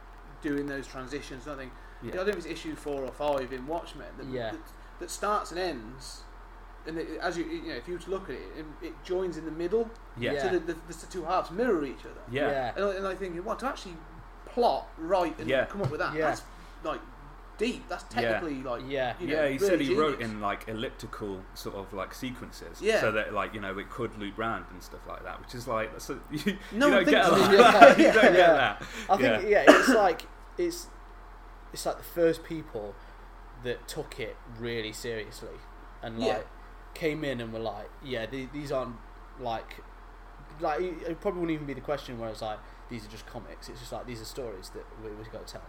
doing 0.42 0.66
those 0.66 0.86
transitions, 0.86 1.48
I 1.48 1.56
think 1.56 1.72
Yeah. 2.02 2.12
I 2.12 2.16
don't 2.16 2.26
know 2.26 2.30
if 2.32 2.36
it's 2.38 2.46
issue 2.46 2.74
four 2.76 3.02
or 3.04 3.12
five 3.12 3.52
in 3.52 3.66
Watchmen 3.66 4.06
that, 4.18 4.26
Yeah. 4.26 4.50
that, 4.52 4.60
that 5.00 5.10
starts 5.10 5.50
and 5.50 5.60
ends, 5.60 6.22
and 6.86 6.98
it, 6.98 7.08
as 7.20 7.36
you 7.38 7.44
you 7.44 7.68
know, 7.68 7.74
if 7.74 7.86
you 7.88 7.94
were 7.94 8.00
to 8.00 8.10
look 8.10 8.24
at 8.24 8.36
it, 8.36 8.40
it, 8.56 8.86
it 8.86 9.04
joins 9.04 9.36
in 9.36 9.44
the 9.44 9.50
middle, 9.50 9.90
Yeah. 10.18 10.32
Yeah. 10.32 10.42
so 10.42 10.48
the, 10.58 10.58
the, 10.60 10.74
the 10.88 11.06
two 11.10 11.24
halves 11.24 11.50
mirror 11.50 11.84
each 11.84 12.00
other. 12.04 12.20
Yeah. 12.30 12.72
And, 12.76 12.84
I, 12.84 12.90
and 12.96 13.06
I 13.06 13.14
think, 13.14 13.44
well, 13.44 13.56
to 13.56 13.66
actually 13.66 13.96
plot, 14.46 14.88
write, 14.98 15.38
and 15.38 15.48
Yeah. 15.48 15.66
come 15.66 15.82
up 15.82 15.90
with 15.90 16.00
that, 16.00 16.14
Yeah. 16.14 16.28
that's 16.28 16.42
like 16.82 17.00
deep. 17.58 17.86
That's 17.90 18.04
Yeah. 18.14 18.22
technically 18.22 18.62
like 18.62 18.82
Yeah. 18.88 19.14
you 19.20 19.26
know, 19.26 19.34
yeah, 19.34 19.48
he 19.48 19.58
really 19.58 19.58
said 19.58 19.80
he 19.82 19.94
wrote 19.94 20.20
in 20.22 20.40
like 20.40 20.66
elliptical 20.68 21.42
sort 21.54 21.76
of 21.76 21.92
like 21.92 22.14
sequences, 22.14 22.80
Yeah. 22.80 23.00
so 23.00 23.12
that 23.12 23.34
like 23.34 23.52
you 23.54 23.60
know 23.60 23.76
it 23.78 23.90
could 23.90 24.16
loop 24.18 24.38
round 24.38 24.64
and 24.70 24.82
stuff 24.82 25.06
like 25.06 25.22
that, 25.24 25.38
which 25.40 25.54
is 25.54 25.68
like 25.68 25.92
that's 25.92 26.08
a, 26.10 26.18
you, 26.30 26.56
No 26.72 26.86
you 26.86 26.94
one 26.94 27.04
don't 27.04 27.10
get 27.10 27.26
a 27.26 27.34
thinks 27.36 27.40
lot. 27.48 27.54
of 27.54 27.60
of 27.60 27.80
that. 27.80 27.98
you 27.98 28.04
Yeah. 28.06 28.12
don't 28.14 28.22
get 28.22 28.34
Yeah. 28.34 28.52
that. 28.54 28.82
I 29.10 29.16
think 29.18 29.48
yeah. 29.50 29.64
it's 29.68 29.88
like 29.90 30.22
it's 30.56 30.86
it's 31.72 31.84
like 31.86 31.98
the 31.98 32.02
first 32.02 32.42
people 32.42 32.94
that 33.62 33.86
took 33.86 34.18
it 34.18 34.36
really 34.58 34.92
seriously 34.92 35.58
and 36.02 36.18
like 36.18 36.28
Yeah. 36.28 36.42
Came 36.94 37.24
in 37.24 37.40
and 37.40 37.52
were 37.52 37.58
like, 37.58 37.90
yeah, 38.04 38.26
the- 38.26 38.48
these 38.52 38.70
aren't 38.72 38.96
like 39.38 39.82
like 40.60 40.80
it 40.80 41.20
probably 41.20 41.40
wouldn't 41.40 41.54
even 41.54 41.66
be 41.66 41.72
the 41.74 41.80
question 41.80 42.18
where 42.18 42.28
it's 42.28 42.42
like 42.42 42.58
these 42.90 43.04
are 43.04 43.08
just 43.08 43.26
comics. 43.26 43.68
It's 43.68 43.80
just 43.80 43.92
like 43.92 44.06
these 44.06 44.20
are 44.20 44.24
stories 44.26 44.70
that 44.70 44.84
we, 45.02 45.10
we've 45.12 45.30
got 45.32 45.46
to 45.46 45.52
tell, 45.54 45.62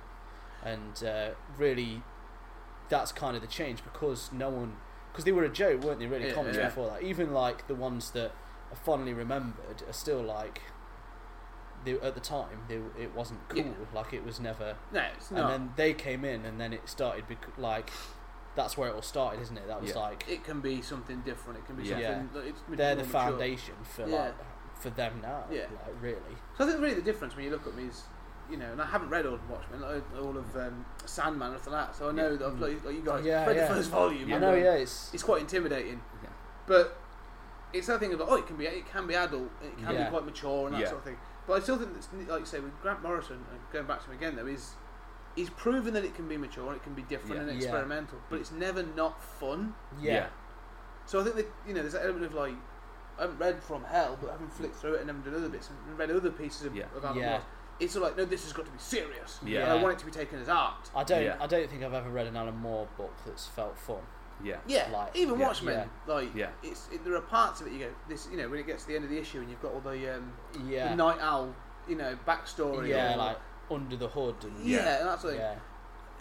and 0.65 1.03
uh, 1.03 1.29
really 1.57 2.03
that's 2.89 3.11
kind 3.13 3.35
of 3.35 3.41
the 3.41 3.47
change 3.47 3.83
because 3.83 4.31
no 4.33 4.49
one 4.49 4.75
because 5.11 5.23
they 5.23 5.31
were 5.31 5.43
a 5.45 5.49
joke, 5.49 5.83
weren't 5.83 5.99
they? 5.99 6.07
Really, 6.07 6.27
Yeah, 6.27 6.33
comics 6.33 6.57
yeah. 6.57 6.65
before 6.67 6.89
that. 6.89 7.03
Even 7.03 7.33
like 7.33 7.67
the 7.67 7.75
ones 7.75 8.11
that 8.11 8.31
are 8.71 8.75
fondly 8.83 9.13
remembered 9.13 9.83
are 9.87 9.93
still 9.93 10.21
like. 10.21 10.61
They, 11.83 11.93
at 11.93 12.13
the 12.13 12.21
time, 12.21 12.59
they, 12.67 12.75
it 13.01 13.15
wasn't 13.15 13.39
cool. 13.49 13.57
Yeah. 13.59 13.71
Like 13.93 14.13
it 14.13 14.23
was 14.23 14.39
never. 14.39 14.75
no, 14.93 15.03
it's 15.15 15.31
And 15.31 15.49
then 15.49 15.73
they 15.77 15.93
came 15.93 16.23
in, 16.23 16.45
and 16.45 16.59
then 16.61 16.73
it 16.73 16.87
started. 16.87 17.27
Bec- 17.27 17.57
like 17.57 17.89
that's 18.55 18.77
where 18.77 18.89
it 18.89 18.95
all 18.95 19.01
started, 19.01 19.41
isn't 19.41 19.57
it? 19.57 19.67
That 19.67 19.81
was 19.81 19.91
Yeah. 19.91 19.99
like 19.99 20.25
it 20.27 20.43
can 20.43 20.59
be 20.61 20.81
something 20.81 21.21
different. 21.21 21.59
It 21.59 21.65
can 21.65 21.75
be 21.75 21.83
Yeah. 21.83 22.19
something. 22.19 22.29
that 22.33 22.47
It's 22.47 22.61
they're 22.69 22.95
the 22.95 23.03
more 23.03 23.05
mature. 23.05 23.21
foundation 23.21 23.75
for 23.83 24.07
Yeah. 24.07 24.15
like 24.23 24.33
for 24.75 24.89
them 24.89 25.19
now. 25.21 25.45
Yeah. 25.49 25.61
Like 25.85 25.95
really. 26.01 26.35
So 26.57 26.65
I 26.65 26.67
think 26.67 26.81
really 26.81 26.95
the 26.95 27.01
difference 27.01 27.35
when 27.35 27.45
you 27.45 27.51
look 27.51 27.65
at 27.67 27.75
me 27.75 27.85
is, 27.85 28.03
you 28.49 28.57
know, 28.57 28.71
and 28.71 28.81
I 28.81 28.85
haven't 28.85 29.09
read 29.09 29.25
all 29.25 29.35
of 29.35 29.49
Watchmen, 29.49 29.79
like, 29.81 30.03
all 30.19 30.35
of 30.37 30.57
um, 30.57 30.85
Sandman 31.05 31.53
after 31.53 31.69
that. 31.69 31.95
So 31.95 32.09
I 32.09 32.11
know 32.11 32.31
Yeah. 32.31 32.37
that 32.37 32.45
I've, 32.47 32.59
like, 32.59 32.83
like 32.83 32.95
you 32.95 33.01
guys 33.01 33.23
Yeah, 33.23 33.45
read 33.45 33.55
yeah. 33.55 33.67
the 33.67 33.75
first 33.75 33.89
volume. 33.91 34.27
Yeah. 34.27 34.35
I 34.35 34.39
know. 34.39 34.53
Yeah, 34.55 34.73
it's 34.73 35.13
It's 35.13 35.23
quite 35.23 35.41
intimidating, 35.41 36.01
Yeah. 36.23 36.29
but 36.65 36.97
it's 37.73 37.87
that 37.87 37.99
thing 37.99 38.11
of 38.13 38.19
like, 38.19 38.29
oh, 38.29 38.35
it 38.35 38.47
can 38.47 38.57
be 38.57 38.65
it 38.65 38.85
can 38.85 39.07
be 39.07 39.15
adult, 39.15 39.49
it 39.63 39.77
can 39.77 39.93
Yeah. 39.95 40.03
be 40.05 40.09
quite 40.09 40.25
mature 40.25 40.65
and 40.67 40.75
that 40.75 40.81
Yeah. 40.81 40.87
sort 40.87 40.97
of 40.99 41.03
thing. 41.05 41.17
But 41.47 41.53
I 41.53 41.59
still 41.61 41.77
think 41.77 41.93
that's 41.93 42.09
like 42.29 42.39
you 42.41 42.45
say 42.45 42.59
with 42.59 42.79
Grant 42.81 43.01
Morrison, 43.01 43.45
and 43.51 43.59
going 43.71 43.85
back 43.85 43.99
to 44.03 44.07
him 44.11 44.17
again 44.17 44.35
though, 44.35 44.45
is 44.47 44.73
he's 45.35 45.49
proven 45.51 45.93
that 45.93 46.03
it 46.03 46.13
can 46.15 46.27
be 46.27 46.37
mature 46.37 46.67
and 46.67 46.75
it 46.75 46.83
can 46.83 46.93
be 46.93 47.01
different 47.03 47.35
Yeah. 47.35 47.41
and 47.41 47.49
Yeah. 47.51 47.55
experimental, 47.67 48.17
but 48.29 48.39
it's 48.39 48.51
never 48.51 48.83
not 48.83 49.21
fun. 49.23 49.73
yeah. 49.99 50.27
So 51.05 51.19
I 51.19 51.23
think 51.23 51.35
that 51.35 51.47
you 51.67 51.73
know 51.73 51.81
there's 51.81 51.93
that 51.93 52.03
element 52.03 52.25
of 52.25 52.33
like 52.33 52.53
I 53.17 53.23
haven't 53.23 53.39
read 53.39 53.61
From 53.63 53.83
Hell, 53.83 54.17
but 54.21 54.31
having 54.31 54.47
flicked 54.47 54.75
through 54.75 54.93
it 54.95 55.01
and 55.01 55.09
then 55.09 55.21
done 55.21 55.35
other 55.35 55.49
bits 55.49 55.69
and 55.69 55.97
read 55.99 56.09
other 56.11 56.31
pieces 56.31 56.65
of, 56.65 56.75
Yeah. 56.75 56.85
of 56.95 57.03
Alan 57.03 57.17
Yeah. 57.17 57.29
Moore, 57.31 57.41
it's 57.79 57.93
sort 57.93 58.03
of 58.03 58.09
like 58.09 58.17
no, 58.17 58.25
this 58.25 58.43
has 58.43 58.53
got 58.53 58.65
to 58.65 58.71
be 58.71 58.77
serious. 58.79 59.39
Yeah. 59.43 59.61
And 59.63 59.71
I 59.71 59.75
want 59.83 59.93
it 59.95 59.99
to 59.99 60.05
be 60.05 60.11
taken 60.11 60.39
as 60.39 60.47
art. 60.49 60.89
I 60.95 61.03
don't. 61.03 61.23
Yeah. 61.23 61.35
I 61.39 61.47
don't 61.47 61.69
think 61.69 61.83
I've 61.83 61.93
ever 61.93 62.09
read 62.09 62.27
an 62.27 62.37
Alan 62.37 62.55
Moore 62.57 62.87
book 62.97 63.13
that's 63.25 63.47
felt 63.47 63.77
fun. 63.77 64.01
Yeah. 64.43 64.57
Yeah, 64.65 64.89
Like- 64.91 65.15
even 65.15 65.37
Yeah. 65.39 65.47
Watchmen, 65.47 65.89
like 66.07 66.33
Yeah. 66.33 66.49
it's 66.63 66.87
it, 66.91 67.03
there 67.03 67.15
are 67.15 67.21
parts 67.21 67.61
of 67.61 67.67
it 67.67 67.73
you 67.73 67.79
go 67.79 67.91
this 68.07 68.27
you 68.31 68.37
know 68.37 68.49
when 68.49 68.59
it 68.59 68.65
gets 68.65 68.83
to 68.83 68.87
the 68.89 68.95
end 68.95 69.03
of 69.03 69.11
the 69.11 69.19
issue 69.19 69.39
and 69.39 69.49
you've 69.51 69.61
got 69.61 69.71
all 69.73 69.81
the 69.81 70.15
um, 70.15 70.33
Yeah. 70.65 70.89
the 70.89 70.95
Night 70.95 71.19
Owl 71.19 71.53
you 71.87 71.95
know 71.95 72.17
backstory. 72.27 72.87
yeah, 72.87 73.13
or- 73.13 73.17
like 73.17 73.37
under 73.71 73.95
the 73.95 74.07
hood. 74.09 74.35
And, 74.43 74.65
yeah, 74.65 74.77
Yeah. 74.83 74.99
and 74.99 75.07
that's 75.07 75.23
like 75.23 75.35
yeah. 75.37 75.55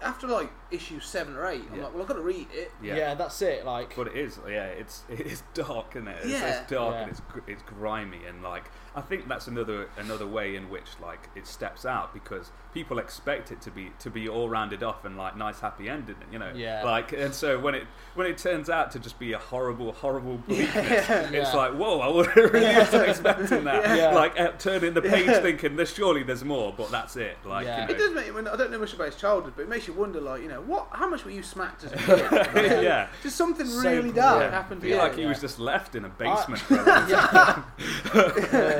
after 0.03 0.27
like 0.27 0.51
issue 0.71 1.01
seven 1.01 1.37
or 1.37 1.47
eight, 1.47 1.63
I'm 1.71 1.77
Yeah. 1.79 1.85
like, 1.85 1.93
well, 1.93 2.03
I've 2.03 2.09
got 2.09 2.15
to 2.15 2.23
read 2.23 2.47
it. 2.53 2.73
yeah. 2.83 2.97
Yeah. 2.97 3.15
that's 3.15 3.41
it. 3.43 3.65
Like 3.67 3.95
But 3.97 4.09
it 4.09 4.17
is, 4.17 4.39
yeah. 4.49 4.67
It's 4.67 5.05
it's 5.09 5.43
dark, 5.55 5.97
isn't 5.97 6.09
it? 6.09 6.19
It's, 6.23 6.29
Yeah. 6.33 6.61
it's 6.61 6.71
dark 6.71 6.95
Yeah. 6.95 7.01
and 7.03 7.11
it's 7.11 7.21
gr- 7.21 7.41
it's 7.51 7.63
grimy 7.63 8.25
and 8.27 8.43
like 8.43 8.65
I 8.95 9.01
think 9.01 9.29
that's 9.29 9.47
another 9.47 9.89
another 9.99 10.27
way 10.27 10.57
in 10.57 10.69
which 10.69 10.87
like 11.01 11.29
it 11.37 11.47
steps 11.47 11.87
out 11.87 12.13
because 12.13 12.51
people 12.75 12.99
expect 12.99 13.53
it 13.53 13.61
to 13.63 13.71
be 13.71 13.93
to 14.01 14.11
be 14.11 14.29
all 14.29 14.49
rounded 14.49 14.83
off 14.83 15.05
and 15.05 15.17
like 15.17 15.37
nice 15.37 15.61
happy 15.61 15.89
ending, 15.89 16.17
you 16.33 16.39
know. 16.41 16.51
Yeah. 16.55 16.83
Like 16.85 17.13
and 17.13 17.33
so 17.33 17.59
when 17.61 17.75
it 17.77 17.85
when 18.17 18.27
it 18.27 18.37
turns 18.39 18.69
out 18.69 18.91
to 18.93 18.99
just 18.99 19.19
be 19.21 19.33
a 19.33 19.39
horrible 19.39 19.93
horrible 19.93 20.39
bleakness, 20.49 20.75
Yeah. 21.09 21.31
it's 21.31 21.55
like 21.55 21.73
whoa, 21.75 22.01
I 22.01 22.09
wasn't 22.09 22.37
really 22.53 22.77
wasn't 22.77 23.09
expecting 23.09 23.65
that. 23.65 23.97
Yeah. 23.97 24.11
Like 24.15 24.39
uh, 24.41 24.53
turning 24.59 24.95
the 24.95 25.03
page 25.03 25.27
Yeah. 25.27 25.41
thinking 25.41 25.77
there's 25.77 25.95
surely 25.95 26.23
there's 26.25 26.45
more, 26.45 26.75
but 26.77 26.91
that's 26.91 27.17
it. 27.17 27.37
Like 27.45 27.67
Yeah. 27.67 27.87
you 27.87 27.95
It 27.95 27.99
does 27.99 28.13
make 28.13 28.27
you. 28.27 28.37
I 28.39 28.57
don't 28.57 28.71
know 28.73 28.79
much 28.81 28.93
about 28.93 29.07
his 29.07 29.17
childhood, 29.17 29.53
but 29.55 29.63
it 29.63 29.69
makes 29.69 29.87
you 29.87 29.95
wonder, 29.95 30.21
like 30.21 30.43
you 30.43 30.49
know, 30.49 30.63
what? 30.63 30.89
How 30.91 31.09
much 31.09 31.25
were 31.25 31.31
you 31.31 31.43
smacked 31.45 31.85
as 31.85 31.93
a 31.93 31.97
kid? 31.97 32.83
yeah. 32.83 33.09
Just 33.23 33.37
something 33.37 33.67
So 33.67 33.83
really 33.83 34.03
brutal. 34.11 34.23
dark 34.23 34.41
Yeah. 34.43 34.51
happened 34.51 34.81
I 34.81 34.83
to 34.83 34.87
feel 34.89 34.97
you. 34.97 35.03
like 35.03 35.15
he 35.15 35.23
yeah. 35.23 35.29
was 35.29 35.41
just 35.41 35.59
left 35.61 35.95
in 35.95 36.05
a 36.05 36.09
basement 36.09 36.61
for 36.61 36.75
a 36.75 36.85
long 36.85 37.65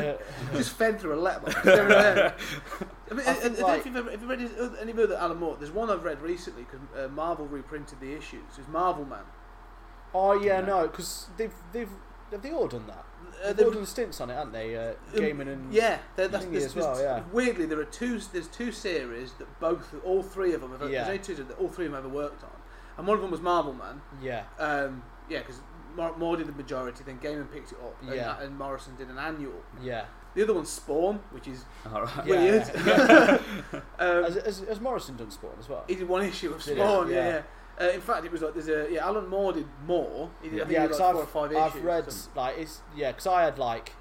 yeah. 0.05 0.17
Just 0.57 0.71
fed 0.73 1.01
through 1.01 1.15
a 1.15 1.21
letterbox. 1.21 1.55
You 1.65 1.71
never 1.77 1.89
know. 1.89 2.33
I 3.11 3.15
mean, 3.15 3.27
I 3.27 3.31
I, 3.31 3.37
I, 3.37 3.41
don't 3.43 3.59
like- 3.61 3.79
if 3.81 3.87
you've 3.87 3.97
ever, 3.97 4.11
have 4.11 4.23
you 4.23 4.29
read 4.29 4.41
his, 4.41 4.53
other- 4.59 4.79
any 4.79 4.93
other 4.93 5.17
Alan 5.17 5.39
Moore. 5.39 5.57
There's 5.59 5.71
one 5.73 5.91
I've 5.91 6.05
read 6.05 6.21
recently 6.23 6.65
because 6.65 6.81
uh, 6.97 7.09
Marvel 7.09 7.47
reprinted 7.47 8.01
the 8.01 8.13
issues. 8.15 8.43
It's 8.59 8.69
Marvel 8.69 9.05
Man. 9.05 9.25
oh 10.15 10.33
yeah, 10.41 10.61
No. 10.61 10.83
no, 10.83 10.89
because 10.89 11.27
they've 11.37 11.55
they've 11.73 11.89
have 12.31 12.43
they 12.43 12.53
all 12.53 12.69
done 12.69 12.87
that? 12.87 13.05
Uh, 13.45 13.53
They've 13.53 13.67
all 13.67 13.73
done 13.73 13.87
stints 13.87 14.21
on 14.21 14.31
it, 14.31 14.35
haven't 14.35 14.53
they? 14.53 14.77
Uh, 14.77 14.91
Um, 14.91 14.95
Gaiman 15.15 15.49
and 15.53 15.73
Yeah, 15.75 15.99
that's, 16.15 16.45
Thingy 16.45 16.53
there's, 16.53 16.65
as 16.67 16.75
well, 16.77 17.01
yeah. 17.01 17.23
Weirdly, 17.33 17.67
there 17.67 17.81
are 17.81 17.85
two. 17.85 18.21
There's 18.33 18.47
two 18.49 18.71
series 18.71 19.33
that 19.35 19.49
both, 19.61 19.93
all 20.05 20.23
three 20.23 20.53
of 20.55 20.61
them. 20.61 20.71
Have, 20.79 20.83
Yeah. 20.91 21.05
There's 21.05 21.07
only 21.09 21.19
two 21.19 21.35
that 21.43 21.59
all 21.59 21.69
three 21.69 21.87
of 21.87 21.93
them 21.93 21.99
ever 22.05 22.09
worked 22.09 22.45
on, 22.45 22.51
and 22.99 23.07
one 23.07 23.17
of 23.17 23.23
them 23.23 23.31
was 23.33 23.41
Marvel 23.41 23.73
Man. 23.73 24.01
yeah, 24.23 24.45
Um, 24.59 25.03
yeah, 25.29 25.39
because 25.41 25.61
Moore, 25.97 26.17
Moore 26.17 26.37
did 26.37 26.47
the 26.47 26.53
majority, 26.53 27.03
then 27.05 27.19
Gaiman 27.19 27.51
picked 27.53 27.73
it 27.73 27.79
up, 27.83 27.97
and, 28.03 28.15
Yeah. 28.15 28.41
and 28.41 28.57
Morrison 28.59 28.97
did 28.97 29.09
an 29.09 29.19
annual. 29.19 29.63
yeah. 29.83 30.05
The 30.33 30.45
other 30.45 30.55
one's 30.55 30.69
Spawn, 30.71 31.19
which 31.33 31.49
is 31.49 31.65
All 31.93 32.03
right. 32.03 32.27
Yeah. 32.27 32.41
weird. 32.41 32.63
um, 33.99 34.25
Has, 34.25 34.35
has, 34.37 34.59
has 34.61 34.81
Morrison 34.81 35.17
done 35.17 35.31
Spawn 35.31 35.51
as 35.59 35.69
well? 35.69 35.85
he 35.89 35.97
did 35.97 36.09
one 36.09 36.25
issue 36.25 36.53
of 36.53 36.63
Spawn, 36.63 37.11
yeah. 37.11 37.15
Yeah. 37.17 37.43
yeah. 37.81 37.87
Uh, 37.87 37.91
in 37.93 38.01
fact, 38.01 38.25
it 38.25 38.31
was 38.31 38.43
like 38.43 38.53
there's 38.55 38.69
a 38.69 38.93
yeah. 38.93 39.05
Alan 39.07 39.27
Moore 39.29 39.53
did 39.55 39.67
more. 39.87 40.31
He 40.43 40.51
did, 40.51 40.71
yeah, 40.71 40.83
because 40.83 41.01
like 41.01 41.17
I've, 41.17 41.29
five 41.31 41.57
I've 41.57 41.71
issues. 41.73 41.83
read 41.83 42.15
like 42.37 42.59
it's 42.59 42.81
yeah, 42.95 43.11
because 43.11 43.27
I 43.27 43.43
had 43.43 43.59
like 43.59 43.93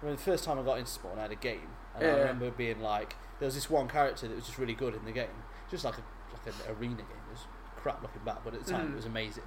I 0.00 0.06
mean, 0.06 0.14
the 0.16 0.22
first 0.22 0.44
time 0.44 0.58
I 0.58 0.62
got 0.62 0.78
into 0.78 0.90
sport, 0.90 1.18
I 1.18 1.22
had 1.22 1.32
a 1.32 1.36
game, 1.36 1.68
and 1.96 2.04
I 2.04 2.06
Yeah. 2.10 2.16
remember 2.18 2.50
being 2.52 2.80
like, 2.80 3.16
there 3.40 3.46
was 3.46 3.54
this 3.56 3.68
one 3.68 3.88
character 3.88 4.28
that 4.28 4.36
was 4.36 4.46
just 4.46 4.56
really 4.56 4.74
good 4.74 4.94
in 4.94 5.04
the 5.04 5.10
game, 5.12 5.26
just 5.70 5.84
like 5.84 5.94
a 5.98 6.02
like 6.32 6.46
an 6.46 6.74
arena 6.78 6.96
game. 6.96 7.06
It 7.28 7.32
was 7.32 7.40
crap 7.76 8.00
looking 8.02 8.22
back, 8.24 8.38
but 8.44 8.54
at 8.54 8.64
the 8.64 8.70
time 8.72 8.86
Mm. 8.88 8.92
it 8.92 8.96
was 8.96 9.06
amazing. 9.06 9.44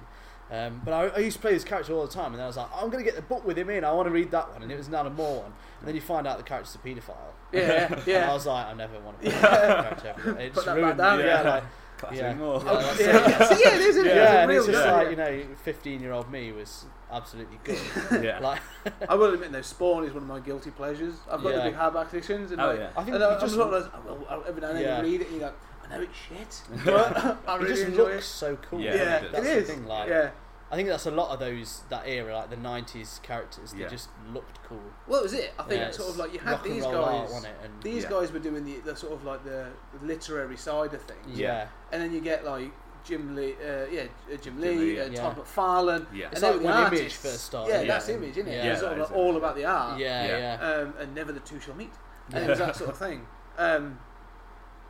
Um, 0.50 0.80
but 0.84 0.92
I, 0.94 1.06
I 1.08 1.18
used 1.18 1.36
to 1.36 1.40
play 1.42 1.52
this 1.52 1.64
character 1.64 1.92
all 1.92 2.06
the 2.06 2.12
time, 2.12 2.26
and 2.26 2.36
then 2.36 2.44
I 2.44 2.46
was 2.46 2.56
like, 2.56 2.68
I'm 2.74 2.88
going 2.90 3.04
to 3.04 3.10
get 3.10 3.16
the 3.16 3.22
book 3.22 3.44
with 3.46 3.58
him 3.58 3.68
in. 3.70 3.84
I 3.84 3.92
want 3.92 4.06
to 4.06 4.12
read 4.12 4.30
that 4.30 4.50
one, 4.52 4.62
and 4.62 4.72
it 4.72 4.78
was 4.78 4.88
an 4.88 4.94
Alan 4.94 5.14
Moore 5.14 5.42
one. 5.42 5.52
And 5.80 5.88
then 5.88 5.94
you 5.94 6.00
find 6.00 6.26
out 6.26 6.38
the 6.38 6.42
character's 6.44 6.74
a 6.74 6.78
paedophile. 6.78 7.14
Yeah, 7.52 7.92
And 8.06 8.24
I 8.30 8.32
was 8.32 8.46
like, 8.46 8.66
I 8.66 8.72
never 8.74 8.98
want 9.00 9.20
to 9.22 9.30
play 9.30 9.38
Yeah. 9.38 9.50
that 9.50 9.82
character. 10.02 10.14
ever. 10.30 10.38
It 10.40 10.52
Put 10.52 10.54
just 10.54 10.66
that 10.66 10.74
back 10.74 10.82
ruined. 10.82 10.98
down. 10.98 11.18
yeah, 11.20 11.26
Yeah. 11.42 11.50
like, 11.54 11.64
Classic 11.98 12.18
yeah. 12.20 12.34
more. 12.34 12.62
Yeah, 12.64 12.72
that's 12.74 13.00
yeah, 13.00 13.06
yeah. 13.58 13.74
It 13.74 13.80
is, 13.80 13.86
isn't 13.96 14.06
it? 14.06 14.14
yeah, 14.14 14.22
It's 14.22 14.32
and 14.42 14.52
it's 14.52 14.66
just 14.66 14.84
guy. 14.84 14.92
like 15.02 15.10
you 15.10 15.16
know, 15.16 15.42
fifteen-year-old 15.64 16.30
me 16.30 16.52
was 16.52 16.84
absolutely 17.10 17.58
good. 17.64 17.78
yeah. 18.24 18.38
like, 18.38 18.60
I 19.08 19.16
will 19.16 19.34
admit 19.34 19.50
though, 19.50 19.62
Spawn 19.62 20.04
is 20.04 20.12
one 20.12 20.22
of 20.22 20.28
my 20.28 20.38
guilty 20.38 20.70
pleasures. 20.70 21.14
I've 21.28 21.42
got 21.42 21.48
Yeah. 21.50 21.56
the 21.56 21.70
big 21.70 21.74
hardback 21.74 22.08
editions, 22.10 22.52
and 22.52 22.60
Oh, 22.60 22.68
like, 22.68 22.78
yeah. 22.78 22.90
I 22.96 23.02
think 23.02 23.16
and 23.16 23.24
I, 23.24 23.32
just, 23.40 23.42
I'm 23.42 23.48
sort 23.50 23.74
of 23.74 23.82
like, 23.82 23.94
I 23.94 24.06
will, 24.08 24.26
I'll, 24.30 24.44
every 24.46 24.60
now 24.60 24.68
and 24.68 24.76
then 24.78 24.84
Yeah. 24.84 24.98
you 25.02 25.10
read 25.10 25.20
it, 25.22 25.26
and 25.26 25.34
you 25.34 25.40
go, 25.40 25.52
I 25.90 25.96
know 25.96 26.02
it's 26.02 26.16
shit, 26.16 26.62
But 26.84 27.14
but 27.14 27.38
I 27.46 27.62
it 27.62 27.68
just 27.68 27.82
enjoy 27.84 28.12
looks 28.14 28.26
so 28.26 28.56
cool. 28.56 28.80
Yeah, 28.80 28.94
Yeah, 28.94 29.16
it 29.16 29.24
it 29.24 29.32
that's 29.32 29.46
is. 29.46 29.66
the 29.68 29.72
thing. 29.74 29.86
Like, 29.86 30.08
yeah. 30.08 30.30
I 30.70 30.76
think 30.76 30.88
that's 30.90 31.06
a 31.06 31.10
lot 31.10 31.30
of 31.32 31.40
those 31.40 31.82
that 31.88 32.06
era, 32.06 32.34
like 32.36 32.50
the 32.50 32.56
'90s 32.56 33.22
characters. 33.22 33.72
They 33.72 33.80
Yeah. 33.80 33.88
just 33.88 34.10
looked 34.32 34.62
cool. 34.64 34.82
Well, 35.06 35.20
it 35.20 35.22
was 35.22 35.32
it. 35.32 35.54
I 35.58 35.62
think 35.62 35.80
Yeah, 35.80 35.90
sort 35.90 36.08
of 36.10 36.14
it's 36.16 36.18
like 36.18 36.32
you 36.34 36.40
had 36.40 36.50
rock 36.52 36.66
and 36.66 36.74
these 36.74 36.82
roll 36.82 36.92
guys. 36.92 37.02
art, 37.14 37.22
wasn't 37.30 37.46
it? 37.46 37.56
And 37.64 37.82
These 37.82 38.02
Yeah. 38.02 38.10
guys 38.10 38.32
were 38.32 38.38
doing 38.38 38.64
the, 38.64 38.76
the 38.80 38.94
sort 38.94 39.14
of 39.14 39.24
like 39.24 39.44
the, 39.44 39.68
the 39.98 40.06
literary 40.06 40.56
side 40.58 40.92
of 40.92 41.00
things, 41.02 41.38
yeah, 41.38 41.68
and 41.90 42.02
then 42.02 42.12
you 42.12 42.20
get 42.20 42.44
like 42.44 42.70
Jim 43.04 43.34
Lee, 43.34 43.54
uh, 43.54 43.86
yeah, 43.90 44.02
uh, 44.30 44.36
Jim 44.36 44.60
Lee, 44.60 44.74
Lee, 44.76 45.00
uh, 45.00 45.06
yeah. 45.06 45.20
Todd 45.22 45.36
McFarlane. 45.38 46.06
Yeah. 46.12 46.26
It's 46.30 46.34
and 46.34 46.42
they 46.42 46.46
like 46.48 46.56
were 46.56 46.58
the 46.60 46.66
when 46.66 46.76
Image 46.88 46.92
artists. 47.00 47.22
first 47.22 47.44
started, 47.46 47.72
Yeah, 47.72 47.80
yeah. 47.80 47.86
that's 47.86 48.08
Image, 48.10 48.36
isn't 48.36 48.48
it? 48.48 48.56
Yeah. 48.56 48.64
It 48.66 48.70
was 48.72 48.80
sort 48.80 48.92
of 48.92 48.98
Yeah, 48.98 49.04
like 49.04 49.12
all 49.16 49.36
about 49.38 49.56
the 49.56 49.64
art. 49.64 49.98
yeah, 49.98 50.26
Yeah. 50.26 50.38
yeah, 50.60 50.68
um, 50.82 50.94
and 50.98 51.14
never 51.14 51.32
the 51.32 51.40
two 51.40 51.58
shall 51.60 51.74
meet. 51.76 51.92
And 52.34 52.44
it 52.44 52.50
was 52.50 52.58
that 52.58 52.76
sort 52.76 52.90
of 52.90 52.98
thing. 52.98 53.26
Um, 53.56 53.98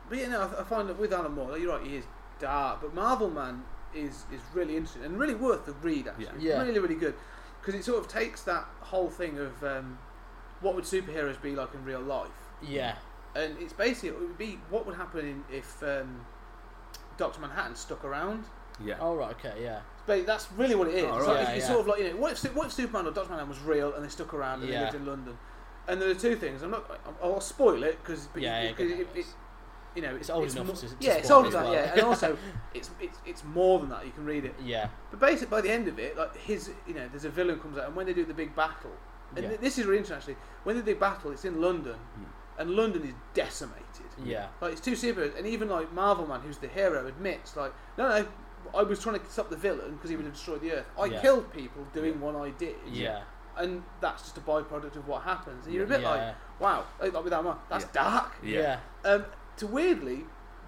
but 0.09 0.17
yeah, 0.17 0.27
no, 0.29 0.41
I, 0.41 0.61
I 0.61 0.63
find 0.63 0.89
that 0.89 0.99
with 0.99 1.13
Alan 1.13 1.33
Moore, 1.33 1.51
like, 1.51 1.61
you're 1.61 1.77
right, 1.77 1.85
he 1.85 1.95
is 1.97 2.05
dark, 2.39 2.81
but 2.81 2.93
Marvel 2.93 3.29
Man 3.29 3.63
is 3.93 4.25
is 4.31 4.41
really 4.53 4.75
interesting 4.75 5.03
and 5.03 5.19
really 5.19 5.35
worth 5.35 5.65
the 5.65 5.73
read. 5.73 6.07
Actually, 6.07 6.25
Yeah. 6.25 6.55
Yeah. 6.57 6.61
really 6.63 6.79
really 6.79 6.95
good 6.95 7.15
because 7.59 7.75
it 7.79 7.83
sort 7.83 7.99
of 7.99 8.07
takes 8.07 8.43
that 8.43 8.65
whole 8.81 9.09
thing 9.09 9.37
of 9.37 9.63
um, 9.63 9.97
what 10.61 10.75
would 10.75 10.85
superheroes 10.85 11.41
be 11.41 11.55
like 11.55 11.73
in 11.73 11.83
real 11.83 12.01
life, 12.01 12.29
yeah, 12.61 12.95
and 13.35 13.55
it's 13.59 13.73
basically 13.73 14.09
it 14.09 14.19
would 14.19 14.37
be 14.37 14.59
what 14.69 14.85
would 14.85 14.95
happen 14.95 15.25
in, 15.27 15.43
if 15.51 15.81
um, 15.83 16.25
Doctor 17.17 17.41
Manhattan 17.41 17.75
stuck 17.75 18.03
around. 18.03 18.45
Yeah. 18.83 18.95
Oh 19.01 19.13
right, 19.15 19.31
okay, 19.31 19.61
yeah, 19.61 19.81
But 20.05 20.25
that's 20.25 20.49
really 20.53 20.75
what 20.75 20.87
it 20.87 20.95
is. 20.95 21.03
Oh, 21.03 21.17
It's, 21.17 21.27
right. 21.27 21.35
like, 21.35 21.47
Yeah, 21.47 21.53
it's 21.55 21.63
yeah. 21.63 21.67
sort 21.67 21.79
of 21.81 21.87
like 21.87 21.99
you 21.99 22.09
know, 22.09 22.15
what 22.15 22.31
if 22.31 22.55
what 22.55 22.67
if 22.67 22.73
Superman 22.73 23.07
or 23.07 23.11
Doctor 23.11 23.31
Manhattan 23.31 23.49
was 23.49 23.59
real 23.59 23.93
and 23.93 24.05
they 24.05 24.09
stuck 24.09 24.33
around 24.33 24.61
and 24.61 24.71
they 24.71 24.79
lived 24.79 24.95
in 24.95 25.05
London? 25.05 25.37
And 25.87 26.01
there 26.01 26.09
are 26.09 26.15
two 26.15 26.35
things. 26.35 26.61
I'm 26.61 26.71
not. 26.71 26.99
I'll 27.21 27.41
spoil 27.41 27.83
it 27.83 27.97
because 28.01 28.29
yeah, 28.35 28.61
yeah. 28.61 28.69
it, 28.69 28.75
good 28.77 28.91
it, 28.91 28.99
it, 29.01 29.15
notes. 29.15 29.33
You 29.95 30.01
know, 30.01 30.15
It's 30.15 30.29
old 30.29 30.45
it's 30.45 30.55
enough 30.55 30.79
to- 30.79 30.87
to 30.89 30.95
yeah, 30.99 31.13
it's 31.13 31.31
old 31.31 31.47
enough. 31.47 31.63
well. 31.65 31.73
Yeah, 31.73 31.91
and 31.93 32.01
also 32.01 32.37
it's 32.73 32.89
it's 32.99 33.17
it's 33.25 33.43
more 33.43 33.79
than 33.79 33.89
that. 33.89 34.05
You 34.05 34.11
can 34.11 34.25
read 34.25 34.45
it. 34.45 34.55
yeah, 34.63 34.87
But 35.11 35.19
basically, 35.19 35.47
by 35.47 35.61
the 35.61 35.71
end 35.71 35.87
of 35.87 35.97
it, 35.99 36.17
like 36.17 36.35
his, 36.37 36.71
you 36.87 36.93
know, 36.93 37.07
there's 37.09 37.25
a 37.25 37.29
villain 37.29 37.59
comes 37.59 37.77
out, 37.77 37.85
and 37.87 37.95
when 37.95 38.05
they 38.05 38.13
do 38.13 38.25
the 38.25 38.33
big 38.33 38.55
battle, 38.55 38.91
and 39.35 39.43
Yeah. 39.43 39.49
th- 39.49 39.61
this 39.61 39.77
is 39.77 39.85
really 39.85 39.99
interesting. 39.99 40.35
Actually, 40.35 40.47
when 40.63 40.75
they 40.75 40.81
do 40.83 40.93
the 40.93 40.99
battle, 40.99 41.31
it's 41.31 41.45
in 41.45 41.59
London, 41.61 41.95
Hmm. 42.15 42.23
and 42.61 42.71
London 42.71 43.03
is 43.03 43.13
decimated. 43.33 43.85
yeah, 44.23 44.47
Like 44.61 44.73
it's 44.73 44.81
two 44.81 44.91
superheroes, 44.93 45.37
and 45.37 45.47
even 45.47 45.69
like 45.69 45.91
Marvel 45.93 46.27
Man, 46.27 46.41
who's 46.41 46.57
the 46.57 46.67
hero, 46.67 47.07
admits 47.07 47.55
like, 47.55 47.71
no, 47.97 48.09
no, 48.09 48.27
I 48.77 48.83
was 48.83 49.01
trying 49.01 49.17
to 49.19 49.25
stop 49.31 49.49
the 49.49 49.55
villain 49.55 49.93
because 49.95 50.09
he 50.09 50.15
would 50.17 50.25
have 50.25 50.33
destroyed 50.33 50.59
the 50.61 50.73
Earth. 50.73 50.85
I 50.99 51.05
Yeah. 51.05 51.21
killed 51.21 51.51
people 51.53 51.85
doing 51.93 52.19
what 52.19 52.35
I 52.35 52.49
did, 52.51 52.75
yeah, 52.85 53.21
and 53.55 53.81
that's 54.01 54.23
just 54.23 54.37
a 54.37 54.41
byproduct 54.41 54.97
of 54.97 55.07
what 55.07 55.21
happens. 55.23 55.65
And 55.65 55.73
you're 55.73 55.85
a 55.85 55.89
Yeah. 55.89 55.95
bit 55.97 56.03
like, 56.05 56.35
wow, 56.59 56.83
like 57.01 57.13
with 57.23 57.29
that 57.31 57.57
that's 57.69 57.85
dark. 57.85 58.31
Yeah. 58.43 58.79
yeah, 59.05 59.09
Um, 59.11 59.25
to 59.59 59.67
weirdly, 59.67 60.25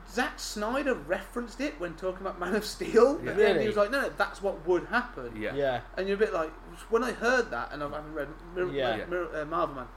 Zack 0.09 0.39
Snyder 0.39 0.93
referenced 0.93 1.61
it 1.61 1.79
when 1.79 1.95
talking 1.95 2.21
about 2.21 2.39
Man 2.39 2.55
of 2.55 2.65
Steel. 2.65 3.19
Yeah. 3.23 3.31
At 3.31 3.37
the 3.37 3.43
end, 3.47 3.53
Really? 3.55 3.61
he 3.61 3.67
was 3.67 3.77
like, 3.77 3.91
no, 3.91 4.01
no, 4.01 4.09
that's 4.17 4.41
what 4.41 4.65
would 4.67 4.85
happen. 4.87 5.35
Yeah. 5.35 5.55
yeah, 5.55 5.81
And 5.97 6.07
you're 6.07 6.15
a 6.15 6.19
bit 6.19 6.33
like, 6.33 6.51
when 6.89 7.03
I 7.03 7.11
heard 7.11 7.49
that, 7.51 7.71
and 7.71 7.81
I 7.83 7.89
haven't 7.89 8.13
read 8.13 8.27
Mir- 8.55 8.67
Yeah. 8.71 8.97
Mir- 8.97 9.07
Mir- 9.07 9.41
uh, 9.41 9.45
Marvel 9.45 9.75
Man, 9.75 9.87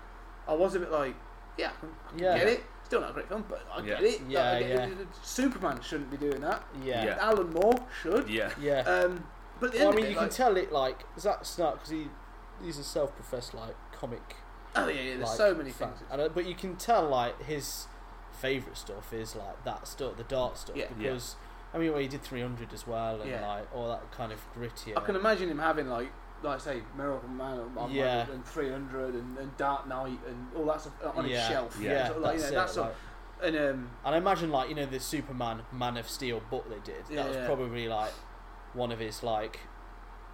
I 0.49 0.55
was 0.55 0.75
a 0.75 0.81
bit 0.81 0.91
like, 0.91 1.15
yeah, 1.59 1.71
I 1.77 1.81
can, 1.81 1.89
I 2.07 2.11
can 2.11 2.19
Yeah. 2.19 2.39
get 2.39 2.49
it. 2.49 2.65
Still 2.85 3.01
not 3.01 3.11
a 3.11 3.13
great 3.15 3.29
film, 3.29 3.45
but 3.49 3.63
I 3.73 3.79
Yeah. 3.79 3.85
get 4.01 4.03
it. 4.05 4.21
Yeah, 4.29 4.51
Like, 4.53 4.67
get 4.67 4.69
yeah. 4.71 4.85
it. 5.03 5.09
Superman 5.23 5.81
shouldn't 5.83 6.11
be 6.11 6.17
doing 6.19 6.41
that. 6.43 6.63
yeah, 6.83 7.05
Yeah. 7.05 7.17
Alan 7.21 7.51
Moore 7.53 7.79
should. 8.03 8.29
Yeah. 8.29 8.51
yeah. 8.61 8.81
Um, 8.81 9.27
but 9.59 9.67
at 9.67 9.73
the 9.73 9.79
Well, 9.81 9.93
I 9.93 9.97
mean, 9.97 10.05
of 10.07 10.11
you 10.13 10.17
it, 10.17 10.21
can 10.21 10.29
tell 10.29 10.57
it 10.57 10.71
like 10.73 11.05
Zack 11.19 11.45
Snyder 11.45 11.73
because 11.77 11.91
he 11.91 12.09
he's 12.63 12.79
a 12.79 12.85
self-professed 12.85 13.53
like 13.55 13.75
comic. 13.93 14.37
oh 14.77 14.87
yeah, 14.89 15.01
yeah, 15.01 15.17
there's 15.17 15.29
like, 15.29 15.37
so 15.37 15.55
many 15.55 15.71
fan. 15.71 15.89
things. 15.91 16.03
And, 16.11 16.21
uh, 16.21 16.29
but 16.29 16.45
you 16.47 16.55
can 16.55 16.77
tell 16.77 17.09
like 17.09 17.43
his 17.43 17.87
favorite 18.35 18.77
stuff 18.77 19.13
is 19.13 19.35
like 19.37 19.65
that 19.65 19.87
stuff, 19.89 20.17
the 20.17 20.25
dark 20.25 20.57
stuff. 20.57 20.77
Yeah. 20.77 20.85
Yeah. 20.99 21.13
Because 21.13 21.37
I 21.73 21.79
mean, 21.79 21.91
well, 21.91 22.01
he 22.01 22.09
did 22.09 22.23
300 22.23 22.73
as 22.73 22.87
well, 22.87 23.21
and 23.21 23.29
Yeah. 23.31 23.47
like 23.49 23.75
all 23.75 23.89
that 23.89 24.11
kind 24.13 24.31
of 24.33 24.41
grittier. 24.57 24.97
I 24.97 25.01
can 25.01 25.17
imagine 25.17 25.49
him 25.49 25.59
having 25.59 25.89
like, 25.89 26.09
like 26.43 26.57
I 26.57 26.63
say, 26.63 26.83
Miracle 26.97 27.29
Man 27.29 27.61
Yeah. 27.91 28.27
and 28.31 28.45
300 28.47 29.15
and, 29.15 29.39
and 29.39 29.57
Dark 29.57 29.89
Knight 29.89 30.19
and 30.29 30.47
all 30.57 30.67
that 30.67 30.81
stuff 30.83 30.93
on 31.17 31.27
yeah, 31.27 31.39
his 31.39 31.49
shelf. 31.49 31.79
Yeah, 31.81 32.07
sort 32.07 32.17
of 32.19 32.23
like, 32.23 32.35
you 32.37 32.41
that's 32.43 32.53
know, 32.53 32.59
it. 32.59 32.61
that 32.67 32.71
sort 32.71 32.87
like- 32.89 32.97
and 33.43 33.57
um, 33.57 33.91
and 34.05 34.15
I 34.15 34.19
imagine 34.19 34.51
like 34.51 34.69
you 34.69 34.75
know 34.77 34.87
the 34.87 35.01
Superman 35.01 35.63
Man 35.73 35.97
of 35.97 36.09
Steel 36.09 36.41
book 36.51 36.69
they 36.71 36.79
did. 36.93 37.05
Yeah, 37.11 37.17
that 37.17 37.29
was 37.29 37.37
yeah. 37.39 37.47
probably 37.47 37.89
like 37.89 38.13
one 38.73 38.93
of 38.93 39.01
his 39.01 39.23
like 39.25 39.61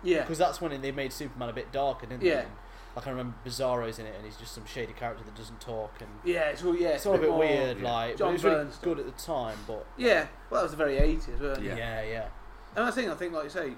yeah, 0.02 0.20
because 0.20 0.38
that's 0.38 0.60
when 0.60 0.80
they 0.80 0.92
made 0.92 1.12
Superman 1.12 1.48
a 1.48 1.52
bit 1.52 1.72
darker, 1.72 2.06
didn't 2.06 2.22
Yeah. 2.22 2.42
they? 2.42 2.46
And, 2.90 2.96
like 2.96 3.06
I 3.06 3.10
remember 3.10 3.34
Bizarro's 3.44 3.98
in 3.98 4.06
it, 4.06 4.14
and 4.16 4.24
he's 4.24 4.36
just 4.36 4.52
some 4.54 4.66
shady 4.66 4.92
character 4.92 5.24
that 5.24 5.34
doesn't 5.34 5.60
talk, 5.60 5.92
and 6.00 6.08
yeah, 6.24 6.50
it's 6.50 6.64
all 6.64 6.74
yeah, 6.76 6.88
it's 6.90 7.06
all 7.06 7.14
a 7.14 7.18
bit 7.18 7.30
more- 7.30 7.38
weird. 7.38 7.78
yeah. 7.80 7.92
Like, 7.92 8.12
but 8.12 8.18
John 8.18 8.28
it 8.30 8.32
was 8.32 8.44
really 8.44 8.66
good 8.82 8.98
at 8.98 9.06
the 9.06 9.22
time, 9.22 9.58
but 9.66 9.86
Yeah, 9.96 10.26
well, 10.50 10.60
that 10.60 10.62
was 10.64 10.70
the 10.72 10.76
very 10.76 10.96
80s, 10.96 11.40
weren't 11.40 11.58
it? 11.58 11.64
Yeah. 11.64 11.76
yeah, 11.76 12.02
yeah, 12.02 12.28
And 12.76 12.84
I 12.84 12.90
think 12.90 13.10
I 13.10 13.14
think 13.14 13.32
like 13.32 13.44
you 13.44 13.50
say, 13.50 13.72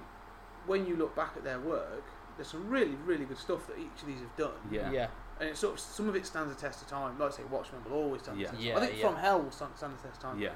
when 0.65 0.85
you 0.87 0.95
look 0.95 1.15
back 1.15 1.33
at 1.37 1.43
their 1.43 1.59
work, 1.59 2.03
there's 2.37 2.47
some 2.49 2.67
really 2.69 2.95
really 3.05 3.25
good 3.25 3.37
stuff 3.37 3.67
that 3.67 3.77
each 3.77 4.01
of 4.01 4.07
these 4.07 4.19
have 4.19 4.35
done. 4.35 4.51
yeah, 4.71 4.91
Yeah. 4.91 5.07
And 5.39 5.49
it 5.49 5.57
sort 5.57 5.73
of 5.73 5.79
some 5.79 6.07
of 6.09 6.15
it 6.15 6.25
stands 6.25 6.53
the 6.53 6.59
test 6.61 6.81
of 6.81 6.87
time. 6.87 7.17
Like 7.19 7.33
I 7.33 7.37
say, 7.37 7.43
Watchmen 7.49 7.83
will 7.85 7.93
always 7.97 8.21
stand 8.21 8.39
Yeah. 8.39 8.47
the 8.47 8.51
test. 8.53 8.63
Yeah, 8.63 8.73
of 8.73 8.75
time. 8.79 8.83
I 8.83 8.87
think 8.87 8.99
yeah. 9.01 9.07
From 9.09 9.15
Hell 9.17 9.41
will 9.41 9.51
stand, 9.51 9.71
stand 9.75 9.93
the 9.97 10.07
test 10.07 10.17
of 10.17 10.29
time. 10.29 10.39
Yeah. 10.39 10.49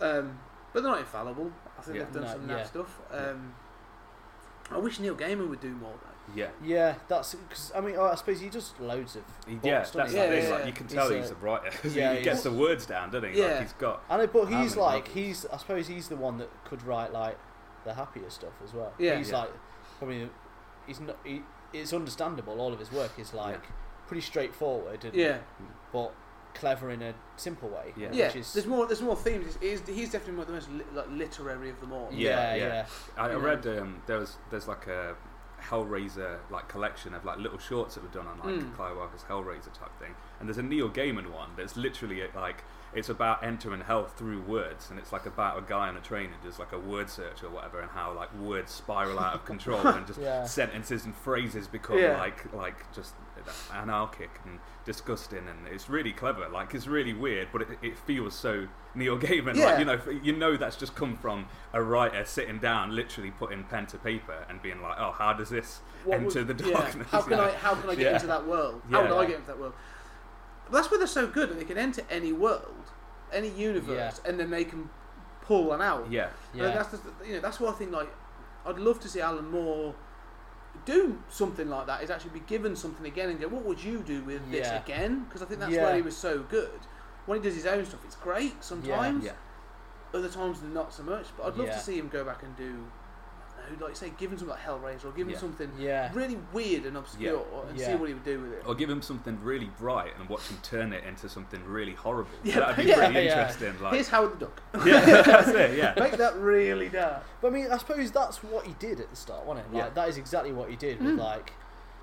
Um, 0.00 0.38
but 0.72 0.82
they're 0.82 0.90
not 0.90 1.00
infallible. 1.00 1.52
I 1.78 1.82
think 1.82 1.96
Yeah. 1.98 2.04
they've 2.04 2.12
done 2.14 2.22
No, 2.24 2.28
some 2.32 2.48
yeah. 2.48 2.56
nice 2.56 2.68
stuff. 2.68 3.00
Yeah. 3.12 3.16
Um, 3.30 3.54
I 4.70 4.78
wish 4.78 4.98
Neil 4.98 5.14
Gaiman 5.14 5.48
would 5.48 5.60
do 5.60 5.70
more 5.70 5.92
though. 6.02 6.08
Yeah. 6.34 6.48
yeah. 6.64 6.94
That's 7.08 7.34
because 7.34 7.72
I 7.74 7.80
mean, 7.80 7.96
I 7.98 8.14
suppose 8.14 8.40
he 8.40 8.48
does 8.48 8.72
loads 8.80 9.16
of. 9.16 9.22
Books, 9.46 9.58
Yeah, 9.62 9.78
that's 9.78 9.90
the 9.92 9.98
Yeah, 9.98 10.28
thing. 10.28 10.44
yeah, 10.44 10.50
Like 10.50 10.66
you 10.66 10.72
can 10.72 10.86
tell 10.86 11.10
He's 11.10 11.22
he's 11.22 11.30
a- 11.30 11.34
a 11.34 11.38
writer. 11.38 11.70
'cause 11.82 11.94
yeah, 11.96 12.14
he 12.14 12.22
gets 12.22 12.42
the 12.42 12.52
words 12.52 12.86
down, 12.86 13.10
doesn't 13.10 13.32
he? 13.32 13.38
Yeah. 13.40 13.46
Like 13.46 13.60
he's 13.62 13.72
got. 13.74 14.02
I 14.08 14.16
know, 14.16 14.26
but 14.26 14.46
he's 14.46 14.76
like 14.76 15.04
novels? 15.08 15.14
he's. 15.14 15.46
I 15.52 15.56
suppose 15.58 15.86
he's 15.88 16.08
the 16.08 16.16
one 16.16 16.38
that 16.38 16.48
could 16.64 16.82
write 16.82 17.12
like 17.12 17.38
the 17.84 17.94
happier 17.94 18.30
stuff 18.30 18.52
as 18.64 18.72
well. 18.72 18.92
Yeah. 18.98 19.16
he's 19.18 19.30
Yeah. 19.30 19.38
like 19.40 19.50
probably 19.98 20.28
he's 20.86 21.00
not. 21.00 21.16
He, 21.24 21.42
it's 21.72 21.92
understandable. 21.92 22.60
All 22.60 22.72
of 22.72 22.78
his 22.78 22.90
work 22.92 23.12
is 23.18 23.34
like 23.34 23.60
pretty 24.06 24.20
straightforward, 24.22 25.04
and, 25.04 25.14
Yeah, 25.14 25.38
but 25.92 26.12
clever 26.54 26.90
in 26.90 27.02
a 27.02 27.12
simple 27.36 27.68
way. 27.68 27.92
Yeah. 27.96 28.08
yeah. 28.12 28.32
is 28.32 28.52
There's 28.52 28.66
more. 28.66 28.86
There's 28.86 29.02
more 29.02 29.16
themes. 29.16 29.58
He's, 29.60 29.82
he's 29.86 30.10
definitely 30.12 30.34
one 30.34 30.42
of 30.42 30.46
the 30.48 30.52
most 30.54 30.70
li- 30.70 30.84
like 30.94 31.10
literary 31.10 31.70
of 31.70 31.80
them 31.80 31.92
all. 31.92 32.08
yeah, 32.12 32.30
Yeah, 32.30 32.54
yeah, 32.54 32.66
yeah. 32.66 32.86
I, 33.22 33.28
I 33.30 33.34
read 33.34 33.66
um, 33.66 34.00
there 34.06 34.18
was 34.18 34.36
there's 34.50 34.68
like 34.68 34.86
a 34.86 35.16
Hellraiser 35.70 36.38
like 36.50 36.68
collection 36.68 37.14
of 37.14 37.24
like 37.24 37.38
little 37.38 37.58
shorts 37.58 37.94
that 37.94 38.02
were 38.02 38.10
done 38.10 38.26
on 38.26 38.38
like 38.38 38.60
Mm. 38.64 38.74
Clive 38.76 38.96
Barker's 38.96 39.22
Hellraiser 39.22 39.72
type 39.72 39.96
thing, 39.98 40.14
and 40.38 40.48
there's 40.48 40.58
a 40.58 40.62
Neil 40.62 40.88
Gaiman 40.90 41.30
one 41.32 41.50
that's 41.56 41.76
literally 41.76 42.22
like 42.34 42.64
it's 42.92 43.08
about 43.08 43.42
entering 43.42 43.80
hell 43.80 44.04
through 44.06 44.40
words, 44.42 44.88
and 44.90 44.98
it's 45.00 45.12
like 45.12 45.26
about 45.26 45.58
a 45.58 45.62
guy 45.62 45.88
on 45.88 45.96
a 45.96 46.00
train 46.00 46.30
who 46.30 46.48
does 46.48 46.58
like 46.60 46.72
a 46.72 46.78
word 46.78 47.10
search 47.10 47.42
or 47.42 47.50
whatever, 47.50 47.80
and 47.80 47.90
how 47.90 48.12
like 48.12 48.32
words 48.38 48.70
spiral 48.72 49.18
out 49.18 49.34
of 49.34 49.44
control 49.44 49.84
and 49.86 50.06
just 50.12 50.20
Yeah. 50.20 50.44
sentences 50.44 51.04
and 51.04 51.14
phrases 51.16 51.66
become 51.66 51.98
Yeah. 51.98 52.18
like 52.18 52.52
like 52.52 52.92
just 52.94 53.14
anarchic 53.72 54.30
and 54.44 54.58
disgusting, 54.84 55.46
and 55.48 55.66
it's 55.72 55.88
really 55.88 56.12
clever. 56.12 56.48
Like 56.48 56.74
it's 56.74 56.86
really 56.86 57.12
weird, 57.12 57.48
but 57.52 57.62
it, 57.62 57.68
it 57.82 57.98
feels 57.98 58.34
so 58.34 58.66
Neil 58.94 59.18
Gaiman. 59.18 59.56
Yeah. 59.56 59.66
Like 59.66 59.78
you 59.78 59.84
know, 59.84 60.00
you 60.22 60.32
know 60.36 60.56
that's 60.56 60.76
just 60.76 60.94
come 60.94 61.16
from 61.16 61.46
a 61.72 61.82
writer 61.82 62.24
sitting 62.24 62.58
down, 62.58 62.94
literally 62.94 63.30
putting 63.30 63.64
pen 63.64 63.86
to 63.86 63.98
paper 63.98 64.44
and 64.48 64.60
being 64.62 64.80
like, 64.82 64.96
oh, 64.98 65.12
how 65.12 65.32
does 65.32 65.50
this 65.50 65.80
What 66.04 66.18
enter 66.20 66.44
would- 66.44 66.58
the 66.58 66.64
yeah, 66.68 66.72
darkness? 66.78 67.06
How 67.10 67.22
can 67.22 67.32
Yeah. 67.38 67.44
I? 67.44 67.50
How 67.52 67.74
can 67.74 67.90
I 67.90 67.94
get 67.94 68.04
Yeah. 68.04 68.14
into 68.14 68.26
that 68.28 68.46
world? 68.46 68.82
How 68.90 69.02
Yeah. 69.02 69.10
would 69.12 69.18
I 69.18 69.26
get 69.26 69.34
into 69.36 69.46
that 69.48 69.58
world? 69.58 69.74
But 70.66 70.72
that's 70.72 70.90
where 70.90 70.98
they're 70.98 71.06
so 71.06 71.26
good. 71.26 71.50
that 71.50 71.58
They 71.58 71.64
can 71.64 71.76
enter 71.78 72.02
any 72.10 72.32
world, 72.32 72.90
any 73.32 73.48
universe, 73.50 74.20
and 74.24 74.40
then 74.40 74.50
they 74.50 74.64
can 74.64 74.88
pull 75.42 75.64
one 75.64 75.82
out. 75.82 76.10
Yeah, 76.10 76.28
And 76.52 76.62
yeah. 76.62 76.68
that's 76.70 76.88
the, 76.88 77.00
you 77.26 77.34
know 77.34 77.40
that's 77.40 77.60
what 77.60 77.74
I 77.74 77.76
think. 77.78 77.92
Like, 77.92 78.08
I'd 78.64 78.78
love 78.78 78.98
to 79.00 79.08
see 79.08 79.20
Alan 79.20 79.50
Moore 79.50 79.94
do 80.84 81.18
something 81.28 81.68
like 81.68 81.86
that. 81.86 82.02
Is 82.02 82.10
actually 82.10 82.30
be 82.30 82.40
given 82.40 82.74
something 82.76 83.06
again 83.06 83.30
and 83.30 83.40
go, 83.40 83.48
what 83.48 83.64
would 83.64 83.82
you 83.82 83.98
do 84.00 84.22
with 84.22 84.50
this 84.50 84.68
again? 84.70 85.24
Because 85.24 85.42
I 85.42 85.46
think 85.46 85.60
that's 85.60 85.72
Yeah. 85.72 85.84
where 85.84 85.96
he 85.96 86.02
was 86.02 86.16
so 86.16 86.42
good. 86.42 86.80
When 87.26 87.40
he 87.40 87.44
does 87.44 87.54
his 87.54 87.66
own 87.66 87.84
stuff, 87.86 88.00
it's 88.04 88.16
great 88.16 88.62
sometimes. 88.62 89.24
yeah, 89.24 89.32
other 90.12 90.28
times 90.28 90.58
not 90.62 90.92
so 90.92 91.02
much. 91.02 91.26
But 91.36 91.46
I'd 91.46 91.56
love 91.56 91.66
Yeah. 91.68 91.74
to 91.74 91.80
see 91.80 91.98
him 91.98 92.08
go 92.08 92.24
back 92.24 92.42
and 92.42 92.54
do, 92.56 92.86
I 93.66 93.82
like 93.84 93.96
say, 93.96 94.12
give 94.18 94.30
him 94.30 94.38
something 94.38 94.54
like 94.56 94.64
Hellraiser 94.64 95.06
or 95.06 95.12
give 95.12 95.26
him 95.26 95.30
Yeah. 95.34 95.38
something 95.38 95.72
Yeah. 95.78 96.10
really 96.14 96.38
weird 96.52 96.84
and 96.86 96.96
obscure 96.96 97.44
and 97.68 97.78
see 97.80 97.94
what 97.94 98.08
he 98.08 98.14
would 98.14 98.24
do 98.24 98.40
with 98.40 98.52
it. 98.52 98.62
Or 98.66 98.74
give 98.74 98.90
him 98.90 99.00
something 99.02 99.38
really 99.42 99.70
bright 99.78 100.12
and 100.18 100.28
watch 100.28 100.48
him 100.48 100.58
turn 100.62 100.92
it 100.92 101.04
into 101.04 101.28
something 101.28 101.64
really 101.64 101.94
horrible. 101.94 102.30
Yeah, 102.42 102.60
That'd 102.60 102.76
be 102.84 102.90
yeah, 102.90 102.96
pretty 102.96 103.14
yeah. 103.14 103.20
interesting. 103.48 103.82
Like, 103.82 103.94
Here's 103.94 104.08
Howard 104.08 104.38
the 104.38 104.46
Duck. 104.46 104.62
yeah, 104.86 105.22
that's 105.22 105.48
it. 105.48 105.78
Yeah. 105.78 105.94
Make 105.98 106.12
that 106.18 106.36
really 106.36 106.88
dark. 106.90 107.22
But 107.40 107.48
I 107.48 107.50
mean, 107.50 107.70
I 107.72 107.78
suppose 107.78 108.10
that's 108.10 108.42
what 108.42 108.66
he 108.66 108.74
did 108.78 109.00
at 109.00 109.10
the 109.10 109.16
start, 109.16 109.44
wasn't 109.46 109.66
it? 109.66 109.74
Like 109.74 109.84
Yeah. 109.84 109.90
that 109.90 110.08
is 110.08 110.16
exactly 110.18 110.52
what 110.52 110.68
he 110.70 110.76
did 110.76 111.00
with 111.02 111.14
Mm. 111.16 111.18
like, 111.18 111.52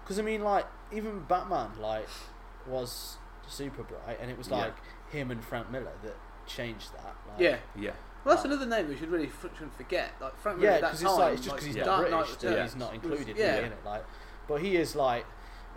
because 0.04 0.18
I 0.18 0.24
mean, 0.24 0.44
like 0.44 0.66
even 0.92 1.22
Batman 1.28 1.70
like 1.80 2.08
was 2.68 3.18
super 3.48 3.84
bright, 3.84 4.18
and 4.22 4.30
it 4.32 4.38
was 4.38 4.48
Yeah. 4.48 4.58
like 4.58 4.74
him 5.12 5.32
and 5.32 5.44
Frank 5.44 5.70
Miller 5.70 5.92
that 6.04 6.16
changed 6.48 6.94
that. 6.94 7.16
Like, 7.30 7.40
Yeah. 7.40 7.58
Yeah. 7.76 7.92
Well, 8.24 8.36
that's 8.36 8.46
another 8.46 8.66
name 8.66 8.88
we 8.90 8.96
should 8.98 9.10
really 9.10 9.28
f- 9.28 9.50
shouldn't 9.54 9.76
forget. 9.76 10.12
Like 10.22 10.38
Frank 10.40 10.60
Miller 10.60 10.70
yeah, 10.72 10.76
at 10.76 10.82
that 10.82 10.92
because 11.00 11.02
time. 11.02 11.10
it's 11.12 11.20
like 11.20 11.34
it's 11.34 11.42
just 11.44 11.56
because 11.56 11.68
like, 11.68 11.76
he's 11.76 11.76
Yeah. 11.76 11.86
not 11.86 12.10
Dark 12.10 12.10
British 12.28 12.36
that 12.42 12.48
Returns 12.50 12.72
he's 12.74 12.80
not 12.80 12.92
was- 12.94 13.04
included 13.04 13.38
yeah. 13.38 13.54
really 13.56 13.66
in 13.68 13.72
it. 13.74 13.86
Like, 13.86 14.06
but 14.48 14.62
he 14.62 14.76
is 14.78 14.96
like. 14.96 15.26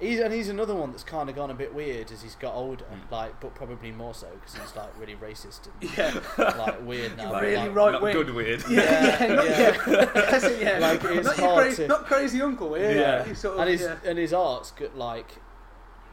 He's, 0.00 0.18
and 0.18 0.34
he's 0.34 0.48
another 0.48 0.74
one 0.74 0.90
that's 0.90 1.04
kind 1.04 1.30
of 1.30 1.36
gone 1.36 1.52
a 1.52 1.54
bit 1.54 1.72
weird 1.72 2.10
as 2.10 2.20
he's 2.20 2.34
got 2.34 2.52
older, 2.56 2.84
Mm. 2.84 3.12
like, 3.12 3.38
but 3.40 3.54
probably 3.54 3.92
more 3.92 4.12
so 4.12 4.26
because 4.34 4.56
he's 4.56 4.74
like 4.74 4.88
really 4.98 5.14
racist 5.14 5.68
and 5.80 5.96
Yeah. 5.96 6.58
like 6.58 6.84
weird 6.84 7.16
now. 7.16 7.40
Really 7.40 7.54
like, 7.54 7.74
right 7.76 7.92
Not 7.92 8.02
wing. 8.02 8.12
good 8.12 8.30
weird. 8.34 8.64
Yeah, 8.68 8.80
yeah, 9.24 9.34
not, 9.34 9.44
yeah. 9.46 9.76
yeah. 9.86 10.48
Yeah. 10.58 10.78
Like, 10.80 11.04
it's 11.04 11.26
not, 11.28 11.36
hard 11.36 11.62
crazy, 11.62 11.82
to- 11.84 11.88
not 11.88 12.04
crazy 12.06 12.42
uncle. 12.42 12.76
Yeah, 12.76 12.90
Yeah. 12.90 13.24
He's 13.24 13.38
sort 13.38 13.54
of, 13.54 13.60
and 13.60 13.70
his 13.70 13.82
yeah. 13.82 13.96
and 14.04 14.18
his 14.18 14.32
art's 14.32 14.72
good. 14.72 14.96
Like, 14.96 15.38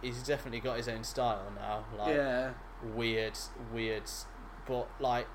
he's 0.04 0.22
definitely 0.22 0.60
got 0.60 0.78
his 0.78 0.88
own 0.88 1.04
style 1.04 1.42
now. 1.56 1.84
Like, 1.98 2.16
yeah. 2.16 2.52
weird, 2.94 3.34
weird, 3.74 4.04
but 4.68 4.90
like, 5.00 5.26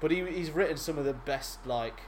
but 0.00 0.10
he 0.10 0.24
he's 0.26 0.50
written 0.50 0.76
some 0.76 0.98
of 0.98 1.04
the 1.04 1.12
best 1.14 1.66
like, 1.66 2.00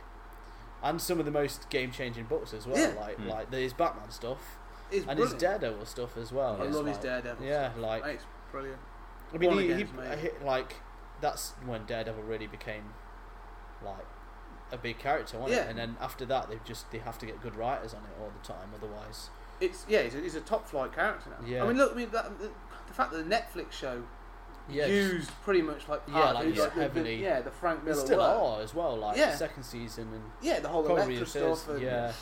and 0.83 1.01
some 1.01 1.19
of 1.19 1.25
the 1.25 1.31
most 1.31 1.69
game 1.71 1.91
changing 1.93 2.25
books 2.25 2.53
as 2.55 2.67
well. 2.67 2.79
Yeah. 2.79 2.99
Like 3.01 3.17
Hmm. 3.17 3.29
like 3.29 3.53
his 3.53 3.73
Batman 3.73 4.11
stuff 4.11 4.59
It's 4.91 5.07
and 5.07 5.19
his. 5.19 5.35
Daredevil 5.35 5.87
stuff 5.87 6.17
as 6.17 6.33
well. 6.33 6.59
I 6.61 6.65
It's 6.67 6.77
love 6.77 6.87
his 6.87 6.97
like- 6.97 7.03
Daredevil. 7.03 7.47
Yeah, 7.47 7.71
stuff. 7.71 7.83
like 7.83 8.05
It's 8.07 8.25
brilliant. 8.51 8.81
I 9.33 9.37
mean, 9.39 9.51
Born 9.51 9.63
he, 9.63 9.67
he, 9.69 9.73
Again's 9.83 10.21
he- 10.23 10.45
like 10.45 10.77
that's 11.21 11.53
when 11.65 11.85
Daredevil 11.87 12.23
really 12.25 12.47
became 12.47 12.95
like 13.85 14.07
a 14.73 14.77
big 14.79 14.99
character, 14.99 15.39
wasn't 15.39 15.59
Yeah. 15.61 15.67
it? 15.67 15.71
And 15.71 15.79
then 15.79 15.97
after 16.01 16.25
that, 16.27 16.49
they've 16.49 16.65
just 16.65 16.91
they 16.91 16.99
have 16.99 17.19
to 17.19 17.27
get 17.27 17.41
good 17.43 17.57
writers 17.57 17.93
on 17.95 18.01
it 18.05 18.21
all 18.21 18.31
the 18.41 18.47
time, 18.47 18.71
otherwise. 18.75 19.31
It's 19.61 19.85
yeah, 19.89 20.03
he's 20.03 20.15
a, 20.15 20.21
he's 20.21 20.35
a 20.37 20.41
top 20.41 20.67
flight 20.67 20.93
character 20.95 21.29
now. 21.31 21.47
Yeah. 21.47 21.65
I 21.65 21.69
mean, 21.69 21.77
look, 21.77 21.93
I 21.93 21.97
mean, 21.97 22.11
that, 22.13 22.39
the, 22.39 22.51
the 22.87 22.95
fact 22.95 23.13
that 23.13 23.29
the 23.29 23.35
Netflix 23.35 23.73
show 23.73 24.05
Yeah, 24.73 24.87
used 24.87 25.31
pretty 25.45 25.63
much 25.63 25.89
like 25.89 26.03
Yeah, 26.07 26.13
part 26.15 26.35
like, 26.37 26.45
yeah, 26.45 26.51
the, 26.65 26.71
the- 26.71 26.83
heavily- 26.83 27.23
yeah, 27.23 27.41
the 27.41 27.51
Frank 27.51 27.85
they 27.85 27.91
Miller 27.91 28.05
still 28.07 28.19
work. 28.19 28.59
are 28.59 28.63
as 28.63 28.75
well. 28.75 28.97
Like 28.97 29.17
Yeah. 29.17 29.35
second 29.35 29.63
season 29.65 30.09
and 30.15 30.23
Yeah, 30.41 30.61
the 30.61 30.69
whole 30.69 30.87
Elektra 30.87 31.27
stuff. 31.27 31.69
And 31.69 31.83
yeah, 31.83 32.13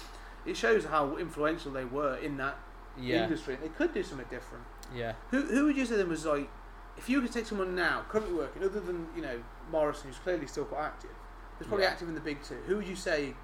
It 0.46 0.56
shows 0.56 0.84
how 0.84 1.16
influential 1.16 1.72
they 1.72 1.84
were 1.84 2.16
in 2.16 2.36
that 2.38 2.56
yeah, 2.98 3.24
industry. 3.24 3.56
They 3.60 3.68
could 3.68 3.92
do 3.92 4.02
something 4.02 4.26
different. 4.30 4.64
yeah. 4.94 5.12
Who 5.30 5.42
who 5.42 5.66
would 5.66 5.76
you 5.76 5.84
say 5.86 5.96
then 5.96 6.08
was 6.08 6.24
like, 6.26 6.48
if 6.96 7.08
you 7.08 7.20
could 7.20 7.30
take 7.32 7.46
someone 7.46 7.74
now 7.74 8.04
currently 8.08 8.34
working, 8.34 8.62
other 8.64 8.80
than 8.80 9.06
you 9.14 9.22
know 9.22 9.40
Morrison, 9.70 10.08
who's 10.08 10.18
clearly 10.18 10.46
still 10.46 10.64
quite 10.64 10.84
active, 10.84 11.10
who's 11.58 11.68
probably 11.68 11.84
Yeah. 11.84 11.90
active 11.92 12.08
in 12.08 12.14
the 12.14 12.20
big 12.20 12.42
two. 12.42 12.56
Who 12.66 12.76
would 12.76 12.88
you 12.88 12.96
say 12.96 13.34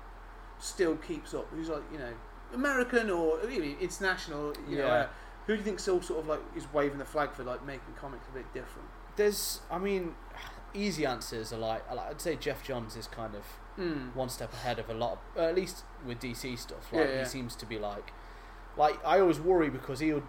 still 0.59 0.97
keeps 0.97 1.35
up? 1.35 1.47
Who's 1.51 1.69
like 1.69 1.83
you 1.93 1.99
know 1.99 2.13
American 2.55 3.11
or 3.11 3.39
even 3.49 3.77
international? 3.81 4.55
You 4.69 4.79
know, 4.79 4.87
Yeah. 4.87 4.93
uh, 4.95 5.07
who 5.47 5.53
do 5.55 5.59
you 5.59 5.65
think 5.65 5.79
still 5.81 6.01
sort 6.01 6.21
of 6.21 6.29
like 6.29 6.41
is 6.57 6.67
waving 6.73 6.99
the 6.99 7.05
flag 7.05 7.33
for 7.33 7.45
like 7.45 7.65
making 7.67 7.95
comics 8.01 8.27
a 8.29 8.33
bit 8.33 8.51
different? 8.55 8.89
There's, 9.17 9.61
I 9.71 9.79
mean, 9.79 10.15
easy 10.75 11.07
answers 11.07 11.53
are 11.53 11.59
like 11.59 11.83
I'd 11.91 12.21
say 12.21 12.37
Geoff 12.37 12.63
Johns 12.65 12.97
is 12.97 13.07
kind 13.07 13.35
of 13.35 13.43
Mm. 13.79 14.15
one 14.15 14.29
step 14.29 14.53
ahead 14.53 14.79
of 14.79 14.89
a 14.89 14.95
lot, 14.95 15.19
of, 15.35 15.43
at 15.43 15.55
least 15.57 15.83
with 16.07 16.21
DC 16.21 16.57
stuff. 16.57 16.93
Like 16.93 17.09
Yeah, 17.09 17.13
yeah. 17.15 17.19
he 17.21 17.25
seems 17.25 17.57
to 17.57 17.67
be 17.67 17.77
like, 17.77 18.13
like 18.77 19.05
I 19.05 19.19
always 19.19 19.41
worry 19.41 19.69
because 19.69 19.99
he'll 19.99 20.23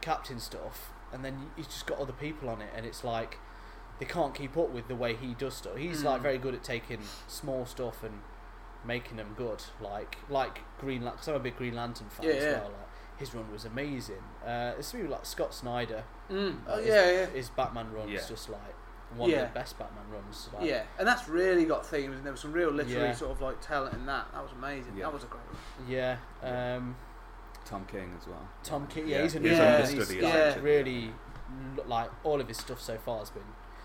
captain 0.00 0.38
stuff, 0.38 0.92
and 1.12 1.24
then 1.24 1.50
he's 1.56 1.66
just 1.66 1.84
got 1.86 1.98
other 1.98 2.12
people 2.12 2.48
on 2.48 2.62
it, 2.62 2.70
and 2.76 2.86
it's 2.86 3.02
like 3.02 3.38
they 3.98 4.06
can't 4.06 4.34
keep 4.36 4.56
up 4.56 4.70
with 4.70 4.86
the 4.86 4.94
way 4.94 5.16
he 5.16 5.34
does 5.34 5.54
stuff. 5.54 5.76
He's 5.76 6.04
like 6.04 6.20
Mm. 6.20 6.22
very 6.22 6.38
good 6.38 6.54
at 6.54 6.62
taking 6.62 7.00
small 7.26 7.66
stuff 7.66 8.04
and 8.04 8.20
making 8.84 9.16
them 9.16 9.34
good, 9.36 9.62
like 9.80 10.18
like 10.28 10.60
Green 10.78 11.02
Lantern. 11.04 11.34
I'm 11.34 11.40
a 11.40 11.42
big 11.42 11.56
Green 11.56 11.74
Lantern 11.74 12.08
fan 12.08 12.26
Yeah, 12.26 12.32
as 12.34 12.44
well. 12.60 12.70
Like 12.70 12.88
his 13.22 13.34
run 13.34 13.50
was 13.52 13.64
amazing. 13.64 14.22
Uh, 14.44 14.72
it's 14.78 14.90
people 14.92 15.10
like 15.10 15.24
Scott 15.24 15.54
Snyder. 15.54 16.02
Mm. 16.30 16.56
Oh 16.66 16.74
Like, 16.76 16.86
yeah, 16.86 17.06
his, 17.06 17.16
yeah. 17.18 17.26
His 17.36 17.48
Batman 17.50 17.92
runs 17.92 18.10
Yeah. 18.10 18.20
just 18.28 18.48
like 18.48 18.74
one 19.16 19.30
Yeah. 19.30 19.42
of 19.42 19.48
the 19.52 19.54
best 19.60 19.78
Batman 19.78 20.04
runs. 20.10 20.48
Like, 20.52 20.64
Yeah, 20.68 20.82
and 20.98 21.06
that's 21.06 21.28
really 21.28 21.64
got 21.64 21.86
themes, 21.86 22.16
and 22.16 22.24
there 22.24 22.32
was 22.32 22.40
some 22.40 22.52
real 22.52 22.70
literary 22.70 23.08
Yeah. 23.08 23.14
sort 23.14 23.30
of 23.30 23.40
like 23.40 23.60
talent 23.60 23.94
in 23.94 24.06
that. 24.06 24.26
That 24.32 24.42
was 24.42 24.52
amazing. 24.52 24.96
Yeah. 24.96 25.04
That 25.04 25.12
was 25.14 25.24
a 25.24 25.26
great 25.28 25.44
one. 25.46 25.88
Yeah. 25.88 26.16
Yeah. 26.42 26.76
Um, 26.76 26.96
Tom 27.64 27.84
King 27.86 28.12
as 28.20 28.26
well. 28.26 28.48
Tom 28.64 28.86
King, 28.88 29.06
yeah, 29.06 29.18
Yeah, 29.18 29.22
he's 29.22 29.34
a 29.36 29.38
he's 29.38 29.42
new. 29.44 29.50
He's 29.50 30.22
like, 30.22 30.34
artist, 30.34 30.60
really 30.62 31.14
like 31.86 32.10
all 32.24 32.40
of 32.40 32.48
his 32.48 32.56
stuff 32.56 32.80
so 32.80 32.96
far 32.98 33.18
has 33.20 33.30
been 33.30 33.42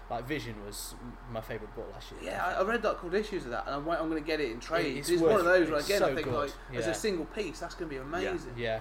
like 0.09 0.25
Vision 0.25 0.55
was 0.65 0.95
my 1.33 1.41
favourite 1.41 1.75
book 1.75 1.89
last 1.93 2.11
year. 2.13 2.31
Yeah, 2.31 2.45
I, 2.45 2.61
I 2.61 2.63
read 2.63 2.81
like 2.83 2.97
called 2.97 3.13
issues 3.13 3.43
of 3.43 3.51
that, 3.51 3.65
and 3.67 3.75
I 3.75 3.77
went, 3.77 3.99
I'm 3.99 4.09
going 4.09 4.23
to 4.23 4.25
get 4.25 4.39
it 4.39 4.51
in 4.51 4.59
trade. 4.61 4.95
it's 4.97 5.09
It's, 5.09 5.21
one 5.21 5.33
of 5.37 5.43
those 5.43 5.69
where 5.69 5.79
again 5.81 5.99
so 5.99 6.05
I 6.07 6.15
think 6.15 6.23
good, 6.29 6.33
like 6.33 6.51
as 6.79 6.87
a 6.87 6.93
single 6.93 7.25
piece, 7.25 7.59
that's 7.59 7.75
going 7.75 7.89
to 7.89 7.95
be 7.95 8.01
amazing. 8.01 8.53
yeah, 8.55 8.79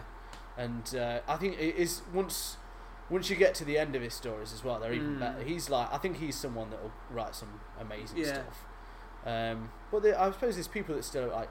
and 0.57 0.94
uh, 0.96 1.20
I 1.28 1.36
think 1.36 1.59
it 1.61 1.76
is 1.76 2.02
once 2.12 2.57
once 3.09 3.30
you 3.30 3.36
get 3.36 3.54
to 3.54 3.64
the 3.64 3.78
end 3.78 3.94
of 3.94 4.02
his 4.02 4.14
stories 4.14 4.52
as 4.52 4.64
well, 4.64 4.80
they're 4.80 4.92
even 4.92 5.16
Mm. 5.16 5.20
better. 5.20 5.42
He's 5.44 5.70
like 5.70 5.92
I 5.92 5.98
think 5.98 6.16
he's 6.18 6.36
someone 6.36 6.70
that 6.70 6.82
will 6.82 6.92
write 7.11 7.34
some 7.34 7.61
amazing 7.80 8.18
Yeah. 8.18 8.34
stuff. 8.34 8.64
Um, 9.24 9.70
but 9.90 10.02
there, 10.02 10.20
I 10.20 10.30
suppose 10.30 10.54
there's 10.54 10.68
people 10.68 10.94
that 10.94 11.04
still 11.04 11.28
like 11.28 11.48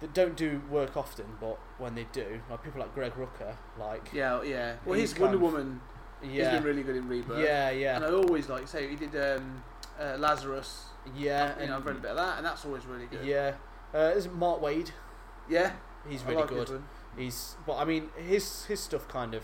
that 0.00 0.14
don't 0.14 0.36
do 0.36 0.62
work 0.70 0.96
often, 0.96 1.26
but 1.40 1.58
when 1.78 1.94
they 1.94 2.06
do, 2.12 2.40
like 2.50 2.62
people 2.64 2.80
like 2.80 2.94
Greg 2.94 3.12
Rucka, 3.14 3.56
like 3.78 4.10
Yeah, 4.12 4.42
yeah. 4.42 4.76
Well, 4.84 4.98
He's 4.98 5.10
his 5.12 5.20
Wonder 5.20 5.36
of- 5.36 5.42
Woman 5.42 5.80
yeah, 6.22 6.54
been 6.54 6.64
really 6.64 6.82
good 6.82 6.96
in 6.96 7.08
Rebirth. 7.08 7.38
yeah, 7.44 7.70
yeah, 7.70 7.96
And 7.96 8.04
I 8.04 8.10
always 8.12 8.48
like 8.48 8.66
say 8.68 8.88
he 8.88 8.96
did 8.96 9.14
um, 9.16 9.62
uh, 10.00 10.16
Lazarus. 10.18 10.86
yeah, 11.14 11.58
you 11.60 11.66
know, 11.66 11.76
I've 11.76 11.86
read 11.86 11.96
a 11.96 12.00
bit 12.00 12.10
of 12.12 12.16
that, 12.16 12.36
and 12.38 12.46
that's 12.46 12.64
always 12.64 12.84
really 12.86 13.06
good. 13.06 13.24
yeah. 13.24 13.52
Uh, 13.92 14.10
there's 14.10 14.28
Mark 14.28 14.60
Waid. 14.60 14.90
yeah. 15.48 15.72
He's 16.08 16.22
really 16.24 16.36
like 16.36 16.48
good. 16.48 16.82
His 17.16 17.18
one. 17.18 17.24
He's, 17.24 17.56
but 17.66 17.76
I 17.76 17.84
mean, 17.84 18.08
his 18.16 18.64
his 18.66 18.80
stuff 18.80 19.08
kind 19.08 19.34
of 19.34 19.42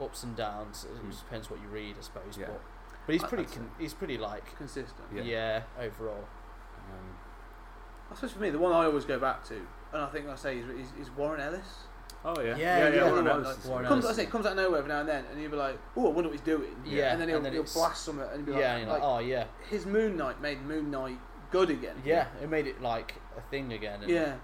ups 0.00 0.22
and 0.22 0.36
downs. 0.36 0.84
It 0.84 1.10
just 1.10 1.24
depends 1.24 1.50
what 1.50 1.60
you 1.60 1.68
read, 1.68 1.96
I 1.98 2.02
suppose. 2.02 2.36
Yeah. 2.38 2.46
But 2.46 2.60
but 3.06 3.12
he's 3.14 3.24
I- 3.24 3.28
pretty 3.28 3.44
con- 3.44 3.70
he's 3.78 3.94
pretty 3.94 4.18
like 4.18 4.56
Consistent. 4.56 5.06
Yeah. 5.14 5.22
yeah, 5.22 5.62
overall. 5.80 6.24
Um, 6.90 7.16
I 8.10 8.14
suppose 8.14 8.32
for 8.32 8.40
me, 8.40 8.50
the 8.50 8.58
one 8.58 8.72
I 8.72 8.84
always 8.84 9.04
go 9.04 9.18
back 9.18 9.44
to, 9.48 9.54
and 9.92 10.02
I 10.02 10.06
think 10.06 10.28
I 10.28 10.36
say 10.36 10.58
is, 10.58 10.66
is, 10.68 10.92
is 11.00 11.10
Warren 11.16 11.40
Ellis. 11.40 11.66
oh 12.24 12.40
yeah, 12.40 12.56
Yeah, 12.56 12.88
yeah, 12.88 13.04
Warren 13.10 13.24
yeah, 13.26 13.32
Ellis 13.32 13.46
like, 13.58 13.64
Warren 13.66 13.82
good. 13.84 13.88
Comes, 13.88 14.04
I 14.04 14.08
Ellis. 14.08 14.16
say, 14.16 14.26
comes 14.26 14.46
out 14.46 14.52
of 14.52 14.56
nowhere 14.58 14.78
every 14.78 14.88
now 14.88 15.00
and 15.00 15.08
then, 15.08 15.24
and 15.32 15.40
you'll 15.42 15.50
be 15.50 15.56
like, 15.56 15.76
"Oh, 15.96 16.06
I 16.06 16.12
wonder 16.12 16.28
what 16.28 16.32
he's 16.32 16.40
doing." 16.46 16.76
Yeah, 16.84 17.12
and 17.12 17.20
then 17.20 17.28
he'll, 17.28 17.38
and 17.38 17.46
then 17.46 17.52
he'll 17.54 17.64
blast 17.64 18.04
something, 18.04 18.24
and 18.32 18.46
you'll 18.46 18.54
be 18.56 18.60
Yeah, 18.62 18.74
like, 18.74 18.82
and 18.82 18.90
like, 18.90 19.00
like, 19.02 19.08
oh 19.10 19.18
yeah, 19.18 19.44
his 19.68 19.86
Moon 19.86 20.16
Knight 20.16 20.40
made 20.40 20.62
Moon 20.62 20.90
Knight 20.90 21.18
good 21.50 21.70
again. 21.70 21.96
yeah. 22.04 22.26
It 22.42 22.48
made 22.48 22.66
it 22.68 22.80
like 22.80 23.14
a 23.36 23.40
thing 23.50 23.72
again. 23.72 24.00
Yeah. 24.06 24.34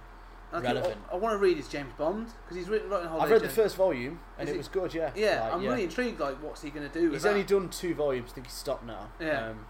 I, 0.53 0.61
Relevant. 0.61 0.97
I, 1.11 1.17
want 1.17 1.33
to 1.33 1.39
read 1.39 1.57
his 1.57 1.69
James 1.69 1.93
Bond 1.97 2.27
because 2.27 2.57
he's 2.57 2.69
written 2.69 2.91
whole. 2.91 3.21
I've 3.23 3.31
read 3.31 3.43
the 3.43 3.49
first 3.49 3.77
volume 3.77 4.21
and 4.39 4.49
it 4.49 4.55
it- 4.55 4.59
was 4.59 4.69
good. 4.69 4.93
Yeah, 4.93 5.11
Yeah, 5.15 5.43
Like, 5.45 5.55
I'm 5.55 5.65
really 5.65 5.85
intrigued. 5.85 6.21
Like, 6.21 6.43
what's 6.43 6.63
he 6.63 6.71
going 6.71 6.89
to 6.89 6.93
do? 6.93 7.05
With 7.07 7.15
He's 7.15 7.27
only 7.27 7.43
that? 7.43 7.49
done 7.49 7.69
two 7.71 7.95
volumes. 7.95 8.31
I 8.33 8.35
think 8.35 8.47
he's 8.47 8.57
stopped 8.57 8.85
now. 8.85 9.11
Yeah. 9.19 9.49
Um, 9.49 9.67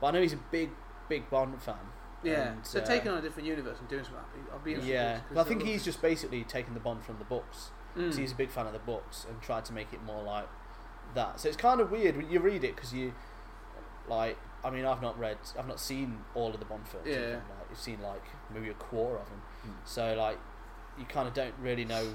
but 0.00 0.08
I 0.08 0.10
know 0.12 0.20
he's 0.22 0.34
a 0.34 0.40
big 0.50 0.70
big 1.08 1.28
Bond 1.30 1.60
fan. 1.62 1.76
Yeah, 2.22 2.52
and, 2.52 2.66
so 2.66 2.80
uh, 2.80 2.84
taking 2.84 3.08
on 3.10 3.18
a 3.18 3.22
different 3.22 3.48
universe 3.48 3.78
and 3.78 3.88
doing 3.88 4.04
something. 4.04 4.20
I'll 4.52 4.58
be, 4.58 4.72
interested. 4.72 4.92
Yeah, 4.92 5.20
but 5.32 5.40
I 5.40 5.44
think 5.48 5.62
he's 5.62 5.82
just 5.82 6.02
basically 6.02 6.44
taken 6.44 6.74
the 6.74 6.80
Bond 6.80 7.02
from 7.04 7.18
the 7.18 7.24
books. 7.24 7.70
Mm. 7.96 8.16
he's 8.16 8.30
a 8.30 8.36
big 8.36 8.50
fan 8.50 8.66
of 8.66 8.72
the 8.72 8.78
books 8.78 9.26
and 9.28 9.40
tried 9.42 9.64
to 9.64 9.72
make 9.72 9.92
it 9.92 10.00
more 10.04 10.22
like 10.22 10.46
that. 11.14 11.40
So 11.40 11.48
it's 11.48 11.56
kind 11.56 11.80
of 11.80 11.90
weird 11.90 12.16
when 12.16 12.30
you 12.30 12.38
read 12.40 12.62
it 12.62 12.76
because 12.76 12.92
you 12.92 13.14
like. 14.08 14.38
I 14.62 14.68
mean, 14.68 14.84
I've 14.84 15.00
not 15.00 15.18
read, 15.18 15.38
I've 15.58 15.66
not 15.66 15.80
seen 15.80 16.18
all 16.34 16.52
of 16.52 16.58
the 16.58 16.66
Bond 16.66 16.86
films. 16.86 17.06
Yeah. 17.08 17.36
Like, 17.36 17.70
you've 17.70 17.78
seen 17.78 17.98
like 18.02 18.22
maybe 18.52 18.70
a 18.70 18.74
quarter 18.74 19.16
of 19.18 19.28
them. 19.28 19.42
Mm. 19.66 19.70
So 19.84 20.14
like, 20.14 20.38
you 20.98 21.04
kind 21.06 21.26
of 21.28 21.34
don't 21.34 21.54
really 21.60 21.84
know, 21.84 22.14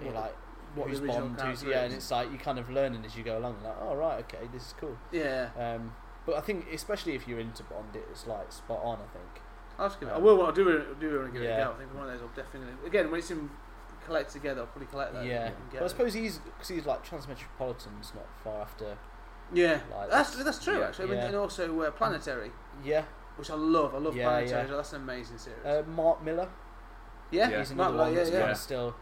What- 0.00 0.14
like 0.14 0.36
what 0.74 0.88
who's 0.88 1.00
Bond, 1.00 1.38
who's 1.40 1.62
yeah, 1.62 1.82
and 1.82 1.92
it's 1.92 2.10
like 2.10 2.32
you 2.32 2.38
kind 2.38 2.58
of 2.58 2.70
learning 2.70 3.04
as 3.04 3.14
you 3.16 3.22
go 3.22 3.36
along. 3.38 3.62
Like, 3.62 3.76
oh 3.80 3.94
right, 3.94 4.20
okay, 4.20 4.48
this 4.52 4.68
is 4.68 4.74
cool. 4.80 4.96
Yeah, 5.10 5.50
Um, 5.58 5.94
but 6.24 6.36
I 6.36 6.40
think 6.40 6.66
especially 6.72 7.14
if 7.14 7.28
you're 7.28 7.40
into 7.40 7.62
Bond, 7.64 7.94
it's 7.94 8.26
like 8.26 8.50
spot 8.52 8.80
on. 8.82 8.94
I 8.96 9.06
think. 9.12 9.42
I'll 9.78 9.88
just 9.88 10.00
give 10.00 10.08
it. 10.08 10.12
I 10.12 10.16
Um, 10.16 10.22
will. 10.22 10.46
I 10.46 10.50
do. 10.52 10.64
Do 10.98 11.18
want 11.20 11.32
to 11.34 11.38
give 11.40 11.42
it 11.42 11.52
a 11.52 11.64
go. 11.64 11.72
I 11.74 11.78
think 11.78 11.94
one 11.94 12.06
of 12.06 12.12
those. 12.12 12.22
I'll 12.22 12.28
definitely. 12.44 12.72
Again, 12.86 13.10
when 13.10 13.18
it's 13.20 13.30
in 13.30 13.50
collect 14.06 14.32
together, 14.32 14.62
I'll 14.62 14.66
probably 14.66 14.86
collect 14.88 15.12
that. 15.12 15.24
yeah, 15.26 15.50
but 15.72 15.82
I 15.82 15.86
suppose 15.88 16.14
he's 16.14 16.38
because 16.38 16.68
he's 16.68 16.86
like 16.86 17.04
Transmetropolitan's 17.06 18.12
not 18.14 18.26
far 18.42 18.62
after. 18.62 18.96
Yeah, 19.52 19.80
like, 19.94 20.08
that's 20.10 20.34
that's- 20.36 20.64
true 20.64 20.78
yeah. 20.78 20.86
actually. 20.86 21.04
I 21.04 21.08
mean, 21.08 21.18
Yeah. 21.18 21.26
and 21.26 21.36
also 21.36 21.80
uh, 21.82 21.90
Planetary, 21.90 22.50
Yeah, 22.82 23.04
which 23.36 23.50
I 23.50 23.54
love. 23.54 23.94
I 23.94 23.98
love 23.98 24.14
Yeah, 24.16 24.28
Planetary. 24.28 24.68
yeah. 24.68 24.76
That's 24.76 24.92
an 24.92 25.02
amazing 25.02 25.38
series. 25.38 25.64
uh, 25.64 25.82
Mark 25.88 26.22
Millar. 26.22 26.48
yeah, 27.30 27.48
Yeah. 27.50 27.58
He's 27.60 27.72
Mark 27.72 27.90
another 27.90 27.92
Millar, 27.92 28.04
one 28.04 28.12
yeah, 28.12 28.18
that's 28.18 28.30
yeah. 28.30 28.36
kind 28.38 28.46
Yeah. 28.48 28.52
of 28.52 28.58
still. 28.58 28.96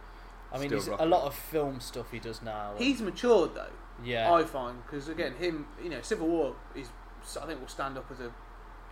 I 0.52 0.58
mean, 0.58 0.68
Still 0.68 0.78
he's 0.94 1.00
a 1.00 1.06
lot 1.06 1.24
of 1.26 1.34
film 1.34 1.80
stuff 1.80 2.10
he 2.10 2.18
does 2.18 2.42
now. 2.42 2.72
He's 2.76 3.00
matured 3.00 3.54
though. 3.54 3.70
yeah, 4.02 4.32
I 4.32 4.42
find 4.44 4.82
because 4.84 5.08
again, 5.08 5.34
him, 5.34 5.66
you 5.82 5.88
know, 5.90 6.00
Civil 6.02 6.26
War 6.28 6.56
is 6.74 6.88
I 7.40 7.46
think 7.46 7.60
will 7.60 7.68
stand 7.68 7.96
up 7.98 8.10
as 8.10 8.20
a 8.20 8.32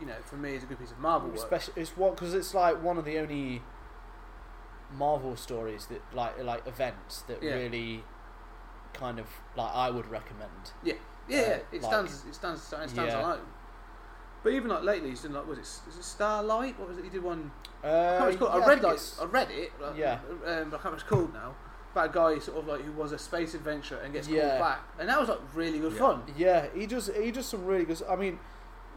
you 0.00 0.06
know, 0.06 0.14
for 0.24 0.36
me, 0.36 0.54
is 0.54 0.62
a 0.62 0.66
good 0.66 0.78
piece 0.78 0.92
of 0.92 0.98
Marvel 1.00 1.30
work. 1.30 1.38
Especially, 1.38 1.82
it's 1.82 1.96
what 1.96 2.14
because 2.14 2.32
it's 2.34 2.54
like 2.54 2.80
one 2.80 2.98
of 2.98 3.04
the 3.04 3.18
only 3.18 3.62
Marvel 4.92 5.36
stories 5.36 5.86
that 5.86 6.00
like 6.14 6.42
like 6.42 6.66
events 6.66 7.22
that 7.22 7.42
Yeah. 7.42 7.54
really 7.54 8.04
kind 8.94 9.18
of 9.18 9.26
like 9.56 9.72
I 9.74 9.90
would 9.90 10.06
recommend. 10.10 10.72
Yeah, 10.82 10.94
yeah, 11.28 11.38
Uh, 11.38 11.40
yeah. 11.40 11.48
It 11.48 11.66
like- 11.72 11.82
stands. 11.82 12.24
It 12.26 12.34
stands. 12.34 12.60
It 12.60 12.64
stands 12.66 12.94
Yeah. 12.94 13.20
alone. 13.20 13.40
But 14.48 14.54
even 14.54 14.70
like 14.70 14.82
lately, 14.82 15.10
he's 15.10 15.20
done 15.20 15.34
like 15.34 15.46
was 15.46 15.58
it 15.58 15.60
is 15.90 15.98
it 15.98 16.02
Starlight? 16.04 16.78
What 16.80 16.88
was 16.88 16.96
it? 16.96 17.04
He 17.04 17.10
did 17.10 17.22
one. 17.22 17.50
I, 17.84 17.86
Uh, 17.86 17.90
can't 17.90 18.00
remember 18.00 18.24
what 18.24 18.28
it's 18.32 18.38
called. 18.38 18.50
yeah, 18.54 18.64
I 18.64 18.68
read 18.68 18.82
like 18.82 18.92
it's- 18.94 19.18
I 19.20 19.24
read 19.26 19.50
it. 19.50 19.72
Like, 19.78 19.96
Yeah. 19.98 20.12
Um, 20.14 20.20
but 20.22 20.48
I 20.48 20.54
can't 20.54 20.70
remember 20.70 20.88
what 20.88 20.92
it's 20.94 21.02
called 21.02 21.34
now. 21.34 21.54
About 21.92 22.08
a 22.08 22.12
guy 22.14 22.38
sort 22.38 22.56
of 22.56 22.66
like 22.66 22.80
who 22.80 22.92
was 22.92 23.12
a 23.12 23.18
space 23.18 23.52
adventurer 23.52 23.98
and 23.98 24.14
gets 24.14 24.26
Yeah. 24.26 24.48
called 24.48 24.60
back, 24.60 24.80
and 24.98 25.06
that 25.10 25.20
was 25.20 25.28
like 25.28 25.40
really 25.54 25.78
good 25.80 25.92
Yeah. 25.92 25.98
fun. 25.98 26.22
Yeah, 26.34 26.66
he 26.74 26.86
does. 26.86 27.08
He 27.14 27.30
does 27.30 27.44
some 27.44 27.66
really 27.66 27.84
good. 27.84 28.02
I 28.08 28.16
mean, 28.16 28.40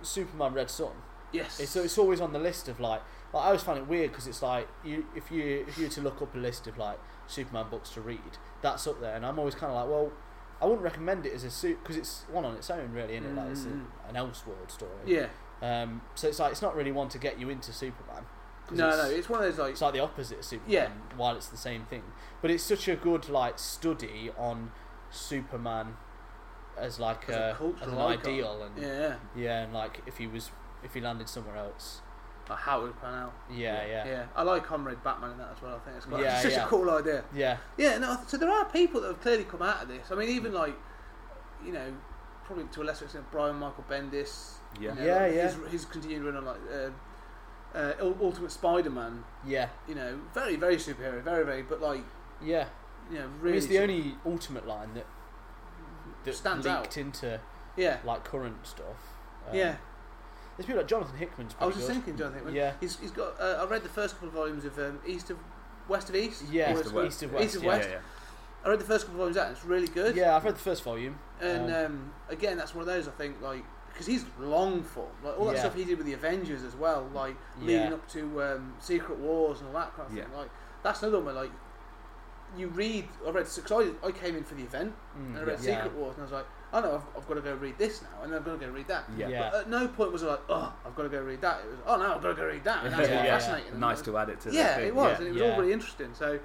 Superman 0.03 0.53
Red 0.53 0.69
Sun. 0.69 0.93
Yes. 1.33 1.59
It's 1.59 1.75
it's 1.75 1.97
always 1.97 2.21
on 2.21 2.31
the 2.31 2.39
list 2.39 2.69
of 2.69 2.79
like. 2.79 3.01
like 3.33 3.43
I 3.43 3.47
always 3.47 3.61
find 3.63 3.77
it 3.77 3.87
weird 3.87 4.11
because 4.11 4.27
it's 4.27 4.41
like 4.41 4.69
you 4.85 5.05
if 5.15 5.29
you 5.31 5.65
if 5.67 5.77
you 5.77 5.83
were 5.87 5.91
to 5.91 6.01
look 6.01 6.21
up 6.21 6.33
a 6.33 6.37
list 6.37 6.65
of 6.67 6.77
like 6.77 6.97
Superman 7.27 7.65
books 7.69 7.89
to 7.91 7.99
read, 8.01 8.37
that's 8.61 8.87
up 8.87 9.01
there, 9.01 9.15
and 9.17 9.25
I'm 9.25 9.37
always 9.37 9.55
kind 9.55 9.69
of 9.73 9.75
like, 9.75 9.89
well, 9.89 10.11
I 10.61 10.65
wouldn't 10.65 10.83
recommend 10.83 11.25
it 11.25 11.33
as 11.33 11.43
a 11.43 11.49
suit 11.51 11.79
because 11.81 11.97
it's 11.97 12.23
one 12.31 12.45
on 12.45 12.55
its 12.55 12.69
own, 12.69 12.91
really, 12.93 13.15
isn't 13.15 13.25
it? 13.25 13.35
Like 13.35 13.49
it's 13.51 13.61
Mm. 13.61 13.85
a, 14.05 14.09
an 14.09 14.15
Elseworld 14.15 14.69
story. 14.69 14.91
yeah. 15.05 15.27
Um, 15.63 16.01
so 16.15 16.27
it's 16.27 16.39
like 16.39 16.51
it's 16.51 16.61
not 16.61 16.75
really 16.75 16.91
one 16.91 17.07
to 17.09 17.17
get 17.19 17.39
you 17.39 17.49
into 17.49 17.71
Superman. 17.73 18.25
No, 18.71 18.87
it's, 18.89 18.97
no. 18.97 19.09
It's 19.09 19.29
one 19.29 19.39
of 19.43 19.45
those 19.45 19.59
like. 19.59 19.71
it's 19.73 19.81
like 19.81 19.93
the 19.93 19.99
opposite 19.99 20.39
of 20.39 20.45
Superman. 20.45 20.71
Yeah. 20.71 20.87
While 21.17 21.35
it's 21.35 21.47
the 21.49 21.57
same 21.57 21.85
thing, 21.85 22.03
but 22.41 22.49
it's 22.51 22.63
such 22.63 22.87
a 22.87 22.95
good 22.95 23.27
like 23.29 23.59
study 23.59 24.31
on 24.37 24.71
Superman 25.11 25.97
as 26.77 26.99
like 26.99 27.29
As 27.29 27.35
a 27.35 27.57
a, 27.61 27.83
as 27.83 27.87
an 27.91 27.97
icon. 27.97 28.19
ideal 28.31 28.63
and 28.63 28.81
yeah. 28.81 29.15
yeah, 29.35 29.63
and 29.63 29.73
like 29.73 30.01
if 30.07 30.17
he 30.17 30.25
was 30.27 30.51
if 30.83 30.93
he 30.93 31.01
landed 31.01 31.29
somewhere 31.29 31.57
else. 31.57 32.01
Like 32.51 32.59
how 32.59 32.79
it 32.79 32.83
would 32.83 33.01
pan 33.01 33.13
out. 33.15 33.33
Yeah, 33.49 33.85
yeah, 33.85 34.05
Yeah. 34.05 34.25
I 34.35 34.43
like 34.43 34.63
Comrade 34.65 35.01
Batman 35.03 35.31
in 35.31 35.37
that 35.37 35.51
as 35.55 35.61
well. 35.61 35.75
I 35.75 35.79
think 35.79 35.97
it's 35.97 36.05
quite 36.05 36.21
Yeah, 36.23 36.33
it's 36.33 36.43
such 36.43 36.51
yeah. 36.53 36.65
a 36.65 36.67
cool 36.67 36.89
idea. 36.89 37.23
yeah. 37.33 37.57
Yeah, 37.77 37.97
no. 37.97 38.17
So 38.27 38.37
there 38.37 38.49
are 38.51 38.65
people 38.65 39.01
that 39.01 39.07
have 39.07 39.21
clearly 39.21 39.45
come 39.45 39.61
out 39.61 39.83
of 39.83 39.87
this. 39.87 40.11
I 40.11 40.15
mean, 40.15 40.29
even 40.29 40.51
like, 40.53 40.75
you 41.65 41.71
know, 41.71 41.93
probably 42.45 42.65
to 42.65 42.81
a 42.81 42.83
lesser 42.83 43.05
extent, 43.05 43.25
Brian 43.31 43.55
Michael 43.55 43.85
Bendis. 43.89 44.55
Yeah. 44.79 44.89
you 44.93 44.95
know, 44.99 45.05
Yeah, 45.05 45.23
like 45.23 45.33
yeah. 45.35 45.43
His, 45.51 45.71
his 45.71 45.85
continued 45.85 46.23
run 46.23 46.35
on 46.37 46.45
like 46.45 46.59
uh, 46.73 47.77
uh, 47.77 48.13
Ultimate 48.21 48.51
Spider-Man. 48.51 49.23
Yeah, 49.45 49.69
You 49.87 49.95
know, 49.95 50.19
very 50.33 50.55
very 50.57 50.75
superhero, 50.77 51.21
very 51.23 51.45
very, 51.45 51.61
but 51.63 51.81
like 51.81 52.01
yeah. 52.43 52.65
you 53.09 53.17
know, 53.19 53.23
I 53.25 53.27
mean, 53.27 53.39
really. 53.41 53.57
it's 53.57 53.67
the 53.67 53.79
only 53.79 54.15
ultimate 54.25 54.67
line 54.67 54.93
that 54.95 55.05
that 56.25 56.35
Stands 56.35 56.65
leaked 56.65 56.77
out. 56.77 56.97
into 56.97 57.39
Yeah. 57.77 57.97
like 58.03 58.23
current 58.25 58.67
stuff. 58.67 58.97
Um, 59.49 59.55
yeah. 59.55 59.75
There's 60.61 60.67
people 60.67 60.81
like 60.81 60.87
Jonathan 60.89 61.17
Hickman's. 61.17 61.55
I 61.59 61.65
was 61.65 61.73
just 61.75 61.87
good. 61.87 61.93
thinking, 61.95 62.17
Jonathan. 62.17 62.35
Hickman. 62.39 62.55
Yeah. 62.55 62.73
He's 62.79 62.99
he's 62.99 63.09
got. 63.09 63.33
Uh, 63.41 63.57
I 63.61 63.65
read 63.65 63.81
the 63.81 63.89
first 63.89 64.13
couple 64.13 64.27
of 64.27 64.35
volumes 64.35 64.63
of 64.63 64.77
um, 64.77 64.99
East 65.07 65.31
of 65.31 65.39
West 65.87 66.07
of 66.09 66.15
East. 66.15 66.43
Yeah, 66.51 66.71
Or 66.71 66.77
East 66.77 66.85
of 66.85 66.93
West. 66.93 67.07
East 67.07 67.23
of 67.23 67.33
West. 67.33 67.45
East 67.45 67.55
of. 67.55 67.63
West. 67.63 67.89
Yeah, 67.89 67.95
yeah. 67.95 68.01
I 68.63 68.69
read 68.69 68.79
the 68.79 68.85
first 68.85 69.05
couple 69.07 69.15
of 69.15 69.33
volumes 69.33 69.37
of 69.37 69.41
that. 69.41 69.47
And 69.47 69.57
it's 69.57 69.65
really 69.65 69.87
good. 69.87 70.15
Yeah, 70.15 70.35
I've 70.35 70.43
read 70.43 70.53
the 70.53 70.59
first 70.59 70.83
volume. 70.83 71.17
And 71.39 71.73
Um, 71.73 71.85
um, 71.85 72.13
again, 72.29 72.57
that's 72.57 72.75
one 72.75 72.81
of 72.81 72.85
those 72.85 73.07
I 73.07 73.11
think 73.11 73.41
like 73.41 73.63
because 73.91 74.05
he's 74.05 74.23
long 74.39 74.83
form, 74.83 75.09
like 75.23 75.39
all 75.39 75.45
that 75.45 75.55
Yeah. 75.55 75.61
stuff 75.61 75.73
he 75.75 75.83
did 75.83 75.97
with 75.97 76.05
the 76.05 76.13
Avengers 76.13 76.61
as 76.61 76.75
well, 76.75 77.09
like 77.11 77.35
Yeah. 77.59 77.65
leading 77.65 77.93
up 77.93 78.07
to 78.09 78.43
um, 78.43 78.75
Secret 78.79 79.17
Wars 79.17 79.61
and 79.61 79.69
all 79.69 79.73
that 79.73 79.95
kind 79.95 80.07
of 80.09 80.13
thing. 80.15 80.31
Like 80.37 80.51
that's 80.83 81.01
another 81.01 81.17
one 81.17 81.25
where 81.33 81.43
like 81.43 81.51
you 82.55 82.67
read. 82.67 83.07
I 83.25 83.31
read 83.31 83.47
because 83.55 83.71
I, 83.71 84.05
I 84.07 84.11
came 84.11 84.35
in 84.35 84.43
for 84.43 84.53
the 84.53 84.63
event 84.63 84.93
mm, 85.17 85.25
and 85.29 85.37
I 85.39 85.41
read 85.41 85.59
yeah. 85.63 85.77
Secret 85.83 85.93
Wars 85.99 86.13
and 86.17 86.21
I 86.21 86.25
was 86.25 86.31
like, 86.31 86.45
oh 86.73 86.79
no, 86.81 86.95
I've, 86.95 87.17
I've 87.21 87.27
got 87.27 87.33
to 87.35 87.41
go 87.41 87.53
read 87.55 87.77
this 87.77 88.01
now, 88.01 88.23
and 88.23 88.31
then 88.31 88.39
I've 88.39 88.45
got 88.45 88.59
to 88.59 88.65
go 88.65 88.71
read 88.71 88.87
that. 88.87 89.03
Yeah. 89.17 89.27
Yeah. 89.27 89.49
But 89.51 89.61
at 89.61 89.69
no 89.69 89.87
point 89.87 90.11
was 90.11 90.23
it 90.23 90.27
like, 90.27 90.39
oh, 90.49 90.73
I've 90.85 90.95
got 90.95 91.03
to 91.03 91.09
go 91.09 91.21
read 91.21 91.41
that. 91.41 91.61
It 91.65 91.69
was, 91.71 91.79
oh 91.85 91.97
no, 91.97 92.15
I've 92.15 92.21
got 92.21 92.29
to 92.29 92.35
go 92.35 92.45
read 92.45 92.63
that. 92.63 92.85
And 92.85 92.93
that's 92.93 93.09
Yeah, 93.09 93.23
yeah. 93.25 93.37
fascinating. 93.37 93.71
And 93.71 93.79
Nice 93.81 93.97
it 93.97 93.99
was- 93.99 94.05
to 94.07 94.17
add 94.17 94.29
it 94.29 94.41
to 94.41 94.51
Yeah, 94.51 94.67
the 94.67 94.73
thing. 94.79 94.87
it 94.87 94.95
was, 94.95 95.11
Yeah. 95.11 95.17
and 95.17 95.27
it 95.27 95.31
was 95.33 95.41
Yeah. 95.41 95.51
all 95.53 95.59
really 95.61 95.73
interesting. 95.73 96.09
So 96.13 96.39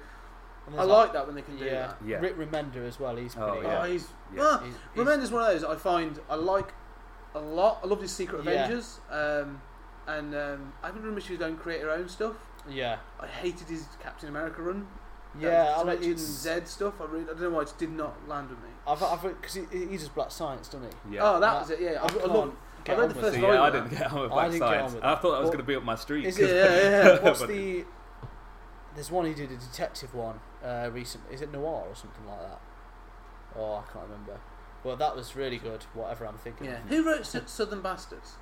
I 0.67 0.71
there's, 0.75 0.87
like 0.87 1.13
that 1.13 1.25
when 1.25 1.35
they 1.35 1.41
can 1.41 1.57
do 1.57 1.65
yeah. 1.65 1.71
that. 1.87 1.97
Yeah. 2.05 2.17
Rick 2.17 2.37
Remender 2.37 2.85
as 2.87 2.99
well. 2.99 3.15
He's 3.15 3.35
Oh, 3.37 3.51
pretty. 3.53 3.67
yeah. 3.67 3.81
Oh, 3.81 3.85
he's, 3.85 4.07
Yeah. 4.33 4.39
well, 4.39 4.57
He's, 4.59 4.73
he's, 4.95 5.03
Remender's 5.05 5.31
one 5.31 5.43
of 5.43 5.47
those 5.49 5.63
I 5.63 5.75
find 5.77 6.19
I 6.29 6.35
like 6.35 6.73
a 7.35 7.39
lot. 7.39 7.79
I 7.83 7.87
love 7.87 8.01
his 8.01 8.11
Secret 8.11 8.43
Yeah. 8.43 8.51
Avengers, 8.65 8.99
um, 9.09 9.61
and 10.07 10.35
um, 10.35 10.73
I 10.83 10.87
haven't 10.87 11.03
really 11.03 11.21
she 11.21 11.37
don't 11.37 11.57
create 11.57 11.81
her 11.81 11.89
own 11.91 12.09
stuff. 12.09 12.35
yeah, 12.69 12.97
I 13.19 13.27
hated 13.27 13.67
his 13.69 13.85
Captain 14.01 14.27
America 14.29 14.61
run. 14.61 14.87
yeah. 15.39 15.73
I 15.77 15.79
I 15.79 15.83
like 15.83 16.01
like 16.03 16.17
Z 16.17 16.61
stuff. 16.65 16.95
I 16.99 17.05
really, 17.05 17.23
I 17.25 17.27
don't 17.27 17.41
know 17.41 17.49
why 17.51 17.61
it 17.61 17.65
just 17.65 17.77
did 17.77 17.91
not 17.91 18.27
land 18.27 18.49
with 18.49 18.59
me. 18.59 18.69
I've, 18.87 19.03
I've 19.03 19.21
because 19.21 19.53
he, 19.55 19.61
he 19.71 19.97
does 19.97 20.09
black 20.09 20.31
science, 20.31 20.67
doesn't 20.69 20.87
he? 21.09 21.15
Yeah. 21.15 21.21
Oh, 21.35 21.39
that 21.39 21.55
Uh, 21.55 21.59
was 21.59 21.69
it. 21.71 21.81
Yeah, 21.81 21.89
I 22.01 22.03
I, 22.03 22.05
I 22.05 22.09
can't 22.09 22.27
love. 22.27 22.53
I 22.89 22.95
read 22.95 23.09
the 23.09 23.13
first 23.15 23.35
So, 23.35 23.41
volume 23.41 23.53
yeah, 23.55 23.61
I 23.63 23.69
didn't 23.69 23.89
get 23.89 24.11
on 24.13 24.21
with 24.21 24.29
Black 24.31 24.51
didn't 24.51 24.59
get 24.59 24.67
on 24.67 24.89
Science. 24.89 24.93
with 24.95 25.03
I 25.03 25.15
thought 25.15 25.21
that 25.21 25.27
was 25.27 25.31
Well, 25.39 25.45
going 25.47 25.57
to 25.57 25.63
be 25.63 25.75
up 25.75 25.83
my 25.83 25.95
street. 25.95 26.25
is 26.25 26.37
'cause- 26.37 26.49
it- 26.49 26.55
Yeah, 26.55 26.89
yeah, 26.89 27.05
yeah. 27.15 27.19
What's 27.23 27.45
the? 27.45 27.85
There's 28.95 29.11
one 29.11 29.25
he 29.25 29.33
did 29.33 29.51
a 29.51 29.57
detective 29.57 30.15
one 30.15 30.39
uh, 30.63 30.89
recently. 30.91 31.33
Is 31.35 31.41
it 31.41 31.51
Noir 31.51 31.85
or 31.89 31.95
something 31.95 32.25
like 32.25 32.39
that? 32.39 32.61
Oh, 33.55 33.75
I 33.87 33.91
can't 33.91 34.05
remember. 34.05 34.39
Well, 34.83 34.95
that 34.95 35.15
was 35.15 35.35
really 35.35 35.57
good. 35.57 35.83
Whatever 35.93 36.25
I'm 36.25 36.37
thinking. 36.37 36.67
Yeah. 36.67 36.77
of. 36.77 36.83
Who 36.89 37.05
wrote 37.05 37.25
Southern 37.25 37.81
Bastards? 37.81 38.35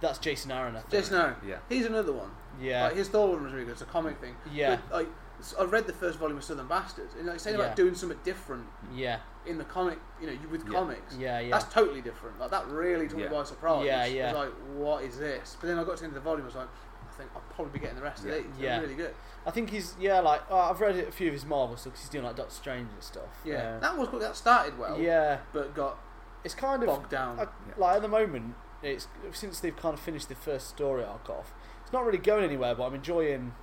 That's 0.00 0.18
Jason 0.18 0.50
Aaron. 0.50 0.76
I 0.76 0.80
think. 0.80 0.90
Jason 0.90 1.16
Aaron. 1.20 1.36
Yeah. 1.46 1.58
He's 1.68 1.86
another 1.86 2.12
one. 2.12 2.30
Yeah. 2.60 2.84
Like, 2.86 2.96
his 2.96 3.08
Thor 3.08 3.28
one 3.28 3.44
was 3.44 3.52
really 3.52 3.64
good. 3.66 3.72
It's 3.72 3.82
a 3.82 3.86
comic 3.86 4.18
thing. 4.20 4.34
yeah. 4.52 4.78
But, 4.90 4.96
like, 4.96 5.06
s- 5.06 5.12
I 5.58 5.64
read 5.64 5.86
the 5.86 5.92
first 5.92 6.18
volume 6.18 6.38
of 6.38 6.44
Southern 6.44 6.66
Bastards, 6.68 7.14
and 7.14 7.26
like 7.26 7.40
saying 7.40 7.58
Yeah. 7.58 7.64
about 7.66 7.76
doing 7.76 7.94
something 7.94 8.18
different 8.24 8.66
Yeah. 8.92 9.18
in 9.46 9.58
the 9.58 9.64
comic, 9.64 9.98
you 10.20 10.26
know, 10.26 10.36
with 10.50 10.64
Yeah. 10.66 10.72
comics. 10.72 11.14
Yeah. 11.16 11.38
Yeah. 11.40 11.50
That's 11.58 11.72
totally 11.72 12.00
different. 12.00 12.38
Like 12.40 12.50
that 12.50 12.66
really 12.68 13.08
took 13.08 13.18
Yeah. 13.18 13.28
me 13.28 13.36
by 13.36 13.42
surprise. 13.44 13.84
Yeah, 13.84 14.02
I 14.02 14.06
yeah. 14.06 14.32
was 14.32 14.46
like, 14.46 14.54
what 14.74 15.02
is 15.04 15.18
this? 15.18 15.56
But 15.60 15.66
then 15.66 15.78
I 15.78 15.84
got 15.84 15.96
to 15.96 16.02
the 16.02 16.04
end 16.08 16.16
of 16.16 16.22
the 16.22 16.28
volume. 16.28 16.44
I 16.44 16.46
was 16.46 16.54
like, 16.54 16.68
I 17.08 17.12
think 17.16 17.30
I'll 17.34 17.42
probably 17.54 17.72
be 17.74 17.78
getting 17.80 17.96
the 17.96 18.02
rest 18.02 18.24
of 18.24 18.30
these. 18.30 18.44
They're 18.58 18.64
Yeah. 18.64 18.80
really 18.80 18.94
good. 18.94 19.14
I 19.46 19.50
think 19.50 19.70
he's 19.70 19.94
yeah 19.98 20.20
like 20.20 20.42
oh, 20.50 20.56
I've 20.58 20.80
read 20.80 20.96
a 20.96 21.12
few 21.12 21.28
of 21.28 21.34
his 21.34 21.44
Marvel 21.44 21.76
stuff 21.76 21.92
'cause 21.92 22.00
he's 22.02 22.08
doing 22.10 22.24
like 22.24 22.36
Doctor 22.36 22.54
Strange 22.54 22.88
and 22.92 23.02
stuff. 23.02 23.40
Yeah, 23.44 23.76
Uh, 23.76 23.78
that 23.80 23.96
was 23.98 24.08
good. 24.08 24.22
That 24.22 24.34
started 24.36 24.78
well, 24.78 24.98
yeah. 24.98 25.38
but 25.52 25.74
got 25.74 25.98
It's 26.42 26.54
kind 26.54 26.82
of 26.82 26.88
bogged 26.88 27.10
down. 27.10 27.38
I, 27.38 27.42
Yeah. 27.42 27.48
like 27.76 27.96
at 27.96 28.02
the 28.02 28.08
moment. 28.08 28.54
It's 28.82 29.08
since 29.32 29.60
they've 29.60 29.74
kind 29.76 29.94
of 29.94 30.00
finished 30.00 30.28
the 30.28 30.34
first 30.34 30.68
story 30.68 31.02
arc 31.04 31.30
off. 31.30 31.54
It's 31.82 31.92
not 31.92 32.04
really 32.04 32.18
going 32.18 32.44
anywhere, 32.44 32.74
but 32.74 32.84
I'm 32.84 32.94
enjoying. 32.94 33.54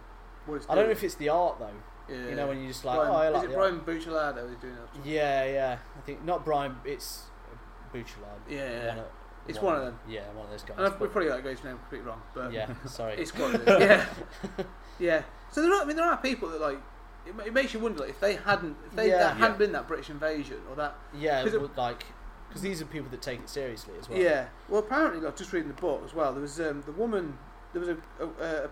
I 0.69 0.75
don't 0.75 0.85
know 0.85 0.91
if 0.91 1.03
it's 1.03 1.15
the 1.15 1.29
art 1.29 1.59
though. 1.59 1.69
yeah. 2.13 2.29
You 2.29 2.35
know 2.35 2.47
when 2.47 2.61
you 2.61 2.67
just 2.67 2.83
like 2.85 2.97
Brian, 2.97 3.11
oh 3.33 3.35
I 3.37 3.37
is 3.39 3.43
it 3.49 3.53
Brian 3.53 3.75
art. 3.75 3.85
Bucciardo 3.85 4.47
who's 4.47 4.57
doing 4.59 4.75
that? 4.75 5.05
Yeah, 5.05 5.45
yeah. 5.45 5.77
I 5.97 6.01
think 6.01 6.23
not 6.25 6.43
Brian. 6.45 6.75
It's 6.85 7.23
Bouchard. 7.93 8.23
Yeah, 8.49 8.57
yeah. 8.69 8.95
One 8.95 9.05
It's 9.47 9.61
one 9.61 9.75
of 9.75 9.81
them. 9.85 9.99
Yeah, 10.07 10.21
one 10.33 10.45
of 10.45 10.51
those 10.51 10.63
guys. 10.63 10.77
And 10.79 10.99
we 10.99 11.07
probably 11.07 11.29
got 11.29 11.37
to 11.37 11.41
go 11.41 11.49
his 11.49 11.63
name 11.63 11.77
completely 11.77 12.07
wrong, 12.07 12.21
but 12.33 12.51
yeah, 12.53 12.69
sorry. 12.85 13.15
it's 13.15 13.33
yeah, 13.37 14.05
yeah. 14.99 15.23
So 15.51 15.61
there 15.61 15.73
are, 15.73 15.81
I 15.81 15.85
mean, 15.85 15.95
there 15.95 16.05
are 16.05 16.17
people 16.17 16.49
that 16.49 16.61
like. 16.61 16.77
It, 17.23 17.35
it 17.47 17.53
makes 17.53 17.71
you 17.71 17.79
wonder 17.79 17.99
like, 17.99 18.09
if 18.09 18.19
they 18.19 18.33
hadn't, 18.35 18.75
if 18.87 18.95
they 18.95 19.09
Yeah. 19.09 19.17
there 19.19 19.27
hadn't 19.35 19.51
Yeah. 19.51 19.57
been 19.57 19.71
that 19.73 19.87
British 19.87 20.09
invasion 20.09 20.57
or 20.69 20.75
that 20.77 20.95
yeah, 21.13 21.43
'cause 21.43 21.53
it- 21.53 21.61
would, 21.61 21.77
like 21.77 22.03
because 22.47 22.63
these 22.63 22.81
are 22.81 22.85
people 22.85 23.09
that 23.11 23.21
take 23.21 23.39
it 23.39 23.47
seriously 23.49 23.93
as 23.99 24.09
well. 24.09 24.17
Yeah. 24.19 24.47
Well, 24.67 24.79
apparently, 24.79 25.21
like 25.21 25.35
just 25.37 25.53
reading 25.53 25.67
the 25.69 25.79
book 25.79 26.01
as 26.03 26.13
well, 26.15 26.33
there 26.33 26.41
was 26.41 26.59
um, 26.59 26.81
the 26.85 26.91
woman. 26.93 27.37
There 27.73 27.79
was 27.79 27.89
a, 27.89 27.97
a, 28.19 28.25
a 28.65 28.69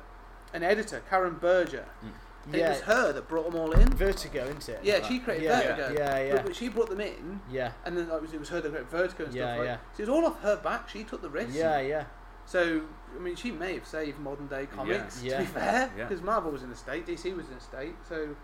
an 0.53 0.63
editor, 0.63 1.01
Karen 1.09 1.35
Berger. 1.35 1.85
I 2.01 2.51
think 2.51 2.63
It 2.63 2.69
was 2.69 2.80
her 2.81 3.13
that 3.13 3.27
brought 3.27 3.51
them 3.51 3.59
all 3.59 3.71
in. 3.71 3.89
Vertigo, 3.89 4.45
isn't 4.45 4.69
it? 4.69 4.80
Yeah, 4.84 5.05
she 5.07 5.19
created 5.19 5.43
yeah, 5.45 5.59
Vertigo. 5.76 5.93
Yeah, 5.99 6.19
yeah, 6.19 6.35
But, 6.35 6.45
but 6.45 6.55
she 6.55 6.67
brought 6.69 6.89
them 6.89 7.01
in, 7.01 7.41
yeah, 7.51 7.71
and 7.85 7.95
then 7.97 8.07
like, 8.09 8.17
it 8.17 8.21
was, 8.21 8.34
it 8.34 8.39
was 8.39 8.49
her 8.49 8.61
that 8.61 8.69
created 8.69 8.89
Vertigo 8.89 9.26
and 9.26 9.34
Yeah, 9.34 9.43
stuff. 9.45 9.57
Like, 9.59 9.65
yeah. 9.67 9.77
So 9.93 10.03
it 10.03 10.07
was 10.07 10.09
all 10.09 10.26
off 10.26 10.41
her 10.41 10.55
back. 10.57 10.89
She 10.89 11.03
took 11.03 11.21
the 11.21 11.30
risk. 11.30 11.53
yeah, 11.55 11.80
yeah. 11.81 12.05
So 12.45 12.81
I 13.15 13.19
mean, 13.19 13.35
she 13.35 13.51
may 13.51 13.73
have 13.76 13.85
saved 13.85 14.17
modern 14.19 14.47
day 14.47 14.65
comics. 14.65 15.21
Yeah. 15.21 15.34
To 15.38 15.39
be 15.41 15.45
fair, 15.45 15.91
Yeah. 15.95 16.05
because 16.05 16.23
Marvel 16.23 16.51
was 16.51 16.63
in 16.63 16.71
a 16.71 16.76
state, 16.76 17.05
DC 17.05 17.35
was 17.35 17.47
in 17.47 17.53
a 17.55 17.59
state. 17.59 17.93
So 18.07 18.35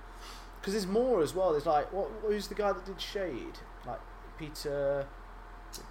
Because 0.62 0.74
there's 0.74 0.86
more 0.88 1.22
as 1.24 1.34
well. 1.34 1.52
There's 1.54 1.66
like 1.66 1.92
what? 1.92 2.12
Who's 2.22 2.48
the 2.48 2.54
guy 2.56 2.72
that 2.72 2.86
did 2.86 3.02
Shade? 3.02 3.58
Like 3.88 4.00
Peter, 4.38 5.08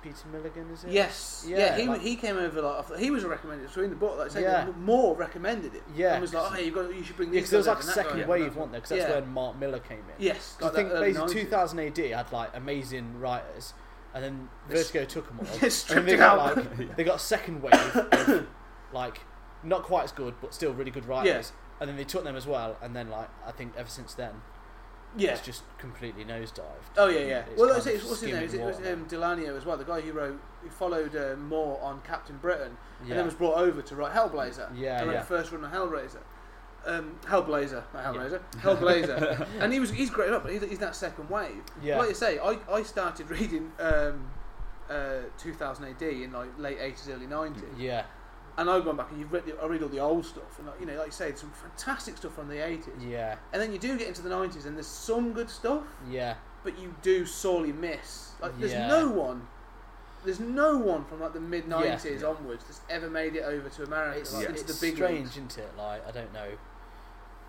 Peter 0.03 0.27
Milligan, 0.33 0.71
is 0.71 0.85
it? 0.85 0.91
yes, 0.91 1.45
yeah, 1.49 1.59
Yeah, 1.59 1.77
he, 1.77 1.87
like- 1.89 2.01
he 2.01 2.17
came 2.17 2.37
over 2.37 2.63
like 2.63 2.79
after- 2.79 2.97
he 2.99 3.11
was 3.11 3.25
a 3.25 3.29
recommended. 3.29 3.71
So 3.71 3.83
in 3.83 3.91
the 3.91 3.97
book, 3.97 4.19
like 4.19 4.31
say, 4.31 4.43
Yeah. 4.43 4.67
more 4.79 5.15
recommended 5.17 5.75
it. 5.75 5.83
Yeah, 5.95 6.13
and 6.15 6.23
was 6.23 6.33
like, 6.35 6.51
oh, 6.51 6.55
hey, 6.55 6.65
you 6.67 6.73
got, 6.73 6.95
you 6.95 7.03
should 7.05 7.17
bring 7.17 7.29
Yeah, 7.33 7.41
this. 7.41 7.51
because 7.51 7.51
there 7.51 7.59
was 7.59 7.67
like 7.67 7.79
a 7.81 7.83
second 7.83 8.21
guy. 8.21 8.27
wave, 8.27 8.57
wasn't 8.57 8.73
there? 8.73 8.81
Because 8.81 8.89
that's 8.99 9.09
Yeah. 9.11 9.21
when 9.21 9.29
Mark 9.33 9.57
Millar 9.59 9.79
came 9.81 9.99
in. 9.99 10.15
Yes, 10.19 10.57
like 10.61 10.73
I 10.73 10.75
think 10.77 10.91
basically 10.93 11.33
2000 11.35 11.79
AD 11.81 11.99
had 12.11 12.33
like 12.33 12.51
amazing 12.55 13.19
writers, 13.21 13.75
and 14.15 14.23
then 14.25 14.49
Vertigo 14.69 15.05
took 15.05 15.27
them 15.29 15.39
all. 15.41 15.47
They 15.59 15.67
and 15.67 15.73
stripped 15.73 16.07
they 16.07 16.15
it 16.15 16.19
got 16.19 16.57
like 16.57 16.97
they 16.97 17.05
got 17.05 17.17
a 17.17 17.19
second 17.21 17.63
wave 17.63 17.75
of 17.75 18.47
like 18.93 19.21
not 19.63 19.83
quite 19.83 20.05
as 20.05 20.13
good, 20.13 20.35
but 20.41 20.53
still 20.55 20.73
really 20.73 20.91
good 20.91 21.07
writers. 21.07 21.53
And 21.81 21.89
then 21.89 21.97
they 21.97 22.05
took 22.05 22.23
them 22.23 22.37
as 22.37 22.47
well, 22.47 22.77
and 22.81 22.95
then 22.95 23.11
like 23.11 23.29
I 23.47 23.51
think 23.51 23.73
ever 23.77 23.89
since 23.89 24.15
then, 24.15 24.43
yeah. 25.17 25.33
it's 25.33 25.41
just 25.41 25.63
completely 25.79 26.25
nosedived. 26.25 26.63
Oh 26.97 27.09
yeah, 27.09 27.21
yeah. 27.21 27.39
It's 27.51 27.59
well, 27.59 27.69
kind 27.69 27.81
I 27.81 27.85
say, 27.85 27.97
what's 27.99 28.21
his 28.21 28.33
name? 28.33 28.49
skimming 28.49 28.67
It 28.67 28.67
was 28.67 28.77
um, 28.79 29.07
Delanio 29.07 29.57
as 29.57 29.65
well. 29.65 29.77
The 29.77 29.85
guy 29.85 30.01
who 30.01 30.13
wrote, 30.13 30.41
who 30.63 30.71
followed 30.71 31.15
uh, 31.17 31.37
Moore 31.37 31.81
on 31.83 32.01
Captain 32.03 32.37
Britain, 32.39 32.77
and 33.01 33.09
Yeah, 33.09 33.17
then 33.17 33.25
was 33.25 33.35
brought 33.35 33.57
over 33.57 33.83
to 33.83 33.97
write 33.97 34.13
Hellblazer. 34.13 34.69
Yeah, 34.77 35.01
to 35.01 35.07
write 35.07 35.15
yeah. 35.15 35.21
the 35.21 35.27
first 35.27 35.53
run 35.53 35.65
of 35.65 35.71
Hellblazer. 35.71 36.21
Um, 36.87 37.17
Hellblazer, 37.25 37.83
not 37.95 38.05
Hellblazer, 38.05 38.41
Hellblazer, 38.59 39.49
and 39.61 39.73
he 39.73 39.81
was 39.81 39.91
he's 39.91 40.11
great 40.11 40.31
up, 40.31 40.43
but 40.43 40.53
he's, 40.53 40.63
he's 40.63 40.79
that 40.81 40.95
second 40.95 41.31
wave. 41.31 41.63
yeah, 41.83 41.97
Like 41.97 42.11
you 42.11 42.15
say, 42.15 42.39
I, 42.39 42.59
I 42.71 42.83
started 42.83 43.31
reading 43.31 43.73
um, 43.79 44.27
uh, 44.91 45.21
2000 45.39 45.85
AD 45.87 46.03
in 46.03 46.33
like 46.33 46.59
late 46.59 46.79
80s, 46.79 47.09
early 47.09 47.27
90s, 47.27 47.63
yeah, 47.79 48.05
and 48.57 48.71
I've 48.71 48.85
gone 48.85 48.97
back 48.97 49.11
and 49.11 49.19
you've 49.21 49.33
read 49.33 49.45
the, 49.47 49.61
I 49.61 49.67
read 49.67 49.83
all 49.83 49.89
the 49.89 49.99
old 50.01 50.25
stuff, 50.25 50.59
and 50.59 50.67
like, 50.69 50.79
you 50.81 50.87
know, 50.87 50.97
like 50.97 51.07
you 51.07 51.13
said, 51.13 51.37
some 51.39 51.51
fantastic 51.51 52.17
stuff 52.17 52.35
from 52.35 52.49
the 52.49 52.65
eighties, 52.65 52.89
Yeah, 53.01 53.37
and 53.53 53.61
then 53.61 53.73
you 53.73 53.79
do 53.79 53.97
get 53.99 54.09
into 54.09 54.23
the 54.23 54.29
nineties, 54.31 54.67
and 54.67 54.77
there's 54.77 54.87
some 54.87 55.33
good 55.33 55.51
stuff, 55.51 55.85
yeah, 56.09 56.35
but 56.63 56.79
you 56.79 56.95
do 57.03 57.27
sorely 57.27 57.73
miss. 57.73 58.33
Like, 58.41 58.59
there's 58.59 58.73
Yeah. 58.73 58.89
no 58.89 59.09
one. 59.09 59.49
There's 60.25 60.41
no 60.41 60.79
one 60.79 61.05
from 61.05 61.21
like 61.21 61.35
the 61.35 61.41
mid 61.41 61.69
nineties 61.69 62.23
Yeah. 62.23 62.29
onwards 62.29 62.65
that's 62.65 62.81
ever 62.89 63.11
made 63.11 63.37
it 63.37 63.43
over 63.45 63.69
to 63.69 63.83
America, 63.83 64.21
it's, 64.21 64.33
like, 64.33 64.45
Yeah. 64.45 64.51
it's 64.53 64.63
the 64.63 64.87
big 64.87 64.95
strange, 64.97 65.19
leagues. 65.19 65.31
isn't 65.33 65.59
it? 65.59 65.71
Like 65.77 66.07
I 66.09 66.11
don't 66.13 66.33
know, 66.33 66.49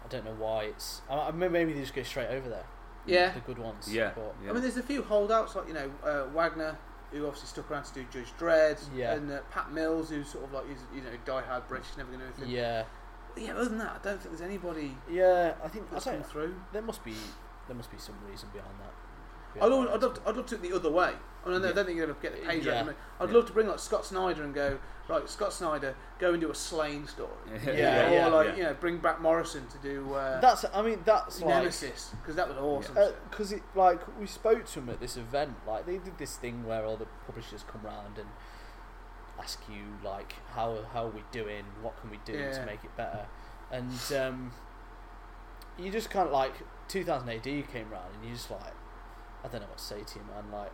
I 0.04 0.08
don't 0.10 0.26
know 0.26 0.36
why 0.38 0.66
it's. 0.66 1.02
I, 1.10 1.28
I 1.30 1.32
maybe 1.32 1.72
they 1.74 1.80
just 1.82 1.94
go 1.96 2.04
straight 2.04 2.28
over 2.30 2.50
there. 2.50 2.66
Yeah. 3.06 3.32
the 3.32 3.40
good 3.42 3.60
ones. 3.60 3.88
Yeah, 3.94 4.12
but 4.16 4.36
yeah. 4.44 4.50
I 4.50 4.54
mean, 4.54 4.62
there's 4.64 4.78
a 4.78 4.84
few 4.84 5.04
holdouts 5.04 5.56
like 5.56 5.68
you 5.68 5.74
know 5.74 5.90
uh, 6.04 6.26
Wagner, 6.34 6.78
who 7.16 7.26
obviously 7.26 7.48
stuck 7.48 7.72
around 7.72 7.86
to 7.86 7.94
do 7.94 8.06
Judge 8.12 8.32
Dredd, 8.38 8.80
Yeah. 8.96 9.14
and 9.14 9.32
uh, 9.32 9.40
Pat 9.52 9.72
Mills, 9.72 10.10
who's 10.10 10.28
sort 10.30 10.44
of 10.44 10.52
like 10.54 10.66
is 10.70 10.80
you 10.94 11.02
know 11.02 11.10
diehard 11.26 11.68
British, 11.68 11.88
never 11.98 12.10
going 12.12 12.20
to 12.22 12.26
do 12.28 12.32
anything. 12.44 12.56
yeah, 12.56 12.84
But 13.34 13.44
yeah, 13.44 13.52
other 13.54 13.66
than 13.70 13.78
that, 13.80 14.00
I 14.02 14.04
don't 14.04 14.22
think 14.22 14.38
there's 14.38 14.42
anybody 14.48 14.98
yeah. 15.10 15.54
I 15.64 15.68
think 15.70 15.86
I 15.90 15.94
that's 15.94 16.06
come 16.06 16.14
don't, 16.16 16.26
through. 16.26 16.56
there 16.74 16.82
must 16.82 17.04
be 17.04 17.14
there 17.68 17.76
must 17.76 17.92
be 17.92 17.98
some 17.98 18.16
reason 18.30 18.50
behind 18.54 18.76
that. 18.80 18.94
I'd, 19.62 19.70
Behind 19.70 19.90
I'd, 19.90 20.02
love 20.02 20.14
to, 20.16 20.22
I'd 20.30 20.36
love 20.38 20.46
to 20.48 20.58
do 20.58 20.64
it 20.64 20.70
the 20.70 20.76
other 20.76 20.92
way. 20.92 21.12
I 21.46 21.50
mean, 21.50 21.64
I 21.64 21.72
don't 21.74 21.86
think 21.86 21.98
you're 21.98 22.08
going 22.08 22.16
to 22.18 22.22
get 22.22 22.42
the 22.42 22.48
page 22.48 22.66
Yeah. 22.66 22.72
right. 22.74 22.82
I 22.82 22.84
mean, 22.88 22.96
I'd 23.20 23.30
Yeah. 23.30 23.36
love 23.36 23.46
to 23.48 23.54
bring 23.54 23.68
like 23.68 23.80
Scott 23.80 24.06
Snyder 24.06 24.44
and 24.44 24.54
go 24.54 24.80
right. 25.08 25.30
Scott 25.30 25.54
Snyder, 25.54 25.96
go 26.18 26.32
and 26.32 26.42
do 26.42 26.50
a 26.50 26.54
Sláine 26.54 27.08
story. 27.08 27.30
Yeah, 27.66 28.10
or 28.10 28.14
yeah. 28.14 28.28
like 28.28 28.48
yeah. 28.48 28.56
you 28.56 28.64
know, 28.64 28.74
bring 28.74 28.98
back 28.98 29.22
Morrison 29.22 29.68
to 29.68 29.78
do 29.78 30.14
uh, 30.16 30.42
That's 30.42 30.66
I 30.74 30.82
mean 30.82 31.00
that's 31.06 31.42
like 31.42 31.50
Nemesis 31.56 32.12
because 32.22 32.36
that 32.36 32.48
was 32.50 32.58
awesome. 32.58 33.14
because 33.30 33.52
it 33.52 33.62
like 33.76 34.02
we 34.20 34.26
spoke 34.26 34.66
to 34.66 34.80
him 34.80 34.90
at 34.90 35.00
this 35.00 35.18
event 35.18 35.54
like 35.68 35.86
they 35.86 35.98
did 36.00 36.18
this 36.18 36.36
thing 36.36 36.66
where 36.66 36.84
all 36.84 36.98
the 36.98 37.06
publishers 37.28 37.64
come 37.68 37.82
round 37.84 38.18
and 38.18 38.28
ask 39.40 39.60
you 39.70 39.84
like 40.04 40.34
how 40.56 40.80
how 40.94 41.06
are 41.06 41.10
we 41.10 41.22
doing 41.32 41.64
what 41.82 42.00
can 42.02 42.10
we 42.10 42.20
do 42.26 42.34
Yeah. 42.34 42.52
to 42.54 42.66
make 42.66 42.84
it 42.84 42.96
better 42.98 43.28
and 43.72 43.92
um, 44.18 44.52
you 45.78 45.92
just 45.92 46.10
kind 46.10 46.26
of 46.28 46.34
like 46.34 46.54
2000 46.88 47.30
AD 47.30 47.44
came 47.44 47.90
round 47.92 48.16
and 48.16 48.26
you 48.28 48.34
just 48.36 48.50
like 48.50 48.74
I 49.46 49.48
don't 49.48 49.62
know 49.62 49.68
what 49.68 49.78
to 49.78 49.84
say 49.84 50.02
to 50.04 50.20
you 50.20 50.26
man 50.26 50.52
like 50.52 50.72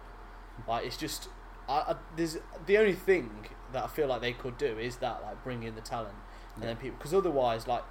like 0.67 0.85
it's 0.85 0.97
just 0.97 1.27
I, 1.69 1.73
I 1.73 1.95
there's 2.15 2.37
the 2.65 2.77
only 2.77 2.93
thing 2.93 3.47
that 3.73 3.83
I 3.83 3.87
feel 3.87 4.07
like 4.07 4.21
they 4.21 4.33
could 4.33 4.57
do 4.57 4.77
is 4.79 4.97
that 4.97 5.21
like 5.21 5.43
bring 5.43 5.63
in 5.63 5.75
the 5.75 5.81
talent 5.81 6.15
and 6.55 6.63
then 6.63 6.75
people 6.77 6.97
because 6.97 7.13
otherwise 7.13 7.67
like 7.67 7.83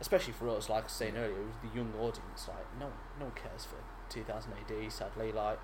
especially 0.00 0.32
for 0.32 0.48
us 0.50 0.68
like 0.68 0.80
I 0.80 0.84
was 0.84 0.92
saying 0.92 1.16
earlier 1.16 1.34
with 1.42 1.60
the 1.70 1.76
young 1.76 1.92
audience 2.00 2.46
like 2.48 2.66
no 2.78 2.86
no 3.18 3.26
one 3.26 3.34
cares 3.34 3.64
for 3.64 3.76
2000 4.10 4.52
AD 4.52 4.92
sadly 4.92 5.32
like 5.32 5.58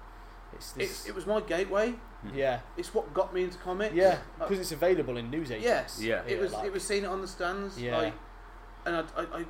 it's 0.52 0.72
It, 0.72 0.78
this 0.80 1.06
it 1.08 1.14
was 1.14 1.26
my 1.26 1.40
gateway. 1.40 1.94
Hmm. 2.22 2.34
yeah 2.34 2.60
It's 2.76 2.92
what 2.94 3.12
got 3.14 3.32
me 3.34 3.44
into 3.44 3.58
comics. 3.58 3.94
yeah 3.94 4.18
Like, 4.38 4.48
because 4.48 4.60
it's 4.60 4.72
available 4.72 5.16
in 5.16 5.30
news 5.30 5.50
agents 5.50 6.00
Yeah. 6.00 6.22
it 6.26 6.38
was 6.40 6.52
like- 6.52 6.66
it 6.66 6.72
was 6.72 6.84
seeing 6.86 7.04
it 7.04 7.08
on 7.08 7.20
the 7.20 7.28
stands. 7.28 7.80
Yeah. 7.80 7.96
Like, 7.98 8.14
and 8.86 8.96
I, 8.96 9.00
I, 9.16 9.22
I, 9.40 9.44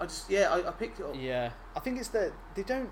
I 0.00 0.04
just 0.06 0.28
yeah, 0.30 0.52
I, 0.52 0.68
I 0.68 0.70
picked 0.72 1.00
it 1.00 1.06
up. 1.06 1.14
Yeah, 1.16 1.50
I 1.74 1.80
think 1.80 1.98
it's 1.98 2.08
that 2.08 2.32
they 2.54 2.62
don't. 2.62 2.90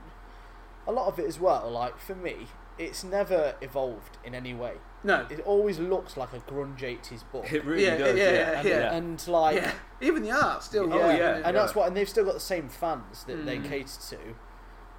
A 0.86 0.92
lot 0.92 1.06
of 1.08 1.18
it 1.18 1.26
as 1.26 1.38
well. 1.40 1.70
Like 1.70 1.98
for 1.98 2.14
me, 2.14 2.46
it's 2.78 3.04
never 3.04 3.54
evolved 3.60 4.18
in 4.24 4.34
any 4.34 4.52
way. 4.54 4.74
No. 5.02 5.26
It 5.30 5.40
always 5.40 5.78
looks 5.78 6.16
like 6.16 6.32
a 6.32 6.40
grunge 6.40 6.82
eighties 6.82 7.22
book, 7.24 7.50
It 7.52 7.64
really 7.64 7.84
Yeah, 7.84 7.96
does. 7.98 8.16
yeah, 8.18 8.30
Yeah, 8.32 8.58
and, 8.60 8.68
yeah. 8.68 8.94
and 8.94 9.28
like 9.28 9.56
yeah. 9.56 9.72
Even 10.00 10.22
the 10.22 10.30
art 10.32 10.62
still. 10.62 10.88
yeah, 10.88 10.94
Oh, 10.94 11.10
yeah. 11.10 11.42
and 11.44 11.56
that's 11.56 11.74
what, 11.74 11.88
and 11.88 11.96
they've 11.96 12.08
still 12.08 12.24
got 12.24 12.34
the 12.34 12.40
same 12.40 12.68
fans 12.68 13.24
that 13.24 13.44
they 13.46 13.58
Mm. 13.58 13.68
cater 13.68 14.00
to, 14.10 14.18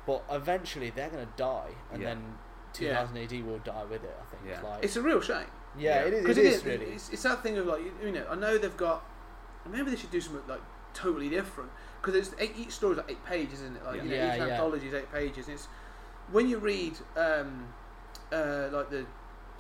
but 0.08 0.24
eventually 0.30 0.90
they're 0.92 1.10
gonna 1.10 1.28
die, 1.36 1.72
and 1.92 2.02
Yeah. 2.02 2.10
then 2.10 2.38
2000 2.74 3.18
AD 3.18 3.42
will 3.42 3.60
die 3.60 3.84
with 3.86 4.04
it. 4.04 4.16
I 4.22 4.26
think. 4.36 4.44
Yeah. 4.48 4.62
Like, 4.70 4.84
It's 4.84 4.96
a 4.96 5.02
real 5.02 5.22
shame. 5.22 5.46
yeah, 5.78 6.02
yeah. 6.02 6.08
it 6.08 6.14
is. 6.14 6.22
Because 6.22 6.38
It 6.38 6.46
it 6.46 6.48
is 6.50 6.56
is 6.58 6.66
really. 6.66 6.86
It's, 6.86 7.10
it's 7.10 7.24
that 7.24 7.42
thing 7.44 7.58
of 7.58 7.66
like 7.66 7.82
you- 7.84 7.94
you 8.04 8.12
know 8.12 8.26
I 8.30 8.36
know 8.36 8.58
they've 8.58 8.78
got 8.78 9.04
maybe 9.70 9.90
they 9.92 9.98
should 9.98 10.12
do 10.12 10.22
something 10.22 10.48
like 10.48 10.62
totally 10.94 11.30
different 11.30 11.72
because 12.06 12.28
it's 12.28 12.36
eight, 12.40 12.54
each 12.58 12.72
story's 12.72 12.98
like 12.98 13.10
eight 13.12 13.26
pages, 13.26 13.62
isn't 13.62 13.76
it? 13.78 13.84
Like 13.86 14.04
you 14.04 14.10
know, 14.10 14.16
Yeah. 14.16 14.34
each 14.34 14.40
Yeah, 14.40 14.46
yeah. 14.46 14.54
anthology 14.54 14.88
is 14.88 14.94
eight 14.94 15.12
pages. 15.12 15.48
And 15.48 15.56
it's 15.56 15.68
when 16.32 16.48
you 16.48 16.58
read 16.60 16.94
um, 17.18 17.68
uh, 18.32 18.70
like 18.72 18.90
the 18.90 19.06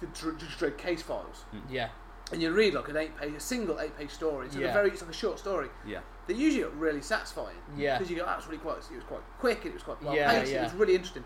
the 0.01 0.07
Dr- 0.07 0.37
Judge 0.37 0.57
Dredd 0.57 0.77
case 0.77 1.01
files 1.01 1.45
yeah, 1.69 1.87
and 2.33 2.41
you 2.41 2.51
read 2.51 2.73
like 2.73 2.89
an 2.89 2.97
eight 2.97 3.15
page, 3.17 3.33
a 3.33 3.39
single 3.39 3.79
eight 3.79 3.97
page 3.97 4.11
story. 4.11 4.45
It's 4.47 4.55
like 4.55 4.65
Yeah. 4.65 4.71
a 4.71 4.73
very 4.73 4.89
it's 4.89 5.01
like 5.01 5.09
a 5.11 5.13
short 5.13 5.39
story. 5.39 5.69
Yeah. 5.85 5.99
They 6.27 6.33
usually 6.33 6.63
are 6.63 6.69
really 6.69 7.01
satisfying. 7.01 7.55
yeah, 7.77 7.97
because 7.97 8.09
you 8.11 8.17
go, 8.17 8.25
that's 8.25 8.45
really 8.47 8.57
quite. 8.57 8.77
It 8.77 8.95
was 8.95 9.03
quite 9.07 9.21
quick 9.39 9.59
and 9.59 9.67
it 9.67 9.73
was 9.75 9.83
quite 9.83 10.01
well 10.03 10.15
Yeah, 10.15 10.31
paced. 10.31 10.51
yeah. 10.51 10.61
It 10.61 10.63
was 10.65 10.73
really 10.73 10.95
interesting. 10.95 11.23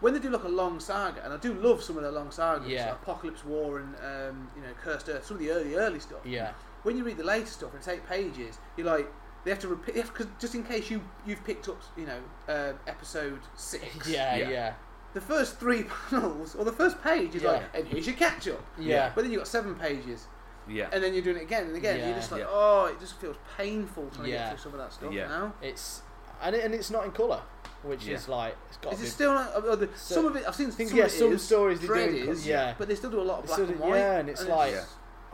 When 0.00 0.12
they 0.12 0.20
do 0.20 0.28
like 0.30 0.44
a 0.44 0.48
long 0.48 0.80
saga, 0.80 1.24
and 1.24 1.32
I 1.32 1.38
do 1.38 1.54
love 1.54 1.82
some 1.82 1.96
of 1.96 2.02
their 2.02 2.12
long 2.12 2.30
sagas, 2.30 2.68
Yeah. 2.68 2.84
like 2.90 3.02
Apocalypse 3.02 3.44
War 3.44 3.78
and 3.78 3.94
um, 3.96 4.50
you 4.54 4.62
know 4.62 4.68
Cursed 4.82 5.08
Earth, 5.08 5.24
some 5.26 5.36
of 5.38 5.42
the 5.42 5.50
early 5.50 5.74
early 5.76 5.98
stuff. 6.00 6.20
yeah, 6.24 6.52
When 6.82 6.96
you 6.98 7.04
read 7.04 7.16
the 7.16 7.24
later 7.24 7.46
stuff 7.46 7.70
and 7.70 7.78
it's 7.78 7.88
eight 7.88 8.06
pages, 8.06 8.58
you're 8.76 8.86
like 8.86 9.10
they 9.44 9.50
have 9.50 9.60
to 9.60 9.68
repeat 9.68 9.94
because 9.94 10.26
just 10.40 10.54
in 10.54 10.64
case 10.64 10.90
you 10.90 11.02
you've 11.26 11.44
picked 11.44 11.68
up 11.68 11.80
you 11.96 12.06
know 12.06 12.18
uh, 12.48 12.72
episode 12.86 13.40
six. 13.56 13.84
yeah, 14.08 14.36
Yeah. 14.36 14.48
yeah, 14.50 14.72
The 15.12 15.20
first 15.20 15.58
three 15.60 15.84
panels 16.10 16.54
or 16.54 16.64
the 16.64 16.72
first 16.72 17.02
page 17.02 17.34
is 17.34 17.42
Yeah. 17.42 17.52
like, 17.52 17.62
and 17.74 17.86
here's 17.86 18.06
your 18.06 18.16
catch 18.16 18.48
up. 18.48 18.64
yeah. 18.78 19.12
But 19.14 19.22
then 19.22 19.30
you've 19.32 19.40
got 19.40 19.48
seven 19.48 19.74
pages, 19.74 20.26
Yeah. 20.68 20.88
and 20.92 21.02
then 21.04 21.12
you're 21.14 21.22
doing 21.22 21.36
it 21.36 21.42
again 21.42 21.66
and 21.66 21.76
again. 21.76 21.98
Yeah. 21.98 22.06
You're 22.08 22.16
just 22.16 22.32
like, 22.32 22.40
Yeah. 22.40 22.46
oh, 22.50 22.86
it 22.86 22.98
just 23.00 23.14
feels 23.20 23.36
painful 23.56 24.08
trying 24.10 24.24
to 24.24 24.30
Yeah. 24.30 24.38
get 24.38 24.48
through 24.60 24.70
some 24.70 24.72
of 24.72 24.78
that 24.84 24.92
stuff 24.92 25.12
Yeah. 25.12 25.28
now. 25.28 25.52
It's 25.62 26.02
and 26.42 26.54
it, 26.56 26.64
and 26.64 26.74
it's 26.74 26.90
not 26.90 27.04
in 27.04 27.12
color, 27.12 27.40
which 27.82 28.04
Yeah. 28.06 28.16
is 28.16 28.28
like 28.28 28.56
it's 28.68 28.76
got 28.78 28.92
Is 28.94 29.02
it 29.02 29.10
still 29.10 29.34
not, 29.34 29.52
uh, 29.54 29.76
the, 29.76 29.88
So- 29.94 30.14
some 30.16 30.26
of 30.26 30.36
it? 30.36 30.44
I've 30.48 30.54
seen 30.54 30.68
I 30.68 30.70
think 30.70 30.88
some 30.90 30.98
yeah, 30.98 31.04
it 31.04 31.10
some 31.12 31.32
is, 31.32 31.42
stories 31.44 31.80
they 31.80 31.86
do 31.86 31.92
Dredd 31.92 32.16
in 32.20 32.26
co- 32.26 32.32
is, 32.32 32.46
yeah. 32.46 32.74
but 32.78 32.88
they 32.88 32.94
still 32.96 33.10
do 33.10 33.20
a 33.20 33.22
lot 33.22 33.38
of 33.40 33.46
black 33.46 33.58
still 33.58 33.68
and 33.70 33.78
white. 33.78 33.98
yeah, 33.98 34.18
and 34.18 34.28
it's 34.28 34.44
like- 34.46 34.72
Yeah. 34.72 34.84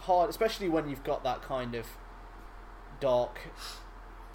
hard, 0.01 0.29
especially 0.31 0.69
when 0.69 0.89
you've 0.91 1.05
got 1.05 1.23
that 1.25 1.43
kind 1.43 1.75
of 1.75 1.87
dark 3.01 3.39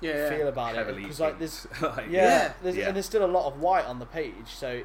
yeah, 0.02 0.30
feel 0.30 0.48
about 0.48 0.74
it. 0.74 0.78
Heavily 0.78 1.02
Because 1.04 1.20
like 1.20 1.40
there's. 1.40 1.68
Like, 1.82 2.08
yeah, 2.10 2.24
Yeah. 2.28 2.54
There's, 2.62 2.76
Yeah. 2.78 2.88
and 2.88 2.96
there's 2.96 3.06
still 3.06 3.26
a 3.26 3.28
lot 3.28 3.46
of 3.48 3.60
white 3.60 3.86
on 3.86 4.00
the 4.00 4.06
page, 4.06 4.48
so 4.48 4.82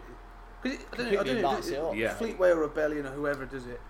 'Cause 0.63 0.73
it, 0.75 0.81
I 0.93 0.97
don't 0.97 1.07
know, 1.07 1.13
I 1.13 1.17
completely 1.17 1.33
don't 1.35 1.43
know, 1.43 1.49
lights 1.51 1.69
it- 1.69 1.75
it 1.75 1.81
up. 1.81 1.95
Yeah. 1.97 2.15
Fleetway 2.15 2.51
or 2.55 2.57
Rebellion 2.61 3.07
or 3.07 3.11
whoever 3.11 3.47
does 3.47 3.67
it, 3.67 3.81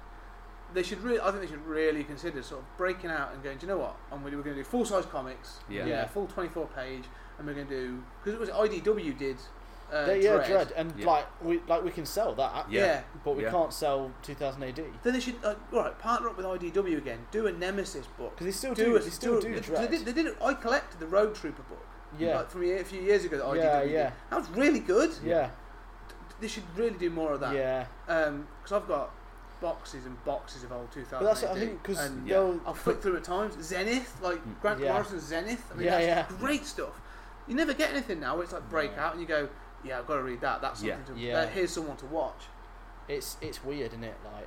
they 0.72 0.82
should 0.84 1.00
really. 1.02 1.20
I 1.20 1.30
think 1.30 1.40
they 1.42 1.46
should 1.48 1.66
really 1.66 2.04
consider 2.04 2.42
sort 2.42 2.60
of 2.62 2.76
breaking 2.76 3.10
out 3.10 3.32
and 3.34 3.42
going. 3.42 3.58
Do 3.58 3.66
you 3.66 3.72
know 3.72 3.78
what? 3.78 3.96
And 4.12 4.22
we're 4.24 4.30
going 4.30 4.44
to 4.44 4.54
do 4.54 4.62
full 4.64 4.84
size 4.84 5.04
comics. 5.06 5.58
Yeah. 5.68 5.84
Yeah. 5.86 6.06
full 6.06 6.26
twenty 6.28 6.48
four 6.48 6.66
page, 6.68 7.04
and 7.38 7.46
we're 7.46 7.54
going 7.54 7.66
to 7.66 7.74
do 7.74 8.02
because 8.22 8.34
it 8.34 8.40
was 8.40 8.50
IDW 8.50 9.18
did. 9.18 9.36
Uh, 9.92 10.06
they, 10.06 10.22
yeah, 10.22 10.30
Dredd. 10.38 10.46
Dredd, 10.46 10.72
and 10.76 10.92
Yeah. 10.96 11.06
like 11.06 11.26
we 11.42 11.60
like 11.68 11.82
we 11.82 11.90
can 11.90 12.06
sell 12.06 12.34
that, 12.34 12.70
Yeah. 12.70 12.84
Yeah. 12.84 13.00
but 13.24 13.36
we 13.36 13.42
Yeah. 13.44 13.50
can't 13.50 13.72
sell 13.72 14.10
2000 14.22 14.62
AD 14.62 14.84
Then 15.02 15.12
they 15.12 15.20
should 15.20 15.36
uh, 15.44 15.54
all 15.72 15.80
right 15.80 15.98
partner 15.98 16.28
up 16.28 16.36
with 16.36 16.46
IDW 16.46 16.96
again. 16.98 17.26
Do 17.30 17.46
a 17.46 17.52
Nemesis 17.52 18.06
book. 18.18 18.30
because 18.36 18.46
they 18.46 18.52
still 18.52 18.74
Do 18.74 18.84
do, 18.84 18.96
a, 18.96 18.98
they 19.00 19.10
still 19.10 19.40
do, 19.40 19.52
do 19.54 19.60
Dredd. 19.60 19.78
They 19.90 19.96
did, 19.96 20.04
they 20.06 20.12
did 20.12 20.26
it. 20.26 20.36
I 20.42 20.54
collected 20.54 21.00
the 21.00 21.06
Rogue 21.06 21.34
Trooper 21.34 21.62
book. 21.62 21.84
yeah, 22.18 22.36
Like 22.38 22.50
from 22.50 22.62
a, 22.62 22.66
year- 22.66 22.80
a 22.80 22.84
few 22.84 23.00
years 23.00 23.24
ago, 23.24 23.36
that 23.38 23.44
IDW 23.46 23.56
Yeah, 23.62 23.82
did. 23.82 23.90
yeah. 23.92 24.10
That 24.30 24.36
was 24.40 24.50
really 24.50 24.80
good. 24.80 25.12
yeah, 25.24 25.50
They 26.40 26.48
should 26.48 26.64
really 26.76 26.96
do 26.98 27.10
more 27.10 27.32
of 27.34 27.40
that. 27.40 27.54
yeah. 27.54 27.86
because 28.06 28.72
I've 28.72 28.88
got 28.88 29.10
boxes 29.60 30.06
and 30.06 30.24
boxes 30.24 30.64
of 30.64 30.72
old 30.72 30.90
2000 30.90 31.18
But 31.18 31.24
that's 31.26 31.42
what 31.42 31.50
I 31.52 31.60
think 31.60 31.82
because 31.82 31.98
and 32.00 32.26
Yeah. 32.26 32.36
they'll 32.36 32.60
I'll 32.66 32.74
flip 32.74 33.02
through 33.02 33.16
at 33.16 33.24
times. 33.24 33.62
Zenith, 33.62 34.18
like. 34.22 34.40
Grant 34.62 34.80
Yeah. 34.80 34.92
Morrison's 34.94 35.24
Zenith. 35.24 35.62
I 35.70 35.74
mean, 35.76 35.84
Yeah, 35.86 35.90
that's 36.16 36.32
yeah. 36.32 36.38
great 36.38 36.64
stuff. 36.64 37.00
You 37.46 37.54
never 37.56 37.74
get 37.74 37.90
anything 37.90 38.20
now. 38.20 38.34
Where 38.36 38.44
it's 38.44 38.52
like 38.52 38.68
breakout, 38.70 39.12
and 39.12 39.20
you 39.20 39.26
go, 39.28 39.48
"Yeah, 39.84 39.98
I've 39.98 40.06
got 40.06 40.16
to 40.16 40.22
read 40.22 40.40
that. 40.42 40.60
That's 40.60 40.82
Yeah. 40.82 40.96
something 40.96 41.14
to. 41.16 41.20
Yeah. 41.20 41.38
Uh, 41.40 41.46
here's 41.48 41.70
someone 41.72 41.96
to 41.98 42.06
watch." 42.06 42.44
it's 43.08 43.36
it's 43.40 43.64
weird, 43.64 43.88
isn't 43.92 44.04
it? 44.04 44.14
Like 44.24 44.46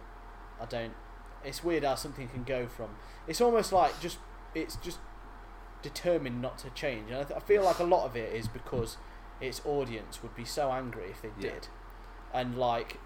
I 0.62 0.66
don't. 0.66 0.94
It's 1.44 1.64
weird 1.64 1.84
how 1.84 1.96
something 1.96 2.30
can 2.30 2.44
go 2.44 2.68
from. 2.68 2.96
It's 3.28 3.42
almost 3.42 3.74
like 3.74 4.00
just 4.00 4.18
it's 4.56 4.78
just 4.78 5.00
determined 5.82 6.42
not 6.42 6.58
to 6.60 6.70
change, 6.70 7.10
and 7.10 7.20
I, 7.20 7.24
th- 7.24 7.36
I 7.38 7.42
feel 7.42 7.64
like 7.64 7.80
a 7.80 7.84
lot 7.84 8.06
of 8.06 8.16
it 8.16 8.34
is 8.34 8.48
because 8.48 8.96
its 9.42 9.62
audience 9.66 10.24
would 10.24 10.34
be 10.36 10.46
so 10.46 10.72
angry 10.72 11.10
if 11.10 11.22
they 11.22 11.30
Yeah. 11.38 11.54
did, 11.56 11.68
and 12.34 12.58
like 12.58 13.00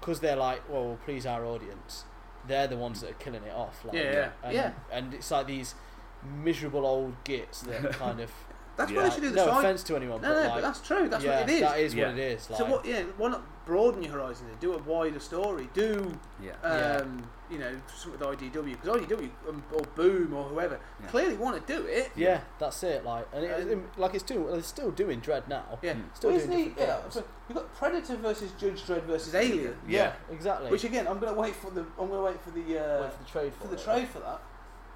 because 0.00 0.20
they're 0.20 0.36
like, 0.36 0.68
well, 0.68 0.84
we'll 0.84 0.96
please 0.96 1.24
our 1.24 1.44
audience. 1.46 2.04
They're 2.46 2.66
the 2.68 2.76
ones 2.76 3.00
that 3.00 3.10
are 3.10 3.14
killing 3.14 3.42
it 3.44 3.54
off. 3.54 3.82
Like, 3.84 3.94
Yeah, 3.94 4.12
yeah, 4.12 4.28
and, 4.44 4.54
yeah. 4.54 4.70
And 4.92 5.14
it's 5.14 5.30
like 5.30 5.46
these 5.46 5.74
miserable 6.22 6.84
old 6.84 7.24
gits 7.24 7.62
that 7.62 7.92
kind 8.04 8.20
of. 8.20 8.30
That's 8.76 8.90
Yeah. 8.90 8.96
what 8.98 9.04
they 9.04 9.10
should 9.14 9.22
do. 9.22 9.30
The 9.30 9.36
no 9.36 9.46
side. 9.46 9.58
offense 9.58 9.82
to 9.84 9.96
anyone, 9.96 10.20
no, 10.20 10.28
but 10.28 10.34
no, 10.34 10.40
like, 10.40 10.54
but 10.54 10.60
that's 10.62 10.80
true. 10.80 11.08
That's 11.08 11.24
yeah, 11.24 11.40
what 11.40 11.48
it 11.48 11.52
is. 11.54 11.60
That 11.60 11.78
is 11.80 11.94
Yeah. 11.94 12.08
what 12.08 12.18
it 12.18 12.32
is. 12.32 12.50
Like, 12.50 12.58
so 12.58 12.64
what? 12.66 12.84
Yeah, 12.84 13.02
why 13.16 13.28
not 13.30 13.42
broaden 13.64 14.02
your 14.02 14.12
horizons? 14.12 14.50
Do 14.60 14.74
a 14.74 14.78
wider 14.78 15.18
story. 15.18 15.68
Do 15.72 16.12
Yeah. 16.42 16.52
Yeah. 16.62 16.68
um, 17.02 17.28
you 17.50 17.58
know 17.58 17.70
something 17.96 18.18
with 18.20 18.28
IDW 18.28 18.72
because 18.72 19.00
IDW 19.00 19.30
um, 19.48 19.62
or 19.72 19.80
Boom 19.94 20.34
or 20.34 20.44
whoever 20.44 20.78
Yeah. 21.00 21.06
clearly 21.08 21.36
want 21.36 21.64
to 21.66 21.72
do 21.72 21.86
it. 21.86 22.10
Yeah, 22.16 22.40
that's 22.58 22.82
it. 22.82 23.04
Like, 23.04 23.26
and 23.32 23.44
it, 23.44 23.72
Um, 23.72 23.88
like 23.96 24.14
it's 24.14 24.24
still 24.24 24.44
they're 24.46 24.62
still 24.62 24.90
doing 24.90 25.20
Dredd 25.22 25.48
now. 25.48 25.78
Yeah, 25.80 25.94
Mm. 25.94 26.02
Still 26.14 26.30
Well, 26.30 26.38
doing 26.40 26.50
isn't 26.52 26.74
he- 26.76 26.80
yeah, 26.82 26.98
so 27.08 27.24
you've 27.48 27.56
got 27.56 27.74
Predator 27.76 28.16
versus 28.16 28.50
Judge 28.58 28.82
Dredd 28.84 29.04
versus 29.04 29.34
Alien. 29.34 29.76
Yeah. 29.88 30.12
exactly. 30.30 30.70
Which 30.70 30.84
again, 30.84 31.06
I'm 31.08 31.18
going 31.18 31.32
to 31.34 31.40
wait 31.40 31.54
for 31.56 31.70
the. 31.70 31.80
I'm 31.98 32.08
going 32.08 32.20
to 32.20 32.22
wait 32.22 32.40
for 32.42 32.50
the. 32.50 32.60
Uh, 32.78 33.02
Wait 33.04 33.12
for 33.12 33.18
the 33.24 33.30
trade 33.30 33.52
for, 33.54 33.62
for 33.62 33.68
the 33.68 33.76
it. 33.80 33.84
trade 33.84 34.08
for 34.08 34.18
that. 34.20 34.40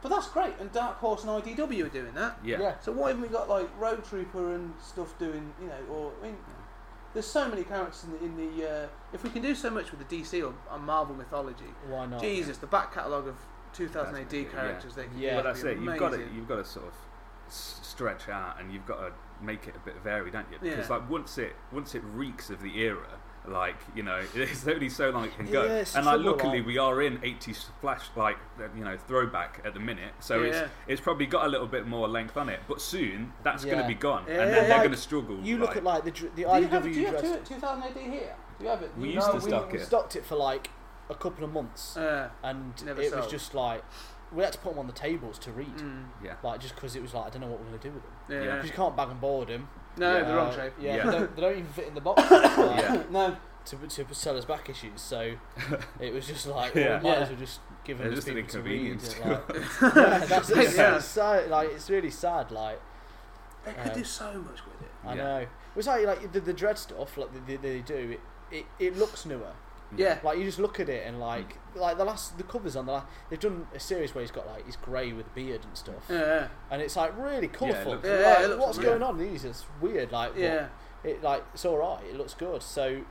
But 0.02 0.08
that's 0.08 0.28
great, 0.28 0.54
and 0.60 0.72
Dark 0.72 0.96
Horse 0.98 1.24
and 1.24 1.30
IDW 1.30 1.84
are 1.84 1.88
doing 1.90 2.14
that. 2.14 2.38
Yeah. 2.42 2.60
Yeah. 2.60 2.74
So 2.80 2.90
why 2.92 3.08
haven't 3.08 3.22
we 3.22 3.28
got 3.28 3.48
like 3.48 3.68
Rogue 3.78 4.02
Trooper 4.04 4.54
and 4.54 4.72
stuff 4.82 5.18
doing? 5.18 5.52
You 5.60 5.68
know, 5.68 5.94
or 5.94 6.12
I 6.22 6.26
mean, 6.26 6.36
there's 7.12 7.26
so 7.26 7.48
many 7.48 7.64
characters 7.64 8.04
in 8.04 8.12
the. 8.12 8.24
In 8.24 8.56
the 8.56 8.70
uh, 8.70 8.86
if 9.12 9.22
we 9.22 9.30
can 9.30 9.42
do 9.42 9.54
so 9.54 9.68
much 9.70 9.90
with 9.90 10.06
the 10.08 10.16
DC 10.22 10.42
or, 10.42 10.54
or 10.72 10.78
Marvel 10.78 11.14
mythology, 11.14 11.64
Why 11.88 12.06
not? 12.06 12.20
Jesus, 12.22 12.56
the 12.58 12.66
back 12.66 12.94
catalogue 12.94 13.28
of 13.28 13.36
2000 13.74 14.14
AD 14.16 14.30
That's- 14.30 14.52
characters 14.52 14.94
they 14.94 15.04
can 15.04 15.18
Yeah. 15.18 15.36
But 15.36 15.42
that's 15.44 15.62
be 15.62 15.68
it. 15.70 15.78
You've 15.78 15.98
got 15.98 16.08
to 16.10 16.14
amazing. 16.16 16.34
you've 16.34 16.48
got 16.48 16.56
to 16.56 16.64
sort 16.64 16.86
of 16.86 16.94
s- 17.48 17.80
stretch 17.82 18.28
out, 18.30 18.58
and 18.58 18.72
you've 18.72 18.86
got 18.86 19.00
to 19.00 19.12
make 19.44 19.66
it 19.68 19.76
a 19.76 19.80
bit 19.80 19.96
varied, 20.02 20.32
don't 20.32 20.46
you? 20.50 20.58
Yeah. 20.62 20.76
Because 20.76 20.88
like 20.90 21.10
once 21.10 21.36
it 21.36 21.52
once 21.72 21.94
it 21.94 22.02
reeks 22.14 22.48
of 22.48 22.62
the 22.62 22.78
era, 22.80 23.19
like 23.50 23.76
you 23.94 24.02
know, 24.02 24.22
there's 24.34 24.66
only 24.66 24.88
so 24.88 25.10
long 25.10 25.24
it 25.24 25.36
can 25.36 25.46
go. 25.50 25.64
Yeah, 25.64 25.84
and 25.96 26.06
like 26.06 26.20
luckily 26.20 26.58
like- 26.58 26.66
we 26.66 26.78
are 26.78 27.02
in 27.02 27.18
80s 27.18 27.66
flash 27.80 28.04
like 28.16 28.36
uh, 28.58 28.64
you 28.76 28.84
know 28.84 28.96
throwback 29.08 29.60
at 29.64 29.74
the 29.74 29.80
minute, 29.80 30.12
so 30.20 30.42
it's 30.42 30.56
Yeah. 30.56 30.68
it's 30.86 31.00
probably 31.00 31.26
got 31.26 31.44
a 31.44 31.48
little 31.48 31.66
bit 31.66 31.86
more 31.86 32.08
length 32.08 32.36
on 32.36 32.48
it. 32.48 32.60
But 32.68 32.80
soon 32.80 33.32
that's 33.42 33.64
going 33.64 33.78
to 33.78 33.86
be 33.88 33.94
gone, 33.94 34.24
Yeah, 34.26 34.34
and 34.42 34.50
yeah, 34.50 34.54
then 34.54 34.54
they're 34.68 34.68
like, 34.70 34.78
going 34.80 34.90
to 34.92 34.96
struggle. 34.96 35.38
You 35.40 35.58
look 35.58 35.68
like- 35.70 35.76
at 35.78 35.84
like 35.84 36.04
the 36.04 36.10
dr- 36.12 36.34
the 36.36 36.42
Do 36.44 36.48
you 36.48 36.66
have, 36.68 36.82
IDW 36.84 36.94
do 36.94 37.00
you 37.00 37.06
have 37.06 37.20
dress. 37.20 37.48
2000 37.48 37.82
AD 37.82 37.96
here? 37.98 38.36
Do 38.58 38.64
you 38.64 38.70
have 38.70 38.82
it? 38.82 38.90
We 38.96 39.08
You 39.08 39.14
used 39.14 39.28
to 39.30 39.34
we, 39.36 39.40
stock 39.40 39.72
we 39.72 39.78
it. 39.78 39.86
stocked 39.86 40.16
it 40.16 40.24
for 40.24 40.36
like 40.36 40.70
a 41.08 41.14
couple 41.14 41.44
of 41.44 41.52
months, 41.52 41.96
Uh, 41.96 42.28
and 42.44 42.72
Never 42.84 43.02
it 43.02 43.14
was 43.14 43.26
just 43.26 43.54
like 43.54 43.82
we 44.32 44.44
had 44.44 44.52
to 44.52 44.58
put 44.60 44.70
them 44.70 44.78
on 44.78 44.86
the 44.86 44.92
tables 44.92 45.40
to 45.40 45.50
read, 45.50 45.76
mm, 45.78 46.04
yeah. 46.22 46.34
like 46.44 46.60
just 46.60 46.76
because 46.76 46.94
it 46.94 47.02
was 47.02 47.12
like 47.14 47.26
I 47.26 47.30
don't 47.30 47.40
know 47.40 47.48
what 47.48 47.58
we're 47.58 47.66
gonna 47.66 47.78
do 47.78 47.90
with 47.90 48.02
them 48.04 48.12
yeah. 48.28 48.42
Yeah. 48.44 48.54
because 48.56 48.70
you 48.70 48.76
can't 48.76 48.96
bag 48.96 49.08
and 49.10 49.20
board 49.20 49.48
them. 49.48 49.68
No, 49.96 50.16
Yeah. 50.16 50.24
the 50.24 50.34
wrong 50.34 50.54
shape. 50.54 50.72
Yeah, 50.80 50.96
Yeah. 50.96 51.04
They, 51.06 51.10
don't, 51.18 51.36
they 51.36 51.42
don't 51.42 51.52
even 51.52 51.66
fit 51.72 51.88
in 51.88 51.94
the 51.94 52.00
box. 52.00 52.22
Yeah. 52.30 53.02
No. 53.10 53.36
To, 53.66 53.76
to 53.76 54.14
sell 54.14 54.36
us 54.38 54.46
back 54.46 54.70
issues, 54.70 55.00
so 55.02 55.32
it 56.00 56.14
was 56.14 56.26
just 56.26 56.46
like, 56.46 56.74
Yeah. 56.74 56.94
well, 56.94 56.98
we 57.02 57.08
might 57.10 57.18
as 57.18 57.28
well 57.28 57.38
just 57.38 57.60
give 57.84 57.98
them 57.98 58.06
They're 58.06 58.10
to 58.10 58.16
just 58.16 58.28
an 58.28 58.34
people 58.36 58.50
to 58.52 58.62
read. 58.62 58.80
inconvenience 58.92 59.14
and, 59.14 59.22
to 59.22 59.86
like, 59.86 59.96
yeah, 59.96 60.18
that's 60.26 60.50
it. 60.50 60.76
Yeah. 60.76 60.96
It's 60.96 61.04
sad, 61.04 61.50
like 61.50 61.68
it's 61.70 61.90
really 61.90 62.10
sad. 62.10 62.50
Like 62.50 62.80
They 63.64 63.72
could 63.74 63.92
Um, 63.92 63.98
do 63.98 64.04
so 64.04 64.24
much 64.32 64.60
with 64.64 64.80
it. 64.82 64.90
I 65.06 65.14
Yeah. 65.14 65.22
know, 65.22 65.46
was 65.76 65.86
like 65.86 66.06
like 66.06 66.32
the, 66.32 66.40
the 66.40 66.54
Dredd 66.54 66.78
stuff, 66.78 67.16
like 67.18 67.28
they, 67.46 67.56
they, 67.56 67.74
they 67.74 67.80
do. 67.80 68.16
It, 68.50 68.56
it 68.56 68.66
it 68.78 68.96
looks 68.96 69.26
newer. 69.26 69.52
Yeah. 69.96 70.18
Like 70.22 70.38
you 70.38 70.44
just 70.44 70.58
look 70.58 70.78
at 70.80 70.88
it 70.88 71.06
and 71.06 71.18
like 71.20 71.58
like 71.74 71.98
the 71.98 72.04
last 72.04 72.36
the 72.38 72.44
covers 72.44 72.76
on 72.76 72.86
the 72.86 72.92
last, 72.92 73.06
they've 73.28 73.40
done 73.40 73.66
a 73.74 73.80
series 73.80 74.14
where 74.14 74.22
he's 74.22 74.30
got 74.30 74.46
like 74.46 74.64
he's 74.66 74.76
grey 74.76 75.12
with 75.12 75.32
beard 75.34 75.64
and 75.64 75.76
stuff, 75.76 76.04
Yeah. 76.08 76.48
and 76.70 76.80
it's 76.82 76.96
like 76.96 77.16
really 77.18 77.48
colourful. 77.48 77.92
looks- 77.92 78.06
Yeah, 78.08 78.36
Like, 78.40 78.50
it 78.50 78.58
what's 78.58 78.78
really- 78.78 78.90
going 78.90 79.02
on 79.02 79.20
in 79.20 79.32
these? 79.32 79.44
It's 79.44 79.64
weird. 79.80 80.12
Like 80.12 80.30
what- 80.32 80.40
Yeah. 80.40 80.68
it 81.04 81.22
like 81.22 81.44
it's 81.54 81.64
all 81.64 81.78
right. 81.78 82.04
It 82.04 82.16
looks 82.16 82.34
good. 82.34 82.62
So 82.62 83.02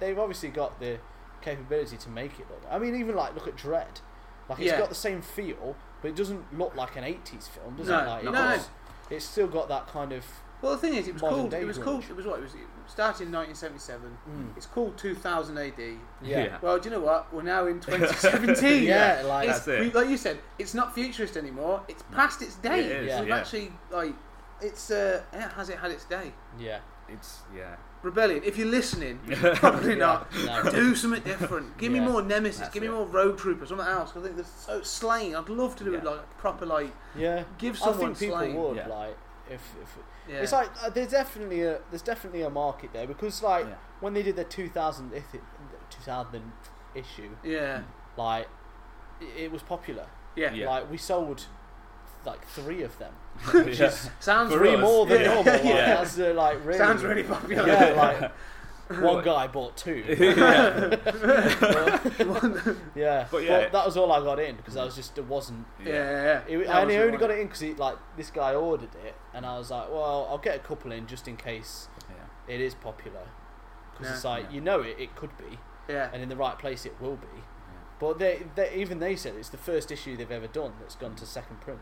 they've 0.00 0.18
obviously 0.18 0.48
got 0.50 0.78
the 0.80 0.98
capability 1.40 1.96
to 1.96 2.08
make 2.08 2.38
it 2.40 2.46
look. 2.50 2.62
I 2.70 2.78
mean, 2.78 2.94
even 2.96 3.14
like 3.16 3.34
look 3.34 3.48
at 3.48 3.56
Dredd. 3.56 4.00
Like 4.48 4.58
it's 4.60 4.68
Yeah. 4.72 4.78
got 4.78 4.88
the 4.88 4.94
same 4.94 5.22
feel, 5.22 5.76
but 6.02 6.08
it 6.08 6.16
doesn't 6.16 6.56
look 6.56 6.74
like 6.74 6.96
an 6.96 7.04
'80s 7.04 7.48
film, 7.48 7.76
does 7.76 7.88
No, 7.88 7.98
it? 8.00 8.06
Like, 8.06 8.22
no, 8.24 8.30
it 8.30 8.32
no. 8.32 8.38
does- 8.56 8.68
It's 9.10 9.24
still 9.24 9.46
got 9.48 9.68
that 9.68 9.86
kind 9.88 10.12
of. 10.12 10.24
Well, 10.60 10.72
the 10.72 10.78
thing 10.78 10.94
is, 10.94 11.06
it 11.06 11.12
was 11.14 11.22
Modern 11.22 11.38
called. 11.38 11.54
It 11.54 11.64
was 11.66 11.78
called. 11.78 12.04
It 12.10 12.16
was 12.16 12.26
what? 12.26 12.38
It 12.40 12.42
was. 12.42 12.54
It 12.54 12.60
started 12.88 13.26
in 13.26 13.32
1977. 13.32 14.18
Mm, 14.28 14.56
It's 14.56 14.66
called 14.66 14.96
2000 14.98 15.56
AD. 15.58 15.72
yeah. 15.78 15.96
Yeah. 16.22 16.58
Well, 16.60 16.78
do 16.78 16.88
you 16.88 16.94
know 16.96 17.00
what? 17.02 17.32
We're 17.32 17.42
now 17.42 17.66
in 17.66 17.78
2017. 17.80 18.82
Yeah, 18.84 19.22
like 19.26 19.48
It's, 19.48 19.58
That's 19.60 19.68
it. 19.68 19.80
we- 19.80 20.00
like 20.00 20.08
you 20.08 20.16
said, 20.16 20.38
it's 20.58 20.74
not 20.74 20.94
futurist 20.94 21.36
anymore. 21.36 21.82
It's 21.88 22.02
past 22.12 22.42
its 22.42 22.56
day. 22.56 22.80
It 22.80 22.86
is, 23.02 23.06
Yeah. 23.08 23.20
We've 23.20 23.28
yeah. 23.28 23.36
actually 23.36 23.72
like, 23.90 24.14
it's 24.60 24.90
uh, 24.90 25.22
yeah, 25.32 25.52
has 25.54 25.68
it 25.68 25.78
had 25.78 25.90
its 25.92 26.04
day? 26.04 26.32
yeah. 26.58 26.80
It's 27.10 27.38
yeah. 27.56 27.76
Rebellion. 28.02 28.42
If 28.44 28.58
you're 28.58 28.68
listening, 28.68 29.18
probably 29.54 29.94
not. 29.96 30.30
No. 30.44 30.62
Do 30.70 30.94
something 30.94 31.22
different. 31.22 31.78
Give 31.78 31.90
me 31.90 32.00
more 32.00 32.20
Nemesis. 32.20 32.60
That's 32.60 32.74
Give 32.74 32.82
me 32.82 32.88
it. 32.88 32.92
more 32.92 33.06
Rogue 33.06 33.38
Trooper. 33.38 33.64
Something 33.64 33.86
else. 33.86 34.12
'cause 34.12 34.22
I 34.22 34.26
think 34.26 34.36
they're 34.36 34.44
so 34.44 34.80
Sláine. 34.82 35.34
I'd 35.34 35.48
love 35.48 35.74
to 35.76 35.84
do 35.84 35.94
it 35.94 36.04
like 36.04 36.20
proper 36.36 36.66
like. 36.66 36.92
Yeah. 37.16 37.44
Give 37.56 37.74
I 37.76 37.78
someone 37.78 38.14
think 38.14 38.18
people 38.18 38.36
Sláine. 38.36 38.54
would 38.54 38.76
Yeah. 38.76 38.88
like 38.88 39.16
if 39.48 39.62
if 39.82 39.96
Yeah. 40.28 40.36
it's 40.42 40.52
like 40.52 40.70
uh, 40.82 40.90
there's 40.90 41.10
definitely 41.10 41.62
a 41.62 41.78
there's 41.90 42.02
definitely 42.02 42.42
a 42.42 42.50
market 42.50 42.90
there 42.92 43.06
because 43.06 43.42
like 43.42 43.66
Yeah. 43.66 43.74
when 44.00 44.14
they 44.14 44.22
did 44.22 44.36
the 44.36 44.44
2000 44.44 45.12
if 45.14 45.34
it, 45.34 45.40
2000 45.90 46.42
issue 46.94 47.30
yeah. 47.42 47.82
like 48.16 48.46
it, 49.20 49.44
it 49.44 49.52
was 49.52 49.62
popular 49.62 50.06
Yeah. 50.36 50.52
Yeah. 50.52 50.68
like 50.68 50.90
we 50.90 50.96
sold 50.98 51.46
like 52.26 52.44
three 52.48 52.82
of 52.82 52.98
them 52.98 53.12
yeah. 53.54 53.90
Sounds 54.20 54.52
For 54.52 54.58
three 54.58 54.76
more 54.76 55.06
than 55.06 55.20
Yeah. 55.22 55.34
normal 55.34 55.52
like, 55.52 55.64
Yeah. 55.64 55.94
that's 55.94 56.18
uh, 56.18 56.32
like 56.34 56.64
really 56.64 56.78
Sounds 56.78 57.02
really 57.04 57.22
popular. 57.22 57.66
yeah 57.66 57.92
like 58.20 58.32
one 58.88 59.22
guy 59.24 59.46
bought 59.46 59.76
two 59.76 60.02
yeah. 60.08 60.96
yeah 62.94 63.26
But 63.30 63.44
yeah. 63.44 63.68
that 63.68 63.86
was 63.86 63.96
all 63.96 64.10
I 64.12 64.20
got 64.20 64.38
in 64.40 64.56
because 64.56 64.76
I 64.76 64.84
was 64.84 64.94
just 64.96 65.16
it 65.18 65.24
wasn't 65.26 65.66
Yeah, 65.84 65.92
yeah, 65.92 66.22
yeah. 66.48 66.58
It, 66.60 66.66
That 66.66 66.74
I 66.74 66.74
was 66.76 66.82
only, 66.82 66.94
the 66.96 67.00
only 67.02 67.10
one. 67.12 67.20
got 67.20 67.30
it 67.30 67.38
in 67.40 67.46
because 67.46 67.60
he 67.60 67.74
like 67.74 67.96
this 68.16 68.30
guy 68.30 68.54
ordered 68.54 68.94
it, 69.04 69.14
and 69.34 69.44
I 69.46 69.58
was 69.58 69.70
like, 69.70 69.88
well, 69.90 70.26
I'll 70.30 70.38
get 70.38 70.56
a 70.56 70.60
couple 70.60 70.92
in 70.92 71.06
just 71.06 71.28
in 71.28 71.36
case 71.36 71.88
Yeah. 72.08 72.54
it 72.54 72.60
is 72.60 72.74
popular. 72.74 73.26
Because 73.92 74.06
Yeah. 74.08 74.14
it's 74.14 74.24
like 74.24 74.44
Yeah. 74.44 74.50
you 74.54 74.60
know 74.60 74.80
it, 74.80 74.96
it 74.98 75.14
could 75.16 75.36
be, 75.36 75.58
Yeah. 75.88 76.10
and 76.12 76.22
in 76.22 76.28
the 76.28 76.36
right 76.36 76.58
place 76.58 76.86
it 76.86 76.94
will 77.00 77.16
be. 77.16 77.42
But 78.00 78.20
they, 78.20 78.44
they 78.54 78.72
even 78.74 79.00
they 79.00 79.16
said 79.16 79.34
it's 79.34 79.48
the 79.48 79.58
first 79.58 79.90
issue 79.90 80.16
they've 80.16 80.30
ever 80.30 80.46
done 80.46 80.74
that's 80.80 80.94
gone 80.94 81.16
to 81.16 81.26
second 81.26 81.60
print. 81.60 81.80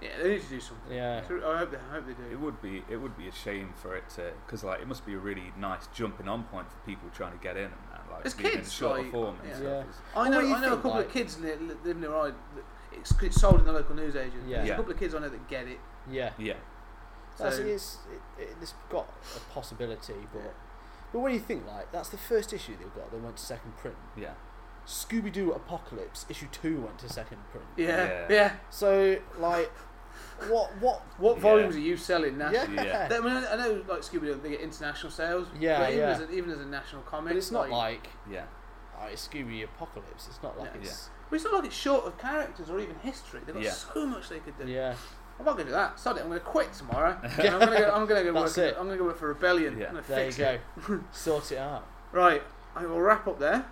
Yeah. 0.00 0.08
Yeah, 0.16 0.22
they 0.22 0.28
need 0.30 0.42
to 0.42 0.48
do 0.48 0.60
something. 0.60 0.92
Yeah, 0.94 1.26
So 1.26 1.36
I 1.50 1.58
hope 1.58 1.70
they, 1.70 1.76
I 1.78 1.94
hope 1.94 2.06
they 2.06 2.12
do. 2.14 2.30
It 2.30 2.38
would 2.40 2.60
be 2.60 2.82
it 2.90 2.96
would 2.96 3.16
be 3.16 3.28
a 3.28 3.32
shame 3.32 3.72
for 3.76 3.96
it 3.96 4.08
to 4.16 4.32
because 4.44 4.62
like 4.64 4.80
it 4.82 4.88
must 4.88 5.06
be 5.06 5.14
a 5.14 5.18
really 5.18 5.52
nice 5.58 5.86
jumping 5.94 6.28
on 6.28 6.44
point 6.44 6.70
for 6.70 6.76
people 6.84 7.08
trying 7.14 7.32
to 7.32 7.38
get 7.42 7.56
in 7.56 7.64
and 7.64 7.72
that 7.92 8.04
like 8.10 8.26
As 8.26 8.34
being 8.34 8.50
in 8.52 8.58
kids, 8.60 8.72
shorter 8.72 9.02
like, 9.02 9.12
form 9.12 9.36
and 9.40 9.48
yeah. 9.48 9.54
stuff. 9.56 9.64
Yeah. 9.66 9.80
is- 9.90 9.96
I 10.16 10.28
know, 10.28 10.36
What 10.36 10.42
do 10.42 10.48
you 10.48 10.54
I 10.54 10.60
know 10.60 10.66
a 10.66 10.76
couple 10.76 10.90
like- 10.90 11.06
of 11.06 11.12
kids 11.12 11.40
li- 11.40 11.54
li- 11.56 11.74
living 11.84 12.00
near 12.02 12.14
I. 12.14 12.32
It's, 12.92 13.12
it's 13.22 13.40
sold 13.40 13.58
in 13.60 13.66
the 13.66 13.72
local 13.72 13.94
newsagent. 13.96 14.46
Yeah. 14.46 14.56
There's 14.58 14.68
Yeah. 14.68 14.74
a 14.74 14.76
couple 14.76 14.92
of 14.92 14.98
kids 14.98 15.14
I 15.14 15.18
know 15.20 15.28
that 15.28 15.48
get 15.48 15.66
it. 15.68 15.80
yeah. 16.10 16.30
yeah. 16.38 16.54
That's, 17.38 17.56
So- 17.56 17.62
it's, 17.64 17.98
it, 18.38 18.42
it, 18.42 18.56
it's 18.62 18.74
got 18.90 19.08
a 19.36 19.40
possibility, 19.52 20.14
but 20.32 20.38
Yeah. 20.42 20.50
but 21.12 21.18
when 21.20 21.32
you 21.32 21.40
think 21.40 21.66
like 21.66 21.90
that's 21.92 22.10
the 22.10 22.18
first 22.18 22.52
issue 22.52 22.76
they've 22.76 22.94
got, 22.94 23.10
they 23.10 23.18
went 23.18 23.36
to 23.36 23.42
second 23.42 23.76
print. 23.78 23.96
Yeah. 24.16 24.34
Scooby 24.86 25.32
Doo 25.32 25.52
Apocalypse 25.52 26.26
issue 26.28 26.46
two 26.52 26.80
went 26.82 26.98
to 27.00 27.08
second 27.08 27.38
print. 27.50 27.66
Yeah, 27.76 27.86
Yeah. 28.06 28.26
yeah. 28.30 28.52
So 28.70 29.16
like, 29.38 29.70
what 30.48 30.76
what 30.80 31.02
What 31.18 31.36
Yeah. 31.36 31.42
volumes 31.42 31.76
are 31.76 31.80
you 31.80 31.96
selling 31.96 32.38
nationally? 32.38 32.76
Yeah. 32.86 33.08
Yeah. 33.10 33.16
I, 33.16 33.20
mean, 33.20 33.32
I 33.32 33.56
know, 33.56 33.84
like 33.88 34.00
Scooby 34.00 34.22
Doo, 34.22 34.40
they 34.42 34.50
get 34.50 34.60
international 34.60 35.10
sales. 35.12 35.46
Yeah, 35.58 35.78
but 35.80 35.88
even 35.90 35.98
yeah. 36.00 36.10
As 36.10 36.20
a, 36.20 36.30
even 36.30 36.50
as 36.50 36.60
a 36.60 36.66
national 36.66 37.02
comic, 37.02 37.30
But 37.32 37.36
it's 37.38 37.50
not 37.50 37.70
like, 37.70 38.08
Yeah. 38.30 38.44
it's 39.10 39.26
Scooby 39.28 39.64
Apocalypse. 39.64 40.26
It's 40.28 40.42
not 40.42 40.58
like 40.58 40.70
Yeah. 40.74 40.80
it's 40.82 41.08
Well, 41.30 41.36
it's 41.36 41.44
not 41.44 41.54
like 41.54 41.64
it's 41.66 41.74
short 41.76 42.04
of 42.06 42.18
characters 42.18 42.68
or 42.70 42.78
even 42.80 42.96
history. 42.96 43.40
They've 43.46 43.54
got 43.54 43.64
Yeah. 43.64 43.70
so 43.72 44.06
much 44.06 44.28
they 44.28 44.40
could 44.40 44.58
do. 44.58 44.66
yeah. 44.70 44.94
I'm 45.38 45.44
not 45.46 45.54
going 45.54 45.66
to 45.66 45.72
do 45.72 45.76
that. 45.76 45.98
Sod 45.98 46.16
it. 46.16 46.20
I'm 46.20 46.28
going 46.28 46.38
to 46.38 46.44
quit 46.46 46.72
tomorrow. 46.72 47.18
And 47.22 47.48
I'm 47.48 47.58
going 47.58 47.72
to 47.72 47.78
go. 47.78 47.90
I'm 47.92 48.06
going 48.06 48.24
to 48.24 48.32
go 48.32 48.40
That's 48.40 48.56
work. 48.56 48.66
it. 48.72 48.76
I'm 48.78 48.86
going 48.86 48.98
to 48.98 49.02
go 49.02 49.04
work 49.06 49.18
for 49.18 49.26
Rebellion. 49.28 49.76
Yeah. 49.78 49.86
I'm 49.88 49.94
gonna 49.94 50.06
There 50.06 50.26
you 50.26 50.32
fix 50.32 50.36
go. 50.86 50.94
it. 50.94 51.00
sort 51.12 51.50
it 51.50 51.58
out. 51.58 51.84
Right. 52.12 52.40
I 52.76 52.86
will 52.86 53.00
wrap 53.00 53.26
up 53.26 53.40
there. 53.40 53.64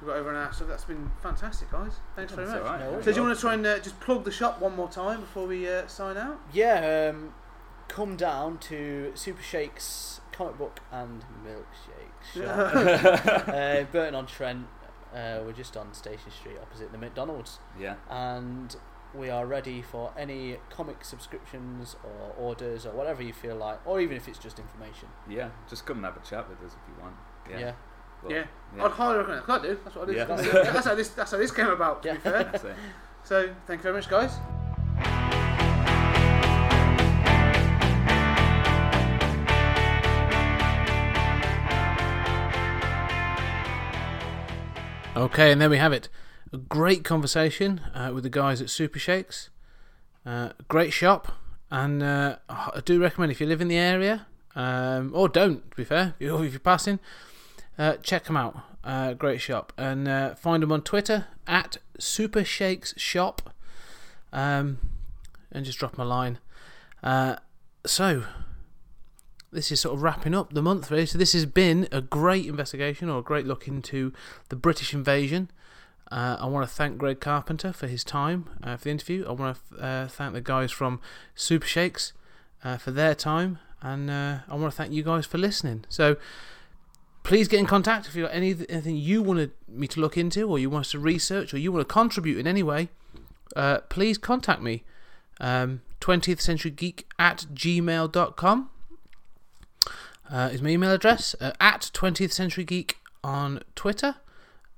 We've 0.00 0.08
got 0.08 0.16
over 0.18 0.30
an 0.30 0.36
hour, 0.36 0.52
so 0.52 0.64
that's 0.66 0.84
been 0.84 1.10
fantastic, 1.22 1.70
guys. 1.70 1.92
Thanks 2.14 2.32
very 2.32 2.46
much. 2.48 2.58
all 2.58 2.64
right. 2.64 2.80
No. 2.80 3.00
So 3.00 3.12
do 3.12 3.16
you 3.16 3.22
want 3.26 3.34
to 3.34 3.40
try 3.40 3.54
and 3.54 3.66
uh, 3.66 3.78
just 3.78 3.98
plug 4.00 4.24
the 4.24 4.30
shop 4.30 4.60
one 4.60 4.76
more 4.76 4.88
time 4.88 5.20
before 5.20 5.46
we 5.46 5.68
uh, 5.68 5.86
sign 5.86 6.16
out? 6.16 6.38
Yeah. 6.52 7.10
Um, 7.14 7.32
come 7.88 8.16
down 8.16 8.58
to 8.58 9.12
Super 9.14 9.42
Shakes 9.42 10.20
comic 10.32 10.58
book 10.58 10.80
and 10.92 11.24
milkshake 11.44 12.44
shop. 12.44 13.48
uh, 13.48 13.84
Burton 13.90 14.14
on 14.14 14.26
Trent. 14.26 14.66
Uh, 15.14 15.40
we're 15.46 15.52
just 15.52 15.76
on 15.78 15.94
Station 15.94 16.30
Street 16.30 16.56
opposite 16.60 16.92
the 16.92 16.98
McDonald's, 16.98 17.58
Yeah. 17.78 17.94
and 18.10 18.76
we 19.14 19.30
are 19.30 19.46
ready 19.46 19.80
for 19.80 20.12
any 20.18 20.58
comic 20.68 21.04
subscriptions 21.06 21.96
or 22.04 22.34
orders 22.36 22.84
or 22.84 22.90
whatever 22.92 23.22
you 23.22 23.32
feel 23.32 23.56
like, 23.56 23.78
or 23.86 23.98
even 24.00 24.14
if 24.16 24.28
it's 24.28 24.38
just 24.38 24.58
information. 24.58 25.08
Yeah. 25.26 25.48
Just 25.70 25.86
come 25.86 25.98
and 25.98 26.04
have 26.06 26.18
a 26.18 26.20
chat 26.28 26.48
with 26.50 26.58
us 26.58 26.72
if 26.74 26.88
you 26.94 27.02
want. 27.02 27.14
Yeah. 27.48 27.58
Yeah. 27.58 27.72
Well, 28.22 28.32
yeah. 28.32 28.44
yeah. 28.76 28.84
I'd 28.84 28.90
highly 28.92 29.18
recommend 29.18 29.40
it. 29.40 29.46
'cause 29.46 29.58
I 29.60 29.62
do. 29.66 29.78
That's 29.84 29.96
what 29.96 30.08
I 30.08 30.12
do. 30.12 30.16
Yeah. 30.18 30.24
That's, 30.24 30.72
that's 30.72 30.86
how 30.86 30.94
this. 30.94 31.08
That's 31.10 31.30
how 31.30 31.38
this 31.38 31.50
came 31.50 31.66
about. 31.68 32.02
To 32.02 32.08
Yeah. 32.08 32.14
be 32.14 32.20
fair. 32.20 32.44
That's. 32.44 32.64
So 33.24 33.50
thank 33.66 33.80
you 33.80 33.82
very 33.82 33.94
much, 33.94 34.08
guys. 34.08 34.32
Okay, 45.16 45.50
and 45.50 45.60
there 45.60 45.70
we 45.70 45.78
have 45.78 45.94
it. 45.94 46.08
A 46.52 46.58
great 46.58 47.02
conversation 47.02 47.80
uh, 47.94 48.10
with 48.14 48.22
the 48.22 48.28
guys 48.30 48.60
at 48.60 48.68
Super 48.68 48.98
Shakes. 48.98 49.48
Uh, 50.26 50.50
great 50.68 50.92
shop, 50.92 51.32
and 51.70 52.02
uh, 52.02 52.36
I 52.50 52.82
do 52.84 53.00
recommend 53.00 53.32
if 53.32 53.40
you 53.40 53.46
live 53.46 53.62
in 53.62 53.68
the 53.68 53.78
area, 53.78 54.26
um, 54.54 55.12
or 55.14 55.28
don't, 55.28 55.68
to 55.70 55.76
be 55.76 55.84
fair, 55.84 56.14
if 56.18 56.26
you're 56.26 56.44
if 56.44 56.52
you're 56.52 56.60
passing, 56.60 56.98
uh, 57.78 57.96
check 57.96 58.24
them 58.24 58.36
out. 58.36 58.60
Uh, 58.86 59.14
great 59.14 59.40
shop, 59.40 59.72
and 59.76 60.06
uh, 60.06 60.34
find 60.36 60.62
them 60.62 60.70
on 60.70 60.80
Twitter 60.80 61.26
at 61.44 61.78
Super 61.98 62.44
Shakes 62.44 62.94
Shop, 62.96 63.50
um, 64.32 64.78
and 65.50 65.64
just 65.64 65.80
drop 65.80 65.96
them 65.96 66.02
a 66.02 66.08
line. 66.08 66.38
Uh, 67.02 67.34
so, 67.84 68.22
this 69.50 69.72
is 69.72 69.80
sort 69.80 69.96
of 69.96 70.02
wrapping 70.02 70.36
up 70.36 70.52
the 70.52 70.62
month, 70.62 70.88
really. 70.88 71.04
So 71.04 71.18
this 71.18 71.32
has 71.32 71.46
been 71.46 71.88
a 71.90 72.00
great 72.00 72.46
investigation 72.46 73.08
or 73.08 73.18
a 73.18 73.22
great 73.22 73.44
look 73.44 73.66
into 73.66 74.12
the 74.50 74.56
British 74.56 74.94
invasion. 74.94 75.50
Uh, 76.12 76.36
I 76.38 76.46
want 76.46 76.68
to 76.68 76.72
thank 76.72 76.96
Greg 76.96 77.18
Carpenter 77.18 77.72
for 77.72 77.88
his 77.88 78.04
time 78.04 78.48
uh, 78.62 78.76
for 78.76 78.84
the 78.84 78.90
interview. 78.90 79.26
I 79.26 79.32
want 79.32 79.58
to 79.72 80.08
thank 80.08 80.32
the 80.32 80.40
guys 80.40 80.70
from 80.70 81.00
Super 81.34 81.66
Shakes 81.66 82.12
for 82.78 82.92
their 82.92 83.16
time, 83.16 83.58
and 83.82 84.08
I 84.12 84.42
want 84.50 84.72
to 84.72 84.76
thank 84.76 84.92
you 84.92 85.02
guys 85.02 85.26
for 85.26 85.38
listening. 85.38 85.84
So 85.88 86.16
please 87.26 87.48
get 87.48 87.58
in 87.58 87.66
contact 87.66 88.06
if 88.06 88.14
you've 88.14 88.28
got 88.28 88.34
any, 88.34 88.54
anything 88.68 88.96
you 88.96 89.20
wanted 89.20 89.50
me 89.66 89.88
to 89.88 90.00
look 90.00 90.16
into, 90.16 90.48
or 90.48 90.60
you 90.60 90.70
want 90.70 90.86
us 90.86 90.92
to 90.92 90.98
research, 91.00 91.52
or 91.52 91.58
you 91.58 91.72
want 91.72 91.86
to 91.86 91.92
contribute 91.92 92.38
in 92.38 92.46
any 92.46 92.62
way. 92.62 92.88
uh, 93.56 93.78
please 93.88 94.16
contact 94.16 94.62
me. 94.62 94.84
Um, 95.40 95.82
20th 96.00 96.40
Century 96.40 96.70
Geek 96.70 97.04
at 97.18 97.46
gmail.com 97.52 98.70
uh, 100.30 100.50
is 100.52 100.62
my 100.62 100.68
email 100.68 100.92
address. 100.92 101.34
Uh, 101.40 101.50
at 101.58 101.90
20th 101.92 102.30
Century 102.32 102.64
Geek 102.64 102.98
on 103.24 103.60
Twitter. 103.74 104.16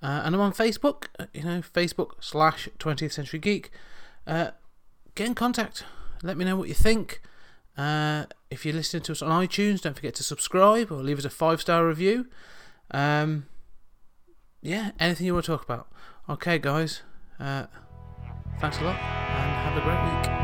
Uh, 0.02 0.22
and 0.24 0.34
I'm 0.34 0.40
on 0.40 0.52
Facebook, 0.52 1.08
uh, 1.18 1.26
you 1.34 1.42
know, 1.42 1.60
Facebook 1.60 2.12
slash 2.20 2.68
20th 2.78 3.12
Century 3.12 3.40
Geek. 3.40 3.70
Uh, 4.26 4.52
get 5.14 5.26
in 5.26 5.34
contact. 5.34 5.84
Let 6.22 6.38
me 6.38 6.46
know 6.46 6.56
what 6.56 6.68
you 6.68 6.74
think. 6.74 7.20
If 8.50 8.64
you're 8.64 8.74
listening 8.74 9.02
to 9.04 9.12
us 9.12 9.22
on 9.22 9.46
iTunes, 9.46 9.82
don't 9.82 9.94
forget 9.94 10.14
to 10.16 10.22
subscribe 10.22 10.90
or 10.90 11.02
leave 11.02 11.18
us 11.18 11.24
a 11.24 11.30
five 11.30 11.60
star 11.60 11.86
review. 11.86 12.26
Um, 12.90 13.46
yeah, 14.62 14.92
anything 14.98 15.26
you 15.26 15.34
want 15.34 15.44
to 15.46 15.52
talk 15.52 15.64
about. 15.64 15.88
Okay, 16.28 16.58
guys. 16.58 17.02
Uh, 17.38 17.66
thanks 18.60 18.78
a 18.80 18.84
lot 18.84 18.96
and 18.96 19.52
have 19.66 19.76
a 19.76 19.80
great 19.80 20.28
week. 20.32 20.38